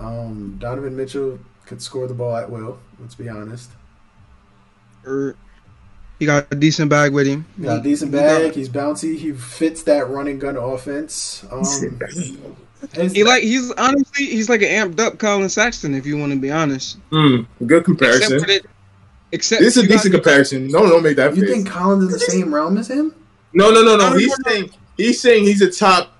Um, 0.00 0.56
Donovan 0.58 0.96
Mitchell 0.96 1.38
could 1.66 1.82
score 1.82 2.06
the 2.06 2.14
ball 2.14 2.36
at 2.36 2.50
will. 2.50 2.78
Let's 3.00 3.14
be 3.14 3.28
honest. 3.28 3.70
Or 5.06 5.36
he 6.18 6.26
got 6.26 6.46
a 6.50 6.54
decent 6.54 6.90
bag 6.90 7.12
with 7.12 7.26
him. 7.26 7.46
Got 7.60 7.80
a 7.80 7.82
decent 7.82 8.12
He 8.12 8.18
got- 8.18 8.22
bag. 8.42 8.52
He's 8.54 8.68
bouncy. 8.68 9.16
He 9.16 9.32
fits 9.32 9.82
that 9.84 10.08
running 10.08 10.38
gun 10.38 10.56
offense. 10.56 11.44
Um, 11.50 11.60
his- 12.94 13.12
He 13.12 13.24
like 13.24 13.42
he's 13.42 13.70
honestly 13.72 14.24
he's 14.26 14.48
like 14.48 14.62
an 14.62 14.68
amped 14.92 15.00
up 15.00 15.18
Collin 15.18 15.48
Sexton 15.50 15.94
if 15.94 16.06
you 16.06 16.16
want 16.16 16.32
to 16.32 16.38
be 16.38 16.50
honest. 16.50 16.96
Hmm, 17.10 17.42
good 17.66 17.84
comparison. 17.84 18.40
for 18.40 18.46
that, 18.46 18.62
except 19.32 19.60
This 19.60 19.76
is 19.76 19.82
a 19.84 19.86
you 19.86 19.92
decent 19.92 20.14
comparison. 20.14 20.68
No, 20.68 20.88
don't 20.88 21.02
make 21.02 21.16
that 21.16 21.36
you 21.36 21.42
face. 21.42 21.52
think 21.52 21.68
Collin's 21.68 22.04
in 22.04 22.10
the 22.10 22.18
same 22.18 22.54
realm 22.54 22.78
as 22.78 22.88
him? 22.88 23.14
No, 23.52 23.70
no, 23.70 23.82
no, 23.82 23.96
no. 23.96 24.10
No, 24.10 24.16
He's 24.16 24.28
no, 24.28 24.34
no. 24.46 24.50
saying 24.50 24.70
he's 24.96 25.20
saying 25.20 25.44
he's 25.44 25.60
a 25.60 25.70
top. 25.70 26.16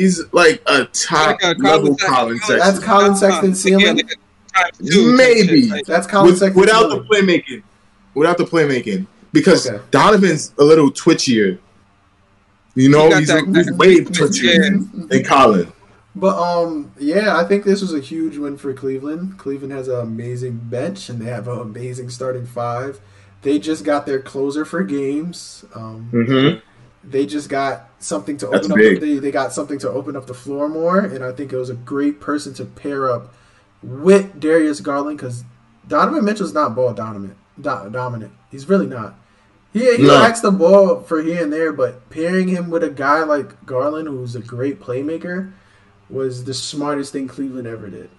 He's 0.00 0.22
like 0.32 0.62
a 0.66 0.84
top 0.86 1.40
Like 1.42 1.56
a 1.56 1.58
level 1.60 1.88
Sexton. 1.98 2.08
Collin 2.14 2.38
Sexton. 2.38 2.58
That's 2.58 2.78
Collin 2.78 3.16
Sexton's 3.16 3.64
Again, 3.64 3.78
ceiling. 3.80 3.96
like 3.96 4.12
a 4.12 4.62
times 4.78 4.90
two 4.90 5.16
Maybe. 5.16 5.70
That's 5.86 6.06
Collin 6.06 6.30
With- 6.30 6.38
Sexton's 6.38 6.60
without 6.60 6.90
ceiling. 6.90 7.06
the 7.08 7.14
playmaking, 7.14 7.62
without 8.14 8.38
the 8.38 8.44
playmaking, 8.44 9.06
because 9.32 9.66
Okay. 9.68 9.82
Donovan's 9.90 10.52
a 10.58 10.64
little 10.64 10.90
twitchier. 10.90 11.58
You 12.74 12.88
know, 12.88 13.10
got 13.10 13.18
he's, 13.20 13.28
that- 13.28 13.44
he's 13.54 13.66
that- 13.66 13.76
way 13.76 13.94
yeah. 13.94 14.00
twitchier 14.02 15.08
than 15.08 15.24
Collin. 15.24 15.72
But 16.16 16.36
um, 16.40 16.90
yeah, 16.98 17.36
I 17.36 17.44
think 17.44 17.64
this 17.64 17.80
was 17.80 17.94
a 17.94 18.00
huge 18.00 18.36
win 18.36 18.56
for 18.56 18.72
Cleveland. 18.74 19.38
Cleveland 19.38 19.72
has 19.72 19.86
an 19.88 20.00
amazing 20.00 20.58
bench 20.64 21.08
and 21.08 21.20
they 21.20 21.26
have 21.30 21.46
an 21.46 21.58
amazing 21.60 22.10
starting 22.10 22.46
five. 22.46 23.00
They 23.42 23.58
just 23.58 23.84
got 23.84 24.06
their 24.06 24.20
closer 24.20 24.64
for 24.64 24.82
games. 24.82 25.64
Um, 25.74 26.10
Mm-hmm. 26.12 26.58
They 27.02 27.26
just 27.26 27.48
got 27.48 27.88
something 27.98 28.36
to 28.38 28.46
That's 28.46 28.66
open 28.66 28.72
up. 28.72 28.76
big. 28.78 29.00
The, 29.00 29.18
they, 29.18 29.30
got 29.30 29.52
something 29.52 29.78
to 29.80 29.90
open 29.90 30.16
up 30.16 30.26
the 30.26 30.34
floor 30.34 30.68
more, 30.68 30.98
and 31.00 31.24
I 31.24 31.32
think 31.32 31.52
it 31.52 31.56
was 31.56 31.70
a 31.70 31.74
great 31.74 32.20
person 32.20 32.52
to 32.54 32.64
pair 32.64 33.10
up 33.10 33.32
with 33.82 34.38
Darius 34.38 34.80
Garland 34.80 35.18
because 35.18 35.44
Donovan 35.88 36.24
Mitchell's 36.24 36.52
not 36.54 36.74
ball 36.74 36.92
dominant. 36.92 37.36
Do, 37.60 37.88
dominant. 37.90 38.32
He's 38.50 38.68
really 38.68 38.86
not. 38.86 39.14
He 39.72 39.96
he 39.96 40.02
No. 40.02 40.14
lacks 40.14 40.40
the 40.40 40.50
ball 40.50 41.00
for 41.00 41.22
here 41.22 41.42
and 41.42 41.52
there, 41.52 41.72
but 41.72 42.10
pairing 42.10 42.48
him 42.48 42.70
with 42.70 42.82
a 42.82 42.90
guy 42.90 43.22
like 43.22 43.64
Garland, 43.66 44.08
who's 44.08 44.34
a 44.34 44.40
great 44.40 44.80
playmaker, 44.80 45.52
was 46.08 46.44
the 46.44 46.54
smartest 46.54 47.12
thing 47.12 47.28
Cleveland 47.28 47.66
ever 47.68 47.88
did. 47.88 48.10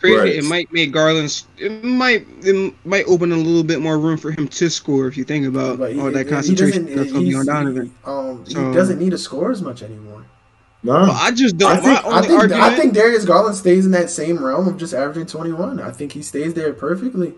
Crazy. 0.00 0.16
Right. 0.16 0.34
It 0.36 0.44
might 0.44 0.72
make 0.72 0.92
Garland's. 0.92 1.46
It 1.58 1.84
might. 1.84 2.26
It 2.42 2.74
might 2.86 3.04
open 3.06 3.32
a 3.32 3.36
little 3.36 3.62
bit 3.62 3.80
more 3.80 3.98
room 3.98 4.16
for 4.16 4.30
him 4.30 4.48
to 4.48 4.70
score 4.70 5.06
if 5.06 5.16
you 5.16 5.24
think 5.24 5.46
about 5.46 5.78
But 5.78 5.92
he, 5.92 6.00
all 6.00 6.10
that 6.10 6.26
he 6.26 6.32
concentration 6.32 6.86
doesn't- 6.86 6.96
that's 6.96 7.12
gonna 7.12 7.24
be 7.24 7.34
on 7.34 7.46
Donovan. 7.46 7.92
Um, 8.04 8.44
he 8.46 8.54
So- 8.54 8.72
doesn't 8.72 8.98
need 8.98 9.10
to 9.10 9.18
score 9.18 9.50
as 9.50 9.60
much 9.62 9.82
anymore. 9.82 10.24
No, 10.82 10.92
Well, 10.94 11.10
I 11.10 11.30
just 11.30 11.58
don't. 11.58 11.70
I 11.72 11.76
think- 11.76 12.04
I 12.06 12.20
think 12.22 12.40
argument. 12.40 12.62
I 12.62 12.74
think 12.76 12.94
Darius 12.94 13.26
Garland 13.26 13.54
stays 13.56 13.84
in 13.84 13.92
that 13.92 14.08
same 14.08 14.42
realm 14.42 14.66
of 14.66 14.78
just 14.78 14.94
averaging 14.94 15.26
21. 15.26 15.78
I 15.78 15.90
think 15.90 16.12
he 16.12 16.22
stays 16.22 16.54
there 16.54 16.72
perfectly. 16.72 17.34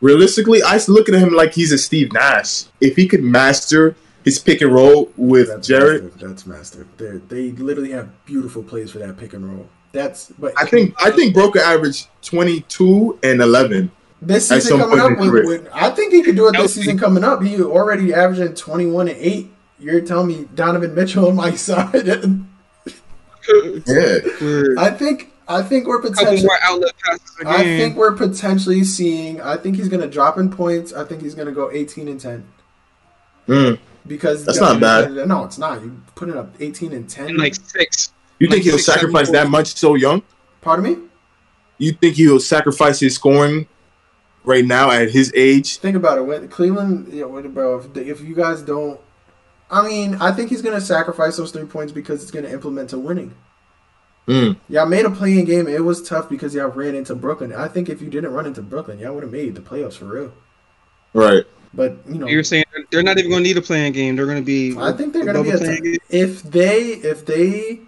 realistically, 0.00 0.62
I 0.62 0.80
look 0.88 1.08
at 1.08 1.14
him 1.14 1.32
like 1.32 1.52
he's 1.54 1.70
a 1.72 1.78
Steve 1.78 2.12
Nash. 2.12 2.64
If 2.80 2.96
he 2.96 3.06
could 3.06 3.22
master 3.22 3.94
his 4.24 4.38
pick 4.38 4.60
and 4.60 4.72
roll 4.74 5.12
with 5.16 5.48
That's 5.48 5.68
Jarrett, 5.68 6.04
master. 6.14 6.26
That's 6.28 6.46
master. 6.46 6.86
They 6.98 7.20
they 7.28 7.50
literally 7.52 7.90
have 7.92 8.08
beautiful 8.24 8.62
plays 8.62 8.90
for 8.90 8.98
that 8.98 9.16
pick 9.18 9.32
and 9.34 9.44
roll. 9.46 9.68
That's 9.92 10.32
but 10.38 10.52
I 10.56 10.64
think 10.66 10.94
I 11.02 11.10
think 11.10 11.34
Broker 11.34 11.58
averaged 11.60 12.08
twenty 12.22 12.60
two 12.62 13.18
and 13.22 13.40
eleven. 13.42 13.90
this 14.22 14.48
season 14.48 14.78
coming 14.78 14.98
up. 15.00 15.10
in 15.12 15.18
his 15.18 15.30
With, 15.30 15.68
I 15.72 15.90
think 15.90 16.12
he 16.12 16.22
could 16.22 16.36
do 16.36 16.48
it 16.48 16.52
this 16.56 16.74
season 16.74 16.98
coming 16.98 17.24
up. 17.24 17.42
He 17.42 17.60
already 17.62 18.14
averaging 18.14 18.54
21 18.54 19.08
and 19.08 19.16
eight. 19.18 19.50
You're 19.78 20.00
telling 20.00 20.28
me 20.28 20.48
Donovan 20.54 20.94
Mitchell 20.94 21.26
on 21.28 21.34
my 21.36 21.54
side? 21.56 22.06
Yeah, 23.86 24.18
I 24.78 24.90
think 24.90 25.32
I 25.48 25.62
think 25.62 25.86
we're 25.88 26.00
potentially. 26.00 26.42
more 26.46 26.58
outlet 26.62 26.92
passes 27.04 27.36
again. 27.40 27.52
I 27.52 27.62
think 27.64 27.96
we're 27.96 28.12
potentially 28.16 28.84
seeing. 28.84 29.40
I 29.40 29.56
think 29.56 29.76
he's 29.76 29.88
going 29.88 30.00
to 30.02 30.08
drop 30.08 30.38
in 30.38 30.50
points. 30.50 30.92
I 30.92 31.04
think 31.04 31.20
he's 31.22 31.34
going 31.34 31.48
to 31.48 31.52
go 31.52 31.70
18 31.70 32.08
and 32.08 32.20
10 32.20 32.44
Mm. 33.48 33.78
because 34.06 34.44
That's 34.44 34.60
not 34.60 34.78
bad. 34.80 35.12
No, 35.26 35.42
it's 35.44 35.58
not. 35.58 35.82
You 35.82 36.00
putting 36.14 36.36
up 36.38 36.54
18 36.60 36.92
and 36.92 37.10
10. 37.10 37.30
in 37.30 37.36
like 37.38 37.56
six. 37.56 38.12
You 38.42 38.48
Like 38.48 38.54
think 38.54 38.64
he'll 38.64 38.72
six, 38.78 38.86
sacrifice 38.86 39.30
that 39.30 39.48
much 39.48 39.76
so 39.76 39.94
young? 39.94 40.20
Pardon 40.62 40.84
me. 40.84 40.96
You 41.78 41.92
think 41.92 42.16
he'll 42.16 42.40
sacrifice 42.40 42.98
his 42.98 43.14
scoring 43.14 43.68
right 44.42 44.64
now 44.64 44.90
at 44.90 45.12
his 45.12 45.32
age? 45.36 45.76
Think 45.76 45.94
about 45.94 46.18
it. 46.18 46.22
When 46.22 46.48
Cleveland, 46.48 47.12
yeah, 47.12 47.26
what- 47.26 47.54
bro. 47.54 47.78
If, 47.78 47.96
if 47.96 48.20
you 48.20 48.34
guys 48.34 48.60
don't, 48.62 48.98
I 49.70 49.86
mean, 49.86 50.16
I 50.16 50.32
think 50.32 50.50
he's 50.50 50.60
gonna 50.60 50.80
sacrifice 50.80 51.36
those 51.36 51.52
three 51.52 51.66
points 51.66 51.92
because 51.92 52.20
it's 52.20 52.32
gonna 52.32 52.48
implement 52.48 52.90
to 52.90 52.98
winning. 52.98 53.32
Mm. 54.26 54.56
Y'all 54.68 54.86
made 54.86 55.04
a 55.04 55.10
play-in 55.10 55.44
game. 55.44 55.68
It 55.68 55.84
was 55.84 56.02
tough 56.02 56.28
because 56.28 56.52
y'all 56.52 56.66
ran 56.66 56.96
into 56.96 57.14
Brooklyn. 57.14 57.52
I 57.52 57.68
think 57.68 57.88
if 57.88 58.02
you 58.02 58.10
didn't 58.10 58.32
run 58.32 58.46
into 58.46 58.60
Brooklyn, 58.60 58.98
y'all 58.98 59.14
would 59.14 59.22
have 59.22 59.30
made 59.32 59.54
the 59.54 59.60
playoffs 59.60 59.94
for 59.98 60.06
real. 60.06 60.32
Right. 61.14 61.44
But 61.72 61.98
you 62.08 62.18
know, 62.18 62.26
You're 62.26 62.42
saying 62.42 62.64
they're- 62.72 62.86
they're 62.90 63.02
not 63.04 63.18
even 63.18 63.30
going 63.30 63.44
to 63.44 63.48
need 63.48 63.56
a 63.56 63.62
play-in 63.62 63.92
game. 63.92 64.16
They're 64.16 64.26
going 64.26 64.38
to 64.38 64.44
be. 64.44 64.76
I 64.76 64.90
think 64.90 65.12
they're 65.12 65.24
gonna 65.24 65.44
be 65.44 65.50
a 65.50 65.98
if 66.10 66.42
they 66.42 66.70
if 66.88 67.24
they 67.24 67.80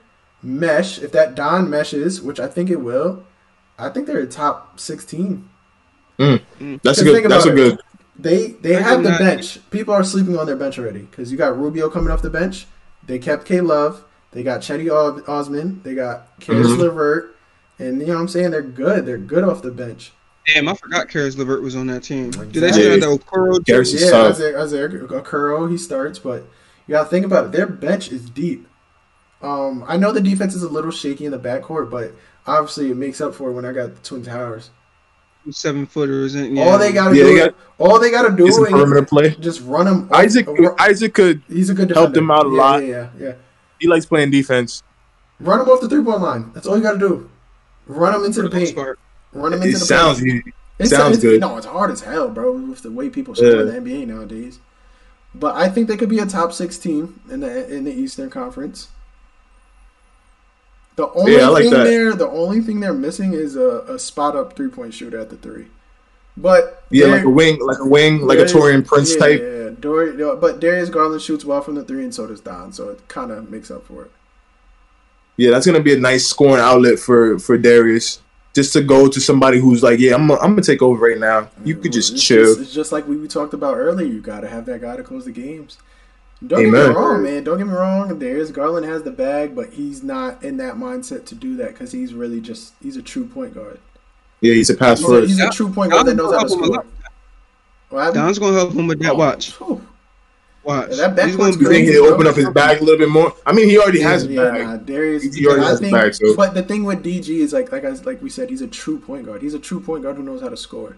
mesh 0.44 0.98
if 1.00 1.10
that 1.12 1.34
Don 1.34 1.68
meshes, 1.70 2.20
which 2.22 2.38
I 2.38 2.46
think 2.46 2.70
it 2.70 2.80
will. 2.80 3.24
I 3.78 3.88
think 3.88 4.06
they're 4.06 4.20
a 4.20 4.26
top 4.26 4.78
sixteen. 4.78 5.48
That's 6.18 6.40
a 7.00 7.04
good. 7.04 7.24
That's 7.28 7.46
a 7.46 7.48
about 7.48 7.54
good. 7.56 7.80
They 8.16 8.48
they 8.52 8.74
have 8.74 9.02
the 9.02 9.10
not- 9.10 9.18
bench. 9.18 9.58
People 9.70 9.94
are 9.94 10.04
sleeping 10.04 10.38
on 10.38 10.46
their 10.46 10.56
bench 10.56 10.78
already 10.78 11.00
because 11.00 11.32
you 11.32 11.38
got 11.38 11.58
Rubio 11.58 11.90
coming 11.90 12.12
off 12.12 12.22
the 12.22 12.30
bench. 12.30 12.66
They 13.06 13.18
kept 13.18 13.44
K 13.46 13.60
Love. 13.60 14.04
They 14.30 14.42
got 14.42 14.60
Cedi 14.60 14.90
Os- 14.90 15.22
Osman. 15.28 15.80
They 15.82 15.94
got 15.94 16.38
Caris 16.40 16.68
Mhm. 16.68 16.78
LeVert. 16.78 17.36
And 17.78 18.00
you 18.00 18.06
know 18.06 18.14
what 18.14 18.20
I'm 18.20 18.28
saying? 18.28 18.50
They're 18.52 18.62
good. 18.62 19.04
They're 19.06 19.18
good 19.18 19.42
off 19.44 19.62
the 19.62 19.70
bench. 19.72 20.12
Damn, 20.46 20.68
I 20.68 20.74
forgot 20.74 21.08
Caris 21.08 21.36
LeVert 21.36 21.62
was 21.62 21.74
on 21.74 21.86
that 21.88 22.02
team. 22.04 22.30
Do 22.30 22.42
Exactly. 22.42 22.60
they 22.60 22.72
still 22.72 22.90
have 22.90 23.00
the 23.00 23.06
Okoro? 23.06 23.58
Yeah, 23.66 24.10
tough. 24.10 24.30
Isaiah, 24.34 24.60
Isaiah 24.62 24.88
Okoro, 24.88 25.70
he 25.70 25.78
starts, 25.78 26.18
but 26.18 26.44
you 26.86 26.92
got 26.92 27.04
to 27.04 27.08
think 27.10 27.24
about 27.26 27.46
it. 27.46 27.52
Their 27.52 27.66
bench 27.66 28.12
is 28.12 28.28
deep. 28.28 28.68
Um, 29.44 29.84
I 29.86 29.96
know 29.96 30.10
the 30.12 30.20
defense 30.20 30.54
is 30.54 30.62
a 30.62 30.68
little 30.68 30.90
shaky 30.90 31.26
in 31.26 31.32
the 31.32 31.38
backcourt, 31.38 31.90
but 31.90 32.12
obviously 32.46 32.90
it 32.90 32.96
makes 32.96 33.20
up 33.20 33.34
for 33.34 33.50
it 33.50 33.52
when 33.52 33.64
I 33.64 33.72
got 33.72 33.94
the 33.94 34.00
Twin 34.02 34.22
Towers. 34.22 34.70
seven 35.50 35.84
footers 35.86 36.34
and 36.34 36.56
yeah. 36.56 36.64
All 36.64 36.78
they 36.78 36.92
got 36.92 37.10
to 37.10 37.16
Yeah, 37.16 37.24
do, 37.24 37.28
they 37.34 37.44
got- 37.44 37.54
all 37.78 37.98
they 38.00 38.10
got 38.10 38.22
to 38.28 38.34
do 38.34 38.44
Get 38.46 38.54
some 38.54 38.64
is 38.64 38.70
perimeter 38.70 39.04
play. 39.04 39.36
just 39.40 39.60
run 39.62 39.84
them. 39.86 40.08
Isaac. 40.12 40.48
Isaac 40.78 41.12
could. 41.12 41.42
he's 41.48 41.68
a 41.68 41.74
good 41.74 41.88
defender. 41.88 42.00
helped 42.00 42.14
them 42.14 42.30
out 42.30 42.46
a 42.46 42.48
Yeah, 42.48 42.54
lot. 42.56 42.82
Yeah, 42.84 42.88
yeah, 42.88 43.08
yeah. 43.26 43.32
He 43.78 43.86
likes 43.88 44.06
playing 44.06 44.30
defense. 44.30 44.82
Run 45.40 45.58
them 45.58 45.68
off 45.68 45.80
the 45.82 45.88
three 45.88 46.02
point 46.02 46.20
line. 46.22 46.50
That's 46.54 46.66
all 46.66 46.76
you 46.78 46.82
got 46.82 46.92
to 46.92 46.98
do. 46.98 47.30
Run 47.86 48.12
them 48.14 48.24
into 48.24 48.40
the 48.40 48.48
the 48.48 48.56
paint. 48.56 48.74
part. 48.74 48.98
Run 49.34 49.50
them 49.52 49.60
It 49.60 49.66
into 49.66 49.78
the 49.80 49.84
sounds. 49.84 50.20
paint. 50.22 50.44
He, 50.46 50.52
It's, 50.78 50.90
sounds 50.90 51.16
it's, 51.16 51.22
good. 51.24 51.40
No, 51.40 51.56
it's 51.58 51.66
hard 51.66 51.90
as 51.90 52.00
hell, 52.00 52.28
bro. 52.30 52.52
With 52.52 52.82
the 52.82 52.90
way 52.90 53.10
people 53.10 53.34
score 53.34 53.48
Yeah. 53.50 53.60
in 53.60 53.66
the 53.66 53.74
NBA 53.74 54.06
nowadays. 54.06 54.58
But 55.34 55.56
I 55.56 55.68
think 55.68 55.88
they 55.88 55.96
could 55.98 56.08
be 56.08 56.20
a 56.20 56.26
top 56.26 56.52
six 56.54 56.78
team 56.78 57.20
in 57.30 57.40
the 57.40 57.68
in 57.70 57.84
the 57.84 57.92
Eastern 57.92 58.30
Conference. 58.30 58.88
The 60.96 61.08
only 61.12 61.36
Yeah, 61.36 61.48
like 61.48 61.64
thing 61.64 61.72
that. 61.72 61.84
they're 61.84 62.14
the 62.14 62.28
only 62.28 62.60
thing 62.60 62.80
they're 62.80 62.94
missing 62.94 63.32
is 63.32 63.56
a, 63.56 63.80
a 63.88 63.98
spot 63.98 64.36
up 64.36 64.54
three 64.56 64.68
point 64.68 64.94
shooter 64.94 65.18
at 65.18 65.30
the 65.30 65.36
three. 65.36 65.66
But 66.36 66.82
yeah, 66.90 67.06
like 67.06 67.24
a 67.24 67.30
wing, 67.30 67.58
like 67.60 67.78
a 67.78 67.86
wing, 67.86 68.22
like 68.26 68.38
a 68.38 68.44
Taurean 68.44 68.84
Prince 68.86 69.12
yeah, 69.14 69.18
type. 69.20 69.40
Yeah, 69.40 69.46
yeah. 69.64 69.70
Dor- 69.78 70.36
but 70.36 70.60
Darius 70.60 70.90
Garland 70.90 71.22
shoots 71.22 71.44
well 71.44 71.60
from 71.62 71.76
the 71.76 71.84
three, 71.84 72.02
and 72.02 72.14
so 72.14 72.26
does 72.26 72.40
Don. 72.40 72.72
So 72.72 72.88
it 72.90 73.06
kind 73.08 73.30
of 73.30 73.50
makes 73.50 73.70
up 73.70 73.86
for 73.86 74.04
it. 74.04 74.10
Yeah, 75.36 75.50
that's 75.50 75.66
gonna 75.66 75.80
be 75.80 75.94
a 75.94 75.98
nice 75.98 76.26
scoring 76.26 76.60
outlet 76.60 76.98
for 76.98 77.38
for 77.38 77.56
Darius. 77.58 78.20
Just 78.54 78.72
to 78.74 78.82
go 78.82 79.08
to 79.08 79.20
somebody 79.20 79.58
who's 79.58 79.82
like, 79.82 79.98
yeah, 79.98 80.14
I'm, 80.14 80.30
I'm 80.30 80.38
gonna 80.50 80.62
take 80.62 80.80
over 80.80 81.04
right 81.08 81.18
now. 81.18 81.48
You 81.64 81.74
could 81.76 81.92
just 81.92 82.12
It's 82.12 82.22
chill. 82.22 82.60
it's 82.60 82.72
just 82.72 82.92
like 82.92 83.06
we, 83.08 83.16
we 83.16 83.26
talked 83.26 83.52
about 83.52 83.76
earlier. 83.76 84.06
You 84.06 84.20
got 84.20 84.40
to 84.40 84.48
have 84.48 84.64
that 84.66 84.80
guy 84.80 84.94
to 84.96 85.02
close 85.02 85.24
the 85.24 85.32
games. 85.32 85.76
Don't 86.46 86.62
get 86.64 86.72
me 86.72 86.78
wrong, 86.94 87.22
man. 87.22 87.44
Don't 87.44 87.58
get 87.58 87.66
me 87.66 87.72
wrong. 87.72 88.18
Darius 88.18 88.50
Garland 88.50 88.84
has 88.86 89.02
the 89.02 89.10
bag, 89.10 89.54
but 89.54 89.72
he's 89.72 90.02
not 90.02 90.42
in 90.42 90.56
that 90.58 90.74
mindset 90.74 91.24
to 91.26 91.34
do 91.34 91.56
that 91.56 91.68
because 91.68 91.92
he's 91.92 92.12
really 92.12 92.40
just 92.40 92.74
he's 92.82 92.96
a 92.96 93.02
true 93.02 93.24
point 93.26 93.54
guard. 93.54 93.78
Yeah, 94.40 94.54
he's 94.54 94.68
a 94.68 94.74
pass 94.74 94.98
He's 94.98 95.08
a, 95.08 95.12
first. 95.12 95.28
he's 95.28 95.40
a 95.40 95.50
true 95.50 95.70
point 95.72 95.92
guard 95.92 96.06
that 96.06 96.16
knows 96.16 96.34
how 96.34 96.42
to 96.42 96.48
score. 96.48 96.64
help 96.64 96.84
him 96.84 96.92
What 97.88 97.98
happened? 98.00 98.14
Don's 98.16 98.38
gonna 98.38 98.56
help 98.56 98.72
him 98.74 98.86
with 98.88 98.98
that. 99.00 99.12
Oh, 99.12 99.14
Watch, 99.14 99.52
phew. 99.52 99.86
watch. 100.64 100.88
Yeah, 100.92 101.08
that 101.08 101.26
He's 101.26 101.36
gonna 101.36 101.50
be 101.52 101.56
think 101.64 101.68
crazy, 101.68 101.92
he'll 101.92 102.04
open 102.12 102.26
up 102.26 102.34
his 102.36 102.50
bag 102.50 102.80
a 102.82 102.84
little 102.84 102.98
bit 102.98 103.08
more? 103.10 103.32
I 103.46 103.52
mean, 103.52 103.68
he 103.68 103.78
already 103.78 104.00
has 104.00 104.24
a 104.24 104.28
yeah, 104.32 104.50
bag. 104.50 104.66
Nah, 104.66 104.76
Darius. 104.76 105.34
He 105.34 105.46
already 105.46 105.62
I 105.62 105.68
has 105.68 105.78
a 105.78 105.82
think, 105.82 105.94
bag, 105.94 106.14
so- 106.14 106.36
But 106.36 106.52
the 106.54 106.62
thing 106.62 106.84
with 106.84 107.02
DG 107.02 107.28
is 107.28 107.52
like, 107.54 107.72
like 107.72 107.84
I 107.84 107.90
like 107.90 108.20
we 108.20 108.28
said, 108.28 108.50
he's 108.50 108.60
a 108.60 108.66
true 108.66 108.98
point 108.98 109.24
guard. 109.26 109.40
He's 109.40 109.54
a 109.54 109.58
true 109.58 109.80
point 109.80 110.02
guard 110.02 110.16
who 110.16 110.22
knows 110.22 110.42
how 110.42 110.48
to 110.50 110.56
score. 110.56 110.96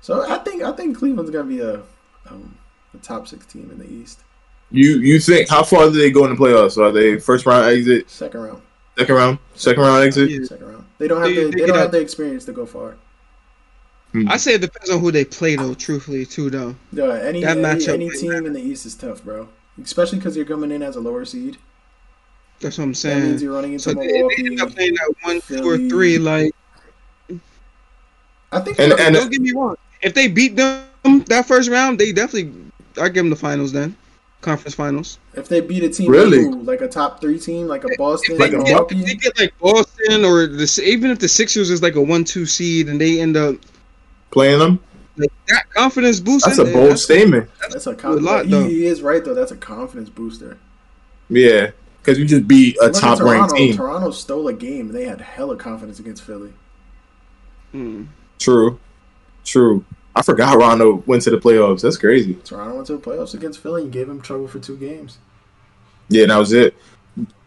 So 0.00 0.22
I 0.30 0.38
think 0.38 0.62
I 0.62 0.72
think 0.72 0.96
Cleveland's 0.96 1.30
gonna 1.30 1.44
be 1.44 1.60
a 1.60 1.82
um, 2.30 2.56
a 2.94 2.98
top 2.98 3.28
six 3.28 3.46
team 3.46 3.70
in 3.70 3.78
the 3.78 3.90
East, 3.90 4.20
You 4.70 4.98
you 4.98 5.18
think 5.20 5.48
how 5.48 5.62
far 5.62 5.84
do 5.86 5.92
they 5.92 6.10
go 6.10 6.24
in 6.26 6.30
the 6.34 6.36
playoffs? 6.36 6.76
Are 6.78 6.92
they 6.92 7.18
first 7.18 7.46
round 7.46 7.66
exit, 7.66 8.08
second 8.10 8.40
round, 8.40 8.62
second 8.98 9.14
round, 9.14 9.38
second 9.54 9.82
round 9.82 10.04
exit? 10.04 10.46
Second 10.48 10.66
round. 10.68 10.84
They 10.98 11.08
don't 11.08 11.20
have 11.22 11.28
They- 11.34 11.44
the 11.44 11.50
they 11.50 11.50
they 11.50 11.66
don't 11.66 11.68
have- 11.76 11.76
have 11.84 11.92
the 11.92 12.00
experience 12.00 12.44
to 12.46 12.52
go 12.52 12.66
far. 12.66 12.96
Hmm. 14.12 14.28
I 14.28 14.36
say 14.38 14.54
it 14.54 14.60
depends 14.60 14.90
on 14.90 14.98
who 15.00 15.12
they 15.12 15.24
play, 15.24 15.54
though. 15.56 15.72
Truthfully, 15.74 16.26
too, 16.26 16.50
though. 16.50 16.74
Yeah, 16.92 17.14
any 17.22 17.42
That 17.42 17.58
any, 17.58 17.62
matchup 17.62 17.94
any 17.94 18.08
might 18.08 18.18
team 18.18 18.32
in 18.46 18.52
the 18.52 18.60
East 18.60 18.84
is 18.84 18.94
tough, 18.96 19.22
bro. 19.24 19.48
Especially 19.82 20.18
because 20.18 20.36
you're 20.36 20.44
coming 20.46 20.72
in 20.72 20.82
as 20.82 20.96
a 20.96 21.00
lower 21.00 21.24
seed. 21.24 21.58
That's 22.60 22.76
what 22.76 22.84
I'm 22.84 22.94
saying. 22.94 23.20
That 23.20 23.24
means 23.26 23.40
saying. 23.40 23.44
you're 23.46 23.54
running 23.54 23.72
into 23.74 23.82
So 23.84 23.94
they, 23.94 24.08
they 24.08 24.46
end 24.46 24.60
up 24.60 24.74
playing 24.74 24.94
that 24.94 25.14
one, 25.22 25.40
two, 25.42 25.64
or 25.66 25.78
three. 25.78 26.18
Like, 26.18 26.52
I 28.52 28.60
think 28.60 28.78
And- 28.80 28.92
and- 28.94 29.14
don't 29.14 29.30
get 29.30 29.40
me 29.40 29.52
wrong. 29.52 29.76
If 30.02 30.14
they 30.14 30.26
beat 30.28 30.56
them 30.56 30.84
that 31.28 31.46
first 31.46 31.70
round, 31.70 31.98
they 31.98 32.12
definitely. 32.12 32.52
I 33.00 33.08
give 33.08 33.16
them 33.24 33.30
the 33.30 33.36
finals 33.36 33.72
then, 33.72 33.96
conference 34.40 34.74
finals. 34.74 35.18
if 35.34 35.48
they 35.48 35.60
beat 35.60 35.82
a 35.82 35.88
team 35.88 36.10
Really? 36.10 36.44
like, 36.44 36.54
who, 36.54 36.62
like 36.62 36.80
a 36.80 36.88
top 36.88 37.20
three 37.20 37.38
team, 37.38 37.66
like 37.66 37.84
a 37.84 37.88
Boston, 37.98 38.32
If 38.34 38.38
they, 38.38 38.50
Like 38.56 38.60
a 38.60 38.64
get, 38.64 38.98
if 38.98 39.06
they 39.06 39.14
get 39.14 39.38
like 39.40 39.58
Boston 39.58 40.24
or 40.24 40.46
the 40.46 40.82
even 40.84 41.10
if 41.10 41.18
the 41.18 41.28
Sixers 41.28 41.70
is 41.70 41.82
like 41.82 41.94
a 41.96 42.00
one-two 42.02 42.46
seed 42.46 42.88
and 42.88 43.00
they 43.00 43.20
end 43.20 43.36
up 43.36 43.56
Playing 44.30 44.58
them? 44.60 44.80
like 45.16 45.30
that 45.48 45.68
confidence 45.70 46.20
boost. 46.20 46.46
That's 46.46 46.58
a 46.58 46.66
in- 46.66 46.72
bold 46.72 46.98
statement. 46.98 47.50
that's 47.60 47.86
a 47.86 47.90
a 47.90 47.94
confidence. 47.94 48.26
lot, 48.26 48.44
he, 48.46 48.50
though. 48.50 48.64
he 48.64 48.86
is 48.86 49.02
right 49.02 49.24
though. 49.24 49.34
That's 49.34 49.50
a 49.52 49.56
confidence 49.56 50.08
booster. 50.08 50.56
Yeah, 51.28 51.72
because 52.00 52.18
we 52.18 52.24
just 52.24 52.46
beat 52.48 52.76
a 52.80 52.84
Look 52.86 52.96
at 52.96 53.00
top 53.00 53.20
ranked 53.20 53.50
Toronto. 53.50 53.54
team. 53.56 53.76
Toronto 53.76 54.10
stole 54.12 54.48
a 54.48 54.52
game. 54.52 54.86
and 54.86 54.94
They 54.94 55.04
had 55.04 55.20
hella 55.20 55.56
confidence 55.56 55.98
against 55.98 56.22
Philly. 56.22 56.52
Hmm. 57.72 58.04
True, 58.38 58.78
true. 59.44 59.84
I 60.20 60.22
forgot 60.22 60.58
Rondo 60.58 61.02
went 61.06 61.22
to 61.22 61.30
the 61.30 61.38
playoffs. 61.38 61.80
That's 61.80 61.96
crazy. 61.96 62.34
Toronto 62.44 62.74
went 62.74 62.86
to 62.88 62.96
the 62.98 63.02
playoffs 63.02 63.32
against 63.32 63.58
Philly 63.60 63.82
and 63.84 63.90
gave 63.90 64.06
him 64.06 64.20
trouble 64.20 64.48
for 64.48 64.58
two 64.58 64.76
games. 64.76 65.16
Yeah, 66.10 66.26
that 66.26 66.36
was 66.36 66.52
it. 66.52 66.74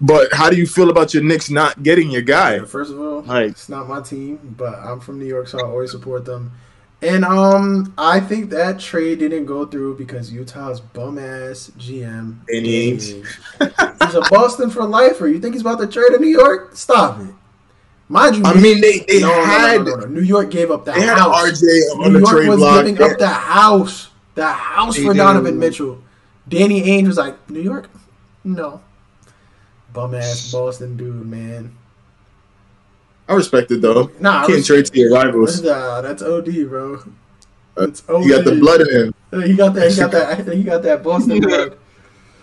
But 0.02 0.34
how 0.34 0.50
do 0.50 0.56
you 0.58 0.66
feel 0.66 0.90
about 0.90 1.14
your 1.14 1.22
Knicks 1.22 1.52
not 1.52 1.84
getting 1.84 2.10
your 2.10 2.24
guy? 2.24 2.56
Yeah, 2.56 2.66
First 2.66 2.92
of 2.92 3.00
all, 3.00 3.22
Like- 3.22 3.52
it's 3.52 3.70
not 3.70 3.88
my 3.88 4.02
team, 4.02 4.56
but 4.58 4.74
I'm 4.80 5.00
from 5.00 5.20
New 5.20 5.26
York, 5.26 5.48
so 5.48 5.60
I 5.60 5.64
always 5.64 5.92
support 5.92 6.26
them. 6.26 6.52
And 7.04 7.24
um, 7.26 7.94
I 7.98 8.20
think 8.22 8.50
that 8.52 8.80
trade 8.80 9.20
didn't 9.20 9.46
go 9.46 9.66
through 9.68 9.98
because 9.98 10.32
Utah's 10.32 10.80
bum 10.80 11.20
ass 11.20 11.70
GM. 11.78 12.38
Danny 12.48 12.94
Ainge. 12.98 13.26
he's 14.06 14.16
a 14.16 14.22
Boston 14.32 14.70
for 14.72 14.84
lifer. 14.86 15.28
You 15.28 15.40
think 15.40 15.54
he's 15.54 15.62
about 15.62 15.80
to 15.82 15.88
trade 15.88 16.10
to 16.14 16.20
New 16.20 16.28
York? 16.30 16.76
Stop 16.76 17.20
it. 17.20 17.28
Mind 18.14 18.36
you, 18.38 18.44
I 18.46 18.54
mean, 18.54 18.80
they 18.80 19.00
they 19.00 19.22
no, 19.22 19.44
had 19.44 19.84
no, 19.84 19.96
no. 19.96 20.06
New 20.06 20.22
York 20.22 20.52
gave 20.52 20.70
up 20.70 20.86
the 20.86 20.92
they 20.92 21.02
had 21.02 21.18
house. 21.18 21.50
RJ 21.50 21.64
on 21.98 22.14
New 22.14 22.14
the 22.14 22.20
York 22.20 22.32
trade 22.32 22.48
was 22.48 22.58
block. 22.60 22.86
giving 22.86 23.02
up 23.02 23.18
the 23.18 23.28
house, 23.28 24.10
the 24.36 24.46
house 24.48 24.96
They 24.98 25.04
for. 25.04 25.14
Donovan 25.16 25.58
Mitchell. 25.58 25.98
Danny 26.48 26.84
Ainge 26.84 27.08
was 27.08 27.18
like, 27.18 27.50
New 27.50 27.62
York, 27.62 27.90
no, 28.44 28.82
bum 29.94 30.14
ass 30.14 30.52
Boston 30.52 30.96
dude, 30.96 31.26
man. 31.26 31.76
I 33.28 33.34
respect 33.34 33.72
it 33.72 33.82
though. 33.82 34.12
Nah, 34.20 34.42
Can't 34.46 34.58
res- 34.58 34.68
trade 34.68 34.86
to 34.86 35.00
your 35.00 35.12
rivals. 35.12 35.64
Nah, 35.64 36.02
that's 36.02 36.22
OD, 36.22 36.70
bro. 36.70 36.96
Uh, 37.76 37.86
That's 37.88 38.08
OD. 38.08 38.24
He 38.26 38.30
got 38.30 38.46
the 38.46 38.56
blood 38.60 38.82
in 38.82 38.90
him. 39.32 39.42
He 39.50 39.56
got 39.56 39.74
that. 39.74 39.90
He 39.92 39.98
got 39.98 40.12
that. 40.12 40.48
He 40.56 40.64
got 40.64 40.84
that 40.84 41.02
Boston 41.02 41.40
blood. 41.42 41.78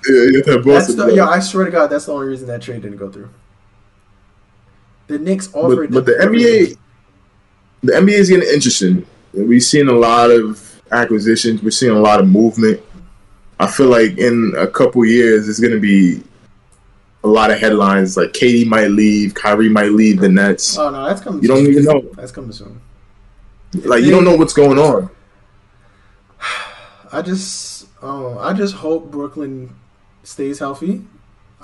Yeah, 0.09 0.25
he 0.25 0.33
got 0.43 0.47
that 0.47 0.53
That's 0.55 0.67
Boston 0.67 0.97
the, 0.97 1.05
blood. 1.05 1.17
yo, 1.17 1.27
I 1.27 1.39
swear 1.39 1.67
to 1.67 1.71
God, 1.71 1.87
that's 1.87 2.07
the 2.07 2.13
only 2.13 2.27
reason 2.27 2.49
that 2.49 2.61
trade 2.61 2.83
didn't 2.83 2.97
go 2.97 3.09
through. 3.09 3.29
The 5.11 5.19
Knicks 5.19 5.53
offered, 5.55 5.91
but, 5.93 6.05
but 6.05 6.07
the 6.07 6.25
NBA, 6.25 6.79
the 7.83 7.93
NBA 7.93 8.11
is 8.11 8.29
getting 8.29 8.49
interesting. 8.49 9.07
We've 9.33 9.63
seen 9.63 9.89
a 9.89 9.93
lot 9.93 10.31
of 10.31 10.81
acquisitions. 10.93 11.63
We're 11.63 11.71
seeing 11.71 11.97
a 11.97 12.01
lot 12.01 12.21
of 12.21 12.29
movement. 12.29 12.81
I 13.59 13.67
feel 13.67 13.89
like 13.89 14.19
in 14.19 14.55
a 14.57 14.67
couple 14.67 15.05
years, 15.05 15.49
it's 15.49 15.59
going 15.61 15.73
to 15.73 15.81
be 15.81 16.23
a 17.25 17.29
lot 17.29 17.51
of 17.51 17.59
headlines. 17.59 18.17
Like 18.17 18.31
KD 18.31 18.67
might 18.67 18.89
leave, 18.89 19.35
Kyrie 19.35 19.69
might 19.69 19.93
leave 19.93 20.21
the 20.21 20.29
Nets. 20.29 20.79
Oh 20.79 20.91
no, 20.91 21.05
that's 21.07 21.21
coming. 21.21 21.43
You 21.43 21.49
don't 21.49 21.67
even 21.67 21.85
know. 21.85 22.03
That's 22.15 22.33
coming 22.33 22.53
soon. 22.53 22.81
Like 23.75 24.05
you 24.05 24.11
don't 24.11 24.25
know 24.25 24.37
what's 24.37 24.55
going 24.55 24.79
on. 24.79 25.11
I 27.13 27.23
just, 27.23 27.89
oh, 28.01 28.39
I 28.39 28.53
just 28.53 28.75
hope 28.77 29.11
Brooklyn 29.11 29.75
stays 30.23 30.61
healthy. 30.61 31.05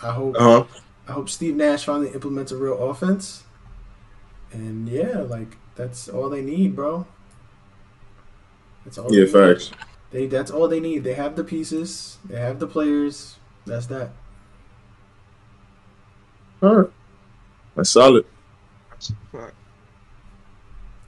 I 0.02 0.10
hope, 0.10 0.34
Uh 0.36 0.64
huh. 0.64 0.64
I 1.08 1.12
hope 1.12 1.28
Steve 1.28 1.54
Nash 1.56 1.84
finally 1.84 2.10
implements 2.10 2.52
a 2.52 2.56
real 2.56 2.90
offense. 2.90 3.44
And 4.52 4.88
yeah, 4.88 5.20
like 5.20 5.56
that's 5.74 6.08
all 6.08 6.28
they 6.28 6.42
need, 6.42 6.74
bro. 6.74 7.06
That's 8.84 8.98
all. 8.98 9.12
Yeah, 9.12 9.24
they 9.24 9.26
need. 9.26 9.58
facts. 9.58 9.70
They 10.10 10.26
that's 10.26 10.50
all 10.50 10.68
they 10.68 10.80
need. 10.80 11.04
They 11.04 11.14
have 11.14 11.36
the 11.36 11.44
pieces. 11.44 12.18
They 12.24 12.38
have 12.38 12.58
the 12.58 12.66
players. 12.66 13.36
That's 13.66 13.86
that. 13.86 14.10
All 16.62 16.74
right. 16.74 16.90
That's 17.74 17.90
solid. 17.90 18.24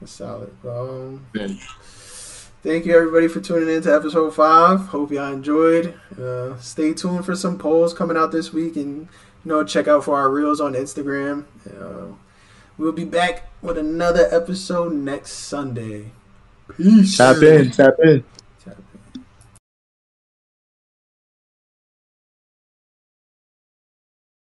That's 0.00 0.12
solid. 0.12 0.54
Um, 0.64 1.26
thank 2.62 2.86
you 2.86 2.94
everybody 2.94 3.26
for 3.28 3.40
tuning 3.40 3.74
in 3.74 3.82
to 3.82 3.94
episode 3.94 4.34
five. 4.34 4.80
Hope 4.88 5.10
y'all 5.10 5.32
enjoyed. 5.32 5.94
Uh, 6.20 6.56
stay 6.58 6.92
tuned 6.92 7.24
for 7.24 7.34
some 7.34 7.58
polls 7.58 7.94
coming 7.94 8.16
out 8.16 8.30
this 8.30 8.52
week, 8.52 8.76
and 8.76 9.08
know 9.48 9.64
check 9.64 9.88
out 9.88 10.04
for 10.04 10.16
our 10.16 10.30
reels 10.30 10.60
on 10.60 10.74
Instagram. 10.74 11.44
Uh, 11.68 12.14
we'll 12.76 12.92
be 12.92 13.04
back 13.04 13.48
with 13.60 13.76
another 13.76 14.28
episode 14.30 14.92
next 14.92 15.32
Sunday. 15.32 16.12
Peace. 16.76 17.16
Tap 17.16 17.42
in, 17.42 17.70
tap 17.70 17.94
in. 18.04 18.24